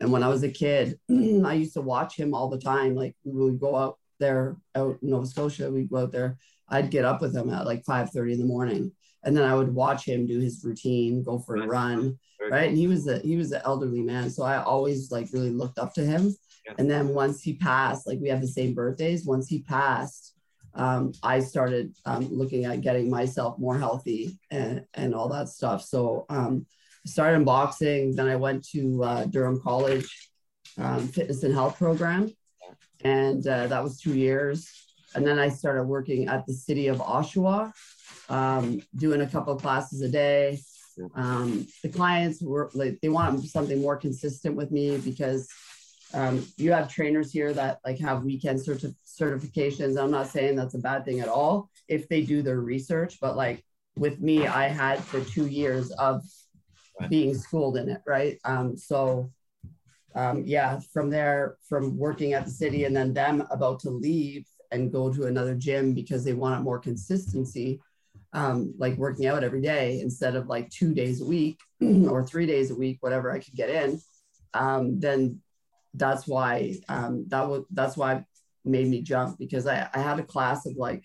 and 0.00 0.10
when 0.10 0.22
I 0.22 0.28
was 0.28 0.42
a 0.42 0.50
kid, 0.50 0.98
I 1.10 1.54
used 1.54 1.74
to 1.74 1.80
watch 1.80 2.16
him 2.16 2.34
all 2.34 2.48
the 2.48 2.58
time. 2.58 2.94
Like 2.94 3.14
we 3.24 3.44
would 3.44 3.60
go 3.60 3.76
out 3.76 3.98
there 4.20 4.56
out 4.76 4.98
in 5.02 5.10
Nova 5.10 5.26
Scotia, 5.26 5.70
we'd 5.70 5.90
go 5.90 5.98
out 5.98 6.12
there. 6.12 6.38
I'd 6.68 6.90
get 6.90 7.04
up 7.04 7.20
with 7.20 7.34
him 7.34 7.50
at 7.50 7.66
like 7.66 7.84
five 7.84 8.10
thirty 8.10 8.32
in 8.34 8.38
the 8.38 8.46
morning, 8.46 8.92
and 9.24 9.36
then 9.36 9.44
I 9.44 9.56
would 9.56 9.74
watch 9.74 10.04
him 10.04 10.26
do 10.26 10.38
his 10.38 10.62
routine, 10.64 11.24
go 11.24 11.40
for 11.40 11.56
a 11.56 11.66
run, 11.66 12.16
right? 12.52 12.68
And 12.68 12.78
he 12.78 12.86
was 12.86 13.08
a 13.08 13.18
he 13.18 13.36
was 13.36 13.50
an 13.50 13.62
elderly 13.64 14.02
man, 14.02 14.30
so 14.30 14.44
I 14.44 14.62
always 14.62 15.10
like 15.10 15.28
really 15.32 15.50
looked 15.50 15.78
up 15.80 15.92
to 15.94 16.04
him. 16.04 16.32
And 16.78 16.88
then 16.88 17.08
once 17.08 17.42
he 17.42 17.54
passed, 17.54 18.06
like 18.06 18.20
we 18.20 18.28
have 18.28 18.40
the 18.40 18.46
same 18.46 18.74
birthdays. 18.74 19.26
Once 19.26 19.48
he 19.48 19.62
passed, 19.62 20.34
um, 20.74 21.12
I 21.22 21.40
started 21.40 21.92
um, 22.04 22.28
looking 22.30 22.64
at 22.64 22.80
getting 22.80 23.10
myself 23.10 23.58
more 23.58 23.76
healthy 23.76 24.38
and, 24.52 24.84
and 24.94 25.14
all 25.14 25.28
that 25.30 25.48
stuff. 25.48 25.82
So 25.82 26.26
um, 26.28 26.66
I 27.04 27.08
started 27.08 27.36
in 27.38 27.44
boxing. 27.44 28.14
Then 28.14 28.28
I 28.28 28.36
went 28.36 28.68
to 28.68 29.02
uh, 29.02 29.24
Durham 29.24 29.60
College 29.60 30.30
um, 30.78 31.08
fitness 31.08 31.42
and 31.42 31.54
health 31.54 31.76
program. 31.76 32.30
And 33.04 33.46
uh, 33.46 33.66
that 33.68 33.82
was 33.82 33.98
two 33.98 34.14
years. 34.14 34.68
And 35.14 35.26
then 35.26 35.38
I 35.38 35.48
started 35.48 35.84
working 35.84 36.28
at 36.28 36.46
the 36.46 36.52
city 36.52 36.86
of 36.88 36.98
Oshawa, 36.98 37.72
um, 38.28 38.80
doing 38.96 39.22
a 39.22 39.26
couple 39.26 39.54
of 39.54 39.62
classes 39.62 40.02
a 40.02 40.08
day. 40.08 40.60
Um, 41.14 41.66
the 41.82 41.88
clients 41.88 42.42
were 42.42 42.70
like, 42.74 42.98
they 43.00 43.08
want 43.08 43.42
something 43.44 43.80
more 43.80 43.96
consistent 43.96 44.54
with 44.54 44.70
me 44.70 44.98
because 44.98 45.48
um, 46.12 46.46
you 46.56 46.72
have 46.72 46.92
trainers 46.92 47.32
here 47.32 47.52
that 47.52 47.78
like 47.84 47.98
have 48.00 48.24
weekend 48.24 48.58
certi- 48.58 48.94
certifications. 49.06 50.00
I'm 50.00 50.10
not 50.10 50.26
saying 50.26 50.56
that's 50.56 50.74
a 50.74 50.78
bad 50.78 51.04
thing 51.04 51.20
at 51.20 51.28
all 51.28 51.70
if 51.88 52.08
they 52.08 52.22
do 52.22 52.42
their 52.42 52.60
research, 52.60 53.18
but 53.20 53.36
like 53.36 53.64
with 53.96 54.20
me, 54.20 54.46
I 54.46 54.68
had 54.68 55.00
the 55.06 55.24
two 55.24 55.46
years 55.46 55.90
of 55.92 56.22
being 57.08 57.34
schooled 57.34 57.76
in 57.76 57.88
it, 57.88 58.00
right? 58.06 58.38
Um, 58.44 58.76
so 58.76 59.30
um, 60.14 60.42
yeah, 60.44 60.80
from 60.92 61.10
there, 61.10 61.56
from 61.68 61.96
working 61.96 62.32
at 62.32 62.44
the 62.44 62.50
city 62.50 62.84
and 62.84 62.96
then 62.96 63.14
them 63.14 63.46
about 63.50 63.80
to 63.80 63.90
leave 63.90 64.46
and 64.70 64.92
go 64.92 65.12
to 65.12 65.26
another 65.26 65.54
gym 65.54 65.94
because 65.94 66.24
they 66.24 66.32
wanted 66.32 66.60
more 66.60 66.78
consistency, 66.78 67.80
um, 68.32 68.74
like 68.78 68.96
working 68.96 69.26
out 69.26 69.44
every 69.44 69.60
day 69.60 70.00
instead 70.00 70.36
of 70.36 70.46
like 70.46 70.70
two 70.70 70.94
days 70.94 71.20
a 71.20 71.24
week 71.24 71.58
or 71.80 72.24
three 72.24 72.46
days 72.46 72.70
a 72.70 72.74
week, 72.74 72.98
whatever 73.00 73.30
I 73.30 73.38
could 73.38 73.54
get 73.54 73.70
in. 73.70 74.00
Um, 74.54 74.98
then 74.98 75.40
that's 75.94 76.26
why 76.26 76.76
um, 76.88 77.24
that 77.28 77.48
was 77.48 77.64
that's 77.70 77.96
why 77.96 78.24
made 78.64 78.88
me 78.88 79.02
jump 79.02 79.38
because 79.38 79.66
I, 79.66 79.88
I 79.94 80.00
had 80.00 80.20
a 80.20 80.24
class 80.24 80.66
of 80.66 80.76
like 80.76 81.04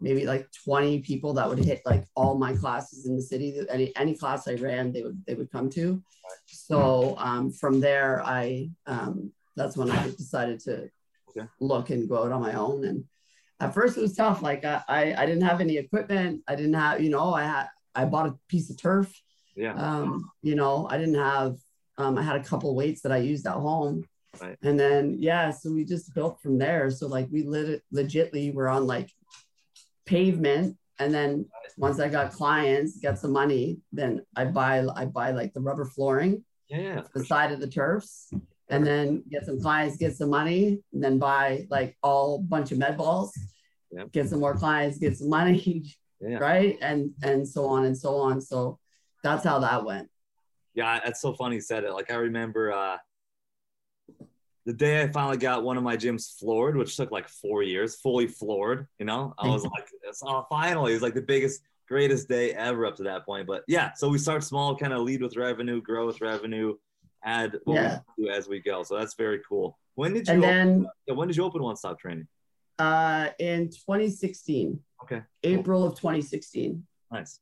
maybe 0.00 0.24
like 0.24 0.46
20 0.64 1.00
people 1.00 1.32
that 1.34 1.48
would 1.48 1.58
hit 1.58 1.82
like 1.84 2.04
all 2.14 2.36
my 2.38 2.54
classes 2.54 3.06
in 3.06 3.16
the 3.16 3.22
city 3.22 3.60
any 3.70 3.94
any 3.96 4.14
class 4.16 4.48
i 4.48 4.54
ran 4.54 4.92
they 4.92 5.02
would 5.02 5.22
they 5.26 5.34
would 5.34 5.50
come 5.50 5.68
to 5.70 6.02
so 6.46 7.14
um, 7.18 7.50
from 7.52 7.80
there 7.80 8.22
i 8.24 8.68
um, 8.86 9.30
that's 9.56 9.76
when 9.76 9.90
i 9.90 10.04
decided 10.10 10.58
to 10.60 10.88
Okay. 11.36 11.46
look 11.60 11.90
and 11.90 12.08
go 12.08 12.24
out 12.24 12.32
on 12.32 12.40
my 12.40 12.54
own 12.54 12.84
and 12.84 13.04
at 13.60 13.72
first 13.72 13.96
it 13.96 14.00
was 14.00 14.16
tough 14.16 14.42
like 14.42 14.64
I, 14.64 14.82
I 14.88 15.14
i 15.22 15.26
didn't 15.26 15.42
have 15.50 15.60
any 15.60 15.76
equipment 15.76 16.42
i 16.48 16.56
didn't 16.56 16.74
have 16.74 17.00
you 17.00 17.08
know 17.08 17.32
i 17.34 17.44
had 17.44 17.66
i 17.94 18.04
bought 18.04 18.26
a 18.26 18.34
piece 18.48 18.68
of 18.68 18.76
turf 18.76 19.08
Yeah. 19.54 19.74
um, 19.74 20.28
you 20.42 20.56
know 20.56 20.88
i 20.90 20.98
didn't 20.98 21.14
have 21.32 21.54
um, 21.98 22.18
i 22.18 22.22
had 22.22 22.34
a 22.34 22.42
couple 22.42 22.74
weights 22.74 23.02
that 23.02 23.12
i 23.12 23.18
used 23.18 23.46
at 23.46 23.52
home 23.68 24.02
Right. 24.42 24.56
and 24.62 24.78
then 24.78 25.16
yeah 25.20 25.50
so 25.50 25.70
we 25.72 25.84
just 25.84 26.14
built 26.14 26.40
from 26.42 26.58
there 26.58 26.90
so 26.90 27.06
like 27.06 27.28
we 27.30 27.42
lit 27.44 27.82
legitly 27.94 28.52
were 28.52 28.68
on 28.68 28.86
like 28.88 29.08
pavement 30.14 30.76
and 30.98 31.10
then 31.16 31.30
once 31.86 31.98
i 32.04 32.08
got 32.08 32.32
clients 32.40 32.90
got 33.06 33.16
some 33.22 33.32
money 33.42 33.64
then 33.98 34.12
i 34.40 34.44
buy 34.44 34.74
i 35.00 35.04
buy 35.18 35.28
like 35.40 35.52
the 35.54 35.60
rubber 35.68 35.84
flooring 35.94 36.34
yeah. 36.68 36.80
yeah. 36.80 37.00
the 37.14 37.24
side 37.24 37.50
of 37.54 37.60
the 37.60 37.66
turfs 37.78 38.12
and 38.72 38.80
then 38.88 39.06
get 39.32 39.42
some 39.48 39.58
clients 39.66 39.96
get 40.04 40.12
some 40.20 40.30
money 40.40 40.62
and 40.92 41.00
then 41.04 41.16
buy 41.28 41.46
like 41.76 41.90
all 42.02 42.28
bunch 42.54 42.68
of 42.72 42.78
med 42.78 42.96
balls 43.02 43.32
Yep. 43.92 44.12
get 44.12 44.28
some 44.30 44.38
more 44.44 44.54
clients 44.62 44.98
get 44.98 45.16
some 45.20 45.30
money 45.40 45.58
Yeah. 46.20 46.38
right 46.50 46.74
and 46.88 47.00
and 47.28 47.40
so 47.54 47.62
on 47.74 47.80
and 47.88 47.96
so 48.04 48.10
on 48.26 48.34
so 48.50 48.78
that's 49.26 49.44
how 49.50 49.58
that 49.66 49.80
went 49.90 50.06
Yeah, 50.80 51.00
that's 51.04 51.20
so 51.20 51.30
funny 51.40 51.56
you 51.56 51.64
said 51.70 51.82
it. 51.86 51.92
Like 51.98 52.10
I 52.16 52.18
remember 52.28 52.62
uh 52.82 52.96
the 54.66 54.72
day 54.72 55.02
I 55.02 55.08
finally 55.08 55.38
got 55.38 55.62
one 55.64 55.76
of 55.76 55.82
my 55.82 55.96
gyms 55.96 56.38
floored, 56.38 56.76
which 56.76 56.96
took 56.96 57.10
like 57.10 57.28
four 57.28 57.62
years, 57.62 57.96
fully 57.96 58.26
floored, 58.26 58.86
you 58.98 59.06
know, 59.06 59.34
I 59.38 59.48
was 59.48 59.64
like, 59.64 59.88
it's 60.04 60.22
oh, 60.24 60.46
finally, 60.50 60.92
it 60.92 60.96
was 60.96 61.02
like 61.02 61.14
the 61.14 61.22
biggest, 61.22 61.62
greatest 61.88 62.28
day 62.28 62.52
ever 62.52 62.86
up 62.86 62.96
to 62.96 63.02
that 63.04 63.24
point. 63.24 63.46
But 63.46 63.64
yeah, 63.68 63.92
so 63.94 64.08
we 64.08 64.18
start 64.18 64.44
small, 64.44 64.76
kind 64.76 64.92
of 64.92 65.00
lead 65.02 65.22
with 65.22 65.36
revenue, 65.36 65.80
grow 65.80 66.06
with 66.06 66.20
revenue, 66.20 66.76
add 67.24 67.58
what 67.64 67.74
Yeah. 67.74 67.98
we 68.18 68.26
do 68.26 68.30
as 68.30 68.48
we 68.48 68.60
go. 68.60 68.82
So 68.82 68.98
that's 68.98 69.14
very 69.14 69.40
cool. 69.48 69.78
When 69.94 70.12
did 70.12 70.28
you 70.28 70.34
and 70.34 70.44
open, 70.44 70.54
then 70.82 70.86
yeah, 71.06 71.14
when 71.14 71.28
did 71.28 71.36
you 71.36 71.44
open 71.44 71.62
One 71.62 71.76
Stop 71.76 71.98
Training? 71.98 72.28
uh 72.78 73.28
in 73.38 73.68
2016 73.68 74.80
Okay. 75.02 75.20
april 75.42 75.84
of 75.84 75.96
2016 75.96 76.82
Nice. 77.12 77.40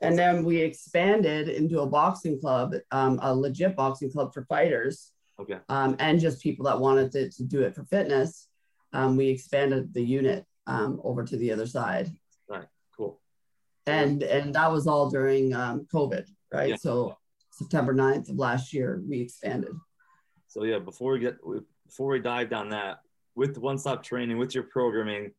And 0.00 0.16
then 0.18 0.44
we 0.44 0.58
expanded 0.58 1.48
into 1.48 1.80
a 1.80 1.86
boxing 1.86 2.38
club, 2.38 2.74
um, 2.90 3.18
a 3.22 3.34
legit 3.34 3.74
boxing 3.74 4.12
club 4.12 4.34
for 4.34 4.44
fighters, 4.44 5.10
Okay. 5.40 5.58
um, 5.68 5.96
and 5.98 6.20
just 6.20 6.40
people 6.42 6.64
that 6.66 6.78
wanted 6.78 7.10
to, 7.12 7.30
to 7.30 7.42
do 7.44 7.62
it 7.62 7.74
for 7.74 7.84
fitness. 7.84 8.48
Um, 8.92 9.16
we 9.16 9.28
expanded 9.28 9.92
the 9.92 10.02
unit 10.02 10.46
um, 10.68 11.00
over 11.02 11.24
to 11.24 11.36
the 11.36 11.50
other 11.52 11.66
side, 11.66 12.08
Right, 12.48 12.66
Cool. 12.96 13.20
and 13.86 14.22
and 14.22 14.54
that 14.54 14.70
was 14.70 14.86
all 14.86 15.10
during 15.10 15.52
um, 15.52 15.86
COVID, 15.92 16.26
right? 16.52 16.70
Yeah. 16.70 16.76
So 16.76 17.16
September 17.50 17.92
9th 17.92 18.30
of 18.30 18.36
last 18.38 18.72
year, 18.72 19.02
we 19.08 19.20
expanded. 19.20 19.72
So 20.46 20.62
yeah, 20.64 20.78
before 20.78 21.12
we 21.14 21.18
get 21.18 21.36
before 21.84 22.08
we 22.12 22.20
dive 22.20 22.48
down 22.50 22.68
that 22.70 23.00
with 23.34 23.58
one 23.58 23.76
stop 23.78 24.04
training 24.04 24.38
with 24.38 24.54
your 24.54 24.64
programming, 24.64 25.32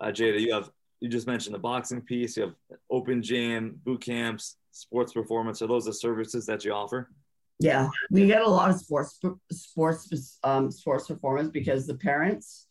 uh, 0.00 0.06
Jada, 0.06 0.40
you 0.40 0.54
have 0.54 0.70
you 1.00 1.08
just 1.10 1.26
mentioned 1.26 1.54
the 1.54 1.58
boxing 1.58 2.00
piece. 2.00 2.36
You 2.38 2.44
have 2.44 2.54
open 2.90 3.22
gym, 3.22 3.78
boot 3.84 4.00
camps, 4.00 4.56
sports 4.70 5.12
performance. 5.12 5.60
Are 5.60 5.66
those 5.68 5.84
the 5.84 5.92
services 5.92 6.46
that 6.46 6.64
you 6.64 6.72
offer? 6.72 7.10
Yeah, 7.60 7.88
we 8.10 8.26
get 8.26 8.42
a 8.42 8.48
lot 8.48 8.70
of 8.70 8.76
sports 8.76 9.18
sports 9.52 10.38
um, 10.42 10.70
sports 10.70 11.06
performance 11.06 11.50
because 11.50 11.86
the 11.86 11.94
parents. 11.94 12.66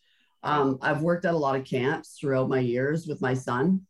Um, 0.45 0.77
I've 0.81 1.01
worked 1.01 1.23
at 1.23 1.33
a 1.33 1.37
lot 1.37 1.55
of 1.55 1.63
camps 1.63 2.17
throughout 2.19 2.49
my 2.49 2.59
years 2.59 3.07
with 3.07 3.21
my 3.21 3.33
son, 3.33 3.87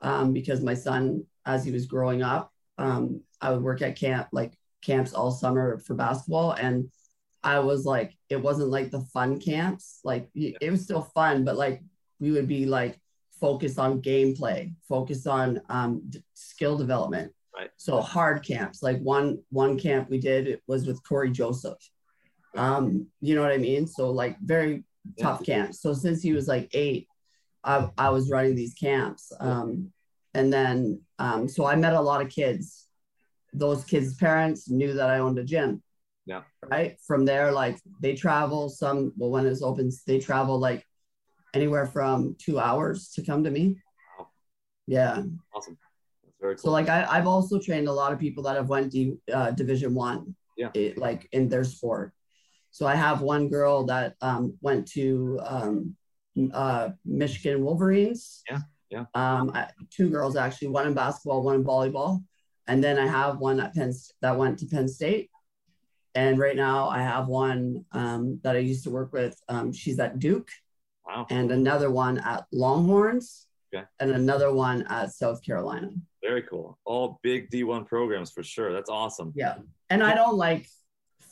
um, 0.00 0.32
because 0.32 0.62
my 0.62 0.72
son, 0.72 1.26
as 1.44 1.62
he 1.62 1.72
was 1.72 1.84
growing 1.84 2.22
up, 2.22 2.50
um, 2.78 3.20
I 3.38 3.52
would 3.52 3.62
work 3.62 3.82
at 3.82 3.96
camp 3.96 4.28
like 4.32 4.54
camps 4.82 5.12
all 5.12 5.30
summer 5.30 5.78
for 5.78 5.94
basketball, 5.94 6.52
and 6.52 6.90
I 7.42 7.58
was 7.58 7.84
like, 7.84 8.16
it 8.30 8.36
wasn't 8.36 8.70
like 8.70 8.90
the 8.90 9.00
fun 9.12 9.40
camps, 9.40 10.00
like 10.04 10.30
it 10.34 10.70
was 10.70 10.82
still 10.82 11.02
fun, 11.02 11.44
but 11.44 11.56
like 11.56 11.82
we 12.18 12.30
would 12.30 12.48
be 12.48 12.64
like 12.64 12.98
focused 13.40 13.78
on 13.78 14.02
gameplay, 14.02 14.74
focused 14.88 15.26
on 15.26 15.60
um, 15.68 16.10
skill 16.32 16.78
development. 16.78 17.32
Right. 17.60 17.70
So 17.76 18.00
hard 18.00 18.42
camps, 18.42 18.82
like 18.82 19.00
one 19.00 19.42
one 19.50 19.78
camp 19.78 20.08
we 20.08 20.18
did 20.18 20.48
it 20.48 20.62
was 20.66 20.86
with 20.86 21.06
Cory 21.06 21.30
Joseph. 21.30 21.76
Um, 22.56 23.08
you 23.20 23.34
know 23.34 23.42
what 23.42 23.52
I 23.52 23.58
mean? 23.58 23.86
So 23.86 24.10
like 24.10 24.38
very 24.40 24.84
tough 25.20 25.44
camps. 25.44 25.82
So 25.82 25.92
since 25.92 26.22
he 26.22 26.32
was 26.32 26.48
like 26.48 26.70
eight, 26.72 27.06
I, 27.62 27.90
I 27.98 28.08
was 28.08 28.30
running 28.30 28.54
these 28.54 28.72
camps. 28.72 29.30
Um, 29.38 29.92
and 30.32 30.50
then 30.50 31.02
um, 31.18 31.48
so 31.48 31.66
I 31.66 31.76
met 31.76 31.92
a 31.92 32.00
lot 32.00 32.22
of 32.22 32.30
kids. 32.30 32.86
Those 33.52 33.84
kids' 33.84 34.14
parents 34.14 34.70
knew 34.70 34.94
that 34.94 35.10
I 35.10 35.18
owned 35.18 35.38
a 35.38 35.44
gym. 35.44 35.82
Yeah. 36.24 36.44
Right. 36.66 36.96
From 37.06 37.26
there, 37.26 37.52
like 37.52 37.78
they 38.00 38.14
travel 38.14 38.70
some 38.70 39.12
well 39.18 39.30
when 39.30 39.44
it's 39.44 39.60
open, 39.60 39.90
they 40.06 40.18
travel 40.18 40.58
like 40.58 40.86
anywhere 41.52 41.84
from 41.84 42.36
two 42.38 42.58
hours 42.58 43.10
to 43.16 43.22
come 43.22 43.44
to 43.44 43.50
me. 43.50 43.76
Wow. 44.18 44.28
Yeah. 44.86 45.22
Awesome. 45.52 45.76
Very 46.40 46.54
cool. 46.56 46.62
So 46.62 46.70
like 46.70 46.88
I, 46.88 47.06
I've 47.08 47.26
also 47.26 47.58
trained 47.58 47.88
a 47.88 47.92
lot 47.92 48.12
of 48.12 48.18
people 48.18 48.42
that 48.44 48.56
have 48.56 48.68
went 48.68 48.90
D, 48.92 49.14
uh, 49.32 49.50
Division 49.50 49.94
One, 49.94 50.34
Yeah. 50.56 50.70
it- 50.74 50.98
like 50.98 51.28
in 51.32 51.48
their 51.48 51.64
sport. 51.64 52.12
So 52.70 52.86
I 52.86 52.94
have 52.94 53.20
one 53.20 53.48
girl 53.48 53.84
that 53.86 54.14
um, 54.20 54.56
went 54.60 54.86
to 54.92 55.40
um, 55.44 55.96
uh, 56.52 56.90
Michigan 57.04 57.64
Wolverines. 57.64 58.42
Yeah, 58.48 58.60
yeah. 58.90 59.04
Um, 59.14 59.50
I, 59.54 59.68
two 59.90 60.08
girls 60.08 60.36
actually, 60.36 60.68
one 60.68 60.86
in 60.86 60.94
basketball, 60.94 61.42
one 61.42 61.56
in 61.56 61.64
volleyball, 61.64 62.22
and 62.68 62.82
then 62.82 62.96
I 62.96 63.06
have 63.08 63.38
one 63.38 63.58
at 63.58 63.74
Penn 63.74 63.92
that 64.22 64.36
went 64.38 64.60
to 64.60 64.66
Penn 64.66 64.86
State. 64.88 65.30
And 66.14 66.38
right 66.38 66.56
now 66.56 66.88
I 66.88 67.02
have 67.02 67.26
one 67.28 67.84
um, 67.92 68.40
that 68.42 68.54
I 68.56 68.60
used 68.60 68.84
to 68.84 68.90
work 68.90 69.12
with. 69.12 69.36
Um, 69.48 69.72
she's 69.72 69.98
at 69.98 70.18
Duke, 70.20 70.48
wow. 71.06 71.26
and 71.28 71.50
another 71.50 71.90
one 71.90 72.18
at 72.18 72.46
Longhorns, 72.52 73.46
Okay. 73.74 73.84
and 73.98 74.10
another 74.12 74.52
one 74.52 74.82
at 74.88 75.12
South 75.12 75.42
Carolina. 75.44 75.90
Very 76.22 76.42
cool. 76.42 76.78
All 76.84 77.18
big 77.22 77.50
D1 77.50 77.86
programs 77.86 78.30
for 78.30 78.42
sure. 78.42 78.72
That's 78.72 78.90
awesome. 78.90 79.32
Yeah. 79.34 79.56
And 79.88 80.02
I 80.02 80.14
don't 80.14 80.36
like 80.36 80.66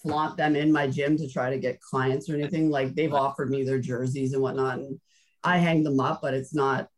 flaunt 0.02 0.36
them 0.36 0.56
in 0.56 0.72
my 0.72 0.86
gym 0.86 1.16
to 1.18 1.28
try 1.28 1.50
to 1.50 1.58
get 1.58 1.80
clients 1.80 2.30
or 2.30 2.34
anything. 2.34 2.70
Like 2.70 2.94
they've 2.94 3.12
offered 3.12 3.50
me 3.50 3.64
their 3.64 3.78
jerseys 3.78 4.32
and 4.32 4.42
whatnot. 4.42 4.78
And 4.78 5.00
I 5.44 5.58
hang 5.58 5.82
them 5.82 6.00
up, 6.00 6.20
but 6.22 6.34
it's 6.34 6.54
not 6.54 6.88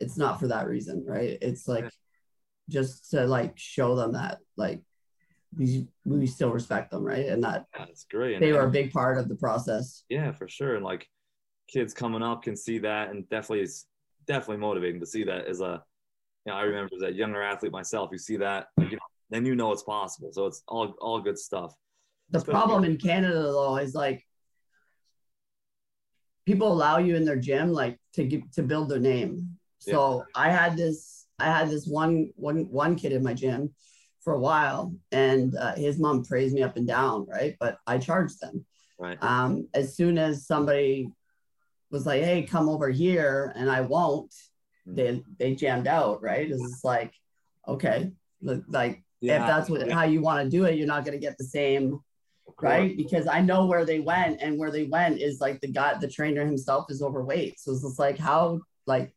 it's 0.00 0.16
not 0.16 0.38
for 0.38 0.48
that 0.48 0.68
reason, 0.68 1.04
right? 1.06 1.38
It's 1.40 1.66
like 1.66 1.90
just 2.68 3.10
to 3.10 3.26
like 3.26 3.54
show 3.56 3.96
them 3.96 4.12
that 4.12 4.38
like 4.56 4.80
we 5.56 5.88
we 6.04 6.26
still 6.26 6.50
respect 6.50 6.90
them, 6.90 7.02
right? 7.02 7.26
And 7.26 7.42
that 7.44 7.66
Yeah, 7.74 7.86
that's 7.86 8.04
great. 8.04 8.34
And- 8.34 8.42
they 8.42 8.52
were 8.52 8.66
a 8.66 8.70
big 8.70 8.92
part 8.92 9.18
of 9.18 9.28
the 9.28 9.36
process. 9.36 10.04
Yeah, 10.08 10.32
for 10.32 10.48
sure. 10.48 10.76
And 10.76 10.84
like 10.84 11.06
kids 11.68 11.94
coming 11.94 12.22
up 12.22 12.42
can 12.42 12.56
see 12.56 12.78
that 12.78 13.10
and 13.10 13.28
definitely 13.28 13.60
it's 13.60 13.86
definitely 14.26 14.58
motivating 14.58 15.00
to 15.00 15.06
see 15.06 15.24
that 15.24 15.46
as 15.46 15.60
a 15.60 15.82
you 16.48 16.54
know, 16.54 16.60
I 16.60 16.62
remember 16.62 16.94
as 16.96 17.02
a 17.02 17.12
younger 17.12 17.42
athlete 17.42 17.72
myself, 17.72 18.08
you 18.10 18.16
see 18.16 18.38
that, 18.38 18.68
like, 18.78 18.90
you 18.90 18.96
know, 18.96 19.02
then 19.28 19.44
you 19.44 19.54
know 19.54 19.70
it's 19.70 19.82
possible. 19.82 20.30
So 20.32 20.46
it's 20.46 20.62
all 20.66 20.94
all 20.98 21.20
good 21.20 21.38
stuff. 21.38 21.74
The 22.30 22.38
Especially- 22.38 22.54
problem 22.54 22.84
in 22.84 22.96
Canada 22.96 23.42
though 23.42 23.76
is 23.76 23.94
like 23.94 24.26
people 26.46 26.72
allow 26.72 26.96
you 26.96 27.16
in 27.16 27.26
their 27.26 27.36
gym 27.36 27.70
like 27.70 27.98
to 28.14 28.24
get 28.24 28.50
to 28.54 28.62
build 28.62 28.88
their 28.88 28.98
name. 28.98 29.58
So 29.80 30.24
I 30.34 30.48
had 30.50 30.74
this 30.78 31.26
I 31.38 31.44
had 31.44 31.68
this 31.68 31.86
one 31.86 32.30
one 32.36 32.70
one 32.70 32.96
kid 32.96 33.12
in 33.12 33.22
my 33.22 33.34
gym 33.34 33.74
for 34.22 34.32
a 34.32 34.40
while 34.40 34.94
and 35.12 35.54
uh, 35.54 35.74
his 35.74 35.98
mom 35.98 36.24
praised 36.24 36.54
me 36.54 36.62
up 36.62 36.78
and 36.78 36.86
down, 36.86 37.26
right? 37.26 37.56
But 37.60 37.76
I 37.86 37.98
charged 37.98 38.40
them. 38.40 38.64
Right. 38.98 39.22
Um, 39.22 39.68
as 39.74 39.94
soon 39.94 40.16
as 40.16 40.46
somebody 40.46 41.10
was 41.90 42.06
like, 42.06 42.22
"Hey, 42.22 42.42
come 42.42 42.68
over 42.68 42.88
here," 42.88 43.52
and 43.54 43.70
I 43.70 43.82
won't, 43.82 44.34
they 44.94 45.22
they 45.38 45.54
jammed 45.54 45.86
out, 45.86 46.22
right? 46.22 46.50
It's 46.50 46.84
like, 46.84 47.12
okay, 47.66 48.12
look, 48.40 48.64
like 48.68 49.02
if 49.20 49.46
that's 49.46 49.68
what 49.68 49.86
yeah, 49.86 49.94
how 49.94 50.04
you 50.04 50.20
want 50.20 50.44
to 50.44 50.50
do 50.50 50.64
it, 50.64 50.76
you're 50.76 50.86
not 50.86 51.04
going 51.04 51.18
to 51.18 51.24
get 51.26 51.36
the 51.38 51.44
same 51.44 52.00
right? 52.60 52.96
Because 52.96 53.26
I 53.26 53.40
know 53.40 53.66
where 53.66 53.84
they 53.84 54.00
went, 54.00 54.40
and 54.40 54.58
where 54.58 54.70
they 54.70 54.84
went 54.84 55.20
is 55.20 55.40
like 55.40 55.60
the 55.60 55.68
guy, 55.68 55.94
the 55.98 56.08
trainer 56.08 56.44
himself 56.44 56.86
is 56.90 57.02
overweight. 57.02 57.60
So 57.60 57.72
it's 57.72 57.82
just 57.82 57.98
like 57.98 58.18
how, 58.18 58.60
like, 58.86 59.14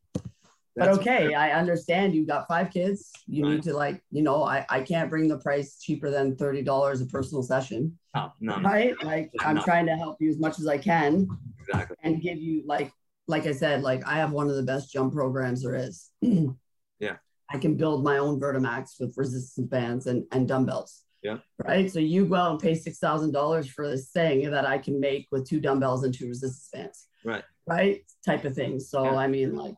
but 0.76 0.89
okay, 0.89 1.34
I 1.34 1.52
understand 1.52 2.15
You've 2.15 2.27
got 2.27 2.48
five 2.48 2.72
kids. 2.72 3.11
You 3.27 3.43
Right. 3.43 3.53
need 3.53 3.64
to 3.64 3.73
like, 3.73 4.02
you 4.11 4.22
know, 4.22 4.43
I 4.43 4.65
I 4.69 4.81
can't 4.81 5.10
bring 5.10 5.27
the 5.27 5.38
price 5.39 5.80
cheaper 5.81 6.10
than 6.10 6.35
thirty 6.35 6.61
dollars 6.61 7.02
a 7.02 7.06
personal 7.06 7.43
session, 7.43 7.98
No, 8.15 8.31
no, 8.39 8.57
no, 8.57 8.69
right? 8.69 8.95
Like 9.03 9.31
I'm 9.43 9.61
trying 9.61 9.85
to 9.88 9.95
help 9.95 10.18
you 10.22 10.30
as 10.30 10.39
much 10.39 10.60
as 10.60 10.68
I 10.68 10.77
can 10.77 11.27
exactly. 11.60 11.98
and 12.03 12.22
give 12.22 12.38
you 12.38 12.64
like, 12.65 12.91
like 13.32 13.48
I 13.48 13.53
said, 13.53 13.82
like 13.82 14.06
I 14.06 14.16
have 14.18 14.32
one 14.32 14.49
of 14.49 14.56
the 14.56 14.64
best 14.64 14.91
jump 14.91 15.14
programs 15.14 15.64
there 15.64 15.76
is. 15.76 16.10
Yeah. 16.99 17.16
I 17.49 17.58
can 17.58 17.76
build 17.78 18.03
my 18.03 18.20
own 18.20 18.40
Vertimax 18.40 18.99
with 18.99 19.18
resistance 19.18 19.68
bands 19.68 20.06
and, 20.06 20.24
and 20.32 20.48
dumbbells. 20.48 21.02
Yeah. 21.24 21.40
Right. 21.58 21.91
So 21.91 21.98
you 21.98 22.28
go 22.28 22.36
out 22.36 22.52
and 22.52 22.60
pay 22.60 22.76
six 22.76 22.99
thousand 22.99 23.32
dollars 23.32 23.68
for 23.68 23.90
this 23.90 24.12
thing 24.12 24.52
that 24.52 24.68
I 24.68 24.78
can 24.78 24.99
make 24.99 25.28
with 25.32 25.49
two 25.49 25.60
dumbbells 25.60 26.03
and 26.03 26.14
two 26.14 26.28
resistance 26.28 26.70
bands. 26.72 27.08
Right. 27.26 27.44
Right. 27.66 28.03
Type 28.24 28.45
of 28.45 28.53
thing. 28.53 28.80
So 28.80 29.03
Yeah. 29.06 29.16
I 29.16 29.28
mean, 29.28 29.56
like, 29.56 29.74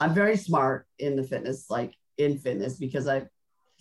I'm 0.00 0.12
very 0.12 0.36
smart 0.36 0.86
in 0.98 1.16
the 1.16 1.24
fitness, 1.24 1.70
like 1.70 1.94
in 2.18 2.36
fitness, 2.36 2.76
because 2.76 3.08
I, 3.08 3.26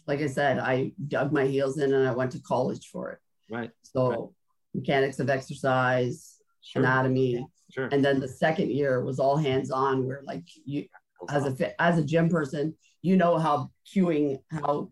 like 0.08 0.22
I 0.22 0.28
said, 0.28 0.58
I 0.60 0.94
dug 1.06 1.34
my 1.34 1.46
heels 1.46 1.78
in 1.80 1.94
and 1.94 2.08
I 2.08 2.14
went 2.14 2.32
to 2.32 2.40
college 2.40 2.88
for 2.88 3.12
it. 3.12 3.20
Right. 3.50 3.72
So 3.82 4.10
Right. 4.10 4.30
mechanics 4.74 5.20
of 5.20 5.30
exercise, 5.30 6.33
Sure. 6.64 6.82
anatomy, 6.82 7.46
Sure. 7.72 7.90
and 7.92 8.04
then 8.04 8.20
the 8.20 8.28
second 8.28 8.72
year 8.72 9.04
was 9.04 9.20
all 9.20 9.38
hands 9.38 9.70
on, 9.72 10.06
where 10.08 10.22
like 10.26 10.44
you 10.66 10.86
as 11.30 11.46
a 11.46 11.82
as 11.82 11.98
a 11.98 12.04
gym 12.04 12.30
person, 12.30 12.76
you 13.02 13.16
know 13.18 13.38
how 13.38 13.70
cueing 13.94 14.40
how 14.52 14.90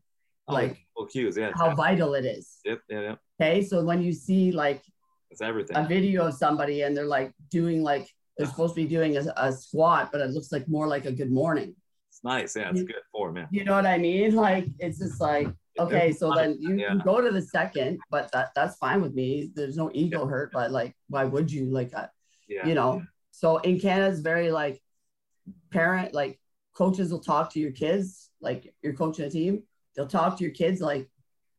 Oh, 0.47 0.53
like 0.53 0.77
cool 0.97 1.05
cues, 1.05 1.37
yeah. 1.37 1.51
how 1.55 1.73
vital 1.75 2.13
it 2.15 2.25
is. 2.25 2.57
Yep, 2.65 2.79
yeah, 2.89 3.01
yeah. 3.01 3.15
Okay, 3.39 3.61
so 3.61 3.83
when 3.85 4.01
you 4.01 4.11
see 4.11 4.51
like 4.51 4.81
It's 5.29 5.41
everything. 5.41 5.77
a 5.77 5.85
video 5.87 6.27
of 6.27 6.33
somebody 6.33 6.81
and 6.81 6.97
they're 6.97 7.05
like 7.05 7.31
doing 7.49 7.83
like 7.83 8.09
they're 8.37 8.47
supposed 8.53 8.75
to 8.75 8.81
be 8.81 8.87
doing 8.87 9.15
a, 9.17 9.23
a 9.37 9.51
squat, 9.53 10.09
but 10.11 10.19
it 10.19 10.31
looks 10.31 10.51
like 10.51 10.67
more 10.67 10.87
like 10.87 11.05
a 11.05 11.11
good 11.11 11.31
morning. 11.31 11.75
It's 12.09 12.23
nice. 12.23 12.55
Yeah, 12.55 12.69
it's 12.71 12.83
good 12.83 12.95
form, 13.13 13.37
yeah. 13.37 13.45
You 13.51 13.63
know 13.63 13.75
what 13.75 13.85
I 13.85 13.97
mean? 13.97 14.35
Like 14.35 14.65
it's 14.79 14.97
just 14.99 15.21
like 15.21 15.47
okay, 15.79 16.11
so 16.11 16.33
then 16.35 16.57
you 16.59 16.75
Yeah. 16.75 16.87
can 16.89 16.99
go 16.99 17.21
to 17.21 17.31
the 17.31 17.41
second, 17.41 17.99
but 18.09 18.31
that 18.33 18.51
that's 18.55 18.75
fine 18.77 19.01
with 19.01 19.13
me. 19.13 19.51
There's 19.55 19.77
no 19.77 19.89
ego 19.93 20.25
hurt, 20.25 20.51
but 20.51 20.71
like 20.71 20.95
why 21.07 21.23
would 21.25 21.51
you 21.51 21.65
like 21.71 21.91
uh, 21.95 22.07
Yeah. 22.47 22.67
you 22.67 22.75
know 22.75 23.01
so 23.33 23.57
in 23.59 23.79
canada 23.79 24.11
it's 24.11 24.19
very 24.19 24.51
like 24.51 24.81
parent 25.71 26.13
like 26.13 26.39
coaches 26.73 27.11
will 27.11 27.19
talk 27.19 27.51
to 27.53 27.59
your 27.59 27.71
kids 27.71 28.29
like 28.41 28.73
you're 28.81 28.93
coaching 28.93 29.25
a 29.25 29.29
team 29.29 29.63
they'll 29.95 30.07
talk 30.07 30.37
to 30.37 30.43
your 30.43 30.53
kids 30.53 30.81
like 30.81 31.09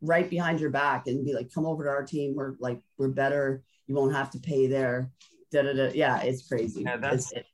right 0.03 0.29
behind 0.29 0.61
your 0.61 0.71
back 0.71 1.07
and 1.07 1.25
be 1.25 1.33
like 1.35 1.53
come 1.55 1.65
over 1.67 1.85
to 1.85 1.91
our 1.91 2.05
team 2.05 2.35
we're 2.35 2.55
like 2.59 2.81
we're 2.99 3.09
better 3.09 3.63
you 3.87 3.95
won't 3.95 4.15
have 4.15 4.31
to 4.31 4.39
pay 4.39 4.67
there 4.67 5.11
da, 5.51 5.63
da, 5.63 5.73
da. 5.73 5.91
yeah 5.95 6.21
it's 6.23 6.47
crazy 6.47 6.83
Yeah, 6.83 6.97
that's- 6.99 7.33
It's- 7.33 7.49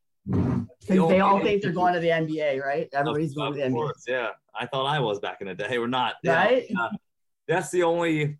The 0.88 1.06
they 1.06 1.20
all 1.20 1.40
think 1.40 1.62
they're 1.62 1.72
going 1.72 1.94
to 1.94 2.00
the 2.00 2.08
nba 2.08 2.60
right 2.62 2.88
everybody's 2.92 3.34
going 3.34 3.52
to 3.54 3.58
the 3.60 3.66
nba 3.66 3.72
course, 3.72 4.04
yeah. 4.08 4.30
I 4.58 4.66
thought 4.66 4.86
I 4.86 5.00
was 5.00 5.20
back 5.20 5.38
in 5.40 5.46
the 5.46 5.54
day. 5.54 5.78
We're 5.78 5.86
not. 5.86 6.14
Right 6.24 6.66
yeah. 6.68 6.88
That's 7.46 7.70
the 7.70 7.82
only 7.82 8.38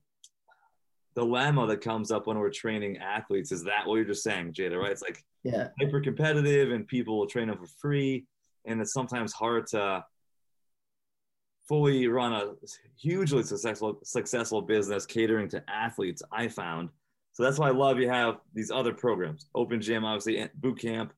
dilemma 1.15 1.66
that 1.66 1.81
comes 1.81 2.11
up 2.11 2.27
when 2.27 2.39
we're 2.39 2.51
training 2.51 2.99
athletes. 2.99 3.51
Is 3.51 3.65
that 3.65 3.86
what 3.86 3.97
you're 3.97 4.05
just 4.05 4.23
saying, 4.23 4.53
Jada? 4.53 4.78
Right? 4.78 4.93
It's 4.93 5.03
like 5.03 5.24
yeah 5.45 5.69
hyper 5.81 6.01
competitive, 6.01 6.73
and 6.73 6.86
people 6.86 7.19
will 7.19 7.27
train 7.27 7.49
them 7.49 7.57
for 7.57 7.66
free, 7.81 8.27
and 8.66 8.81
it's 8.81 8.93
sometimes 8.93 9.32
hard 9.32 9.66
to 9.69 10.05
fully 11.66 12.07
run 12.09 12.35
a 12.35 12.53
hugely 13.01 13.43
successful 13.43 13.99
successful 14.05 14.61
business 14.61 15.07
catering 15.07 15.49
to 15.49 15.65
athletes. 15.70 16.23
I 16.31 16.49
found 16.49 16.90
so 17.39 17.45
that's 17.45 17.57
why 17.57 17.69
I 17.69 17.70
love 17.70 18.01
you 18.01 18.09
have 18.09 18.40
these 18.53 18.73
other 18.73 18.93
programs, 18.93 19.47
Open 19.55 19.81
Gym, 19.81 20.05
obviously, 20.05 20.49
boot 20.57 20.81
camp. 20.81 21.12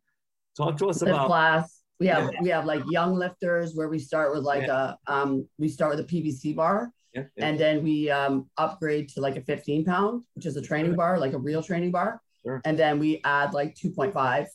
Talk 0.54 0.76
to 0.76 0.90
us 0.90 1.00
about 1.00 1.28
class. 1.28 1.79
We 2.00 2.06
have 2.06 2.32
Yeah. 2.32 2.42
we 2.42 2.48
have 2.48 2.64
like 2.64 2.82
young 2.88 3.14
lifters 3.14 3.74
where 3.74 3.88
we 3.88 3.98
start 3.98 4.32
with 4.34 4.42
like 4.42 4.66
a 4.68 4.98
um 5.06 5.46
we 5.58 5.68
start 5.68 5.90
with 5.94 6.00
a 6.00 6.08
PVC 6.08 6.56
bar 6.56 6.92
yeah, 7.14 7.24
yeah, 7.36 7.46
and 7.46 7.58
then 7.58 7.82
we 7.82 8.10
um 8.10 8.48
upgrade 8.56 9.08
to 9.10 9.20
like 9.20 9.36
a 9.36 9.42
15 9.42 9.84
pound, 9.84 10.24
which 10.34 10.46
is 10.46 10.56
a 10.56 10.62
training 10.62 10.94
bar, 10.96 11.18
like 11.18 11.34
a 11.34 11.38
real 11.38 11.62
training 11.62 11.90
bar. 11.90 12.22
Sure. 12.42 12.62
And 12.64 12.78
then 12.78 12.98
we 12.98 13.20
add 13.24 13.52
like 13.52 13.74
2.5, 13.74 14.46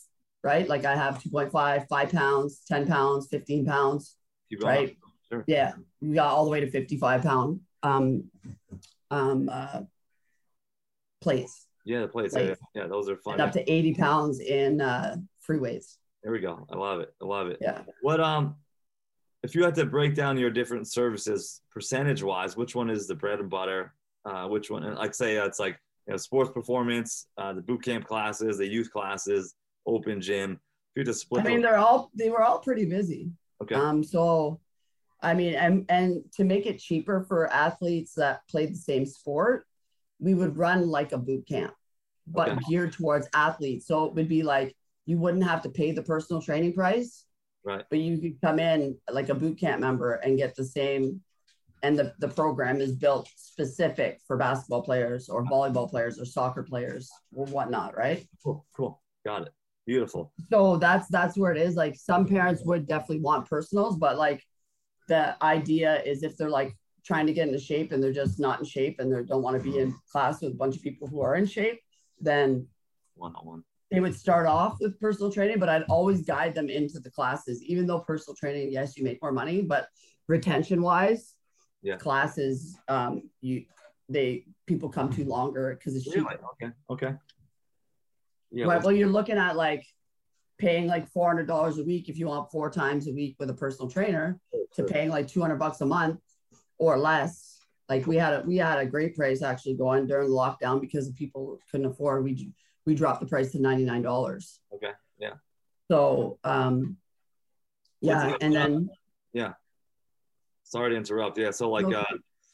right? 0.43 0.67
Like 0.67 0.85
I 0.85 0.95
have 0.95 1.21
2.5, 1.21 1.87
five 1.87 2.09
pounds, 2.09 2.61
10 2.67 2.87
pounds, 2.87 3.27
15 3.29 3.65
pounds. 3.65 4.15
right. 4.61 4.97
Sure. 5.29 5.43
Yeah. 5.47 5.73
We 6.01 6.13
got 6.15 6.27
all 6.27 6.45
the 6.45 6.51
way 6.51 6.61
to 6.61 6.69
55 6.69 7.21
pound 7.23 7.61
um 7.83 8.31
um 9.11 9.49
uh 9.49 9.81
plates 11.21 11.67
Yeah, 11.83 12.01
the 12.01 12.07
plates. 12.07 12.35
Yeah, 12.35 12.55
yeah, 12.73 12.87
those 12.87 13.09
are 13.09 13.17
fun. 13.17 13.33
and 13.33 13.41
up 13.41 13.51
to 13.53 13.71
80 13.71 13.93
pounds 13.95 14.39
in 14.39 14.81
uh 14.81 15.17
free 15.41 15.59
weights. 15.59 15.97
There 16.25 16.31
we 16.33 16.39
go. 16.39 16.65
I 16.71 16.75
love 16.75 17.01
it. 17.01 17.13
I 17.21 17.25
love 17.25 17.47
it. 17.49 17.59
Yeah. 17.61 17.83
What 18.01 18.19
um, 18.19 18.55
if 19.43 19.53
you 19.53 19.63
had 19.63 19.75
to 19.75 19.85
break 19.85 20.15
down 20.15 20.39
your 20.39 20.49
different 20.49 20.87
services 20.91 21.61
percentage 21.69 22.23
wise, 22.23 22.57
which 22.57 22.73
one 22.73 22.89
is 22.89 23.05
the 23.07 23.13
bread 23.13 23.39
and 23.39 23.47
butter? 23.47 23.93
Uh, 24.25 24.47
which 24.47 24.71
one? 24.71 24.83
and 24.83 24.95
Like 24.95 25.13
say 25.13 25.37
uh, 25.37 25.45
it's 25.45 25.59
like 25.59 25.79
you 26.07 26.13
know 26.13 26.17
sports 26.17 26.49
performance, 26.51 27.27
uh, 27.37 27.53
the 27.53 27.61
boot 27.61 27.83
camp 27.83 28.07
classes, 28.07 28.57
the 28.57 28.65
youth 28.67 28.89
classes, 28.91 29.53
open 29.85 30.19
gym. 30.19 30.53
If 30.53 30.57
you 30.95 30.99
had 31.01 31.05
to 31.05 31.13
split 31.13 31.41
I 31.45 31.47
mean, 31.47 31.57
those- 31.61 31.69
they're 31.69 31.77
all 31.77 32.09
they 32.15 32.31
were 32.31 32.41
all 32.41 32.57
pretty 32.57 32.85
busy. 32.85 33.29
okay, 33.61 33.75
Um, 33.75 34.03
so 34.03 34.59
I 35.21 35.35
mean, 35.35 35.53
and 35.53 35.85
and 35.89 36.23
to 36.37 36.43
make 36.43 36.65
it 36.65 36.79
cheaper 36.79 37.23
for 37.27 37.53
athletes 37.53 38.15
that 38.15 38.41
play 38.49 38.65
the 38.65 38.73
same 38.73 39.05
sport, 39.05 39.67
we 40.19 40.33
would 40.33 40.57
run 40.57 40.87
like 40.89 41.11
a 41.11 41.19
boot 41.19 41.47
camp, 41.47 41.75
but 42.25 42.49
Okay. 42.49 42.61
geared 42.67 42.93
towards 42.93 43.27
athletes. 43.31 43.85
So 43.85 44.05
it 44.05 44.15
would 44.15 44.27
be 44.27 44.41
like 44.41 44.75
you 45.05 45.17
wouldn't 45.17 45.43
have 45.43 45.61
to 45.63 45.69
pay 45.69 45.91
the 45.91 46.01
personal 46.01 46.41
training 46.41 46.73
price, 46.73 47.25
right, 47.63 47.83
but 47.89 47.99
you 47.99 48.17
could 48.17 48.39
come 48.41 48.59
in 48.59 48.97
like 49.09 49.29
a 49.29 49.35
boot 49.35 49.59
camp 49.59 49.81
member 49.81 50.13
and 50.15 50.37
get 50.37 50.55
the 50.55 50.65
same. 50.65 51.21
And 51.83 51.99
the, 51.99 52.13
the 52.19 52.29
program 52.29 52.81
is 52.81 52.93
built 52.93 53.29
specific 53.35 54.19
for 54.25 54.37
basketball 54.37 54.81
players 54.81 55.29
or 55.29 55.43
volleyball 55.45 55.87
players 55.87 56.19
or 56.19 56.25
soccer 56.25 56.63
players 56.63 57.11
or 57.35 57.45
whatnot, 57.45 57.95
right? 57.95 58.27
cool, 58.43 58.65
cool, 58.75 59.01
got 59.23 59.43
it, 59.43 59.53
beautiful. 59.85 60.31
so 60.49 60.77
that's 60.77 61.07
that's 61.09 61.37
where 61.37 61.51
it 61.51 61.61
is 61.61 61.75
like 61.75 61.95
some 61.95 62.25
parents 62.25 62.63
would 62.65 62.87
definitely 62.87 63.19
want 63.19 63.47
personals 63.47 63.97
but 63.97 64.17
like 64.17 64.41
the 65.07 65.35
idea 65.43 66.01
is 66.03 66.23
if 66.23 66.35
they're 66.37 66.49
like 66.49 66.75
trying 67.05 67.27
to 67.27 67.33
get 67.33 67.45
into 67.47 67.59
shape 67.59 67.91
and 67.91 68.01
they're 68.01 68.11
just 68.11 68.39
not 68.39 68.57
in 68.59 68.65
shape 68.65 68.99
and 68.99 69.13
they 69.13 69.21
don't 69.21 69.43
want 69.43 69.55
to 69.55 69.61
be 69.61 69.77
in 69.77 69.93
class 70.11 70.41
with 70.41 70.53
a 70.53 70.55
bunch 70.55 70.75
of 70.75 70.81
people 70.81 71.07
who 71.07 71.21
are 71.21 71.35
in 71.35 71.45
shape 71.45 71.79
then 72.19 72.67
One 73.13 73.35
on 73.35 73.45
one. 73.45 73.63
They 73.91 73.99
would 73.99 74.15
start 74.15 74.47
off 74.47 74.77
with 74.79 74.99
personal 74.99 75.31
training 75.31 75.59
but 75.59 75.69
i'd 75.69 75.83
always 75.83 76.21
guide 76.21 76.53
them 76.55 76.69
into 76.69 76.99
the 76.99 77.09
classes 77.09 77.61
even 77.63 77.85
though 77.85 77.99
personal 77.99 78.35
training 78.35 78.71
yes 78.71 78.97
you 78.97 79.03
make 79.03 79.21
more 79.21 79.31
money 79.31 79.61
but 79.61 79.87
retention 80.27 80.81
wise 80.81 81.35
Yeah. 81.81 81.97
classes 81.97 82.77
um 82.87 83.29
you 83.41 83.65
they 84.09 84.45
people 84.65 84.89
come 84.89 85.09
to 85.13 85.25
longer 85.25 85.75
because 85.75 85.95
it's 85.95 86.07
Really? 86.07 86.19
cheaper 86.29 86.45
Okay, 86.53 86.71
okay. 86.89 87.15
Yeah, 88.51 88.67
right. 88.67 88.83
Well, 88.83 88.91
you're 88.93 89.09
looking 89.09 89.37
at 89.37 89.55
like 89.55 89.83
paying 90.57 90.87
like 90.87 91.07
four 91.07 91.27
hundred 91.27 91.47
dollars 91.47 91.79
a 91.79 91.83
week 91.83 92.07
if 92.07 92.17
you 92.17 92.27
want 92.27 92.51
four 92.51 92.69
times 92.69 93.07
a 93.07 93.11
week 93.11 93.35
with 93.39 93.49
a 93.49 93.53
personal 93.53 93.89
trainer 93.89 94.39
to 94.75 94.83
paying 94.83 95.09
like 95.09 95.27
two 95.27 95.41
hundred 95.41 95.57
bucks 95.57 95.81
a 95.81 95.85
month 95.85 96.19
or 96.77 96.97
less. 96.97 97.57
Like 97.89 98.05
we 98.07 98.15
had 98.15 98.33
a 98.33 98.41
we 98.45 98.57
had 98.57 98.77
a 98.77 98.85
great 98.85 99.15
price 99.15 99.41
actually 99.41 99.75
going 99.75 100.05
during 100.07 100.29
the 100.29 100.35
lockdown 100.35 100.79
because 100.79 101.07
the 101.07 101.13
people 101.13 101.59
couldn't 101.69 101.87
afford. 101.87 102.23
We 102.23 102.53
we 102.85 102.95
dropped 102.95 103.19
the 103.21 103.27
price 103.27 103.51
to 103.51 103.61
ninety 103.61 103.85
nine 103.85 104.01
dollars. 104.01 104.59
Okay, 104.73 104.91
yeah. 105.17 105.33
So 105.89 106.39
um, 106.43 106.97
yeah, 108.01 108.35
and 108.41 108.53
then 108.53 108.89
yeah. 109.33 109.53
Sorry 110.63 110.89
to 110.91 110.95
interrupt. 110.95 111.37
Yeah. 111.37 111.51
So 111.51 111.69
like, 111.69 111.87
No. 111.87 111.99
uh, 111.99 112.05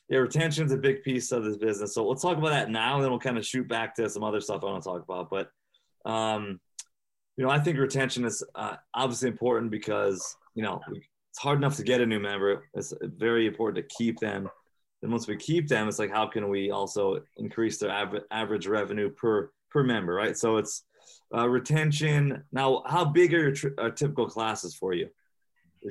yeah, 0.09 0.17
retention's 0.17 0.73
a 0.73 0.77
big 0.77 1.01
piece 1.01 1.31
of 1.31 1.45
this 1.45 1.55
business. 1.55 1.93
So 1.93 2.05
let's 2.05 2.21
talk 2.21 2.37
about 2.37 2.49
that 2.49 2.69
now, 2.69 2.95
and 2.95 3.03
then 3.03 3.09
we'll 3.09 3.21
kind 3.21 3.37
of 3.37 3.45
shoot 3.45 3.69
back 3.69 3.95
to 3.95 4.09
some 4.09 4.23
other 4.23 4.41
stuff 4.41 4.63
I 4.63 4.65
want 4.65 4.83
to 4.83 4.89
talk 4.89 5.01
about. 5.01 5.29
But, 5.29 5.49
um, 6.05 6.59
you 7.37 7.45
know, 7.45 7.49
I 7.49 7.59
think 7.59 7.77
retention 7.77 8.25
is 8.25 8.43
uh, 8.53 8.75
obviously 8.93 9.29
important 9.29 9.71
because 9.71 10.35
you 10.55 10.63
know 10.63 10.81
it's 10.89 11.39
hard 11.39 11.57
enough 11.57 11.77
to 11.77 11.83
get 11.83 12.01
a 12.01 12.05
new 12.05 12.19
member. 12.19 12.65
It's 12.73 12.93
very 13.01 13.47
important 13.47 13.87
to 13.87 13.95
keep 13.95 14.19
them. 14.19 14.49
And 15.01 15.11
once 15.11 15.27
we 15.27 15.37
keep 15.37 15.69
them, 15.69 15.87
it's 15.87 15.97
like 15.97 16.11
how 16.11 16.27
can 16.27 16.49
we 16.49 16.69
also 16.69 17.23
increase 17.37 17.77
their 17.77 17.91
av- 17.91 18.25
average 18.29 18.67
revenue 18.67 19.09
per 19.09 19.49
per 19.71 19.83
member, 19.83 20.13
right? 20.13 20.37
So 20.37 20.57
it's 20.57 20.83
uh, 21.35 21.47
retention. 21.49 22.43
Now, 22.51 22.83
how 22.85 23.05
big 23.05 23.33
are 23.33 23.39
your 23.39 23.51
tr- 23.51 23.67
uh, 23.77 23.89
typical 23.89 24.27
classes 24.27 24.75
for 24.75 24.93
you? 24.93 25.09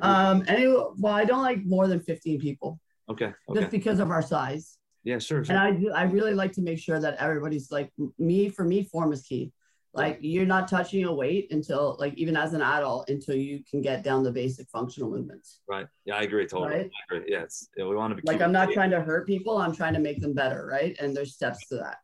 um, 0.03 0.45
anyway, 0.47 0.85
well, 0.99 1.15
I 1.15 1.25
don't 1.25 1.43
like 1.43 1.65
more 1.65 1.89
than 1.89 2.01
fifteen 2.01 2.41
people 2.41 2.79
okay. 3.11 3.33
Okay. 3.49 3.61
just 3.61 3.71
because 3.71 3.99
of 3.99 4.11
our 4.11 4.23
size. 4.23 4.79
Yeah. 5.03 5.19
Sure. 5.19 5.45
sure. 5.45 5.57
and 5.57 5.91
I 5.93 6.01
I 6.01 6.05
really 6.05 6.35
like 6.35 6.53
to 6.53 6.63
make 6.63 6.79
sure 6.79 7.01
that 7.01 7.17
everybody's 7.17 7.71
like 7.71 7.91
me 8.19 8.49
for 8.49 8.65
me 8.65 8.85
form 8.85 9.13
is 9.13 9.23
key. 9.23 9.53
Like 9.93 10.19
you're 10.21 10.47
not 10.47 10.69
touching 10.69 11.05
a 11.05 11.13
weight 11.13 11.51
until 11.51 11.97
like 11.99 12.15
even 12.15 12.37
as 12.37 12.55
an 12.55 12.63
adult 12.63 13.09
until 13.09 13.35
you 13.35 13.65
can 13.69 13.83
get 13.83 14.05
down 14.05 14.23
the 14.23 14.31
basic 14.31 14.69
functional 14.69 15.11
movements. 15.11 15.63
Right. 15.69 15.87
Yeah, 16.05 16.15
I 16.15 16.23
agree 16.23 16.47
totally. 16.47 16.77
Right? 16.77 16.91
I 17.11 17.17
agree. 17.17 17.33
Yeah, 17.33 17.45
yeah, 17.77 17.87
we 17.87 17.97
want 17.97 18.17
to 18.17 18.23
be 18.23 18.23
Like 18.25 18.41
I'm 18.41 18.53
not 18.53 18.71
trying 18.71 18.91
to 18.91 19.01
hurt 19.01 19.27
people, 19.27 19.59
I'm 19.59 19.75
trying 19.75 19.95
to 19.95 20.01
make 20.01 20.21
them 20.21 20.33
better, 20.33 20.65
right? 20.71 20.97
And 21.01 21.17
there's 21.17 21.35
steps 21.35 21.67
to 21.69 21.77
that. 21.77 21.97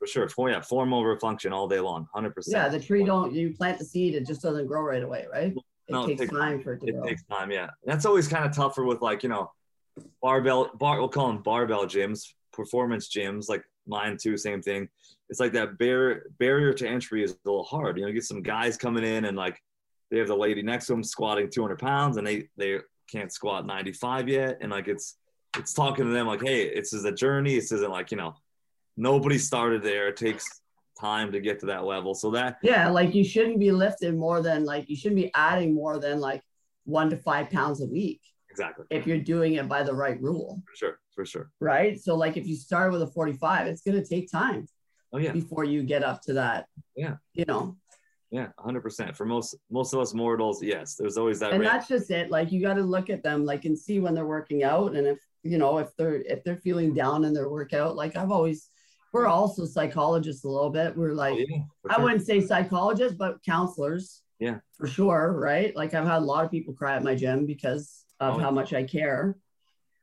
For 0.00 0.06
sure. 0.08 0.28
For 0.28 0.50
yeah, 0.50 0.60
form 0.62 0.92
over 0.92 1.16
function 1.20 1.52
all 1.52 1.68
day 1.68 1.78
long, 1.78 2.08
hundred 2.12 2.34
percent. 2.34 2.56
Yeah, 2.56 2.68
the 2.68 2.80
tree 2.84 3.04
don't 3.04 3.32
you 3.32 3.52
plant 3.54 3.78
the 3.78 3.84
seed, 3.84 4.14
it 4.16 4.26
just 4.26 4.42
doesn't 4.42 4.66
grow 4.66 4.82
right 4.82 5.02
away, 5.04 5.26
right? 5.30 5.52
It 5.52 5.92
No, 5.92 6.04
it 6.04 6.08
takes 6.08 6.20
takes 6.22 6.32
time 6.32 6.62
for 6.62 6.72
it 6.72 6.80
to 6.80 6.86
It 6.88 6.92
grow. 6.92 7.04
takes 7.06 7.22
time. 7.24 7.52
Yeah, 7.52 7.68
that's 7.84 8.06
always 8.06 8.26
kind 8.26 8.44
of 8.44 8.52
tougher 8.56 8.84
with 8.84 9.02
like 9.02 9.22
you 9.22 9.28
know, 9.28 9.52
barbell 10.22 10.70
bar. 10.74 10.98
We'll 10.98 11.08
call 11.08 11.28
them 11.28 11.42
barbell 11.42 11.84
gyms, 11.84 12.32
performance 12.52 13.08
gyms, 13.08 13.48
like 13.48 13.62
mine 13.86 14.16
too. 14.20 14.36
Same 14.36 14.62
thing. 14.62 14.88
It's 15.28 15.38
like 15.38 15.52
that 15.52 15.78
barrier 15.78 16.30
barrier 16.38 16.72
to 16.72 16.88
entry 16.88 17.22
is 17.22 17.32
a 17.32 17.36
little 17.44 17.62
hard. 17.64 17.96
You 17.98 18.02
know, 18.02 18.08
you 18.08 18.14
get 18.14 18.24
some 18.24 18.42
guys 18.42 18.76
coming 18.76 19.04
in 19.04 19.26
and 19.26 19.36
like 19.36 19.60
they 20.10 20.18
have 20.18 20.28
the 20.28 20.36
lady 20.36 20.62
next 20.62 20.86
to 20.86 20.92
them 20.94 21.04
squatting 21.04 21.48
200 21.50 21.78
pounds 21.78 22.16
and 22.16 22.26
they 22.26 22.48
they 22.56 22.78
can't 23.12 23.32
squat 23.32 23.66
95 23.66 24.28
yet, 24.28 24.58
and 24.62 24.70
like 24.72 24.88
it's 24.88 25.16
it's 25.58 25.74
talking 25.74 26.04
to 26.06 26.10
them 26.12 26.26
like, 26.26 26.40
hey, 26.42 26.72
this 26.74 26.92
is 26.92 27.04
a 27.04 27.12
journey. 27.12 27.56
This 27.56 27.72
isn't 27.72 27.90
like 27.90 28.10
you 28.12 28.16
know, 28.16 28.34
nobody 28.96 29.38
started 29.38 29.82
there. 29.82 30.08
It 30.08 30.16
takes 30.16 30.46
time 31.00 31.32
to 31.32 31.40
get 31.40 31.60
to 31.60 31.66
that 31.66 31.84
level. 31.84 32.14
So 32.14 32.30
that 32.32 32.58
Yeah, 32.62 32.88
like 32.90 33.14
you 33.14 33.24
shouldn't 33.24 33.58
be 33.58 33.72
lifting 33.72 34.18
more 34.18 34.42
than 34.42 34.64
like 34.64 34.88
you 34.88 34.96
shouldn't 34.96 35.20
be 35.20 35.30
adding 35.34 35.74
more 35.74 35.98
than 35.98 36.20
like 36.20 36.42
one 36.84 37.10
to 37.10 37.16
five 37.16 37.50
pounds 37.50 37.80
a 37.82 37.86
week 37.86 38.20
exactly 38.50 38.84
if 38.90 39.06
you're 39.06 39.18
doing 39.20 39.54
it 39.54 39.68
by 39.68 39.82
the 39.82 39.94
right 39.94 40.20
rule. 40.20 40.60
for 40.66 40.76
sure, 40.76 40.98
for 41.14 41.24
sure. 41.24 41.50
right? 41.60 42.00
So 42.00 42.16
like 42.16 42.36
if 42.36 42.46
you 42.46 42.56
start 42.56 42.90
with 42.92 43.00
a 43.02 43.06
45, 43.06 43.66
it's 43.68 43.82
gonna 43.82 44.04
take 44.04 44.30
time 44.30 44.66
Oh 45.12 45.18
yeah, 45.18 45.32
before 45.32 45.64
you 45.64 45.82
get 45.82 46.02
up 46.04 46.20
to 46.22 46.34
that. 46.34 46.66
Yeah. 46.96 47.16
You 47.34 47.44
know, 47.46 47.76
yeah, 48.30 48.48
100. 48.56 48.80
percent 48.80 49.16
For 49.16 49.24
most 49.24 49.56
most 49.70 49.92
of 49.92 50.00
us 50.00 50.14
mortals, 50.14 50.62
yes, 50.62 50.96
there's 50.96 51.16
always 51.16 51.40
that. 51.40 51.52
and 51.52 51.64
that's 51.64 51.88
just 51.88 52.10
it. 52.10 52.30
Like 52.30 52.52
you 52.52 52.60
got 52.60 52.74
to 52.74 52.82
look 52.82 53.08
at 53.10 53.22
them 53.22 53.44
like 53.44 53.64
and 53.64 53.78
see 53.78 54.00
when 54.00 54.14
they're 54.14 54.26
working 54.26 54.62
out, 54.64 54.94
and 54.94 55.06
if 55.06 55.18
you 55.42 55.58
know 55.58 55.78
if 55.78 55.88
they're 55.96 56.16
if 56.22 56.44
they're 56.44 56.56
feeling 56.56 56.92
down 56.94 57.24
in 57.24 57.32
their 57.32 57.48
workout. 57.48 57.96
Like 57.96 58.16
I've 58.16 58.30
always, 58.30 58.68
we're 59.12 59.26
also 59.26 59.64
psychologists 59.64 60.44
a 60.44 60.48
little 60.48 60.70
bit. 60.70 60.96
We're 60.96 61.12
like 61.14 61.34
Oh, 61.34 61.44
yeah, 61.48 61.62
I 61.88 61.94
sure. 61.94 62.04
wouldn't 62.04 62.26
say 62.26 62.40
psychologists, 62.40 63.16
but 63.16 63.42
counselors. 63.44 64.22
Yeah. 64.38 64.58
For 64.78 64.86
sure, 64.86 65.32
right? 65.38 65.74
Like 65.76 65.92
I've 65.94 66.06
had 66.06 66.18
a 66.18 66.24
lot 66.24 66.44
of 66.44 66.50
people 66.50 66.72
cry 66.72 66.96
at 66.96 67.02
my 67.04 67.14
gym 67.14 67.44
because 67.46 68.04
of 68.20 68.36
Oh, 68.36 68.38
how 68.38 68.50
much 68.50 68.72
I 68.72 68.84
care. 68.84 69.36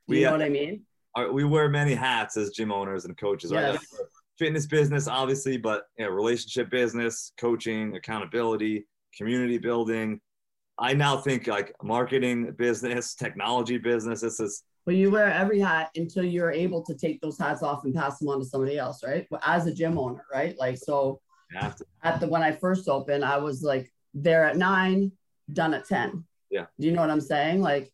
Do 0.07 0.11
We, 0.11 0.19
you 0.19 0.23
know 0.25 0.29
uh, 0.29 0.33
what 0.33 0.41
I 0.43 0.49
mean? 0.49 0.85
Our- 1.15 1.31
we 1.31 1.43
wear 1.43 1.69
many 1.69 1.95
hats 1.95 2.37
as 2.37 2.51
gym 2.51 2.71
owners 2.71 3.05
and 3.05 3.17
coaches, 3.17 3.51
right? 3.51 3.73
Yes. 3.73 3.85
Like, 3.93 4.07
Fitness 4.37 4.67
business, 4.67 5.07
obviously, 5.07 5.57
but 5.57 5.85
you 5.97 6.05
know, 6.05 6.11
relationship 6.11 6.69
business, 6.69 7.31
coaching, 7.39 7.95
accountability, 7.95 8.85
community 9.17 9.57
building. 9.57 10.21
I 10.77 10.93
now 10.93 11.17
think 11.17 11.47
like 11.47 11.73
marketing 11.81 12.51
business, 12.55 13.15
technology 13.23 13.79
business. 13.79 14.21
This 14.21 14.39
is 14.39 14.61
Well, 14.87 14.95
you 14.95 15.11
wear 15.11 15.29
every 15.29 15.59
hat 15.59 15.89
until 15.97 16.23
you're 16.23 16.49
able 16.49 16.81
to 16.83 16.95
take 16.95 17.19
those 17.19 17.37
hats 17.37 17.61
off 17.61 17.83
and 17.83 17.93
pass 17.93 18.19
them 18.19 18.29
on 18.29 18.39
to 18.39 18.45
somebody 18.45 18.77
else, 18.77 19.03
right? 19.03 19.27
As 19.45 19.67
a 19.67 19.73
gym 19.73 19.99
owner, 19.99 20.23
right? 20.33 20.57
Like 20.57 20.77
so 20.77 21.19
to. 21.51 21.75
at 22.03 22.21
the 22.21 22.27
when 22.27 22.41
I 22.41 22.53
first 22.53 22.87
opened, 22.87 23.25
I 23.25 23.37
was 23.37 23.61
like 23.61 23.91
there 24.13 24.45
at 24.45 24.55
nine, 24.55 25.11
done 25.51 25.73
at 25.73 25.85
10. 25.89 26.23
Yeah. 26.49 26.67
Do 26.79 26.87
you 26.87 26.93
know 26.93 27.01
what 27.01 27.09
I'm 27.09 27.19
saying? 27.19 27.61
Like, 27.61 27.91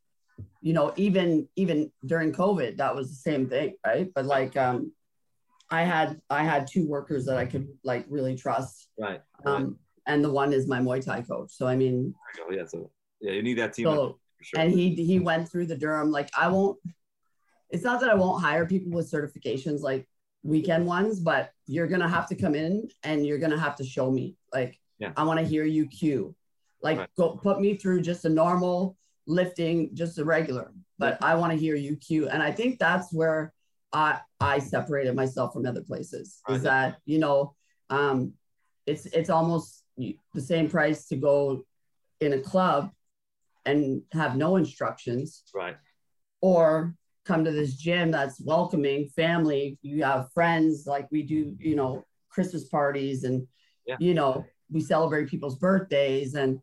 you 0.62 0.74
know, 0.74 0.94
even 0.96 1.48
even 1.56 1.92
during 2.06 2.32
COVID, 2.32 2.78
that 2.78 2.96
was 2.96 3.10
the 3.10 3.16
same 3.16 3.50
thing, 3.50 3.74
right? 3.84 4.12
But 4.14 4.26
like 4.26 4.56
um 4.56 4.94
I 5.72 5.82
had 5.82 6.22
I 6.30 6.44
had 6.44 6.68
two 6.68 6.88
workers 6.88 7.26
that 7.26 7.38
I 7.38 7.48
could 7.48 7.70
like 7.84 8.06
really 8.08 8.36
trust. 8.36 8.90
Right. 9.00 9.20
right. 9.44 9.56
Um 9.56 9.80
and 10.06 10.24
the 10.24 10.32
one 10.32 10.54
is 10.54 10.68
my 10.68 10.80
Muay 10.80 11.04
Thai 11.04 11.24
coach. 11.24 11.54
So 11.54 11.66
I 11.66 11.76
mean. 11.76 12.14
Yeah. 12.52 12.66
So 12.68 12.92
yeah, 13.20 13.32
you 13.32 13.42
need 13.42 13.58
that 13.58 13.74
team. 13.74 13.86
so 13.86 14.20
sure. 14.44 14.60
and 14.60 14.72
he 14.72 14.94
he 14.96 15.20
went 15.20 15.50
through 15.50 15.68
the 15.68 15.78
Durham. 15.78 16.12
Like 16.12 16.30
I 16.38 16.48
won't. 16.48 16.78
It's 17.70 17.84
not 17.84 18.00
that 18.02 18.10
I 18.10 18.14
won't 18.16 18.42
hire 18.42 18.66
people 18.66 18.92
with 18.92 19.10
certifications 19.12 19.82
like 19.82 20.08
weekend 20.44 20.86
ones, 20.86 21.20
but 21.20 21.52
you're 21.66 21.88
gonna 21.88 22.10
have 22.10 22.28
to 22.30 22.36
come 22.36 22.56
in 22.56 22.88
and 23.04 23.26
you're 23.26 23.40
gonna 23.40 23.60
have 23.60 23.76
to 23.78 23.84
show 23.84 24.12
me. 24.12 24.36
Like 24.54 24.80
Yeah. 25.00 25.14
I 25.18 25.24
want 25.24 25.40
to 25.40 25.46
hear 25.46 25.66
you 25.66 25.88
cue. 25.88 26.36
Like 26.82 26.98
Right. 27.00 27.10
go 27.16 27.38
put 27.38 27.60
me 27.62 27.76
through 27.78 28.02
just 28.02 28.26
a 28.26 28.30
normal 28.30 28.98
lifting, 29.26 29.96
just 29.96 30.18
a 30.20 30.26
regular. 30.26 30.72
But 31.00 31.18
I 31.24 31.36
want 31.36 31.52
to 31.54 31.58
hear 31.58 31.76
you 31.76 31.96
cue, 31.96 32.30
and 32.30 32.44
I 32.44 32.52
think 32.52 32.78
that's 32.80 33.12
where 33.14 33.54
I 33.92 34.20
I 34.40 34.60
separated 34.60 35.16
myself 35.16 35.54
from 35.54 35.66
other 35.66 35.82
places. 35.84 36.42
Right. 36.48 36.58
Is 36.58 36.64
that 36.64 36.98
you 37.06 37.20
know, 37.20 37.56
um, 37.90 38.34
it's 38.86 39.06
it's 39.08 39.30
almost 39.30 39.84
the 39.98 40.42
same 40.42 40.70
price 40.70 41.08
to 41.08 41.16
go 41.16 41.66
in 42.20 42.34
a 42.34 42.40
club 42.40 42.92
and 43.66 44.02
have 44.12 44.36
no 44.38 44.56
instructions. 44.58 45.44
Right. 45.54 45.78
or 46.42 46.96
come 47.26 47.46
to 47.46 47.52
this 47.52 47.76
gym 47.76 48.12
that's 48.12 48.42
welcoming 48.42 49.08
family. 49.16 49.78
You 49.82 50.04
have 50.04 50.32
friends 50.34 50.86
like 50.86 51.08
we 51.12 51.24
do 51.24 51.56
you 51.60 51.76
know 51.76 52.04
christmas 52.30 52.66
parties 52.68 53.24
and 53.24 53.48
Yeah. 53.86 53.98
you 54.00 54.14
know 54.14 54.46
we 54.72 54.82
celebrate 54.82 55.30
people's 55.30 55.58
birthdays 55.58 56.34
and, 56.36 56.60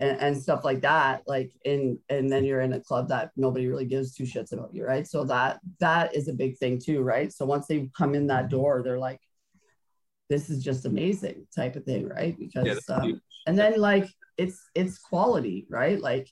and 0.00 0.18
and 0.20 0.42
stuff 0.42 0.64
like 0.64 0.80
that 0.80 1.22
like 1.26 1.52
in 1.64 1.98
and 2.08 2.32
then 2.32 2.42
you're 2.44 2.62
in 2.62 2.72
a 2.72 2.80
club 2.80 3.08
that 3.08 3.30
nobody 3.36 3.68
really 3.68 3.84
gives 3.84 4.14
two 4.14 4.24
shits 4.24 4.52
about 4.52 4.74
you 4.74 4.84
right? 4.84 5.06
So 5.06 5.24
that 5.24 5.60
that 5.78 6.16
is 6.16 6.26
a 6.28 6.32
big 6.32 6.58
thing 6.58 6.80
too 6.80 7.02
right? 7.02 7.30
So 7.32 7.44
once 7.44 7.66
they 7.66 7.88
come 7.96 8.14
in 8.14 8.26
that 8.28 8.48
door 8.48 8.82
they're 8.82 8.98
like 9.10 9.20
this 10.28 10.48
is 10.50 10.62
just 10.62 10.86
amazing 10.86 11.46
type 11.54 11.76
of 11.76 11.84
thing 11.84 12.08
right? 12.08 12.36
Because 12.38 12.82
Yeah, 12.88 12.96
um, 12.96 13.20
and 13.46 13.58
then 13.58 13.78
like 13.78 14.08
it's 14.38 14.58
it's 14.74 14.98
quality 14.98 15.66
right? 15.68 16.00
Like 16.00 16.28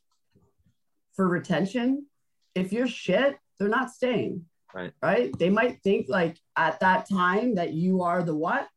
for 1.18 1.26
retention 1.28 2.06
if 2.54 2.72
you're 2.72 2.86
shit 2.86 3.36
they're 3.58 3.68
not 3.68 3.90
staying 3.90 4.44
Right. 4.72 4.92
right 5.02 5.36
they 5.36 5.50
might 5.50 5.82
think 5.82 6.06
like 6.08 6.36
at 6.56 6.78
that 6.78 7.08
time 7.08 7.56
that 7.56 7.72
you 7.72 8.02
are 8.02 8.22
the 8.22 8.36
what 8.36 8.68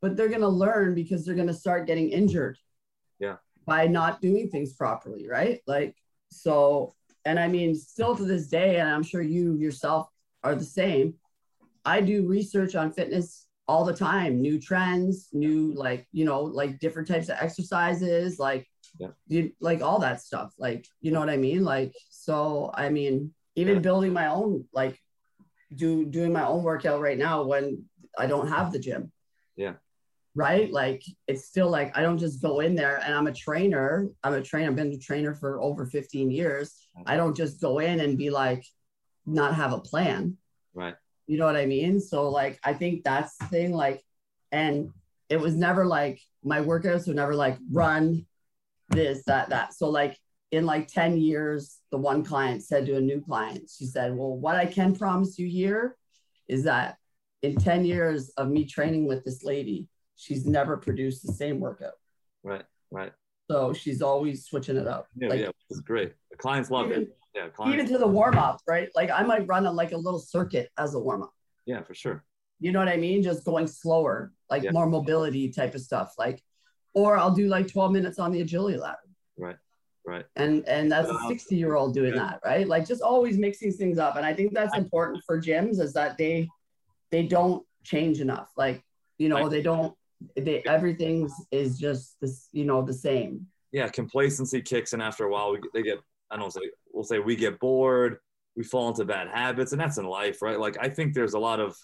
but 0.00 0.16
they're 0.16 0.28
going 0.28 0.40
to 0.42 0.48
learn 0.48 0.94
because 0.94 1.26
they're 1.26 1.34
going 1.34 1.48
to 1.48 1.52
start 1.64 1.88
getting 1.88 2.10
injured 2.10 2.56
Yeah. 3.18 3.36
by 3.66 3.88
not 3.88 4.20
doing 4.20 4.50
things 4.50 4.72
properly 4.74 5.26
right 5.28 5.62
like 5.66 5.96
so 6.30 6.94
and 7.24 7.40
i 7.40 7.48
mean 7.48 7.74
still 7.74 8.14
to 8.14 8.22
this 8.24 8.46
day 8.46 8.78
and 8.78 8.88
i'm 8.88 9.02
sure 9.02 9.20
you 9.22 9.56
yourself 9.56 10.08
are 10.44 10.54
the 10.54 10.64
same 10.64 11.14
i 11.84 12.00
do 12.00 12.24
research 12.28 12.76
on 12.76 12.92
fitness 12.92 13.48
all 13.66 13.84
the 13.84 13.96
time 13.96 14.40
new 14.40 14.60
trends 14.60 15.28
new 15.32 15.72
like 15.74 16.06
you 16.12 16.24
know 16.24 16.42
like 16.42 16.78
different 16.78 17.08
types 17.08 17.28
of 17.30 17.36
exercises 17.40 18.38
like 18.38 18.69
Yeah. 18.98 19.08
you 19.28 19.52
like 19.60 19.82
all 19.82 20.00
that 20.00 20.20
stuff 20.20 20.52
like 20.58 20.86
you 21.00 21.10
know 21.12 21.20
what 21.20 21.30
i 21.30 21.36
mean 21.36 21.64
like 21.64 21.94
so 22.10 22.70
i 22.74 22.88
mean 22.88 23.32
even 23.54 23.74
Yeah. 23.76 23.80
building 23.80 24.12
my 24.12 24.26
own 24.28 24.64
like 24.72 24.98
do 25.74 26.04
doing 26.04 26.32
my 26.32 26.44
own 26.46 26.62
workout 26.62 27.00
right 27.00 27.18
now 27.18 27.42
when 27.44 27.84
i 28.18 28.26
don't 28.26 28.48
have 28.48 28.72
the 28.72 28.78
gym 28.78 29.12
Yeah. 29.56 29.74
right 30.34 30.70
like 30.72 31.02
it's 31.26 31.44
still 31.46 31.70
like 31.70 31.96
i 31.96 32.00
don't 32.02 32.18
just 32.18 32.42
go 32.42 32.60
in 32.60 32.74
there 32.74 32.96
and 33.04 33.14
i'm 33.14 33.26
a 33.26 33.32
trainer 33.32 34.08
i'm 34.24 34.34
a 34.34 34.42
trainer 34.42 34.68
i've 34.70 34.76
been 34.76 34.92
a 34.92 34.98
trainer 34.98 35.34
for 35.34 35.60
over 35.60 35.86
15 35.86 36.30
years 36.30 36.88
i 37.06 37.16
don't 37.16 37.36
just 37.36 37.60
go 37.60 37.78
in 37.78 38.00
and 38.00 38.18
be 38.18 38.30
like 38.30 38.64
not 39.26 39.54
have 39.54 39.72
a 39.72 39.78
plan 39.80 40.36
Right. 40.74 40.94
you 41.26 41.36
know 41.38 41.46
what 41.46 41.56
I 41.56 41.66
mean? 41.66 42.00
So 42.00 42.28
like 42.28 42.58
I 42.64 42.72
think 42.74 43.02
that's 43.04 43.36
the 43.38 43.46
thing, 43.46 43.72
like, 43.72 44.00
and 44.52 44.90
it 45.28 45.38
was 45.40 45.54
never 45.56 45.84
like 45.84 46.20
my 46.44 46.60
workouts 46.60 47.08
were 47.08 47.14
never 47.14 47.34
like 47.34 47.58
run 47.70 48.24
this, 48.90 49.22
that, 49.26 49.48
that. 49.50 49.74
So 49.74 49.88
like 49.88 50.18
in 50.50 50.66
like 50.66 50.88
10 50.88 51.16
years, 51.18 51.78
the 51.90 51.98
one 51.98 52.24
client 52.24 52.62
said 52.62 52.86
to 52.86 52.96
a 52.96 53.00
new 53.00 53.20
client, 53.20 53.70
she 53.74 53.86
said, 53.86 54.16
Well, 54.16 54.36
what 54.36 54.56
I 54.56 54.66
can 54.66 54.94
promise 54.94 55.38
you 55.38 55.46
here 55.48 55.96
is 56.48 56.64
that 56.64 56.96
in 57.42 57.56
10 57.56 57.84
years 57.84 58.30
of 58.36 58.48
me 58.48 58.64
training 58.66 59.06
with 59.06 59.24
this 59.24 59.44
lady, 59.44 59.88
she's 60.16 60.44
never 60.46 60.76
produced 60.76 61.26
the 61.26 61.32
same 61.32 61.60
workout. 61.60 61.94
Right. 62.42 62.64
Right. 62.90 63.12
So 63.50 63.72
she's 63.72 64.02
always 64.02 64.44
switching 64.44 64.76
it 64.76 64.86
up. 64.86 65.06
Yeah. 65.16 65.28
Like, 65.28 65.40
yeah. 65.40 65.50
It's 65.70 65.80
great. 65.80 66.12
The 66.30 66.36
clients 66.36 66.70
love 66.70 66.90
even, 66.90 67.02
it. 67.02 67.16
Yeah. 67.34 67.48
Clients. 67.48 67.74
even 67.74 67.92
to 67.92 67.98
the 67.98 68.06
warm 68.06 68.36
up, 68.38 68.60
right? 68.66 68.88
Like 68.94 69.10
I 69.10 69.22
might 69.22 69.46
run 69.46 69.66
a, 69.66 69.72
like 69.72 69.92
a 69.92 69.96
little 69.96 70.18
circuit 70.18 70.70
as 70.76 70.94
a 70.94 70.98
warm 70.98 71.22
up. 71.22 71.32
yeah, 71.66 71.82
for 71.82 71.94
sure. 71.94 72.24
you 72.58 72.72
know 72.72 72.80
what 72.80 72.88
I 72.88 72.96
mean? 72.96 73.22
Just 73.22 73.44
going 73.44 73.66
slower, 73.68 74.32
like 74.50 74.64
Yeah. 74.64 74.72
more 74.72 74.86
mobility 74.86 75.50
type 75.50 75.74
of 75.76 75.80
stuff. 75.80 76.14
Like, 76.18 76.42
or 76.94 77.16
I'll 77.16 77.34
do 77.34 77.48
like 77.48 77.68
12 77.68 77.92
minutes 77.92 78.18
on 78.18 78.32
the 78.32 78.40
agility 78.40 78.78
ladder. 78.78 78.98
Right. 79.38 79.56
Right. 80.04 80.24
And 80.36 80.66
and 80.66 80.90
that's 80.90 81.08
a 81.08 81.14
um, 81.14 81.28
60 81.28 81.54
year 81.56 81.74
old 81.76 81.94
doing 81.94 82.14
Yeah. 82.14 82.20
that, 82.20 82.40
right? 82.44 82.66
Like 82.66 82.86
just 82.86 83.02
always 83.02 83.36
mixing 83.38 83.72
things 83.72 83.98
up. 83.98 84.16
And 84.16 84.24
I 84.26 84.32
think 84.34 84.54
that's 84.54 84.76
important 84.76 85.22
for 85.26 85.40
gyms 85.40 85.78
is 85.78 85.92
that 85.92 86.16
they 86.18 86.48
they 87.10 87.24
don't 87.26 87.64
change 87.84 88.20
enough. 88.20 88.50
Like, 88.56 88.82
you 89.18 89.28
know, 89.28 89.48
they 89.48 89.62
don't 89.62 89.94
they 90.36 90.62
everything's 90.66 91.32
is 91.50 91.78
just 91.78 92.16
this, 92.20 92.48
you 92.52 92.64
know, 92.64 92.82
the 92.82 92.92
same. 92.94 93.46
yeah, 93.72 93.88
complacency 93.88 94.60
kicks 94.62 94.92
in 94.94 95.00
after 95.00 95.24
a 95.24 95.30
while. 95.30 95.52
We, 95.52 95.60
they 95.74 95.82
get, 95.82 95.98
I 96.30 96.36
don't 96.36 96.52
say, 96.52 96.60
we'll 96.92 97.04
say 97.04 97.18
we 97.18 97.36
get 97.36 97.58
bored, 97.60 98.18
we 98.56 98.64
fall 98.64 98.88
into 98.88 99.04
bad 99.04 99.28
habits, 99.28 99.72
and 99.72 99.80
that's 99.80 99.96
in 99.98 100.04
life, 100.06 100.42
right? 100.42 100.58
Like, 100.60 100.76
I 100.80 100.88
think 100.88 101.14
there's 101.14 101.34
a 101.34 101.38
lot 101.38 101.58
of 101.60 101.76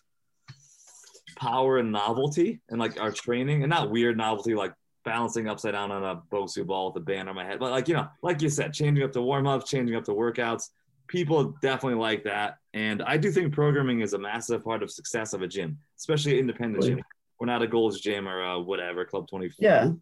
power 1.37 1.79
and 1.79 1.93
novelty 1.93 2.61
and 2.71 2.79
like 2.81 3.01
our 3.01 3.11
training, 3.13 3.63
and 3.63 3.71
not 3.71 3.91
weird 3.91 4.17
novelty 4.17 4.55
like 4.55 4.73
balancing 5.07 5.49
upside 5.49 5.73
down 5.73 5.91
on 5.91 6.05
a 6.05 6.21
Bosu 6.31 6.67
ball 6.67 6.93
with 6.93 7.03
a 7.03 7.05
band 7.07 7.31
on 7.31 7.35
my 7.35 7.45
head, 7.45 7.59
but 7.59 7.71
like, 7.71 7.89
you 7.89 7.95
know, 7.95 8.07
like 8.23 8.43
you 8.43 8.51
said, 8.51 8.75
changing 8.75 9.03
up 9.05 9.13
the 9.13 9.23
warm 9.23 9.47
ups, 9.47 9.71
changing 9.71 9.97
up 9.97 10.05
the 10.05 10.13
workouts. 10.13 10.71
People 11.07 11.55
definitely 11.63 11.99
like 11.99 12.25
that. 12.25 12.59
And 12.75 13.03
I 13.05 13.17
do 13.17 13.31
think 13.31 13.55
programming 13.55 14.01
is 14.01 14.13
a 14.13 14.19
massive 14.19 14.63
part 14.65 14.83
of 14.83 14.91
success 14.91 15.33
of 15.33 15.41
a 15.41 15.47
gym, 15.47 15.79
especially 15.97 16.39
independent 16.39 16.85
gym. 16.85 17.01
We're 17.39 17.47
not 17.47 17.63
a 17.63 17.67
Gold's 17.67 18.01
Gym 18.01 18.27
or 18.27 18.41
a 18.43 18.61
whatever, 18.61 19.05
Club 19.05 19.29
24. 19.29 19.57
Yeah. 19.61 19.93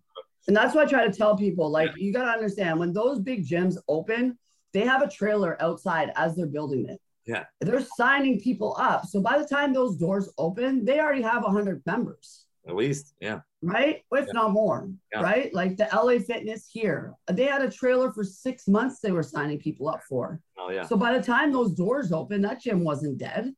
And 0.46 0.56
that's 0.56 0.74
what 0.74 0.86
I 0.86 0.90
try 0.90 1.06
to 1.06 1.12
tell 1.12 1.36
people. 1.36 1.70
Like, 1.70 1.90
you 1.96 2.12
got 2.12 2.24
to 2.24 2.30
understand 2.30 2.78
when 2.78 2.92
those 2.92 3.18
big 3.18 3.46
gyms 3.46 3.76
open, 3.88 4.38
they 4.72 4.80
have 4.80 5.02
a 5.02 5.08
trailer 5.08 5.60
outside 5.60 6.12
as 6.16 6.36
they're 6.36 6.46
building 6.46 6.88
it. 6.88 7.00
Yeah. 7.26 7.44
They're 7.60 7.84
signing 7.96 8.40
people 8.40 8.76
up. 8.78 9.06
So 9.06 9.20
by 9.20 9.38
the 9.38 9.46
time 9.46 9.72
those 9.72 9.96
doors 9.96 10.30
open, 10.38 10.84
they 10.84 11.00
already 11.00 11.22
have 11.22 11.42
100 11.42 11.82
members, 11.86 12.46
At 12.68 12.76
least, 12.76 13.14
yeah. 13.20 13.40
Right? 13.64 14.02
If 14.12 14.26
Yeah. 14.26 14.32
not 14.32 14.52
more, 14.52 14.90
Yeah. 15.12 15.22
right? 15.22 15.52
Like 15.54 15.76
the 15.76 15.88
LA 15.92 16.18
Fitness 16.18 16.68
here, 16.70 17.14
they 17.26 17.44
had 17.44 17.62
a 17.62 17.70
trailer 17.70 18.12
for 18.12 18.22
six 18.24 18.68
months 18.68 19.00
they 19.00 19.12
were 19.12 19.22
signing 19.22 19.58
people 19.58 19.88
up 19.88 20.02
for. 20.04 20.40
Oh, 20.58 20.70
yeah. 20.70 20.84
So 20.84 20.96
by 20.96 21.16
the 21.16 21.22
time 21.24 21.52
those 21.52 21.72
doors 21.74 22.12
open, 22.12 22.42
that 22.42 22.60
gym 22.60 22.84
wasn't 22.84 23.18
dead. 23.18 23.54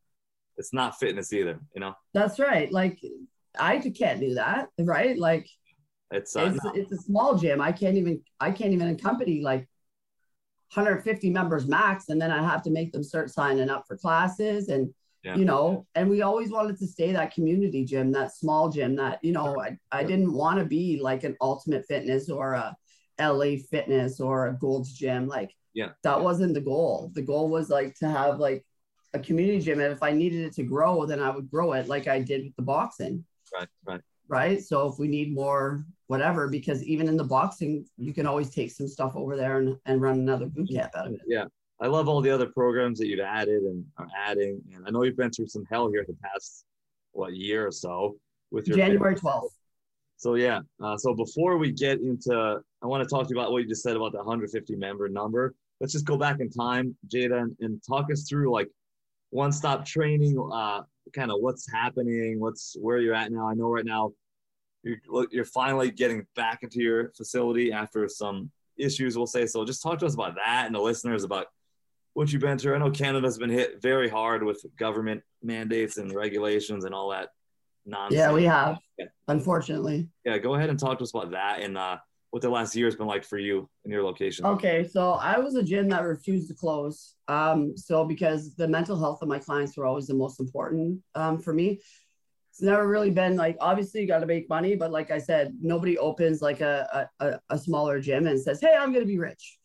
It's 0.56 0.72
not 0.72 0.98
fitness 0.98 1.32
either, 1.32 1.60
you 1.74 1.80
know? 1.80 1.94
That's 2.14 2.38
right. 2.38 2.70
Like, 2.72 2.98
I 3.58 3.78
can't 3.78 4.20
do 4.20 4.34
that, 4.34 4.68
right? 4.78 5.18
Like, 5.18 5.48
It's, 6.10 6.36
uh, 6.36 6.44
it's, 6.54 6.64
no. 6.64 6.72
it's 6.74 6.92
a 6.92 6.96
small 6.96 7.36
gym. 7.36 7.60
I 7.60 7.72
can't 7.72 7.96
even 7.96 8.22
I 8.38 8.52
can't 8.52 8.72
even 8.72 8.88
accompany 8.88 9.40
like 9.40 9.68
150 10.74 11.30
members 11.30 11.66
max, 11.66 12.08
and 12.10 12.20
then 12.20 12.30
I 12.30 12.42
have 12.42 12.62
to 12.62 12.70
make 12.70 12.92
them 12.92 13.02
start 13.02 13.30
signing 13.30 13.70
up 13.70 13.86
for 13.86 13.96
classes 13.96 14.68
and 14.68 14.92
Yeah. 15.26 15.36
you 15.36 15.44
know. 15.44 15.86
And 15.94 16.08
we 16.08 16.22
always 16.22 16.50
wanted 16.50 16.78
to 16.78 16.86
stay 16.86 17.12
that 17.12 17.34
community 17.34 17.84
gym, 17.84 18.12
that 18.12 18.34
small 18.34 18.68
gym. 18.68 18.96
That 18.96 19.18
you 19.22 19.32
know, 19.32 19.60
I 19.60 19.76
I 19.90 20.04
didn't 20.04 20.32
want 20.32 20.58
to 20.60 20.64
be 20.64 21.00
like 21.02 21.24
an 21.24 21.36
Ultimate 21.40 21.84
Fitness 21.86 22.30
or 22.30 22.54
a 22.54 22.76
LA 23.18 23.56
Fitness 23.70 24.20
or 24.20 24.46
a 24.46 24.52
Gold's 24.54 24.92
Gym. 24.92 25.26
Like 25.26 25.52
Yeah. 25.74 25.90
that 26.04 26.20
wasn't 26.20 26.54
the 26.54 26.60
goal. 26.60 27.10
The 27.14 27.22
goal 27.22 27.48
was 27.48 27.68
like 27.70 27.94
to 27.96 28.08
have 28.08 28.38
like 28.38 28.64
a 29.14 29.18
community 29.18 29.60
gym, 29.60 29.80
and 29.80 29.92
if 29.92 30.02
I 30.02 30.12
needed 30.12 30.46
it 30.46 30.54
to 30.54 30.62
grow, 30.62 31.06
then 31.06 31.20
I 31.20 31.30
would 31.30 31.50
grow 31.50 31.72
it 31.72 31.88
like 31.88 32.06
I 32.06 32.20
did 32.20 32.44
with 32.44 32.56
the 32.56 32.62
boxing 32.62 33.24
right, 33.52 33.68
right. 33.86 34.00
right? 34.28 34.62
So 34.62 34.88
if 34.88 34.98
we 34.98 35.08
need 35.08 35.34
more, 35.34 35.84
whatever, 36.06 36.48
because 36.48 36.82
even 36.84 37.08
in 37.08 37.16
the 37.16 37.24
boxing, 37.24 37.86
you 37.96 38.12
can 38.12 38.26
always 38.26 38.50
take 38.50 38.70
some 38.70 38.88
stuff 38.88 39.12
over 39.16 39.36
there 39.36 39.58
and, 39.58 39.76
and 39.86 40.00
run 40.00 40.18
another 40.18 40.46
boot 40.46 40.68
mm, 40.68 40.76
camp 40.76 40.92
out 40.96 41.08
of 41.08 41.14
it. 41.14 41.20
Yeah. 41.26 41.44
I 41.80 41.88
love 41.88 42.08
all 42.08 42.20
the 42.20 42.30
other 42.30 42.46
programs 42.46 42.98
that 42.98 43.06
you've 43.06 43.20
added 43.20 43.62
and 43.62 43.84
are 43.98 44.08
adding. 44.26 44.60
And 44.74 44.86
I 44.86 44.90
know 44.90 45.02
you've 45.02 45.16
been 45.16 45.30
through 45.30 45.48
some 45.48 45.64
hell 45.70 45.90
here 45.90 46.04
the 46.06 46.16
past, 46.22 46.64
what, 47.12 47.34
year 47.34 47.66
or 47.66 47.70
so 47.70 48.16
with 48.50 48.66
your 48.66 48.76
January 48.76 49.14
12th. 49.14 49.50
So 50.16 50.34
yeah, 50.34 50.60
uh, 50.82 50.96
so 50.96 51.14
before 51.14 51.58
we 51.58 51.72
get 51.72 52.00
into, 52.00 52.60
I 52.82 52.86
want 52.86 53.02
to 53.02 53.08
talk 53.08 53.28
to 53.28 53.34
you 53.34 53.38
about 53.38 53.52
what 53.52 53.62
you 53.62 53.68
just 53.68 53.82
said 53.82 53.96
about 53.96 54.12
the 54.12 54.18
150 54.18 54.74
member 54.76 55.08
number. 55.08 55.54
Let's 55.80 55.92
just 55.92 56.06
go 56.06 56.16
back 56.16 56.40
in 56.40 56.48
time, 56.48 56.96
Jada, 57.08 57.42
and, 57.42 57.56
and 57.60 57.82
talk 57.86 58.10
us 58.10 58.26
through 58.26 58.50
like 58.50 58.70
one-stop 59.28 59.84
training, 59.84 60.38
uh, 60.50 60.82
kind 61.12 61.30
of 61.30 61.40
what's 61.40 61.70
happening, 61.70 62.40
what's 62.40 62.76
where 62.80 62.98
you're 62.98 63.14
at 63.14 63.30
now. 63.30 63.46
I 63.46 63.52
know 63.52 63.68
right 63.68 63.84
now 63.84 64.12
you're 64.82 65.26
you're 65.30 65.44
finally 65.44 65.90
getting 65.90 66.26
back 66.34 66.62
into 66.62 66.80
your 66.80 67.12
facility 67.14 67.72
after 67.72 68.08
some 68.08 68.50
issues, 68.78 69.18
we'll 69.18 69.26
say. 69.26 69.46
So 69.46 69.66
just 69.66 69.82
talk 69.82 69.98
to 69.98 70.06
us 70.06 70.14
about 70.14 70.36
that 70.36 70.64
and 70.66 70.74
the 70.74 70.80
listeners 70.80 71.24
about 71.24 71.48
what 72.16 72.32
you've 72.32 72.40
been 72.40 72.56
through. 72.58 72.74
I 72.74 72.78
know 72.78 72.90
Canada's 72.90 73.36
been 73.36 73.50
hit 73.50 73.82
very 73.82 74.08
hard 74.08 74.42
with 74.42 74.64
government 74.78 75.22
mandates 75.42 75.98
and 75.98 76.10
regulations 76.14 76.86
and 76.86 76.94
all 76.94 77.10
that 77.10 77.28
nonsense. 77.84 78.18
Yeah, 78.18 78.32
we 78.32 78.44
have, 78.44 78.78
Yeah. 78.96 79.04
unfortunately. 79.28 80.08
Yeah, 80.24 80.38
go 80.38 80.54
ahead 80.54 80.70
and 80.70 80.78
talk 80.78 80.96
to 80.96 81.04
us 81.04 81.12
about 81.12 81.32
that 81.32 81.60
and 81.60 81.76
uh, 81.76 81.98
what 82.30 82.40
the 82.40 82.48
last 82.48 82.74
year 82.74 82.86
has 82.86 82.96
been 82.96 83.06
like 83.06 83.22
for 83.22 83.36
you 83.36 83.68
in 83.84 83.90
your 83.90 84.02
location. 84.02 84.46
Okay, 84.46 84.88
so 84.88 85.12
I 85.12 85.38
was 85.38 85.56
a 85.56 85.62
gym 85.62 85.90
that 85.90 86.04
refused 86.04 86.48
to 86.48 86.54
close. 86.54 87.16
Um, 87.28 87.76
so 87.76 88.02
because 88.06 88.54
the 88.54 88.66
mental 88.66 88.98
health 88.98 89.20
of 89.20 89.28
my 89.28 89.38
clients 89.38 89.76
were 89.76 89.84
always 89.84 90.06
the 90.06 90.14
most 90.14 90.40
important 90.40 91.02
um, 91.14 91.38
for 91.38 91.52
me. 91.52 91.82
It's 92.50 92.62
never 92.62 92.88
really 92.88 93.10
been 93.10 93.36
like 93.36 93.58
obviously 93.60 94.00
you 94.00 94.06
got 94.06 94.20
to 94.20 94.26
make 94.26 94.48
money, 94.48 94.74
but 94.74 94.90
like 94.90 95.10
I 95.10 95.18
said, 95.18 95.54
nobody 95.60 95.98
opens 95.98 96.40
like 96.40 96.62
a, 96.62 97.06
a 97.20 97.38
a 97.50 97.58
smaller 97.58 98.00
gym 98.00 98.26
and 98.26 98.40
says, 98.40 98.58
"Hey, 98.62 98.74
I'm 98.74 98.94
gonna 98.94 99.04
be 99.04 99.18
rich," 99.18 99.58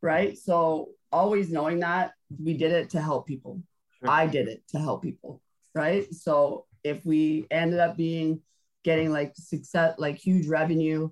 right? 0.00 0.38
So 0.38 0.92
always 1.12 1.50
knowing 1.50 1.80
that 1.80 2.12
we 2.42 2.54
did 2.54 2.72
it 2.72 2.90
to 2.90 3.00
help 3.00 3.26
people. 3.26 3.60
Sure. 4.00 4.10
I 4.10 4.26
did 4.26 4.48
it 4.48 4.62
to 4.68 4.78
help 4.78 5.02
people, 5.02 5.40
right? 5.74 6.12
So 6.14 6.66
if 6.84 7.04
we 7.04 7.46
ended 7.50 7.80
up 7.80 7.96
being 7.96 8.40
getting 8.84 9.10
like 9.12 9.34
success, 9.36 9.94
like 9.98 10.16
huge 10.16 10.46
revenue, 10.46 11.10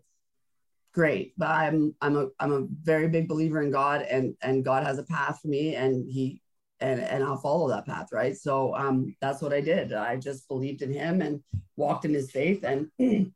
great. 0.92 1.34
But 1.36 1.50
I'm 1.50 1.94
I'm 2.00 2.16
a 2.16 2.28
I'm 2.40 2.52
a 2.52 2.66
very 2.82 3.08
big 3.08 3.28
believer 3.28 3.62
in 3.62 3.70
God, 3.70 4.02
and 4.02 4.34
and 4.42 4.64
God 4.64 4.84
has 4.84 4.98
a 4.98 5.04
path 5.04 5.40
for 5.42 5.48
me, 5.48 5.74
and 5.74 6.10
He 6.10 6.40
and 6.80 7.00
and 7.00 7.24
I'll 7.24 7.36
follow 7.36 7.68
that 7.68 7.86
path, 7.86 8.08
right? 8.12 8.36
So 8.36 8.74
um, 8.74 9.14
that's 9.20 9.42
what 9.42 9.52
I 9.52 9.60
did. 9.60 9.92
I 9.92 10.16
just 10.16 10.48
believed 10.48 10.82
in 10.82 10.92
Him 10.92 11.22
and 11.22 11.42
walked 11.76 12.04
in 12.04 12.14
His 12.14 12.30
faith, 12.30 12.64
and 12.64 12.88
you 12.98 13.32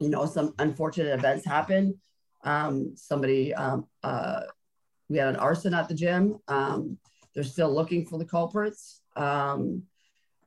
know 0.00 0.26
some 0.26 0.54
unfortunate 0.58 1.18
events 1.18 1.46
happened. 1.46 1.94
Um, 2.44 2.96
somebody 2.96 3.54
um, 3.54 3.86
uh, 4.02 4.42
we 5.12 5.18
had 5.18 5.28
an 5.28 5.36
arson 5.36 5.74
at 5.74 5.88
the 5.88 5.94
gym. 5.94 6.38
Um, 6.48 6.98
they're 7.34 7.44
still 7.44 7.72
looking 7.72 8.06
for 8.06 8.18
the 8.18 8.24
culprits. 8.24 9.02
Um, 9.14 9.82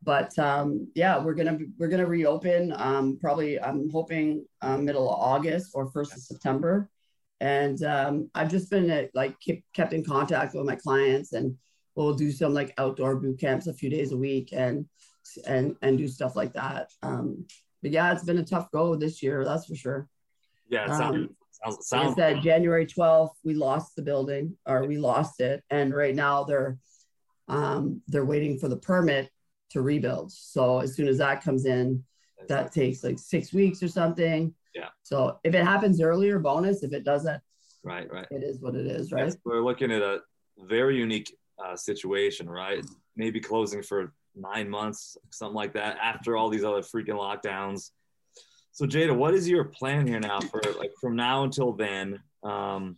but 0.02 0.38
um, 0.40 0.88
yeah, 0.96 1.18
we're 1.20 1.34
gonna 1.36 1.58
we're 1.78 1.88
gonna 1.88 2.06
reopen. 2.06 2.74
Um, 2.76 3.18
probably 3.20 3.60
I'm 3.62 3.90
hoping 3.90 4.46
uh, 4.62 4.78
middle 4.78 5.10
of 5.10 5.20
August 5.20 5.72
or 5.74 5.90
first 5.92 6.14
of 6.14 6.20
September. 6.20 6.90
And 7.42 7.82
um, 7.84 8.30
I've 8.34 8.50
just 8.50 8.70
been 8.70 8.90
uh, 8.90 9.04
like 9.14 9.40
keep, 9.40 9.66
kept 9.74 9.94
in 9.94 10.04
contact 10.04 10.56
with 10.56 10.66
my 10.66 10.76
clients, 10.76 11.34
and 11.34 11.58
we'll 11.96 12.14
do 12.14 12.32
some 12.32 12.54
like 12.54 12.74
outdoor 12.78 13.18
boot 13.18 13.40
camps 13.40 13.68
a 13.68 13.74
few 13.74 13.90
days 13.90 14.12
a 14.12 14.18
week, 14.18 14.50
and 14.52 14.86
and 15.48 15.76
and 15.82 15.98
do 15.98 16.08
stuff 16.08 16.36
like 16.36 16.54
that. 16.54 16.92
Um, 17.04 17.46
but 17.82 17.92
yeah, 17.92 18.12
it's 18.12 18.24
been 18.24 18.38
a 18.38 18.46
tough 18.46 18.72
go 18.72 18.96
this 18.96 19.22
year, 19.22 19.44
that's 19.44 19.66
for 19.66 19.76
sure. 19.76 20.08
Yeah, 20.70 20.86
it 21.14 21.30
sounds, 21.64 21.88
sounds 21.88 22.14
I 22.14 22.34
said, 22.34 22.42
January 22.42 22.86
12th, 22.86 23.34
we 23.44 23.54
lost 23.54 23.96
the 23.96 24.02
building 24.02 24.58
or 24.66 24.86
we 24.86 24.98
lost 24.98 25.42
it. 25.42 25.64
And 25.70 25.94
right 25.94 26.16
now 26.16 26.44
they're 26.44 26.78
um, 27.48 28.02
they're 28.08 28.26
waiting 28.26 28.58
for 28.58 28.68
the 28.68 28.78
permit 28.78 29.30
to 29.72 29.82
rebuild. 29.82 30.32
So 30.32 30.80
as 30.80 30.96
soon 30.96 31.08
as 31.08 31.20
that 31.20 31.44
comes 31.44 31.66
in, 31.66 32.04
that 32.48 32.72
takes 32.72 33.04
like 33.04 33.20
six 33.20 33.54
weeks 33.54 33.82
or 33.84 33.88
something. 33.88 34.54
Yeah. 34.74 34.90
So 35.04 35.40
if 35.44 35.54
it 35.54 35.64
happens 35.64 36.02
earlier, 36.02 36.40
bonus. 36.40 36.84
If 36.84 36.94
it 36.94 37.04
doesn't, 37.04 37.42
right, 37.84 38.12
right. 38.12 38.28
it 38.32 38.44
is 38.44 38.62
what 38.62 38.76
it 38.76 38.86
is, 38.88 39.12
right? 39.12 39.26
Yes, 39.26 39.38
we're 39.46 39.64
looking 39.64 39.92
at 39.92 40.02
a 40.02 40.20
very 40.58 40.98
unique 40.98 41.36
uh, 41.64 41.76
situation, 41.76 42.50
right? 42.50 42.84
Maybe 43.16 43.40
closing 43.40 43.82
for 43.82 44.14
nine 44.36 44.70
months, 44.70 45.18
something 45.32 45.56
like 45.56 45.74
that, 45.74 45.98
after 46.02 46.36
all 46.36 46.50
these 46.50 46.64
other 46.64 46.82
freaking 46.82 47.16
lockdowns. 47.16 47.92
So, 48.76 48.86
Jada, 48.86 49.16
what 49.16 49.34
is 49.34 49.48
your 49.48 49.64
plan 49.64 50.06
here 50.06 50.20
now 50.20 50.42
for 50.42 50.62
like 50.78 50.92
from 51.00 51.16
now 51.16 51.46
until 51.46 51.72
then? 51.72 52.20
Um, 52.44 52.98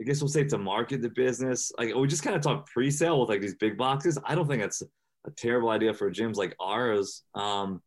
I 0.00 0.04
guess 0.04 0.20
we'll 0.20 0.28
say 0.28 0.44
to 0.44 0.58
market 0.58 1.02
the 1.02 1.08
business. 1.08 1.72
Like 1.76 1.92
we 1.92 2.06
just 2.06 2.22
kind 2.22 2.36
of 2.36 2.42
talk 2.42 2.70
pre-sale 2.70 3.18
with 3.20 3.28
like 3.28 3.40
these 3.40 3.56
big 3.56 3.76
boxes. 3.76 4.16
I 4.24 4.36
don't 4.36 4.46
think 4.46 4.62
that's 4.62 4.82
a 5.26 5.30
terrible 5.32 5.70
idea 5.70 5.92
for 5.92 6.08
gyms 6.08 6.36
like 6.36 6.54
ours. 6.60 7.24
Um, 7.34 7.82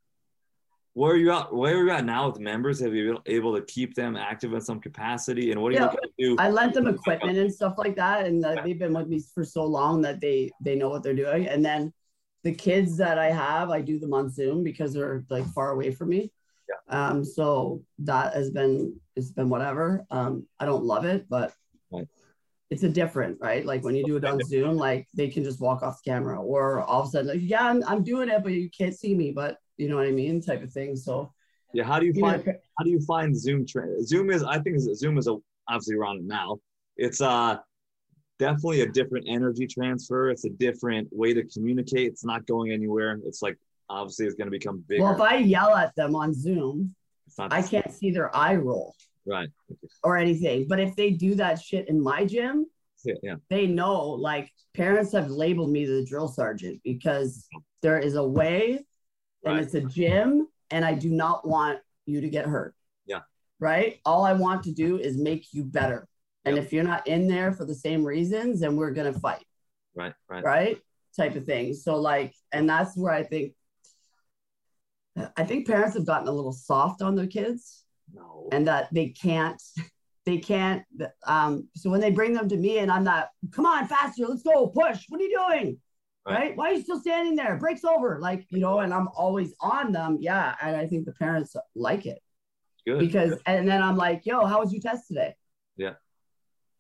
where 0.92 1.14
are 1.14 1.16
you 1.16 1.32
at? 1.32 1.56
Where 1.56 1.78
are 1.78 1.86
you 1.86 1.92
at 1.92 2.04
now 2.04 2.28
with 2.28 2.42
members? 2.42 2.82
Have 2.82 2.94
you 2.94 3.14
been 3.14 3.34
able 3.34 3.56
to 3.56 3.62
keep 3.62 3.96
them 3.96 4.18
active 4.18 4.52
in 4.52 4.60
some 4.60 4.82
capacity? 4.82 5.54
And 5.54 5.62
what 5.62 5.70
are 5.70 5.76
you 5.76 5.80
Yeah. 5.80 5.86
looking 5.86 6.00
to 6.02 6.10
do? 6.18 6.36
I 6.38 6.50
lent 6.50 6.74
them 6.74 6.88
equipment 6.88 7.38
and 7.38 7.54
stuff 7.54 7.76
like 7.78 7.96
that, 7.96 8.26
and 8.26 8.44
uh, 8.44 8.62
they've 8.62 8.78
been 8.78 8.94
with 8.94 9.08
me 9.08 9.24
for 9.34 9.46
so 9.46 9.64
long 9.64 10.02
that 10.02 10.20
they 10.20 10.52
they 10.62 10.76
know 10.76 10.90
what 10.90 11.04
they're 11.04 11.14
doing. 11.14 11.48
And 11.48 11.64
then 11.64 11.94
the 12.44 12.54
kids 12.54 12.98
that 12.98 13.18
I 13.18 13.32
have, 13.32 13.70
I 13.70 13.80
do 13.80 14.00
them 14.00 14.14
on 14.14 14.30
Zoom 14.30 14.66
because 14.66 14.92
they're 14.92 15.24
like 15.30 15.46
far 15.54 15.72
away 15.72 15.92
from 15.92 16.10
me. 16.10 16.34
Um, 16.90 17.24
so 17.24 17.84
that 18.00 18.34
has 18.34 18.50
been 18.52 19.00
it's 19.16 19.32
been 19.32 19.50
whatever. 19.50 20.06
Um, 20.12 20.48
I 20.60 20.66
don't 20.66 20.84
love 20.86 21.06
it, 21.06 21.28
but 21.30 21.54
Right. 21.92 22.08
it's 22.70 22.84
a 22.84 22.90
different, 22.90 23.38
right? 23.42 23.66
Like 23.66 23.84
when 23.84 23.96
you 23.96 24.06
do 24.06 24.18
it 24.18 24.26
on 24.26 24.42
Zoom, 24.44 24.76
like 24.78 25.08
they 25.14 25.28
can 25.30 25.44
just 25.44 25.60
walk 25.60 25.82
off 25.82 26.02
the 26.04 26.12
camera, 26.12 26.42
or 26.42 26.82
all 26.82 27.02
of 27.02 27.08
a 27.08 27.12
sudden, 27.12 27.28
like, 27.30 27.40
yeah, 27.42 27.64
I'm, 27.66 27.84
I'm 27.88 28.04
doing 28.04 28.30
it, 28.30 28.44
but 28.44 28.54
you 28.54 28.70
can't 28.70 28.98
see 28.98 29.16
me, 29.16 29.32
but 29.32 29.58
you 29.78 29.90
know 29.90 29.96
what 29.96 30.08
I 30.08 30.12
mean, 30.12 30.42
type 30.42 30.64
of 30.64 30.72
thing. 30.72 30.96
So 30.96 31.34
Yeah, 31.74 31.84
how 31.84 32.00
do 32.00 32.06
you 32.06 32.14
you 32.14 32.22
find 32.22 32.44
know, 32.46 32.54
how 32.78 32.84
do 32.84 32.92
you 32.92 33.02
find 33.02 33.36
Zoom? 33.36 33.66
Tra- 33.66 34.04
Zoom 34.04 34.30
is, 34.30 34.44
I 34.44 34.60
think, 34.60 34.78
Zoom 34.80 35.18
is 35.18 35.28
a, 35.28 35.36
obviously 35.68 35.96
around 35.96 36.18
it 36.18 36.26
now. 36.26 36.58
It's 36.98 37.22
uh 37.22 37.58
definitely 38.38 38.82
a 38.82 38.88
different 38.92 39.26
energy 39.28 39.68
transfer. 39.68 40.30
It's 40.30 40.46
a 40.46 40.50
different 40.50 41.08
way 41.12 41.34
to 41.34 41.44
communicate. 41.44 42.08
It's 42.08 42.26
not 42.26 42.46
going 42.46 42.72
anywhere. 42.72 43.20
It's 43.26 43.42
like 43.42 43.58
obviously 43.90 44.26
it's 44.26 44.36
going 44.36 44.48
to 44.48 44.52
become 44.52 44.84
bigger. 44.88 45.04
well, 45.04 45.14
if 45.16 45.22
I 45.22 45.38
yell 45.38 45.76
at 45.76 45.96
them 45.96 46.16
on 46.16 46.34
Zoom, 46.34 46.96
I 47.40 47.62
can't 47.62 47.92
see 47.92 48.12
their 48.12 48.36
eye 48.36 48.56
roll. 48.56 48.96
right. 49.26 49.50
or 50.04 50.18
anything. 50.18 50.68
But 50.68 50.80
if 50.80 50.96
they 50.96 51.12
do 51.12 51.36
that 51.36 51.62
shit 51.62 51.88
in 51.90 52.02
my 52.02 52.26
gym, 52.26 52.66
Yeah, 53.06 53.14
yeah, 53.24 53.36
they 53.50 53.68
know 53.68 54.02
like 54.10 54.52
parents 54.74 55.12
have 55.14 55.30
labeled 55.30 55.70
me 55.72 55.86
the 55.86 56.04
drill 56.06 56.28
sergeant 56.28 56.82
because 56.84 57.48
there 57.82 58.00
is 58.00 58.16
a 58.16 58.28
way 58.28 58.78
and 59.46 59.56
Right. 59.56 59.64
it's 59.64 59.74
a 59.76 59.82
gym 59.82 60.48
and 60.72 60.84
I 60.84 60.94
do 60.96 61.10
not 61.10 61.48
want 61.48 61.80
you 62.06 62.22
to 62.22 62.30
get 62.30 62.46
hurt. 62.46 62.74
Yeah. 63.06 63.22
Right? 63.60 64.00
All 64.06 64.24
I 64.26 64.34
want 64.34 64.64
to 64.64 64.72
do 64.72 64.98
is 64.98 65.16
make 65.18 65.54
you 65.54 65.64
better. 65.64 66.08
And 66.46 66.56
Yep. 66.56 66.66
if 66.66 66.74
you're 66.74 66.84
not 66.84 67.08
in 67.08 67.28
there 67.28 67.52
for 67.54 67.66
the 67.66 67.76
same 67.76 68.04
reasons, 68.04 68.60
then 68.62 68.76
we're 68.76 68.92
gonna 68.92 69.14
fight, 69.14 69.46
right, 69.96 70.14
right. 70.28 70.44
right? 70.44 70.78
Type 71.16 71.36
of 71.36 71.46
thing. 71.46 71.74
So 71.74 71.98
like, 72.02 72.34
and 72.52 72.68
that's 72.68 72.98
where 72.98 73.14
I 73.14 73.24
think 73.24 73.54
I 75.38 75.44
think 75.44 75.68
parents 75.68 75.96
have 75.96 76.06
gotten 76.06 76.28
a 76.28 76.32
little 76.32 76.52
soft 76.54 77.02
on 77.02 77.16
their 77.16 77.28
kids 77.28 77.84
No. 78.14 78.48
and 78.52 78.68
that 78.68 78.90
they 78.94 79.10
can't 79.10 79.62
they 80.26 80.38
can't 80.38 80.84
um 81.26 81.68
so 81.76 81.90
when 81.90 82.02
they 82.02 82.12
bring 82.12 82.34
them 82.34 82.48
to 82.50 82.58
me 82.58 82.80
and 82.80 82.92
i'm 82.92 83.04
not 83.04 83.30
come 83.52 83.66
on 83.66 83.88
faster 83.88 84.28
let's 84.28 84.44
go 84.44 84.68
push 84.68 85.06
what 85.10 85.20
are 85.20 85.24
you 85.24 85.36
doing? 85.48 85.78
Right. 86.28 86.36
right, 86.40 86.58
why 86.58 86.70
are 86.70 86.74
you 86.74 86.82
still 86.82 87.00
standing 87.00 87.36
there? 87.36 87.58
Breaks 87.58 87.84
over. 87.84 88.20
Like 88.20 88.46
you 88.52 88.60
know 88.60 88.80
and 88.80 88.94
i'm 88.94 89.08
always 89.16 89.54
on 89.62 89.92
them 89.92 90.18
yeah 90.20 90.56
and 90.62 90.76
i 90.76 90.86
think 90.86 91.06
the 91.06 91.14
parents 91.14 91.56
like 91.76 92.06
it. 92.06 92.20
Good. 92.86 93.00
because 93.00 93.34
and 93.46 93.68
then 93.68 93.82
i'm 93.82 93.98
like 93.98 94.26
yo 94.26 94.46
how 94.46 94.60
was 94.60 94.72
your 94.74 94.82
test 94.82 95.08
today? 95.08 95.36
Yeah. 95.78 95.94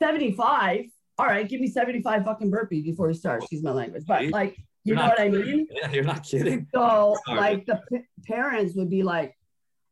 75 0.01 0.85
all 1.17 1.25
right 1.25 1.47
give 1.47 1.59
me 1.61 1.67
75 1.67 2.25
fucking 2.25 2.51
burpees 2.51 2.83
before 2.83 3.07
you 3.09 3.15
start. 3.15 3.41
Excuse 3.41 3.63
my 3.63 3.71
language 3.71 4.03
but 4.07 4.25
like 4.27 4.57
you 4.89 4.95
know 4.95 5.07
what 5.07 5.19
i 5.19 5.29
mean 5.29 5.67
Yeah, 5.71 5.91
you're 5.91 6.03
not 6.03 6.23
kidding. 6.23 6.67
so 6.73 7.15
Sorry. 7.25 7.39
like 7.39 7.65
the 7.65 7.77
p- 7.89 8.05
parents 8.27 8.75
would 8.75 8.89
be 8.89 9.03
like, 9.03 9.31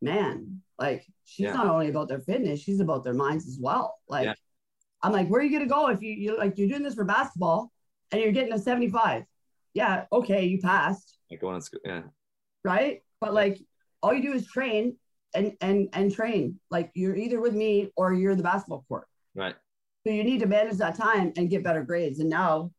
man, 0.02 0.62
like 0.80 1.02
she's 1.26 1.46
Yeah. 1.46 1.54
not 1.54 1.68
only 1.68 1.90
about 1.90 2.08
their 2.08 2.20
fitness, 2.20 2.60
she's 2.62 2.80
about 2.80 3.04
their 3.04 3.14
minds 3.14 3.48
as 3.48 3.58
well. 3.68 3.86
Like 4.08 4.26
Yeah. 4.26 4.34
I'm 5.04 5.12
like, 5.12 5.28
where 5.30 5.40
are 5.42 5.44
you 5.44 5.52
gonna 5.58 5.70
go 5.80 5.88
if 5.90 6.02
you 6.02 6.12
you 6.24 6.38
like 6.38 6.58
you're 6.58 6.68
doing 6.74 6.84
this 6.84 6.96
for 6.96 7.04
basketball 7.06 7.72
and 8.12 8.22
you're 8.22 8.32
getting 8.32 8.54
a 8.54 8.60
75? 8.60 9.24
Yeah, 9.74 10.06
okay, 10.12 10.46
you 10.46 10.58
passed, 10.60 11.18
Like 11.30 11.42
going 11.42 11.56
to 11.60 11.62
school. 11.68 11.82
Yeah. 11.86 12.04
right? 12.64 13.02
But 13.22 13.34
like 13.34 13.56
all 14.02 14.14
you 14.14 14.22
do 14.30 14.34
is 14.34 14.46
train 14.48 14.98
and 15.36 15.48
and 15.62 15.90
and 15.94 16.12
train. 16.20 16.60
Like 16.72 16.92
you're 16.96 17.16
either 17.16 17.40
with 17.46 17.54
me 17.54 17.92
or 18.00 18.14
you're 18.14 18.36
the 18.36 18.44
basketball 18.52 18.86
court. 18.90 19.08
Right. 19.36 19.56
So 20.04 20.12
you 20.14 20.24
need 20.24 20.40
to 20.40 20.48
manage 20.48 20.78
that 20.78 20.96
time 20.96 21.28
and 21.38 21.50
get 21.50 21.64
better 21.64 21.84
grades. 21.84 22.20
And 22.20 22.30
now. 22.30 22.72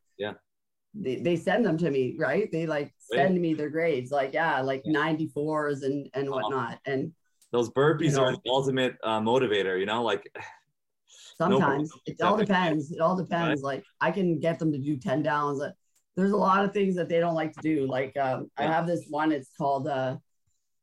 They, 1.00 1.16
they 1.16 1.36
send 1.36 1.64
them 1.64 1.78
to 1.78 1.90
me, 1.90 2.16
right? 2.18 2.50
They 2.50 2.66
like 2.66 2.92
send 3.00 3.40
me 3.40 3.54
their 3.54 3.70
grades, 3.70 4.10
like 4.10 4.34
yeah, 4.34 4.60
like 4.60 4.84
94s 4.84 5.82
and 5.82 6.08
and 6.14 6.28
Uh-huh. 6.28 6.40
whatnot. 6.42 6.78
And 6.86 7.12
Those 7.52 7.70
burpees 7.70 8.12
You 8.12 8.20
are 8.22 8.32
the 8.32 8.50
ultimate 8.50 8.96
uh, 9.02 9.20
motivator. 9.20 9.78
You 9.78 9.86
know, 9.86 10.02
like 10.02 10.30
sometimes 11.38 11.92
it 12.06 12.20
all 12.20 12.36
depends. 12.36 12.92
It 12.92 13.00
all 13.00 13.16
depends. 13.16 13.62
Like 13.62 13.84
I 14.00 14.10
can 14.10 14.38
get 14.38 14.58
them 14.58 14.72
to 14.72 14.78
do 14.78 14.96
10 14.96 15.22
downs. 15.22 15.60
Uh, 15.60 15.70
There's 16.16 16.32
a 16.32 16.36
lot 16.36 16.64
of 16.64 16.72
things 16.72 16.96
that 16.96 17.08
they 17.08 17.20
don't 17.20 17.34
like 17.34 17.52
to 17.54 17.60
do. 17.60 17.86
Like 17.86 18.16
um, 18.16 18.50
I 18.56 18.64
have 18.64 18.86
this 18.86 19.06
one, 19.08 19.32
it's 19.32 19.50
called 19.56 19.86
uh 19.88 20.16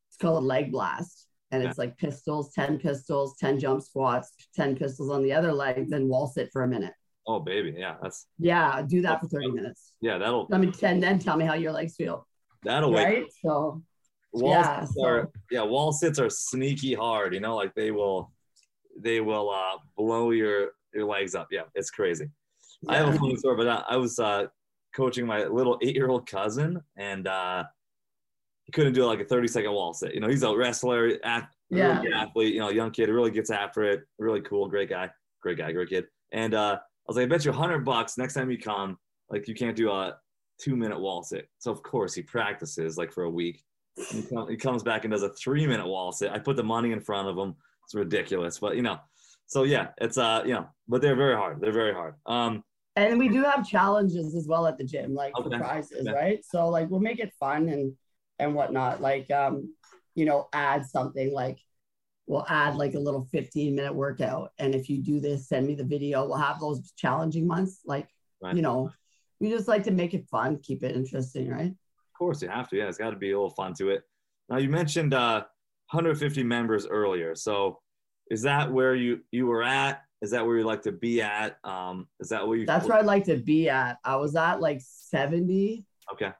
it's 0.10 0.18
called 0.18 0.44
a 0.44 0.48
leg 0.48 0.72
blast. 0.72 1.28
And 1.52 1.64
it's 1.64 1.78
like 1.78 1.98
pistols, 1.98 2.52
10 2.54 2.80
pistols, 2.80 3.38
10 3.38 3.60
jump 3.60 3.82
squats, 3.82 4.34
10 4.56 4.76
pistols 4.76 5.10
on 5.12 5.22
the 5.24 5.32
other 5.34 5.54
leg, 5.54 5.90
then 5.90 6.08
wall 6.10 6.28
sit 6.28 6.50
for 6.52 6.64
a 6.64 6.68
minute. 6.68 6.94
Oh 7.28 7.40
baby, 7.40 7.76
yeah, 7.78 7.96
that's 8.02 8.28
Yeah, 8.38 8.82
do 8.88 9.02
that 9.02 9.20
for 9.22 9.28
30 9.28 9.52
minutes. 9.52 9.94
yeah, 10.02 10.18
that'll 10.18 10.48
Let 10.50 10.62
me 10.62 10.72
and 10.84 11.02
then 11.02 11.20
tell 11.20 11.38
me 11.38 11.46
how 11.46 11.54
your 11.56 11.72
legs 11.72 11.96
feel. 11.96 12.28
that'll 12.64 12.94
Right. 12.94 13.26
So 13.42 13.82
wall 14.34 14.52
Yeah, 14.54 14.82
sits 14.82 14.96
so- 14.96 15.06
are 15.06 15.32
yeah 15.52 15.64
wall 15.64 15.92
sits 15.94 16.20
are 16.20 16.30
sneaky 16.30 16.94
hard 16.94 17.34
you 17.34 17.40
know 17.40 17.56
like 17.56 17.74
they 17.74 17.92
will 17.92 18.32
they 19.00 19.22
will 19.22 19.50
uh 19.50 19.78
blow 19.96 20.32
your 20.32 20.72
your 20.94 21.06
legs 21.06 21.36
up 21.36 21.48
yeah 21.52 21.62
it's 21.74 21.90
crazy 21.90 22.28
i 22.90 22.98
have 22.98 23.08
a 23.08 23.12
yeah. 23.14 23.18
funny 23.18 23.36
story 23.38 23.56
but 23.56 23.68
I, 23.70 23.84
I 23.92 23.96
was 23.98 24.20
uh 24.20 24.48
coaching 24.94 25.26
my 25.26 25.46
little 25.46 25.78
eight-year-old 25.82 26.28
cousin 26.30 26.82
and 26.98 27.28
uh 27.30 27.64
he 28.66 28.74
couldn't 28.74 28.92
do 28.94 29.06
like 29.06 29.22
a 29.22 29.26
30 29.26 29.48
second 29.48 29.72
wall 29.72 29.94
sit 29.94 30.14
you 30.14 30.20
know 30.20 30.28
he's 30.28 30.44
a 30.44 30.54
wrestler 30.54 31.14
act, 31.24 31.56
Yeah. 31.70 32.02
really 32.02 32.12
athlete, 32.14 32.54
you 32.54 32.60
know, 32.60 32.70
young 32.70 32.92
kid, 32.92 33.08
really 33.10 33.32
gets 33.32 33.52
after 33.52 33.84
it, 33.84 34.02
really 34.18 34.42
cool, 34.42 34.68
great 34.68 34.90
guy, 34.90 35.10
great 35.42 35.58
guy, 35.58 35.72
great 35.72 35.88
kid. 35.90 36.06
And 36.34 36.54
uh, 36.54 36.80
was 37.08 37.18
like, 37.18 37.24
I 37.24 37.28
bet 37.28 37.46
you 37.46 37.52
a 37.52 37.54
hundred 37.56 37.86
bucks 37.86 38.18
next 38.18 38.34
time 38.34 38.50
you 38.50 38.58
come, 38.58 38.98
like 39.30 39.48
you 39.48 39.56
can't 39.56 39.76
do 39.76 39.92
a 39.92 40.18
two 40.60 40.76
minute 40.76 41.00
wall 41.00 41.24
sit. 41.24 41.50
So 41.60 41.72
of 41.72 41.84
course 41.84 42.14
he 42.14 42.22
practices 42.22 42.98
like 42.98 43.12
for 43.12 43.24
a 43.24 43.30
week. 43.30 43.64
He, 44.12 44.24
come, 44.24 44.50
he 44.50 44.58
comes 44.58 44.84
back 44.84 45.06
and 45.06 45.12
does 45.12 45.24
a 45.24 45.30
three 45.34 45.66
minute 45.68 45.88
wall 45.88 46.12
sit. 46.12 46.32
I 46.32 46.40
put 46.40 46.56
the 46.56 46.64
money 46.64 46.92
in 46.92 47.00
front 47.00 47.28
of 47.28 47.38
him. 47.38 47.56
It's 47.86 47.96
ridiculous, 47.96 48.60
but 48.60 48.76
you 48.76 48.82
know, 48.82 48.98
so 49.46 49.64
yeah, 49.64 49.90
it's 50.00 50.18
uh, 50.18 50.42
you 50.46 50.54
know, 50.54 50.68
but 50.88 51.02
they're 51.02 51.16
very 51.16 51.36
hard. 51.36 51.62
They're 51.62 51.72
very 51.72 51.94
hard. 51.94 52.16
Um, 52.26 52.64
And 52.96 53.20
we 53.20 53.30
do 53.30 53.44
have 53.44 53.68
challenges 53.68 54.36
as 54.36 54.48
well 54.48 54.66
at 54.68 54.78
the 54.78 54.84
gym, 54.84 55.14
like 55.14 55.38
Okay. 55.38 55.58
prizes, 55.58 56.06
Yeah. 56.08 56.14
right? 56.14 56.40
So 56.44 56.70
like 56.70 56.90
we'll 56.90 57.00
make 57.02 57.20
it 57.20 57.32
fun 57.40 57.70
and 57.70 57.94
and 58.40 58.56
whatnot. 58.56 59.02
Like 59.02 59.30
um, 59.32 59.74
you 60.16 60.26
know, 60.26 60.48
add 60.52 60.86
something 60.86 61.32
like 61.32 61.60
we'll 62.28 62.46
add 62.50 62.76
like 62.76 62.94
a 62.96 63.00
little 63.00 63.26
15 63.32 63.76
minute 63.76 63.94
workout. 63.94 64.52
And 64.58 64.74
if 64.74 64.90
you 64.90 64.98
do 65.02 65.20
this, 65.20 65.48
send 65.48 65.68
me 65.68 65.76
the 65.76 65.84
video. 65.84 66.26
We'll 66.26 66.38
have 66.38 66.60
those 66.60 66.92
challenging 66.94 67.48
months. 67.48 67.82
Like, 67.86 68.08
Right. 68.42 68.56
you 68.56 68.62
know, 68.62 68.92
we 69.40 69.50
just 69.50 69.68
like 69.68 69.84
to 69.84 69.92
make 69.92 70.14
it 70.14 70.28
fun, 70.30 70.60
keep 70.60 70.84
it 70.84 70.96
interesting, 70.96 71.50
right? 71.50 71.72
Of 71.72 72.18
course, 72.18 72.42
you 72.42 72.50
have 72.50 72.70
to. 72.70 72.78
Yeah, 72.78 72.88
it's 72.88 72.98
got 72.98 73.12
to 73.12 73.16
be 73.16 73.32
a 73.32 73.36
little 73.38 73.50
fun 73.50 73.74
to 73.76 73.90
it. 73.90 74.04
Now, 74.50 74.58
you 74.58 74.70
mentioned 74.70 75.14
uh, 75.14 75.44
150 75.92 76.44
members 76.44 76.86
earlier. 76.88 77.36
So, 77.36 77.80
is 78.32 78.42
that 78.42 78.72
where 78.72 78.96
you 78.96 79.22
you 79.32 79.46
were 79.48 79.64
at? 79.64 80.02
Is 80.22 80.32
that 80.32 80.46
where 80.46 80.58
you 80.58 80.64
like 80.64 80.82
to 80.84 80.92
be 80.92 81.22
at? 81.22 81.58
Um, 81.64 82.08
is 82.20 82.30
that 82.30 82.48
where 82.48 82.58
you? 82.58 82.66
That's 82.66 82.88
where 82.88 82.98
I'd 82.98 83.06
like 83.06 83.26
to 83.26 83.38
be 83.38 83.70
at. 83.70 83.98
I 84.04 84.16
was 84.16 84.36
at 84.36 84.60
like 84.62 84.82
70. 84.82 85.86
Okay. 86.14 86.32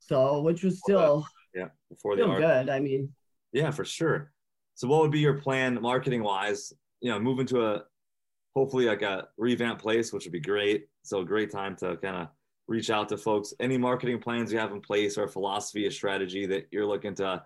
So 0.00 0.40
which 0.42 0.62
was 0.62 0.78
still 0.78 1.26
Yeah. 1.54 1.68
Before 1.90 2.16
the 2.16 2.22
still 2.22 2.36
good. 2.36 2.68
I 2.68 2.80
mean, 2.80 3.12
Yeah, 3.52 3.70
for 3.70 3.84
sure. 3.84 4.32
So, 4.76 4.86
what 4.88 5.00
would 5.00 5.10
be 5.10 5.20
your 5.20 5.38
plan, 5.38 5.80
marketing 5.80 6.22
wise? 6.22 6.72
You 7.00 7.10
know, 7.10 7.18
moving 7.18 7.46
to 7.46 7.66
a 7.66 7.82
hopefully 8.54 8.84
like 8.84 9.00
a 9.00 9.28
revamped 9.38 9.82
place, 9.82 10.12
which 10.12 10.24
would 10.24 10.32
be 10.32 10.40
great. 10.40 10.88
So, 11.02 11.24
great 11.24 11.50
time 11.50 11.76
to 11.76 11.96
kind 11.96 12.16
of 12.16 12.28
reach 12.68 12.90
out 12.90 13.08
to 13.08 13.16
folks. 13.16 13.54
Any 13.58 13.78
marketing 13.78 14.20
plans 14.20 14.52
you 14.52 14.58
have 14.58 14.72
in 14.72 14.82
place, 14.82 15.16
or 15.16 15.28
philosophy, 15.28 15.86
a 15.86 15.90
strategy 15.90 16.44
that 16.46 16.66
you're 16.70 16.84
looking 16.84 17.14
to 17.14 17.42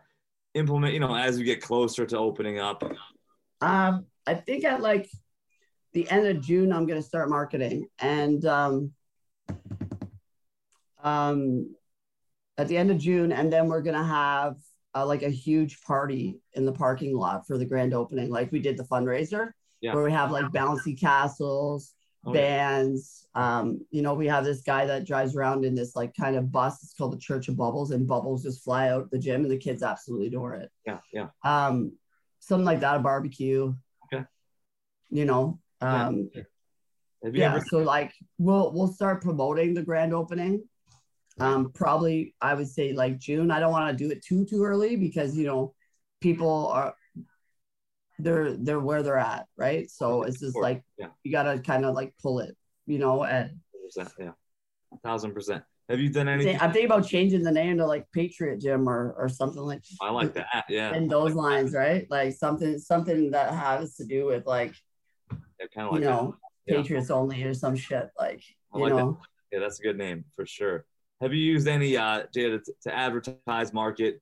implement? 0.54 0.92
You 0.92 0.98
know, 0.98 1.14
as 1.14 1.38
you 1.38 1.44
get 1.44 1.62
closer 1.62 2.04
to 2.04 2.18
opening 2.18 2.58
up. 2.58 2.82
Um, 3.60 4.06
I 4.26 4.34
think 4.34 4.64
at 4.64 4.80
like 4.80 5.08
the 5.92 6.10
end 6.10 6.26
of 6.26 6.40
June, 6.40 6.72
I'm 6.72 6.84
gonna 6.84 7.00
start 7.00 7.30
marketing, 7.30 7.86
and 8.00 8.44
um, 8.44 8.92
um, 11.00 11.76
at 12.58 12.66
the 12.66 12.76
end 12.76 12.90
of 12.90 12.98
June, 12.98 13.30
and 13.30 13.52
then 13.52 13.68
we're 13.68 13.82
gonna 13.82 14.04
have 14.04 14.56
uh, 14.94 15.06
like 15.06 15.22
a 15.22 15.28
huge 15.30 15.80
party 15.82 16.40
in 16.54 16.64
the 16.64 16.72
parking 16.72 17.16
lot 17.16 17.46
for 17.46 17.56
the 17.58 17.64
grand 17.64 17.94
opening, 17.94 18.30
like 18.30 18.50
we 18.52 18.58
did 18.60 18.76
the 18.76 18.84
fundraiser, 18.84 19.52
Yeah. 19.80 19.94
where 19.94 20.04
we 20.04 20.12
have 20.12 20.30
like 20.30 20.46
bouncy 20.46 20.98
castles, 20.98 21.94
Oh, 22.26 22.34
yeah. 22.34 22.40
bands. 22.40 23.26
Um, 23.34 23.80
you 23.90 24.02
know, 24.02 24.12
we 24.12 24.26
have 24.26 24.44
this 24.44 24.60
guy 24.60 24.84
that 24.84 25.06
drives 25.06 25.34
around 25.34 25.64
in 25.64 25.74
this 25.74 25.96
like 25.96 26.12
kind 26.14 26.36
of 26.36 26.52
bus. 26.52 26.82
It's 26.82 26.92
called 26.92 27.14
the 27.14 27.18
Church 27.18 27.48
of 27.48 27.56
Bubbles, 27.56 27.92
and 27.92 28.06
bubbles 28.06 28.42
just 28.42 28.62
fly 28.62 28.90
out 28.90 29.10
the 29.10 29.18
gym, 29.18 29.42
and 29.42 29.50
the 29.50 29.56
kids 29.56 29.82
absolutely 29.82 30.26
adore 30.26 30.54
it 30.54 30.70
Yeah, 30.86 30.98
yeah. 31.14 31.28
um 31.44 31.92
something 32.40 32.66
like 32.66 32.80
that 32.80 32.96
a 32.96 32.98
barbecue 32.98 33.72
Okay. 34.12 34.24
you 35.10 35.24
know 35.24 35.60
Yeah. 35.80 36.08
um 36.08 36.30
you 36.34 36.44
yeah, 37.32 37.54
ever? 37.54 37.64
so 37.70 37.78
like 37.78 38.12
we'll 38.38 38.72
we'll 38.72 38.88
start 38.92 39.22
promoting 39.22 39.72
the 39.74 39.82
grand 39.82 40.12
opening 40.12 40.62
um 41.40 41.72
probably 41.72 42.34
i 42.40 42.54
would 42.54 42.68
say 42.68 42.92
like 42.92 43.18
june 43.18 43.50
i 43.50 43.58
don't 43.58 43.72
want 43.72 43.90
to 43.96 44.04
do 44.04 44.10
it 44.10 44.22
too 44.24 44.44
too 44.44 44.62
early 44.62 44.96
because 44.96 45.36
you 45.36 45.46
know 45.46 45.74
people 46.20 46.68
are 46.68 46.94
they're 48.18 48.52
they're 48.56 48.80
where 48.80 49.02
they're 49.02 49.18
at 49.18 49.46
right 49.56 49.90
so 49.90 50.22
it's 50.22 50.40
just 50.40 50.56
like 50.56 50.82
Yeah. 50.98 51.08
you 51.24 51.32
gotta 51.32 51.58
kind 51.60 51.84
of 51.86 51.94
like 51.94 52.14
pull 52.22 52.40
it 52.40 52.56
you 52.86 52.98
know 52.98 53.24
and 53.24 53.58
Yeah, 54.18 54.32
thousand 55.02 55.32
percent. 55.32 55.64
Have 55.88 55.98
you 56.00 56.10
done 56.10 56.28
anything? 56.28 56.58
i'm 56.60 56.70
thinking 56.72 56.86
about 56.90 57.06
changing 57.06 57.42
the 57.42 57.50
name 57.50 57.78
to 57.78 57.86
like 57.86 58.06
patriot 58.12 58.58
gym 58.60 58.88
or 58.88 59.12
or 59.18 59.28
something 59.28 59.62
like 59.62 59.82
I 60.00 60.10
like 60.10 60.34
that. 60.34 60.64
Yeah, 60.68 60.94
in 60.94 61.08
those 61.08 61.34
lines 61.34 61.72
right 61.72 62.06
like 62.10 62.34
something 62.34 62.78
something 62.78 63.30
that 63.30 63.52
has 63.54 63.96
to 63.96 64.04
do 64.04 64.26
with 64.26 64.46
like 64.46 64.74
kind 65.74 65.86
of 65.86 65.92
like 65.92 66.02
you 66.02 66.08
know, 66.08 66.36
Yeah. 66.66 66.76
Patriots 66.82 67.10
only 67.10 67.42
or 67.42 67.52
some 67.54 67.76
shit. 67.76 68.08
Like, 68.18 68.42
I 68.72 68.78
you 68.78 68.84
like 68.84 68.94
know, 68.94 69.18
that. 69.50 69.56
Yeah, 69.56 69.58
that's 69.60 69.78
a 69.80 69.82
good 69.82 69.98
name 69.98 70.24
for 70.36 70.46
sure. 70.46 70.86
Have 71.20 71.34
you 71.34 71.40
used 71.40 71.68
any 71.68 71.96
uh 71.96 72.24
Jada 72.34 72.62
to, 72.64 72.72
to 72.84 72.94
advertise 72.94 73.72
market? 73.72 74.20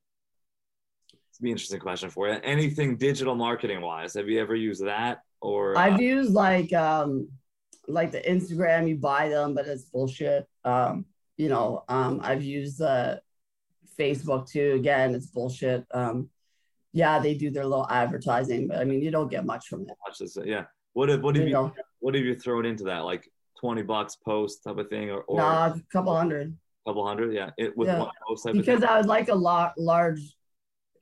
It's 1.30 1.38
be 1.38 1.50
an 1.50 1.52
interesting 1.52 1.80
question 1.80 2.10
for 2.10 2.28
you. 2.28 2.38
Anything 2.42 2.96
digital 2.96 3.34
marketing 3.34 3.80
wise? 3.80 4.14
Have 4.14 4.28
you 4.28 4.40
ever 4.40 4.54
used 4.54 4.84
that 4.84 5.20
or? 5.40 5.76
uh, 5.76 5.80
I've 5.80 6.00
used 6.00 6.32
like 6.32 6.72
um 6.72 7.28
like 7.86 8.10
the 8.10 8.20
Instagram, 8.20 8.88
you 8.88 8.96
buy 8.96 9.28
them, 9.28 9.54
but 9.54 9.66
it's 9.66 9.84
bullshit. 9.84 10.46
Um, 10.64 11.06
you 11.36 11.48
know, 11.48 11.84
um, 11.88 12.20
I've 12.22 12.42
used 12.42 12.82
uh 12.82 13.16
Facebook 13.98 14.50
too. 14.50 14.72
Again, 14.74 15.14
it's 15.14 15.26
bullshit. 15.26 15.86
Um, 15.92 16.30
yeah, 16.92 17.20
they 17.20 17.34
do 17.34 17.50
their 17.50 17.64
little 17.64 17.88
advertising, 17.88 18.66
but 18.66 18.78
I 18.78 18.84
mean, 18.84 19.02
you 19.02 19.10
don't 19.10 19.30
get 19.30 19.46
much 19.46 19.68
from 19.68 19.82
it. 19.82 19.88
watch 20.04 20.18
this? 20.18 20.36
Yeah. 20.44 20.64
What 20.94 21.10
have 21.10 21.22
what 21.22 21.36
have 21.36 21.46
You 21.46 21.56
you, 21.56 21.72
what 22.00 22.14
have 22.16 22.24
you 22.24 22.34
thrown 22.34 22.66
into 22.66 22.84
that? 22.84 23.04
Like 23.04 23.30
twenty 23.60 23.82
bucks 23.82 24.16
post 24.16 24.64
type 24.64 24.78
of 24.78 24.88
thing, 24.88 25.10
or, 25.10 25.20
or 25.20 25.36
nah, 25.36 25.66
a 25.66 25.82
couple 25.92 26.16
hundred 26.16 26.56
couple 26.88 27.06
hundred? 27.06 27.34
Yeah, 27.34 27.50
it 27.58 27.76
with 27.76 27.88
Yeah. 27.88 27.98
one 28.00 28.10
because. 28.52 28.82
I 28.82 28.96
would 28.96 29.06
like 29.06 29.28
a 29.28 29.34
lot 29.34 29.74
large 29.76 30.34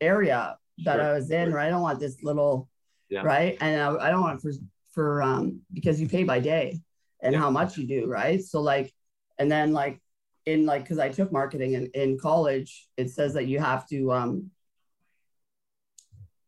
area 0.00 0.58
that 0.84 0.96
Sure. 0.96 1.02
I 1.02 1.12
was 1.12 1.30
in. 1.30 1.52
Right, 1.52 1.68
I 1.68 1.70
don't 1.70 1.82
want 1.82 2.00
this 2.00 2.22
little 2.22 2.68
Yeah. 3.08 3.22
right, 3.22 3.56
and 3.60 3.80
I, 3.80 4.06
I 4.06 4.10
don't 4.10 4.20
want 4.20 4.38
it 4.38 4.42
for 4.42 4.52
for 4.92 5.22
um 5.22 5.60
because 5.72 6.00
you 6.00 6.08
pay 6.08 6.24
by 6.24 6.40
day 6.40 6.80
and 7.22 7.32
Yeah. 7.32 7.38
how 7.38 7.50
much 7.50 7.78
you 7.78 7.86
do, 7.86 8.06
right? 8.06 8.42
So 8.42 8.60
like, 8.60 8.92
and 9.38 9.50
then 9.50 9.72
like 9.72 10.00
in 10.44 10.66
like 10.66 10.82
because 10.82 10.98
I 10.98 11.08
took 11.08 11.30
marketing 11.30 11.74
in 11.74 11.86
in 11.94 12.18
college, 12.18 12.88
it 12.96 13.10
says 13.10 13.34
that 13.34 13.46
you 13.46 13.60
have 13.60 13.86
to 13.88 14.12
um 14.12 14.50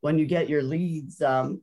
when 0.00 0.18
you 0.18 0.26
get 0.26 0.48
your 0.48 0.62
leads 0.62 1.22
um 1.22 1.62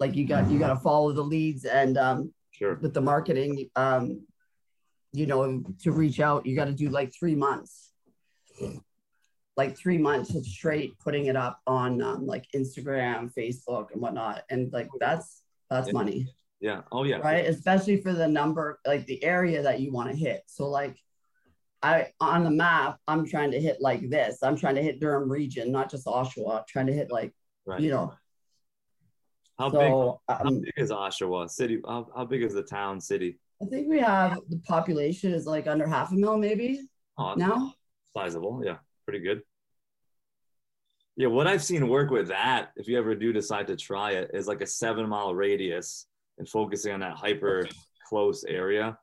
like 0.00 0.14
you 0.14 0.26
got 0.26 0.50
you 0.50 0.58
got 0.58 0.68
to 0.68 0.80
follow 0.80 1.12
the 1.12 1.22
leads 1.22 1.64
and 1.66 1.98
um 1.98 2.32
Sure. 2.50 2.74
with 2.80 2.92
the 2.92 3.00
marketing 3.00 3.70
um 3.76 4.26
you 5.12 5.26
know 5.26 5.62
to 5.82 5.92
reach 5.92 6.20
out 6.20 6.46
you 6.46 6.54
got 6.54 6.66
to 6.66 6.72
do 6.72 6.88
like 6.88 7.12
three 7.12 7.34
months 7.34 7.92
like 9.56 9.76
three 9.76 9.98
months 9.98 10.34
of 10.34 10.44
straight 10.44 10.98
putting 10.98 11.26
it 11.26 11.36
up 11.36 11.60
on 11.66 12.00
um, 12.02 12.26
like 12.26 12.46
instagram 12.54 13.32
facebook 13.34 13.90
and 13.92 14.00
whatnot 14.00 14.42
and 14.50 14.72
like 14.72 14.88
that's 15.00 15.42
that's 15.70 15.92
money 15.92 16.26
Yeah. 16.60 16.82
Oh 16.92 17.04
yeah. 17.04 17.18
right 17.18 17.46
especially 17.46 18.00
for 18.00 18.12
the 18.12 18.28
number 18.28 18.80
like 18.86 19.06
the 19.06 19.22
area 19.24 19.62
that 19.62 19.80
you 19.80 19.92
want 19.92 20.10
to 20.10 20.16
hit 20.16 20.42
so 20.46 20.68
like 20.68 20.96
i 21.82 22.08
on 22.20 22.44
the 22.44 22.50
map 22.50 22.98
i'm 23.06 23.26
trying 23.26 23.50
to 23.52 23.60
hit 23.60 23.80
like 23.80 24.08
this 24.10 24.42
i'm 24.42 24.56
trying 24.56 24.74
to 24.74 24.82
hit 24.82 25.00
durham 25.00 25.30
region 25.30 25.70
not 25.72 25.90
just 25.90 26.06
oshawa 26.06 26.58
I'm 26.58 26.64
trying 26.68 26.86
to 26.86 26.92
hit 26.92 27.10
like 27.10 27.32
Right. 27.66 27.80
you 27.80 27.90
know 27.90 28.14
how 29.58 29.68
big? 29.68 29.80
so 29.80 30.20
How 30.28 30.44
um, 30.44 30.60
big 30.60 30.72
is 30.76 30.90
Oshawa 30.90 31.50
city? 31.50 31.80
How, 31.84 32.08
how 32.16 32.24
big 32.24 32.42
is 32.42 32.54
the 32.54 32.62
town 32.62 33.00
city? 33.00 33.38
I 33.62 33.64
think 33.66 33.88
we 33.88 33.98
have 33.98 34.38
the 34.48 34.58
population 34.58 35.32
is 35.32 35.46
like 35.46 35.66
under 35.66 35.86
half 35.86 36.12
a 36.12 36.14
mil 36.14 36.36
maybe 36.36 36.88
Oh, 37.18 37.34
now 37.34 37.72
sizable. 38.16 38.62
Yeah, 38.64 38.76
pretty 39.04 39.24
good. 39.24 39.42
Yeah, 41.16 41.26
what 41.28 41.48
I've 41.48 41.64
seen 41.64 41.88
work 41.88 42.10
with 42.10 42.28
that, 42.28 42.70
if 42.76 42.86
you 42.86 42.96
ever 42.96 43.14
do 43.16 43.32
decide 43.32 43.66
to 43.66 43.76
try 43.76 44.12
it, 44.12 44.30
is 44.32 44.46
like 44.46 44.60
a 44.60 44.66
seven 44.66 45.08
mile 45.08 45.34
radius 45.34 46.06
and 46.38 46.48
focusing 46.48 46.92
on 46.92 47.00
that 47.00 47.16
hyper 47.16 47.66
close 48.08 48.44
area. 48.44 48.96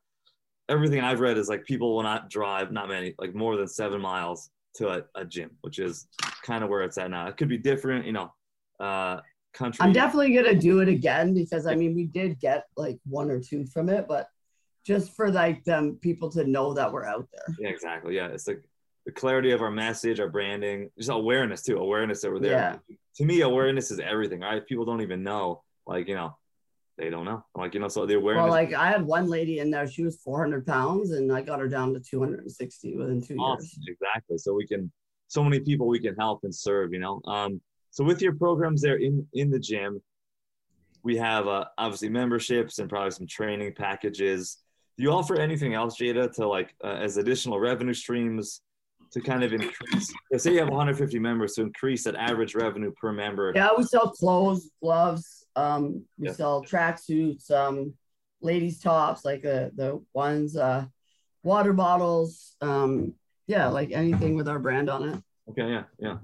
Everything 0.69 1.02
I've 1.02 1.19
read 1.19 1.38
is 1.38 1.49
like 1.49 1.65
people 1.65 1.94
will 1.94 2.03
not 2.03 2.30
drive, 2.30 2.72
not 2.72 2.88
many, 2.88 3.14
like 3.19 3.36
more 3.36 3.57
than 3.57 3.68
seven 3.68 4.02
miles 4.02 4.49
to 4.76 4.90
a, 4.90 5.02
a 5.14 5.26
gym, 5.26 5.52
which 5.61 5.77
is 5.80 6.07
kind 6.44 6.64
of 6.64 6.69
where 6.69 6.82
it's 6.84 6.98
at 6.98 7.11
now. 7.11 7.27
It 7.27 7.36
could 7.36 7.49
be 7.49 7.57
different, 7.57 8.06
you 8.06 8.14
know, 8.14 8.34
uh, 8.80 9.19
country. 9.53 9.84
I'm 9.84 9.91
definitely 9.91 10.34
gonna 10.34 10.56
do 10.56 10.80
it 10.80 10.88
again 10.88 11.34
because 11.34 11.68
I 11.68 11.76
mean 11.76 11.94
we 11.95 12.06
did 12.06 12.40
get 12.40 12.64
like 12.77 12.98
one 13.06 13.30
or 13.30 13.41
two 13.41 13.65
from 13.65 13.90
it, 13.90 14.07
but 14.07 14.30
just 14.86 15.16
for 15.16 15.32
like 15.32 15.64
them 15.64 15.98
people 16.02 16.30
to 16.30 16.45
know 16.45 16.74
that 16.74 16.91
we're 16.91 17.06
out 17.06 17.28
there. 17.32 17.56
Yeah, 17.60 17.70
exactly. 17.70 18.16
Yeah, 18.16 18.28
it's 18.28 18.48
like 18.48 18.64
the 19.06 19.12
clarity 19.12 19.52
of 19.52 19.62
our 19.62 19.72
message, 19.72 20.20
our 20.20 20.30
branding, 20.30 20.90
just 20.98 21.10
awareness 21.10 21.64
too. 21.64 21.78
Awareness 21.78 22.22
that 22.22 22.32
we're 22.32 22.40
there. 22.40 22.82
Yeah. 22.88 22.95
To 23.18 23.26
me, 23.26 23.41
awareness 23.41 23.91
is 23.91 23.99
everything. 23.99 24.41
Right? 24.41 24.66
People 24.66 24.86
don't 24.86 25.02
even 25.02 25.24
know. 25.24 25.64
Like 25.88 26.07
you 26.07 26.16
know, 26.16 26.38
they 26.98 27.10
don't 27.10 27.26
know. 27.26 27.44
Like 27.56 27.74
you 27.74 27.80
know, 27.80 27.88
so 27.88 28.06
the 28.06 28.16
awareness. 28.16 28.44
Well, 28.44 28.52
like 28.52 28.74
I 28.74 28.88
had 28.88 29.03
one 29.03 29.28
lady 29.28 29.60
in 29.60 29.72
there, 29.72 29.88
she 29.88 30.03
was 30.03 30.18
400 30.18 30.66
pounds, 30.66 31.12
and 31.12 31.32
I 31.32 31.41
got 31.41 31.60
her 31.60 31.68
down 31.68 31.94
to 31.94 31.99
260 31.99 32.95
within 32.95 33.22
two 33.22 33.36
awesome. 33.38 33.68
years. 33.82 33.98
Exactly. 33.99 34.38
So 34.38 34.53
we 34.53 34.68
can, 34.68 34.91
so 35.28 35.44
many 35.44 35.60
people 35.60 35.88
we 35.88 35.99
can 35.99 36.16
help 36.16 36.41
and 36.44 36.53
serve. 36.53 36.94
You 36.94 36.99
know. 36.99 37.22
Um. 37.26 37.62
So 37.90 38.03
with 38.03 38.22
your 38.22 38.36
programs 38.36 38.82
there 38.82 38.98
in 38.98 39.26
in 39.34 39.49
the 39.49 39.60
gym, 39.60 40.02
we 41.03 41.18
have 41.18 41.48
uh, 41.48 41.66
obviously 41.78 42.10
memberships 42.10 42.80
and 42.80 42.90
probably 42.90 43.12
some 43.12 43.28
training 43.28 43.74
packages. 43.76 44.57
Do 44.97 45.03
you 45.03 45.11
offer 45.11 45.35
anything 45.35 45.73
else, 45.73 45.97
Jada, 45.97 46.34
to 46.35 46.47
like 46.47 46.73
uh, 46.84 46.88
as 46.88 47.17
additional 47.17 47.59
revenue 47.59 47.93
streams 47.93 48.61
to 49.11 49.19
kind 49.19 49.43
of 49.43 49.51
increase? 49.51 50.13
Say 50.38 50.53
you 50.53 50.59
have 50.59 50.69
150 50.69 51.19
members 51.19 51.53
to 51.53 51.61
increase 51.63 52.05
that 52.05 52.15
average 52.15 52.55
revenue 52.55 52.91
per 52.91 53.11
member. 53.11 53.51
Yeah, 53.53 53.69
we 53.77 53.84
sell 53.84 54.09
clothes, 54.11 54.69
gloves. 54.81 55.45
Um, 55.55 56.05
we 56.17 56.27
Yeah. 56.27 56.34
sell 56.34 56.63
tracksuits, 56.63 57.51
um, 57.51 57.93
ladies' 58.41 58.80
tops, 58.80 59.26
like 59.26 59.41
the 59.41 59.72
the 59.76 60.01
ones, 60.13 60.55
uh, 60.55 60.85
water 61.43 61.73
bottles. 61.73 62.55
Um, 62.61 63.15
yeah, 63.47 63.67
like 63.67 63.91
anything 63.91 64.35
with 64.35 64.47
our 64.47 64.59
brand 64.59 64.89
on 64.89 65.09
it. 65.09 65.23
Okay, 65.49 65.69
yeah, 65.69 65.84
yeah. 65.99 66.17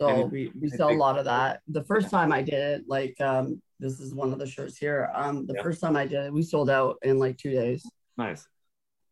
So 0.00 0.26
we, 0.26 0.50
we 0.58 0.68
sell 0.70 0.90
a 0.90 0.96
lot 0.96 1.18
of 1.18 1.26
that. 1.26 1.60
The 1.68 1.84
first 1.84 2.08
time 2.08 2.32
I 2.32 2.40
did 2.40 2.54
it, 2.54 2.84
like 2.88 3.20
um, 3.20 3.60
this 3.80 3.98
is 3.98 4.14
one 4.14 4.32
of 4.32 4.38
the 4.38 4.46
shirts 4.46 4.76
here. 4.76 5.10
Um, 5.14 5.46
the 5.46 5.54
first 5.62 5.80
time 5.80 5.96
I 5.96 6.06
did 6.06 6.26
it, 6.26 6.32
we 6.32 6.42
sold 6.42 6.70
out 6.70 6.98
in 7.02 7.18
like 7.18 7.38
two 7.38 7.50
days. 7.50 7.84
Nice. 8.16 8.46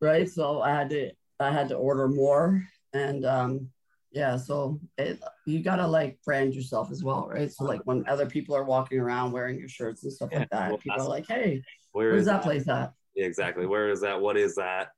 Right. 0.01 0.28
So 0.28 0.61
I 0.61 0.70
had 0.70 0.90
to 0.90 1.11
I 1.40 1.51
had 1.51 1.69
to 1.70 1.74
order 1.77 2.07
more. 2.09 2.62
And 2.93 3.24
um, 3.24 3.70
yeah, 4.12 4.36
so 4.36 4.81
it 4.97 5.20
you 5.47 5.62
gotta 5.62 5.86
like 5.86 6.19
brand 6.24 6.55
yourself 6.55 6.90
as 6.90 7.03
well, 7.03 7.28
right? 7.28 7.51
So 7.51 7.65
like 7.65 7.81
when 7.85 8.05
other 8.09 8.27
people 8.27 8.55
are 8.55 8.65
walking 8.65 8.99
around 9.01 9.32
wearing 9.32 9.59
your 9.59 9.69
shirts 9.69 10.05
and 10.05 10.12
stuff 10.12 10.31
Yeah, 10.32 10.40
like 10.40 10.51
that, 10.51 10.69
well, 10.69 10.78
people 10.78 11.01
are 11.03 11.09
like, 11.09 11.27
Hey, 11.27 11.62
Where 11.93 12.11
where's 12.11 12.20
is 12.20 12.27
that 12.27 12.43
place 12.43 12.69
at? 12.69 12.93
Yeah, 13.15 13.27
exactly. 13.27 13.66
Where 13.66 13.90
is 13.90 14.01
that? 14.03 14.20
What 14.20 14.36
is 14.36 14.55
that? 14.57 14.89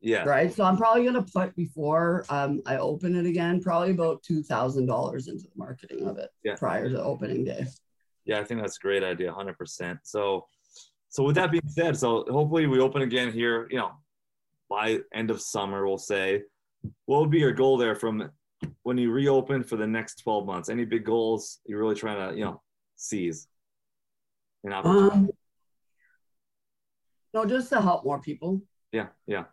Yeah. 0.00 0.24
Right. 0.24 0.52
So 0.52 0.64
I'm 0.64 0.76
probably 0.76 1.04
gonna 1.04 1.22
put 1.22 1.54
before 1.56 2.24
um 2.28 2.60
I 2.66 2.76
open 2.76 3.16
it 3.16 3.26
again, 3.26 3.60
probably 3.60 3.90
about 3.90 4.22
two 4.22 4.42
thousand 4.42 4.86
dollars 4.86 5.28
into 5.28 5.44
the 5.44 5.56
marketing 5.56 6.06
of 6.06 6.18
it 6.18 6.30
Yeah. 6.44 6.56
prior 6.56 6.88
to 6.88 7.02
opening 7.02 7.44
day. 7.44 7.66
Yeah, 8.26 8.40
I 8.40 8.44
think 8.44 8.60
that's 8.60 8.76
a 8.76 8.80
great 8.80 9.02
idea, 9.02 9.32
hundred 9.32 9.56
percent. 9.56 10.00
So, 10.02 10.46
so 11.08 11.22
with 11.22 11.36
that 11.36 11.50
being 11.50 11.68
said, 11.68 11.96
so 11.96 12.24
hopefully 12.28 12.66
we 12.66 12.80
open 12.80 13.02
again 13.02 13.32
here. 13.32 13.66
You 13.70 13.78
know, 13.78 13.92
by 14.68 14.98
end 15.14 15.30
of 15.30 15.40
summer, 15.40 15.86
we'll 15.86 15.98
say. 15.98 16.42
What 17.06 17.20
would 17.20 17.30
be 17.30 17.38
your 17.38 17.52
goal 17.52 17.78
there 17.78 17.96
from 17.96 18.30
when 18.82 18.98
you 18.98 19.10
reopen 19.10 19.64
for 19.64 19.76
the 19.76 19.86
next 19.86 20.22
twelve 20.22 20.46
months? 20.46 20.68
Any 20.68 20.84
big 20.84 21.04
goals 21.04 21.60
you're 21.66 21.80
really 21.80 21.94
trying 21.96 22.30
to, 22.30 22.36
you 22.38 22.44
know, 22.44 22.62
seize? 22.96 23.48
An 24.64 24.72
opportunity. 24.72 25.16
Um 25.16 25.30
no, 27.34 27.44
just 27.44 27.68
to 27.70 27.80
help 27.80 28.04
more 28.04 28.20
people. 28.20 28.62
yeah, 28.92 29.08
yeah. 29.26 29.44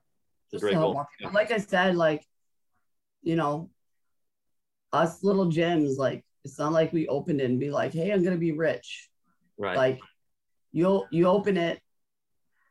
Just 0.52 0.62
great 0.62 0.72
to 0.72 0.78
help 0.78 0.88
goal. 0.88 0.94
more 0.94 1.08
people. 1.18 1.34
Like 1.34 1.52
I 1.52 1.58
said, 1.58 1.96
like, 1.96 2.24
you 3.24 3.36
know, 3.36 3.72
us 4.94 5.24
little 5.24 5.48
gyms, 5.48 5.98
like 5.98 6.24
it's 6.44 6.60
not 6.60 6.74
like 6.74 6.92
we 6.92 7.08
opened 7.08 7.42
it 7.42 7.46
and 7.46 7.60
be 7.60 7.72
like, 7.72 7.94
hey, 7.94 8.12
I'm 8.12 8.24
gonna 8.24 8.38
be 8.38 8.52
rich. 8.52 9.10
Right. 9.58 9.78
Like 9.78 10.00
you'll 10.72 11.08
you 11.12 11.28
open 11.28 11.58
it 11.58 11.80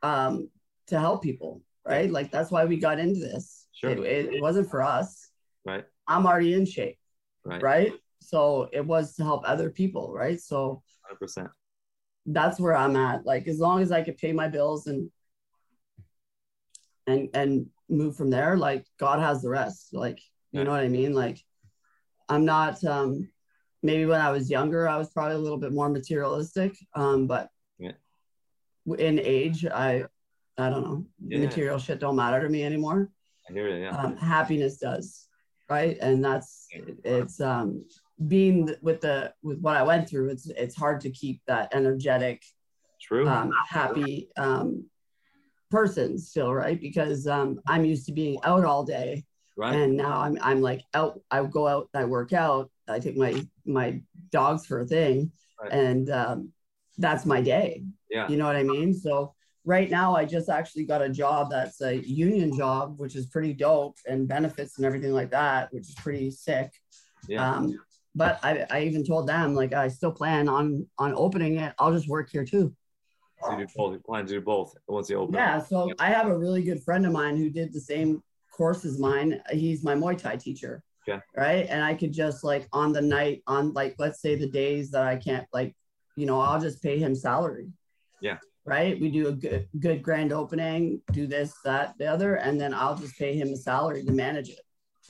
um 0.01 0.49
to 0.87 0.99
help 0.99 1.23
people, 1.23 1.61
right? 1.85 2.09
Like 2.11 2.31
that's 2.31 2.51
why 2.51 2.65
we 2.65 2.77
got 2.77 2.99
into 2.99 3.19
this. 3.19 3.67
Sure. 3.73 3.89
It, 3.89 3.99
it, 3.99 4.33
it 4.35 4.41
wasn't 4.41 4.69
for 4.69 4.81
us. 4.83 5.29
Right. 5.65 5.85
I'm 6.07 6.27
already 6.27 6.53
in 6.53 6.65
shape, 6.65 6.97
right. 7.45 7.61
right? 7.61 7.93
So 8.19 8.69
it 8.71 8.85
was 8.85 9.15
to 9.15 9.23
help 9.23 9.43
other 9.45 9.69
people, 9.69 10.13
right? 10.13 10.39
So 10.39 10.83
Hundred 11.01 11.19
percent. 11.19 11.49
that's 12.25 12.59
where 12.59 12.75
I'm 12.75 12.95
at. 12.95 13.25
Like 13.25 13.47
as 13.47 13.59
long 13.59 13.81
as 13.81 13.91
I 13.91 14.03
could 14.03 14.17
pay 14.17 14.33
my 14.33 14.47
bills 14.47 14.87
and 14.87 15.09
and 17.07 17.29
and 17.33 17.67
move 17.89 18.15
from 18.15 18.29
there, 18.29 18.57
like 18.57 18.85
God 18.97 19.19
has 19.19 19.41
the 19.41 19.49
rest. 19.49 19.93
Like 19.93 20.19
you 20.51 20.59
Yeah. 20.59 20.63
know 20.65 20.71
what 20.71 20.81
I 20.81 20.89
mean? 20.89 21.13
Like 21.13 21.39
I'm 22.29 22.45
not 22.45 22.83
um 22.83 23.29
maybe 23.83 24.05
when 24.05 24.21
I 24.21 24.31
was 24.31 24.49
younger, 24.49 24.87
I 24.87 24.97
was 24.97 25.09
probably 25.11 25.35
a 25.35 25.39
little 25.39 25.57
bit 25.57 25.73
more 25.73 25.89
materialistic. 25.89 26.75
Um, 26.95 27.27
but 27.27 27.49
Yeah. 27.77 27.91
in 28.97 29.19
age, 29.19 29.65
I 29.65 30.05
I 30.57 30.69
don't 30.69 30.83
know, 30.83 31.05
Yeah. 31.19 31.39
material 31.39 31.79
shit 31.79 31.99
don't 31.99 32.15
matter 32.15 32.39
to 32.41 32.49
me 32.49 32.63
anymore. 32.63 33.11
I 33.49 33.53
hear 33.53 33.67
you. 33.69 33.83
Yeah. 33.83 33.97
Um, 33.97 34.15
happiness 34.17 34.77
does, 34.77 35.27
right? 35.69 35.97
And 35.99 36.23
that's 36.23 36.67
it's 37.03 37.41
um 37.41 37.85
being 38.27 38.69
with 38.81 39.01
the 39.01 39.33
with 39.41 39.59
what 39.59 39.75
I 39.75 39.83
went 39.83 40.07
through, 40.07 40.29
it's 40.29 40.47
it's 40.47 40.75
hard 40.75 41.01
to 41.01 41.09
keep 41.09 41.41
that 41.47 41.73
energetic 41.73 42.43
True. 43.01 43.27
um, 43.27 43.51
happy 43.67 44.29
um, 44.37 44.85
person 45.71 46.17
still, 46.19 46.53
right? 46.53 46.79
Because 46.79 47.25
um, 47.27 47.59
I'm 47.67 47.83
used 47.83 48.05
to 48.05 48.13
being 48.13 48.37
out 48.43 48.63
all 48.63 48.83
day, 48.85 49.25
right. 49.55 49.75
and 49.75 49.95
now 49.97 50.21
I'm 50.21 50.37
I'm 50.41 50.61
like 50.61 50.81
out. 50.93 51.19
I 51.31 51.43
go 51.43 51.67
out, 51.67 51.89
I 51.93 52.05
work 52.05 52.33
out, 52.33 52.69
I 52.87 52.99
take 52.99 53.17
my 53.17 53.45
my 53.65 54.01
dogs 54.31 54.65
for 54.65 54.79
a 54.81 54.85
thing, 54.85 55.31
Right. 55.61 55.71
and 55.71 56.09
um, 56.09 56.49
that's 56.97 57.25
my 57.25 57.41
day. 57.41 57.83
yeah. 58.09 58.27
You 58.27 58.37
know 58.37 58.45
what 58.45 58.55
I 58.55 58.63
mean? 58.63 58.93
So 58.93 59.33
right 59.65 59.89
now, 59.89 60.15
I 60.15 60.25
just 60.25 60.49
actually 60.49 60.85
got 60.85 61.01
a 61.01 61.09
job 61.09 61.49
that's 61.49 61.81
a 61.81 61.95
union 62.05 62.55
job, 62.55 62.99
which 62.99 63.15
is 63.15 63.25
pretty 63.27 63.53
dope, 63.53 63.97
and 64.07 64.27
benefits 64.27 64.77
and 64.77 64.85
everything 64.85 65.13
like 65.13 65.31
that, 65.31 65.71
which 65.71 65.87
is 65.89 65.95
pretty 65.95 66.29
sick. 66.31 66.71
Yeah. 67.29 67.49
Um, 67.49 67.77
but 68.15 68.39
I, 68.43 68.65
I 68.69 68.81
even 68.81 69.03
told 69.05 69.27
them 69.27 69.55
like 69.55 69.73
I 69.73 69.87
still 69.87 70.11
plan 70.11 70.47
on 70.49 70.85
on 70.99 71.13
opening 71.15 71.57
it. 71.57 71.73
I'll 71.79 71.93
just 71.93 72.07
work 72.07 72.29
here 72.29 72.45
too. 72.45 72.75
So 73.41 73.51
you 73.57 73.65
do 73.65 73.73
both. 73.75 73.93
You 73.93 73.99
plan 73.99 74.25
to 74.25 74.33
do 74.33 74.41
both 74.41 74.73
once 74.87 75.09
you 75.09 75.17
open. 75.17 75.35
Yeah. 75.35 75.59
So 75.61 75.91
I 75.99 76.09
have 76.09 76.27
a 76.27 76.37
really 76.37 76.63
good 76.63 76.81
friend 76.83 77.05
of 77.05 77.11
mine 77.11 77.37
who 77.37 77.49
did 77.49 77.73
the 77.73 77.79
same 77.79 78.21
course 78.53 78.85
is 78.85 78.99
mine. 78.99 79.41
He's 79.51 79.83
my 79.83 79.95
Muay 79.95 80.17
Thai 80.17 80.37
teacher. 80.37 80.83
Okay. 81.07 81.21
Right. 81.35 81.67
And 81.69 81.83
I 81.83 81.93
could 81.95 82.13
just 82.13 82.43
like 82.43 82.67
on 82.71 82.93
the 82.93 83.01
night 83.01 83.43
on 83.45 83.73
like 83.73 83.95
let's 83.97 84.21
say 84.21 84.35
the 84.35 84.49
days 84.49 84.91
that 84.91 85.03
I 85.03 85.17
can't 85.17 85.45
like, 85.51 85.75
you 86.15 86.25
know, 86.25 86.39
I'll 86.39 86.61
just 86.61 86.81
pay 86.81 86.97
him 86.97 87.13
salary. 87.13 87.67
Yeah. 88.21 88.37
Right. 88.65 88.99
We 88.99 89.11
do 89.11 89.27
a 89.27 89.33
good 89.33 89.67
good 89.79 90.01
grand 90.01 90.31
opening, 90.31 91.01
do 91.11 91.27
this, 91.27 91.53
that, 91.65 91.95
the 91.97 92.05
other, 92.05 92.35
and 92.35 92.59
then 92.59 92.73
I'll 92.73 92.95
just 92.95 93.17
pay 93.17 93.35
him 93.35 93.49
a 93.49 93.57
salary 93.57 94.05
to 94.05 94.11
manage 94.13 94.49
it. 94.49 94.61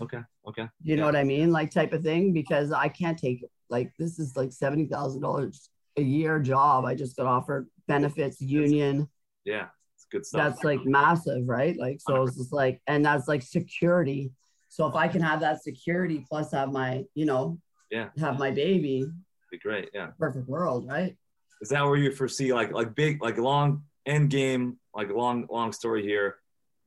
Okay. 0.01 0.21
Okay. 0.47 0.67
You 0.81 0.97
know 0.97 1.05
what 1.05 1.15
I 1.15 1.23
mean? 1.23 1.51
Like 1.51 1.69
type 1.69 1.93
of 1.93 2.01
thing, 2.01 2.33
because 2.33 2.71
I 2.71 2.87
can't 2.87 3.17
take 3.17 3.45
like 3.69 3.91
this 3.99 4.17
is 4.17 4.35
like 4.35 4.51
seventy 4.51 4.87
thousand 4.87 5.21
dollars 5.21 5.69
a 5.97 6.01
year 6.01 6.39
job. 6.39 6.85
I 6.85 6.95
just 6.95 7.15
got 7.15 7.27
offered 7.27 7.67
benefits, 7.87 8.41
union. 8.41 9.07
Yeah. 9.45 9.67
Good 10.13 10.27
stuff. 10.27 10.51
That's 10.51 10.63
like 10.63 10.85
massive, 10.85 11.47
right? 11.47 11.75
Like 11.77 11.99
so 11.99 12.21
it's 12.21 12.37
just 12.37 12.53
like 12.53 12.79
and 12.85 13.03
that's 13.03 13.27
like 13.27 13.41
security. 13.41 14.31
So 14.69 14.85
if 14.87 14.93
I 14.95 15.07
can 15.07 15.21
have 15.21 15.39
that 15.39 15.63
security 15.63 16.23
plus 16.29 16.51
have 16.51 16.71
my, 16.71 17.03
you 17.15 17.25
know, 17.25 17.57
Yeah. 17.89 18.09
have 18.19 18.37
my 18.37 18.51
baby, 18.51 19.05
be 19.51 19.57
great. 19.57 19.89
Yeah. 19.91 20.11
perfect 20.19 20.47
world, 20.47 20.87
right? 20.87 21.17
Is 21.61 21.69
that 21.69 21.83
where 21.83 21.95
you 21.95 22.11
foresee 22.11 22.53
like 22.53 22.71
like 22.71 22.93
big 22.93 23.23
like 23.23 23.37
long 23.39 23.83
end 24.05 24.29
game 24.29 24.77
like 24.95 25.09
long 25.09 25.47
long 25.49 25.71
story 25.71 26.03
here? 26.03 26.35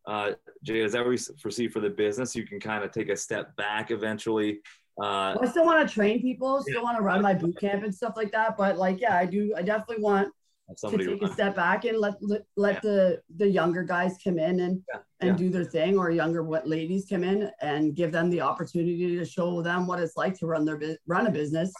Uh, 0.07 0.35
Jay, 0.63 0.83
is 0.83 0.93
that 0.93 1.03
where 1.03 1.13
you 1.13 1.19
foresee 1.43 1.67
for 1.67 1.81
the 1.81 1.91
business? 1.91 2.37
You 2.37 2.47
can 2.47 2.61
kind 2.61 2.85
of 2.85 2.93
take 2.93 3.09
a 3.09 3.17
step 3.17 3.57
back 3.57 3.91
eventually. 3.91 4.61
Uh, 5.03 5.37
I 5.43 5.47
still 5.51 5.65
want 5.65 5.87
to 5.87 5.93
train 5.93 6.23
people, 6.23 6.63
still 6.63 6.85
want 6.85 6.97
to 6.97 7.03
run 7.03 7.21
my 7.23 7.35
boot 7.35 7.59
camp 7.59 7.83
and 7.83 7.93
stuff 7.93 8.15
like 8.17 8.31
that. 8.31 8.57
But 8.57 8.79
like, 8.79 9.01
yeah, 9.01 9.17
I 9.17 9.27
do. 9.27 9.53
I 9.57 9.63
definitely 9.63 10.03
want 10.03 10.29
have 10.69 10.77
to 10.91 10.99
take 10.99 11.23
a 11.23 11.33
step 11.33 11.55
back 11.55 11.85
and 11.85 11.99
let 11.99 12.15
let, 12.21 12.43
let 12.57 12.83
the 12.83 13.21
the 13.37 13.49
younger 13.49 13.83
guys 13.83 14.17
come 14.23 14.39
in 14.39 14.61
and 14.61 14.83
Yeah, 14.93 15.01
and 15.21 15.29
yeah. 15.31 15.37
do 15.37 15.49
their 15.51 15.65
thing, 15.65 15.99
or 15.99 16.11
younger 16.11 16.43
what 16.43 16.67
ladies 16.69 17.07
come 17.09 17.25
in 17.25 17.51
and 17.61 17.95
give 17.95 18.11
them 18.13 18.31
the 18.31 18.41
opportunity 18.41 19.17
to 19.17 19.25
show 19.25 19.63
them 19.63 19.87
what 19.87 20.01
it's 20.01 20.17
like 20.17 20.39
to 20.41 20.47
run 20.47 20.65
their 20.65 20.81
run 21.07 21.27
a 21.27 21.31
business, 21.31 21.73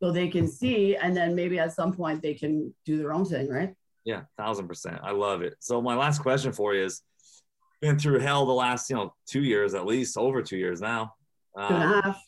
so 0.00 0.10
they 0.10 0.28
can 0.28 0.48
see, 0.48 0.96
and 0.96 1.16
then 1.16 1.34
maybe 1.34 1.58
at 1.58 1.72
some 1.72 1.92
point 1.92 2.20
they 2.22 2.34
can 2.34 2.74
do 2.84 2.98
their 2.98 3.12
own 3.12 3.24
thing, 3.24 3.48
right? 3.48 3.74
Yeah, 4.04 4.22
thousand 4.36 4.66
percent. 4.68 4.98
I 5.02 5.12
love 5.12 5.42
it. 5.42 5.54
So 5.60 5.80
my 5.80 5.94
last 5.94 6.18
question 6.20 6.52
for 6.52 6.74
you 6.74 6.84
is: 6.84 7.02
been 7.80 7.98
through 7.98 8.18
hell 8.20 8.44
the 8.46 8.52
last 8.52 8.90
you 8.90 8.96
know 8.96 9.14
two 9.26 9.42
years 9.42 9.74
at 9.74 9.86
least, 9.86 10.16
over 10.18 10.42
two 10.42 10.56
years 10.56 10.80
now. 10.80 11.14
Uh, 11.56 11.68
Two 11.68 11.74
and 11.74 11.84
a 11.84 12.02
half. 12.02 12.22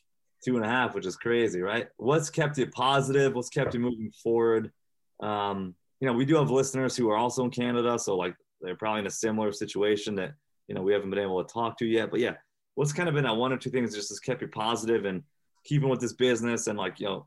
two 0.44 0.56
and 0.56 0.64
a 0.64 0.68
half, 0.68 0.94
which 0.94 1.06
is 1.06 1.16
crazy, 1.16 1.60
right? 1.60 1.88
What's 1.96 2.30
kept 2.30 2.56
you 2.58 2.66
positive? 2.68 3.34
What's 3.34 3.48
kept 3.50 3.74
you 3.74 3.80
moving 3.80 4.10
forward? 4.22 4.72
Um, 5.20 5.74
you 6.00 6.06
know, 6.06 6.12
we 6.12 6.24
do 6.24 6.36
have 6.36 6.50
listeners 6.50 6.96
who 6.96 7.10
are 7.10 7.16
also 7.16 7.44
in 7.44 7.50
Canada, 7.50 7.98
so 7.98 8.16
like 8.16 8.34
they're 8.60 8.76
probably 8.76 9.00
in 9.00 9.06
a 9.06 9.10
similar 9.10 9.52
situation 9.52 10.14
that 10.16 10.32
you 10.68 10.74
know 10.74 10.82
we 10.82 10.92
haven't 10.92 11.10
been 11.10 11.18
able 11.18 11.42
to 11.42 11.52
talk 11.52 11.78
to 11.78 11.86
yet. 11.86 12.10
But 12.10 12.20
yeah, 12.20 12.34
what's 12.74 12.92
kind 12.92 13.08
of 13.08 13.14
been 13.14 13.24
that 13.24 13.36
one 13.36 13.52
or 13.52 13.56
two 13.56 13.70
things 13.70 13.94
just 13.94 14.10
has 14.10 14.20
kept 14.20 14.42
you 14.42 14.48
positive 14.48 15.04
and 15.04 15.22
keeping 15.64 15.88
with 15.88 16.00
this 16.00 16.12
business 16.12 16.66
and 16.66 16.78
like 16.78 17.00
you 17.00 17.06
know 17.06 17.26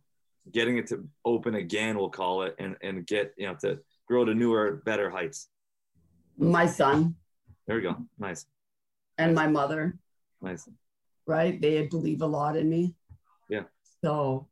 getting 0.51 0.77
it 0.77 0.87
to 0.87 1.07
open 1.25 1.55
again, 1.55 1.97
we'll 1.97 2.09
call 2.09 2.43
it, 2.43 2.55
and 2.59 2.75
and 2.81 3.05
get 3.05 3.33
you 3.37 3.47
know 3.47 3.55
to 3.61 3.79
grow 4.07 4.25
to 4.25 4.33
newer, 4.33 4.81
better 4.85 5.09
heights. 5.09 5.49
My 6.37 6.65
son 6.65 7.15
There 7.67 7.75
we 7.75 7.81
go. 7.81 7.95
Nice, 8.17 8.45
and 9.17 9.35
my 9.35 9.47
mother, 9.47 9.97
nice. 10.41 10.67
right? 11.27 11.61
They 11.61 11.87
believe 11.87 12.21
a 12.21 12.25
lot 12.25 12.57
in 12.57 12.69
me. 12.69 12.95
Yeah. 13.49 13.63
So, 14.03 14.47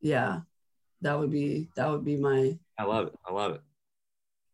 yeah, 0.00 0.40
that 1.00 1.18
would 1.18 1.30
be 1.30 1.68
that 1.76 1.88
would 1.88 2.04
be 2.04 2.16
my 2.16 2.58
I 2.82 2.84
love 2.84 3.06
it. 3.08 3.14
I 3.28 3.32
love 3.32 3.52
it. 3.54 3.60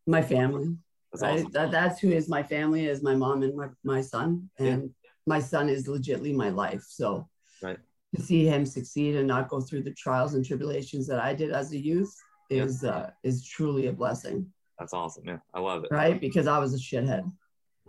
my 0.07 0.21
family. 0.23 0.77
That's 1.13 1.23
awesome. 1.23 1.51
That, 1.53 1.71
that's 1.71 1.99
who 2.01 2.11
is 2.11 2.29
my 2.29 2.43
family 2.43 2.87
is 2.87 3.03
my 3.03 3.15
mom 3.15 3.43
and 3.43 3.57
my, 3.57 3.69
my 3.85 4.01
son. 4.03 4.51
And 4.59 4.91
my 5.27 5.41
son 5.41 5.69
is 5.71 5.89
legitly 5.89 6.35
my 6.35 6.51
life. 6.51 6.85
So 6.89 7.29
Right. 7.63 7.79
to 8.15 8.23
see 8.23 8.47
him 8.47 8.65
succeed 8.67 9.17
and 9.17 9.27
not 9.27 9.49
go 9.49 9.61
through 9.61 9.83
the 9.83 9.93
trials 9.95 10.35
and 10.35 10.45
tribulations 10.45 11.07
that 11.09 11.21
I 11.21 11.35
did 11.35 11.51
as 11.53 11.73
a 11.73 11.79
youth 11.79 12.15
Yeah. 12.51 12.65
is 12.65 12.85
uh, 12.85 13.11
is 13.23 13.45
truly 13.47 13.87
a 13.87 13.93
blessing. 13.93 14.53
That's 14.79 14.93
awesome. 14.93 15.25
Yeah, 15.27 15.39
I 15.55 15.61
love 15.61 15.85
it. 15.85 15.91
Right. 15.91 16.21
Because 16.21 16.47
I 16.47 16.59
was 16.59 16.73
a 16.75 16.79
shithead. 16.79 17.25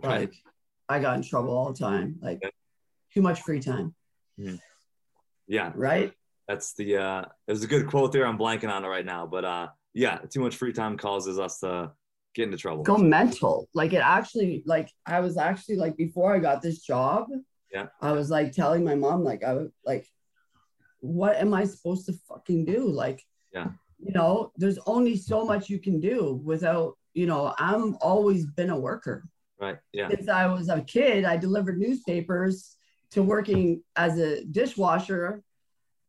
Right. 0.02 0.20
Like 0.20 0.34
I 0.88 0.98
got 1.00 1.16
in 1.16 1.22
trouble 1.22 1.56
all 1.56 1.72
the 1.72 1.78
time. 1.78 2.18
Like 2.22 2.40
Yeah. 2.42 2.50
too 3.12 3.22
much 3.22 3.42
free 3.42 3.60
time, 3.60 3.94
Yeah, 5.46 5.72
right? 5.74 6.12
that's 6.48 6.74
the 6.74 6.96
uh 6.96 7.24
there's 7.46 7.62
a 7.62 7.68
good 7.68 7.86
quote 7.86 8.10
there. 8.12 8.26
I'm 8.26 8.38
blanking 8.38 8.70
on 8.72 8.84
it 8.84 8.88
right 8.88 9.06
now, 9.06 9.26
but 9.26 9.44
uh 9.44 9.68
yeah, 9.94 10.18
too 10.18 10.40
much 10.40 10.56
free 10.56 10.72
time 10.72 10.96
causes 10.96 11.38
us 11.38 11.60
to 11.60 11.92
get 12.34 12.44
into 12.44 12.56
trouble. 12.56 12.82
Go 12.82 12.96
mental. 12.96 13.68
Like 13.74 13.92
it 13.92 14.02
actually, 14.02 14.62
like 14.66 14.90
I 15.06 15.20
was 15.20 15.36
actually 15.36 15.76
like 15.76 15.96
before 15.96 16.34
I 16.34 16.38
got 16.38 16.62
this 16.62 16.80
job, 16.80 17.26
Yeah. 17.72 17.86
I 18.00 18.12
was 18.12 18.30
like 18.30 18.52
telling 18.52 18.84
my 18.84 18.94
mom, 18.94 19.24
like 19.24 19.42
I 19.44 19.52
was 19.54 19.70
like, 19.84 20.06
what 21.00 21.36
am 21.36 21.54
I 21.54 21.64
supposed 21.64 22.06
to 22.06 22.12
fucking 22.28 22.64
do? 22.66 22.88
Like, 22.88 23.22
Yeah. 23.52 23.68
you 23.98 24.12
know, 24.12 24.52
there's 24.56 24.78
only 24.86 25.16
so 25.16 25.44
much 25.44 25.68
you 25.68 25.78
can 25.78 25.98
do 26.00 26.40
without, 26.44 26.96
you 27.14 27.26
know, 27.26 27.54
I'm 27.58 27.96
always 28.00 28.46
been 28.46 28.70
a 28.70 28.78
worker. 28.78 29.24
Right. 29.60 29.76
Yeah. 29.92 30.08
since 30.08 30.26
I 30.28 30.46
was 30.46 30.70
a 30.70 30.80
kid, 30.80 31.24
I 31.26 31.36
delivered 31.36 31.78
newspapers 31.78 32.76
to 33.10 33.22
working 33.22 33.82
as 33.94 34.18
a 34.18 34.42
dishwasher, 34.44 35.42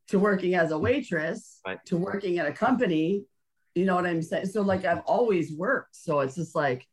to 0.07 0.19
working 0.19 0.55
as 0.55 0.71
a 0.71 0.77
waitress, 0.79 1.59
Right. 1.65 1.83
to 1.87 1.97
working 1.97 2.37
at 2.39 2.45
a 2.47 2.53
company. 2.53 3.25
You 3.75 3.85
know 3.85 3.95
what 3.95 4.05
I'm 4.05 4.21
saying? 4.21 4.47
So 4.47 4.61
like 4.61 4.85
I've 4.85 5.01
always 5.05 5.51
worked. 5.53 5.95
So 5.95 6.19
it's 6.19 6.35
just 6.35 6.55
like, 6.55 6.85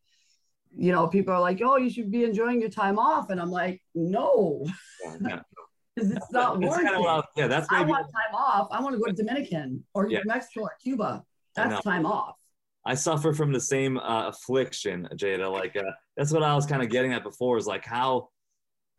you 0.76 0.92
know, 0.92 1.06
people 1.08 1.34
are 1.34 1.40
like, 1.40 1.60
"Oh, 1.62 1.76
you 1.76 1.90
should 1.90 2.10
be 2.10 2.24
enjoying 2.24 2.60
your 2.60 2.70
time 2.70 2.98
off," 2.98 3.30
and 3.30 3.40
I'm 3.40 3.50
like, 3.50 3.82
"No, 3.94 4.64
Yeah. 5.20 5.40
because 5.96 6.10
it's 6.12 6.30
not 6.30 6.62
It's 6.62 6.68
what 6.68 6.86
I 6.86 6.98
was- 6.98 7.24
yeah, 7.36 7.48
that's 7.48 7.66
I 7.72 7.82
want 7.82 8.06
time 8.06 8.34
off. 8.34 8.68
I 8.70 8.80
want 8.80 8.94
to 8.94 9.00
go 9.00 9.06
to 9.06 9.12
Dominican 9.12 9.84
or 9.94 10.08
Yeah. 10.08 10.20
Mexico 10.24 10.64
or 10.66 10.76
Cuba. 10.82 11.24
That's 11.56 11.82
time 11.82 12.06
off. 12.06 12.36
I 12.84 12.94
suffer 12.94 13.32
from 13.32 13.52
the 13.52 13.60
same 13.60 13.98
uh, 13.98 14.28
affliction, 14.28 15.08
Jada. 15.14 15.50
Like 15.52 15.76
uh, 15.76 15.82
that's 16.16 16.30
what 16.32 16.44
I 16.44 16.54
was 16.54 16.64
kind 16.66 16.82
of 16.82 16.88
getting 16.88 17.12
at 17.12 17.24
before. 17.24 17.56
Is 17.58 17.66
like 17.66 17.84
how, 17.84 18.28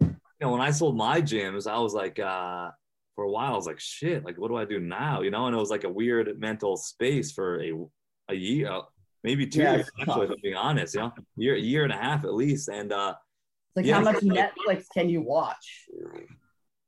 you 0.01 0.09
know, 0.41 0.51
when 0.51 0.59
I 0.61 0.71
sold 0.71 0.97
my 0.97 1.21
gyms, 1.21 1.65
I 1.71 1.79
was 1.79 1.93
like, 1.93 2.19
uh, 2.19 2.71
for 3.19 3.25
a 3.25 3.29
while, 3.29 3.51
I 3.51 3.55
was 3.57 3.65
like, 3.65 3.81
shit, 3.81 4.23
like 4.23 4.37
what 4.37 4.47
do 4.47 4.55
I 4.55 4.63
do 4.63 4.79
now? 4.79 5.19
You 5.23 5.29
know, 5.29 5.47
and 5.47 5.53
it 5.53 5.59
was 5.59 5.69
like 5.69 5.83
a 5.83 5.89
weird 5.89 6.39
mental 6.39 6.77
space 6.77 7.33
for 7.33 7.61
a 7.61 7.73
a 8.29 8.33
year, 8.33 8.71
uh, 8.71 8.83
maybe 9.25 9.45
two 9.45 9.59
Yeah, 9.59 9.75
years. 9.75 9.89
Actually, 9.99 10.27
if. 10.27 10.31
I'm 10.31 10.37
being 10.41 10.55
honest, 10.55 10.93
you 10.93 11.01
know, 11.01 11.11
year 11.35 11.55
a 11.55 11.59
year 11.59 11.83
and 11.83 11.91
a 11.91 11.97
half 11.97 12.23
at 12.23 12.33
least. 12.33 12.69
And 12.69 12.93
uh, 12.93 13.15
It's 13.71 13.75
like 13.75 13.85
Yeah, 13.87 13.95
how 13.95 14.01
much 14.09 14.21
sure. 14.21 14.31
Netflix 14.31 14.85
can 14.93 15.09
you 15.09 15.21
watch? 15.21 15.65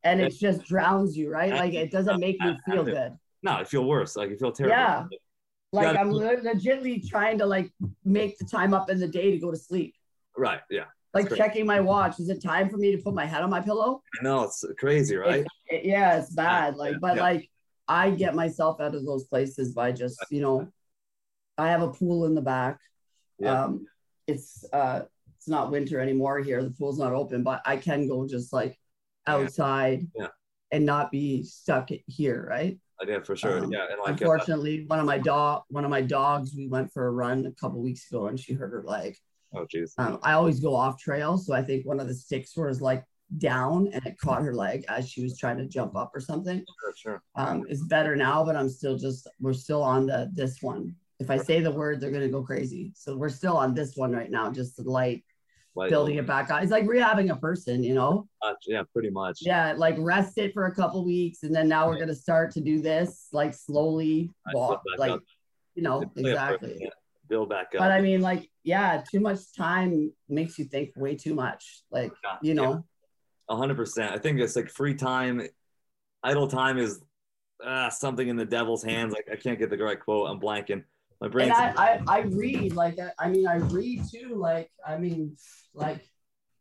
And 0.05 0.21
it 0.21 0.33
just 0.39 0.63
drowns 0.63 1.17
you, 1.17 1.29
right? 1.29 1.51
Like 1.51 1.73
it 1.73 1.91
doesn't 1.91 2.21
make 2.21 2.37
you 2.41 2.55
feel 2.65 2.85
good. 2.85 3.11
no, 3.43 3.51
I 3.51 3.65
feel 3.65 3.83
worse. 3.83 4.15
Like 4.15 4.31
I 4.31 4.35
feel 4.37 4.53
terrible. 4.53 4.77
Yeah. 4.77 5.03
Like. 5.73 5.97
I'm 5.97 6.11
le- 6.13 6.37
legitly 6.37 7.05
trying 7.05 7.39
to 7.39 7.45
like 7.45 7.69
make 8.05 8.37
the 8.37 8.45
time 8.45 8.73
up 8.73 8.89
in 8.89 9.01
the 9.01 9.07
day 9.19 9.31
to 9.31 9.37
go 9.37 9.51
to 9.51 9.57
sleep. 9.57 9.95
Right. 10.37 10.61
Yeah. 10.69 10.85
Like 11.13 11.33
checking 11.35 11.65
my 11.65 11.79
watch. 11.79 12.19
Is 12.19 12.29
it 12.29 12.41
time 12.41 12.69
for 12.69 12.77
me 12.77 12.95
to 12.95 13.01
put 13.01 13.13
my 13.13 13.25
head 13.25 13.43
on 13.43 13.49
my 13.49 13.59
pillow? 13.61 14.01
I 14.19 14.23
know 14.23 14.43
it's 14.43 14.63
crazy, 14.79 15.15
right? 15.15 15.45
It- 15.69 15.85
yeah, 15.85 16.17
it's 16.17 16.33
bad. 16.33 16.75
Like, 16.75 16.99
but 16.99 17.15
yeah. 17.17 17.21
like 17.21 17.49
I 17.87 18.11
get 18.11 18.35
myself 18.35 18.79
out 18.79 18.95
of 18.95 19.05
those 19.05 19.25
places 19.25 19.73
by 19.73 19.91
just, 19.91 20.19
you 20.29 20.41
know, 20.41 20.67
I 21.57 21.69
have 21.69 21.81
a 21.81 21.89
pool 21.89 22.25
in 22.25 22.35
the 22.35 22.41
back. 22.41 22.79
Yeah. 23.39 23.63
Um, 23.63 23.85
it's 24.27 24.63
uh 24.71 25.01
it's 25.37 25.47
not 25.47 25.71
winter 25.71 25.99
anymore 25.99 26.39
here. 26.39 26.63
The 26.63 26.69
pool's 26.71 26.99
not 26.99 27.13
open, 27.13 27.43
but 27.43 27.61
I 27.65 27.77
can 27.77 28.07
go 28.07 28.27
just 28.27 28.53
like 28.53 28.77
outside 29.27 30.07
Yeah. 30.15 30.27
and 30.71 30.85
not 30.85 31.11
be 31.11 31.43
stuck 31.43 31.89
here, 32.05 32.45
right? 32.47 32.79
I 33.01 33.05
did 33.05 33.25
for 33.25 33.35
sure. 33.35 33.63
Um, 33.63 33.71
yeah. 33.71 33.87
And 33.89 33.99
like, 33.99 34.09
uh, 34.09 34.11
Unfortunately, 34.11 34.85
one 34.85 34.99
of 34.99 35.05
my 35.05 35.17
dog, 35.17 35.63
one 35.69 35.83
of 35.83 35.89
my 35.89 36.01
dogs, 36.01 36.53
we 36.55 36.67
went 36.67 36.93
for 36.93 37.07
a 37.07 37.11
run 37.11 37.47
a 37.47 37.51
couple 37.51 37.81
weeks 37.81 38.09
ago, 38.11 38.27
and 38.27 38.39
she 38.39 38.53
hurt 38.53 38.71
her 38.71 38.83
leg. 38.85 39.17
Oh, 39.53 39.65
jeez. 39.73 39.93
Um, 39.97 40.19
I 40.23 40.33
always 40.33 40.59
go 40.59 40.75
off 40.75 40.99
trail, 40.99 41.37
so 41.37 41.53
I 41.53 41.61
think 41.61 41.85
one 41.85 41.99
of 41.99 42.07
the 42.07 42.15
sticks 42.15 42.55
was 42.55 42.81
like 42.81 43.03
down, 43.37 43.89
and 43.93 44.05
it 44.05 44.17
caught 44.17 44.41
her 44.41 44.53
leg 44.53 44.83
as 44.89 45.09
she 45.09 45.21
was 45.23 45.37
trying 45.37 45.57
to 45.57 45.65
jump 45.65 45.95
up 45.95 46.11
or 46.13 46.19
something. 46.19 46.63
Sure. 46.81 46.93
Sure. 46.95 47.23
Um, 47.35 47.65
it's 47.69 47.83
better 47.83 48.15
now, 48.15 48.43
but 48.43 48.55
I'm 48.55 48.69
still 48.69 48.97
just 48.97 49.27
we're 49.39 49.53
still 49.53 49.81
on 49.81 50.07
the 50.07 50.29
this 50.33 50.61
one. 50.61 50.95
If 51.19 51.29
I 51.29 51.37
say 51.37 51.59
the 51.61 51.71
word, 51.71 52.01
they're 52.01 52.11
gonna 52.11 52.27
go 52.27 52.43
crazy. 52.43 52.91
So 52.95 53.15
we're 53.15 53.29
still 53.29 53.55
on 53.55 53.73
this 53.73 53.95
one 53.95 54.11
right 54.11 54.29
now, 54.31 54.51
just 54.51 54.75
the 54.77 54.83
light 54.83 55.23
Like, 55.75 55.89
building 55.89 56.15
it 56.15 56.25
back 56.27 56.49
up. 56.51 56.63
It's 56.63 56.71
like 56.71 56.85
rehabbing 56.85 57.31
a 57.31 57.35
person, 57.35 57.83
you 57.83 57.93
know. 57.93 58.27
much, 58.43 58.57
yeah, 58.67 58.83
pretty 58.91 59.09
much. 59.11 59.39
Yeah, 59.41 59.73
like 59.77 59.95
rest 59.99 60.37
it 60.37 60.53
for 60.53 60.65
a 60.65 60.75
couple 60.75 61.05
weeks, 61.05 61.43
and 61.43 61.55
then 61.55 61.67
now 61.69 61.87
we're 61.87 61.99
gonna 61.99 62.15
start 62.15 62.51
to 62.53 62.61
do 62.61 62.81
this, 62.81 63.27
like 63.31 63.53
slowly 63.53 64.29
walk, 64.53 64.81
like 64.97 65.11
up. 65.11 65.21
you 65.75 65.83
know, 65.83 66.11
exactly. 66.15 66.89
Build 67.31 67.47
back 67.47 67.67
up. 67.67 67.79
But 67.79 67.93
I 67.93 68.01
mean, 68.01 68.19
like, 68.19 68.51
yeah, 68.65 69.01
too 69.09 69.21
much 69.21 69.39
time 69.57 70.11
makes 70.27 70.59
you 70.59 70.65
think 70.65 70.89
way 70.97 71.15
too 71.15 71.33
much. 71.33 71.81
Like, 71.89 72.11
Yeah, 72.25 72.37
you 72.41 72.53
know, 72.53 72.83
A 73.47 73.55
hundred 73.55 73.77
percent. 73.77 74.11
I 74.11 74.17
think 74.17 74.41
it's 74.41 74.57
like 74.57 74.69
free 74.69 74.95
time, 74.95 75.41
idle 76.21 76.49
time 76.49 76.77
is 76.77 76.99
uh, 77.65 77.89
something 77.89 78.27
in 78.27 78.35
the 78.35 78.43
devil's 78.43 78.83
hands. 78.83 79.13
Like 79.13 79.29
I 79.31 79.37
can't 79.37 79.57
get 79.57 79.69
the 79.69 79.77
right 79.77 79.97
quote. 79.97 80.29
I'm 80.29 80.41
blanking. 80.41 80.83
My 81.21 81.29
brain. 81.29 81.53
and 81.53 81.53
I, 81.53 82.01
I, 82.05 82.17
I 82.17 82.19
read, 82.23 82.73
like, 82.73 82.99
I, 82.99 83.11
I 83.17 83.29
mean, 83.29 83.47
I 83.47 83.57
read 83.59 84.01
too. 84.11 84.35
Like, 84.35 84.69
I 84.85 84.97
mean, 84.97 85.37
like, 85.73 86.03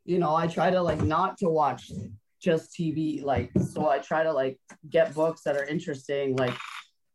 you 0.05 0.21
know, 0.21 0.37
I 0.37 0.47
try 0.47 0.71
to 0.71 0.81
like 0.81 1.03
not 1.03 1.37
to 1.39 1.49
watch 1.49 1.91
just 2.41 2.73
TV. 2.79 3.25
Like, 3.25 3.51
so 3.73 3.89
I 3.89 3.99
try 3.99 4.23
to 4.23 4.33
like 4.33 4.61
get 4.89 5.17
books 5.17 5.43
that 5.47 5.57
are 5.57 5.65
interesting, 5.65 6.37
like 6.37 6.57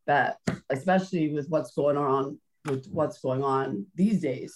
that, 0.07 0.39
especially 0.69 1.33
with 1.33 1.47
what's 1.47 1.73
going 1.73 1.95
on 1.95 2.37
with 2.65 2.87
what's 2.91 3.19
going 3.19 3.43
on 3.43 3.85
these 3.95 4.21
days, 4.21 4.55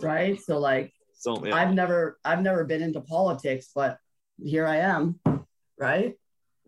right? 0.00 0.40
So 0.40 0.58
like. 0.58 0.92
so 1.14 1.44
yeah, 1.44 1.54
I've 1.54 1.74
never 1.74 2.18
I've 2.24 2.42
never 2.42 2.64
been 2.64 2.82
into 2.82 3.00
politics, 3.00 3.70
but 3.74 3.98
here 4.42 4.66
I 4.66 4.76
am, 4.78 5.20
right? 5.78 6.14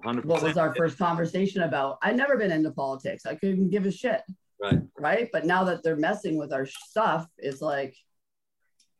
hundred 0.02 0.24
What 0.24 0.43
was 0.43 0.56
our 0.56 0.74
first 0.74 0.97
conversation 0.97 1.62
about? 1.62 1.98
I've 2.02 2.16
never 2.16 2.36
been 2.36 2.52
into 2.52 2.70
politics. 2.70 3.27
I 3.27 3.35
couldn't 3.35 3.70
give 3.70 3.85
a 3.85 3.90
shit, 3.90 4.23
Right. 4.60 4.81
right? 4.97 5.28
But 5.32 5.44
now 5.44 5.65
that 5.65 5.82
they're 5.82 5.97
messing 5.97 6.39
with 6.39 6.52
our 6.52 6.66
stuff, 6.66 7.27
it's 7.36 7.60
like, 7.60 7.97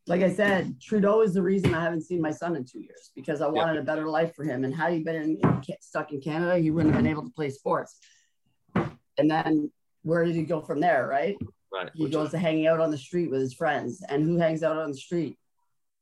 like 0.07 0.21
I 0.21 0.31
said, 0.33 0.79
Trudeau 0.81 1.21
is 1.21 1.33
the 1.33 1.41
reason 1.41 1.73
I 1.73 1.81
haven't 1.81 2.01
seen 2.01 2.21
my 2.21 2.31
son 2.31 2.55
in 2.57 2.65
two 2.65 2.81
years 2.81 3.11
because 3.15 3.39
I 3.41 3.47
wanted 3.47 3.77
a 3.77 3.83
better 3.83 4.07
life 4.09 4.35
for 4.35 4.43
him. 4.43 4.65
And 4.65 4.75
had 4.75 4.91
he 4.91 4.99
been 5.03 5.15
in, 5.15 5.37
in, 5.41 5.61
stuck 5.79 6.11
in 6.11 6.19
Canada, 6.19 6.57
he 6.57 6.69
wouldn't 6.71 6.93
have 6.93 7.01
been 7.01 7.09
able 7.09 7.23
to 7.23 7.31
play 7.31 7.49
sports. 7.49 7.97
And 9.17 9.31
then 9.31 9.71
where 10.03 10.23
did 10.25 10.35
he 10.35 10.43
go 10.43 10.61
from 10.61 10.79
there, 10.79 11.07
right? 11.07 11.37
Right. 11.71 11.89
He 11.93 12.03
Which 12.03 12.13
goes 12.13 12.27
is- 12.27 12.31
to 12.31 12.37
hanging 12.39 12.67
out 12.67 12.79
on 12.79 12.91
the 12.91 12.97
street 12.97 13.29
with 13.29 13.41
his 13.41 13.53
friends. 13.53 14.01
And 14.09 14.23
who 14.23 14.37
hangs 14.37 14.63
out 14.63 14.77
on 14.77 14.91
the 14.91 14.97
street? 14.97 15.37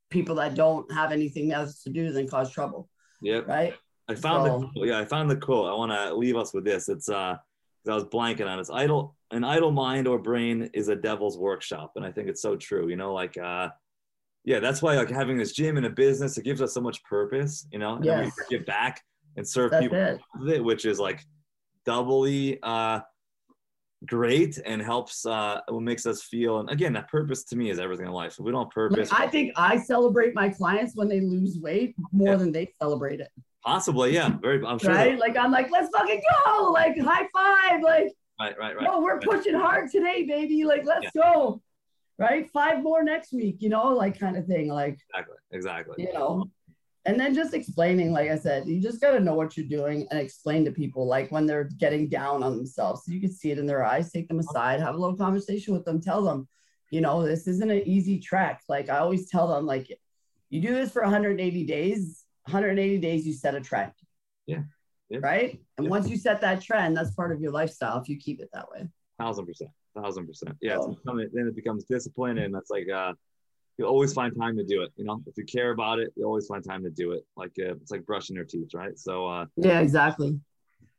People 0.10 0.36
that 0.36 0.56
don't 0.56 0.90
have 0.92 1.12
anything 1.12 1.52
else 1.52 1.84
to 1.84 1.90
do 1.90 2.12
than 2.12 2.28
cause 2.30 2.50
trouble, 2.52 2.90
Yep. 3.22 3.48
right? 3.48 3.74
I 4.08 4.16
found 4.16 4.46
So- 4.48 4.60
the 4.60 4.68
quote. 4.68 4.88
yeah, 4.88 5.00
I 5.00 5.06
found 5.06 5.30
the 5.30 5.36
quote. 5.36 5.68
I 5.70 5.74
want 5.76 5.92
to 5.92 6.16
leave 6.16 6.38
us 6.38 6.54
with 6.54 6.64
this. 6.64 6.88
It's 6.88 7.10
uh, 7.10 7.36
I 7.90 7.94
was 7.94 8.06
blanking 8.06 8.48
on 8.48 8.58
it. 8.58 8.62
It's 8.62 8.70
idle. 8.70 9.16
An 9.32 9.44
idle 9.44 9.72
mind 9.72 10.08
or 10.08 10.18
brain 10.20 10.70
is 10.74 10.88
a 10.88 10.96
devil's 10.96 11.38
workshop, 11.38 11.92
and 11.98 12.06
I 12.06 12.12
think 12.14 12.30
it's 12.30 12.42
so 12.42 12.56
true. 12.56 12.88
You 12.88 12.96
know, 12.96 13.14
like 13.14 13.38
uh, 13.38 13.68
yeah, 14.46 14.60
that's 14.62 14.82
why 14.82 14.96
like 14.96 15.10
having 15.10 15.38
this 15.38 15.52
gym 15.52 15.76
and 15.76 15.86
a 15.86 15.90
business 15.90 16.38
it 16.38 16.44
gives 16.46 16.62
us 16.62 16.74
so 16.74 16.80
much 16.80 17.04
purpose. 17.04 17.68
You 17.74 17.80
know, 17.80 17.96
and 17.96 18.06
we 18.26 18.32
give 18.50 18.66
back 18.66 19.02
and 19.36 19.46
serve 19.46 19.72
That's 19.72 19.84
people 19.84 19.98
it. 19.98 20.22
it, 20.48 20.64
which 20.64 20.86
is 20.86 20.98
like 21.00 21.26
doubly 21.86 22.60
uh 22.64 23.02
great 24.06 24.60
and 24.64 24.80
helps 24.82 25.26
uh 25.26 25.60
what 25.70 25.82
makes 25.82 26.06
us 26.06 26.22
feel 26.22 26.60
and 26.60 26.70
again 26.70 26.94
that 26.94 27.10
purpose 27.10 27.44
to 27.44 27.56
me 27.56 27.72
is 27.72 27.80
everything 27.80 28.06
in 28.06 28.12
life. 28.12 28.34
If 28.34 28.46
we 28.46 28.52
don't 28.52 28.70
purpose 28.72 29.12
Like, 29.12 29.22
I 29.22 29.28
think 29.28 29.54
I 29.56 29.78
celebrate 29.80 30.36
my 30.36 30.50
clients 30.50 30.96
when 30.96 31.08
they 31.08 31.20
lose 31.20 31.58
weight 31.60 31.96
more 32.12 32.34
Yeah. 32.34 32.36
than 32.36 32.52
they 32.52 32.72
celebrate 32.80 33.20
it, 33.22 33.30
possibly 33.66 34.14
yeah. 34.14 34.30
Very 34.40 34.64
i'm 34.66 34.78
sure 34.78 34.92
right? 34.94 35.12
that- 35.12 35.20
Like 35.20 35.36
I'm 35.36 35.52
like, 35.52 35.72
let's 35.72 35.90
fucking 35.98 36.22
go, 36.46 36.72
like 36.72 36.98
high 37.00 37.28
five, 37.34 37.82
like 37.82 38.12
right 38.40 38.56
right 38.60 38.76
right. 38.76 38.84
No, 38.84 39.02
we're 39.02 39.20
pushing 39.20 39.56
hard 39.56 39.90
today, 39.92 40.24
baby, 40.28 40.64
like 40.64 40.86
let's 40.86 41.10
go, 41.16 41.60
right? 42.20 42.48
Five 42.52 42.84
more 42.84 43.04
next 43.04 43.34
week, 43.34 43.58
you 43.62 43.70
know, 43.70 43.88
like 43.96 44.20
kind 44.20 44.38
of 44.38 44.46
thing, 44.46 44.68
like 44.68 45.00
exactly 45.16 45.38
exactly. 45.52 45.96
You 46.06 46.14
know 46.14 46.46
and 47.08 47.18
then 47.20 47.34
just 47.34 47.54
explaining 47.54 48.12
like 48.12 48.30
i 48.30 48.38
said 48.38 48.68
you 48.68 48.80
just 48.82 49.02
got 49.02 49.12
to 49.12 49.20
know 49.20 49.34
what 49.34 49.56
you're 49.58 49.66
doing 49.66 50.06
and 50.12 50.20
explain 50.20 50.64
to 50.66 50.72
people 50.72 51.08
like 51.08 51.32
when 51.32 51.48
they're 51.48 51.70
getting 51.80 52.08
down 52.10 52.44
on 52.44 52.58
themselves. 52.58 53.04
You 53.08 53.22
can 53.22 53.32
see 53.32 53.50
it 53.50 53.58
in 53.58 53.66
their 53.66 53.84
eyes 53.84 54.12
take 54.12 54.28
them 54.28 54.40
aside 54.40 54.80
have 54.82 54.94
a 54.94 54.98
little 54.98 55.18
conversation 55.18 55.74
with 55.74 55.86
them 55.86 56.00
tell 56.02 56.22
them 56.22 56.48
you 56.92 57.02
know 57.02 57.26
this 57.26 57.48
isn't 57.48 57.72
an 57.72 57.84
easy 57.86 58.20
track. 58.20 58.62
Like 58.70 58.90
i 58.90 58.98
always 58.98 59.30
tell 59.30 59.48
them 59.48 59.66
like 59.66 59.88
you 60.50 60.62
do 60.62 60.74
this 60.74 60.92
for 60.92 61.02
180 61.02 61.66
days 61.66 62.26
180 62.44 63.00
days 63.00 63.26
you 63.26 63.34
set 63.34 63.56
a 63.56 63.62
trend. 63.62 63.92
Yeah. 64.46 64.64
Yeah. 65.10 65.20
right? 65.22 65.60
And 65.78 65.86
Yeah. 65.86 65.90
once 65.90 66.10
you 66.10 66.18
set 66.18 66.42
that 66.42 66.62
trend 66.62 66.96
that's 66.96 67.12
part 67.12 67.32
of 67.32 67.42
your 67.42 67.52
lifestyle 67.52 68.00
if 68.02 68.10
you 68.10 68.18
keep 68.18 68.42
it 68.42 68.50
that 68.54 68.70
way. 68.70 68.88
Thousand 69.18 69.46
percent. 69.46 69.72
Thousand 69.96 70.28
percent. 70.28 70.56
Yeah 70.62 70.78
then 71.06 71.48
it 71.48 71.56
becomes 71.56 71.86
discipline 71.86 72.38
and 72.40 72.54
that's 72.54 72.70
like 72.70 72.88
uh 72.90 73.14
you 73.78 73.86
always 73.86 74.14
find 74.14 74.36
time 74.38 74.56
to 74.58 74.64
do 74.64 74.82
it 74.82 74.92
you 74.96 75.06
know 75.06 75.22
if 75.28 75.38
you 75.38 75.46
care 75.46 75.72
about 75.72 76.00
it 76.00 76.12
you 76.16 76.26
always 76.26 76.48
find 76.48 76.64
time 76.64 76.84
to 76.84 76.90
do 76.90 77.12
it 77.12 77.24
like 77.36 77.52
uh, 77.60 77.74
it's 77.74 77.92
like 77.92 78.06
brushing 78.06 78.36
your 78.36 78.46
teeth 78.46 78.70
right 78.74 78.98
so 78.98 79.26
uh 79.28 79.46
yeah 79.56 79.80
exactly 79.80 80.40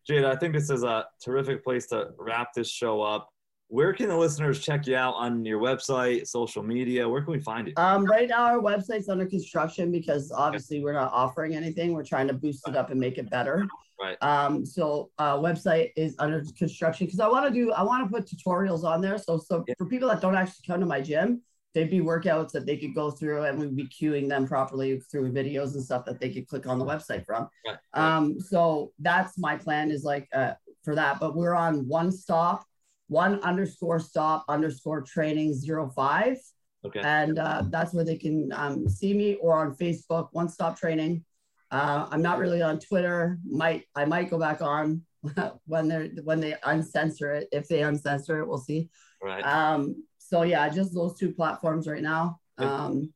Jada, 0.08 0.34
I 0.34 0.36
think 0.36 0.54
this 0.54 0.70
is 0.70 0.84
a 0.84 1.04
terrific 1.22 1.62
place 1.62 1.86
to 1.88 2.08
wrap 2.18 2.54
this 2.54 2.70
show 2.70 3.02
up. 3.02 3.28
where 3.66 3.92
can 3.92 4.08
the 4.08 4.16
listeners 4.16 4.58
check 4.60 4.86
you 4.86 4.96
out 4.96 5.12
on 5.16 5.44
your 5.44 5.60
website, 5.60 6.26
social 6.26 6.62
media? 6.62 7.06
Where 7.06 7.20
can 7.20 7.32
we 7.32 7.40
find 7.40 7.68
you? 7.68 7.74
Um, 7.76 8.06
right 8.06 8.26
now 8.26 8.44
our 8.44 8.58
website's 8.58 9.10
under 9.10 9.26
construction 9.26 9.92
because 9.92 10.32
obviously 10.32 10.82
we're 10.82 10.94
not 10.94 11.12
offering 11.12 11.54
anything. 11.54 11.92
We're 11.92 12.04
trying 12.04 12.28
to 12.28 12.32
boost 12.32 12.66
it 12.66 12.74
up 12.74 12.90
and 12.90 12.98
make 12.98 13.18
it 13.18 13.28
better. 13.28 13.66
Right. 14.00 14.16
Um, 14.22 14.64
so 14.64 15.10
uh, 15.18 15.36
website 15.36 15.90
is 15.96 16.14
under 16.18 16.42
construction 16.56 17.04
because 17.06 17.20
I 17.20 17.28
want 17.28 17.46
to 17.46 17.52
do 17.52 17.72
I 17.72 17.82
want 17.82 18.00
to 18.06 18.10
put 18.10 18.26
tutorials 18.26 18.84
on 18.84 19.02
there. 19.02 19.18
So 19.18 19.36
so 19.36 19.64
Yeah. 19.68 19.74
for 19.76 19.84
people 19.84 20.08
that 20.08 20.22
don't 20.22 20.36
actually 20.36 20.64
come 20.66 20.80
to 20.80 20.86
my 20.86 21.02
gym, 21.02 21.42
they'd 21.74 21.90
be 21.90 22.00
workouts 22.00 22.50
that 22.52 22.66
they 22.66 22.76
could 22.76 22.94
go 22.94 23.10
through 23.10 23.44
and 23.44 23.58
we'd 23.58 23.76
be 23.76 23.86
cueing 23.86 24.28
them 24.28 24.46
properly 24.46 25.00
through 25.10 25.32
videos 25.32 25.74
and 25.74 25.84
stuff 25.84 26.04
that 26.06 26.20
they 26.20 26.30
could 26.30 26.48
click 26.48 26.66
on 26.66 26.78
the 26.78 26.84
website 26.84 27.24
from. 27.24 27.48
Right. 27.66 27.76
Um, 27.94 28.40
so 28.40 28.92
that's 28.98 29.38
my 29.38 29.56
plan 29.56 29.90
is 29.90 30.02
like 30.02 30.28
uh, 30.32 30.52
for 30.82 30.94
that. 30.94 31.20
But 31.20 31.36
we're 31.36 31.54
on 31.54 31.86
one 31.86 32.10
stop, 32.10 32.64
one 33.08 33.40
underscore 33.40 34.00
stop 34.00 34.44
underscore 34.48 35.02
training 35.02 35.54
zero 35.54 35.90
five 35.94 36.38
okay. 36.84 37.00
and 37.04 37.38
uh, 37.38 37.62
that's 37.68 37.92
where 37.92 38.04
they 38.04 38.16
can 38.16 38.50
um, 38.54 38.88
see 38.88 39.14
me 39.14 39.36
or 39.36 39.58
on 39.58 39.74
Facebook, 39.74 40.28
One 40.32 40.48
Stop 40.48 40.78
Training. 40.78 41.24
Uh, 41.70 42.06
I'm 42.10 42.22
not 42.22 42.38
really 42.38 42.62
on 42.62 42.78
Twitter. 42.78 43.38
Might 43.48 43.84
I 43.94 44.04
might 44.04 44.30
go 44.30 44.38
back 44.38 44.62
on 44.62 45.02
when 45.66 45.88
they 45.88 46.10
when 46.24 46.40
they 46.40 46.54
uncensor 46.64 47.34
it. 47.34 47.48
If 47.52 47.68
they 47.68 47.80
uncensor 47.80 48.40
it, 48.40 48.48
we'll 48.48 48.58
see. 48.58 48.88
right. 49.22 49.44
Um, 49.44 50.02
so 50.28 50.42
yeah, 50.42 50.68
just 50.68 50.92
those 50.92 51.18
two 51.18 51.32
platforms 51.32 51.88
right 51.88 52.02
now. 52.02 52.38
Um, 52.58 53.14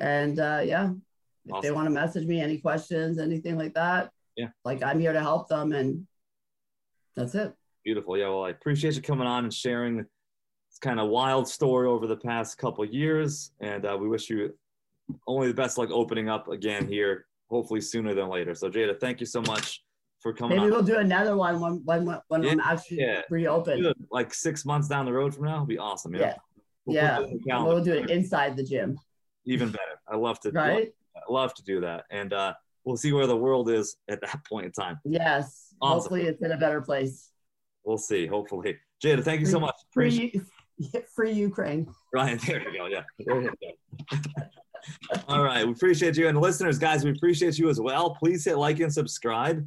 and 0.00 0.40
uh, 0.40 0.62
yeah, 0.64 0.90
if 1.46 1.62
they 1.62 1.70
want 1.70 1.86
to 1.86 1.90
message 1.90 2.26
me 2.26 2.40
any 2.40 2.58
questions, 2.58 3.20
anything 3.20 3.56
like 3.56 3.74
that, 3.74 4.10
Yeah. 4.36 4.48
like 4.64 4.82
I'm 4.82 4.98
here 4.98 5.12
to 5.12 5.20
help 5.20 5.48
them, 5.48 5.72
and 5.72 6.08
that's 7.14 7.36
it. 7.36 7.54
Beautiful. 7.84 8.18
Yeah. 8.18 8.30
Well, 8.30 8.44
I 8.44 8.50
appreciate 8.50 8.96
you 8.96 9.02
coming 9.02 9.28
on 9.28 9.44
and 9.44 9.54
sharing 9.54 9.98
this 9.98 10.78
kind 10.80 10.98
of 10.98 11.08
wild 11.08 11.46
story 11.46 11.86
over 11.86 12.08
the 12.08 12.16
past 12.16 12.58
couple 12.58 12.82
of 12.82 12.92
years. 12.92 13.52
And 13.60 13.86
uh, 13.86 13.96
we 13.98 14.08
wish 14.08 14.28
you 14.28 14.54
only 15.28 15.46
the 15.46 15.54
best 15.54 15.78
luck 15.78 15.90
opening 15.92 16.28
up 16.28 16.48
again 16.48 16.88
here, 16.88 17.26
hopefully 17.48 17.80
sooner 17.80 18.12
than 18.12 18.28
later. 18.28 18.56
So, 18.56 18.68
Jada, 18.68 18.98
thank 18.98 19.20
you 19.20 19.26
so 19.26 19.40
much 19.42 19.84
for 20.28 20.34
coming 20.36 20.58
Maybe 20.58 20.66
on. 20.66 20.72
we'll 20.72 20.82
do 20.82 20.96
another 20.98 21.36
one 21.36 21.60
when 21.60 21.82
when 21.84 22.18
when 22.28 22.46
I'm 22.46 22.60
actually 22.60 23.00
Yeah. 23.00 23.22
reopened. 23.30 23.94
Like 24.10 24.34
six 24.34 24.64
months 24.64 24.88
down 24.88 25.06
the 25.06 25.12
road 25.12 25.34
from 25.34 25.44
now, 25.46 25.54
it'll 25.54 25.66
be 25.66 25.78
awesome. 25.78 26.14
Yeah. 26.14 26.20
Yeah. 26.20 26.34
We'll 26.84 26.96
Yeah, 26.96 27.18
the 27.58 27.64
we'll 27.64 27.84
do 27.84 27.92
it 27.94 28.10
inside 28.10 28.56
the 28.56 28.62
gym, 28.62 28.98
Even 29.44 29.68
better. 29.70 30.00
I 30.06 30.16
love 30.16 30.40
to 30.40 30.50
right? 30.50 30.92
love, 31.14 31.24
love 31.28 31.54
to 31.54 31.62
do 31.64 31.80
that. 31.80 32.04
And 32.10 32.32
uh, 32.32 32.54
we'll 32.84 32.96
see 32.96 33.12
where 33.12 33.26
the 33.26 33.36
world 33.36 33.70
is 33.70 33.96
at 34.08 34.20
that 34.22 34.40
point 34.46 34.66
in 34.66 34.72
time. 34.72 34.98
Yes. 35.04 35.74
Awesome. 35.80 36.00
Hopefully, 36.00 36.22
it's 36.26 36.42
in 36.42 36.52
a 36.52 36.56
better 36.56 36.80
place. 36.80 37.30
We'll 37.84 37.98
see. 37.98 38.26
Hopefully. 38.26 38.78
Jada, 39.02 39.22
thank 39.22 39.40
you 39.40 39.46
so 39.46 39.60
much. 39.60 39.76
Appreciate 39.92 40.32
Free, 40.92 41.02
free 41.14 41.32
Ukraine. 41.32 41.88
Ryan, 42.12 42.38
there 42.46 42.60
you 42.70 42.78
go. 42.78 42.86
Yeah. 42.86 43.04
You 43.18 43.50
go. 43.60 45.24
All 45.28 45.42
right. 45.42 45.66
We 45.66 45.72
appreciate 45.72 46.16
you. 46.16 46.28
And 46.28 46.40
listeners, 46.40 46.78
guys, 46.78 47.04
we 47.04 47.10
appreciate 47.10 47.58
you 47.58 47.68
as 47.68 47.80
well. 47.80 48.14
Please 48.14 48.44
hit 48.44 48.56
like 48.56 48.80
and 48.80 48.92
subscribe 48.92 49.66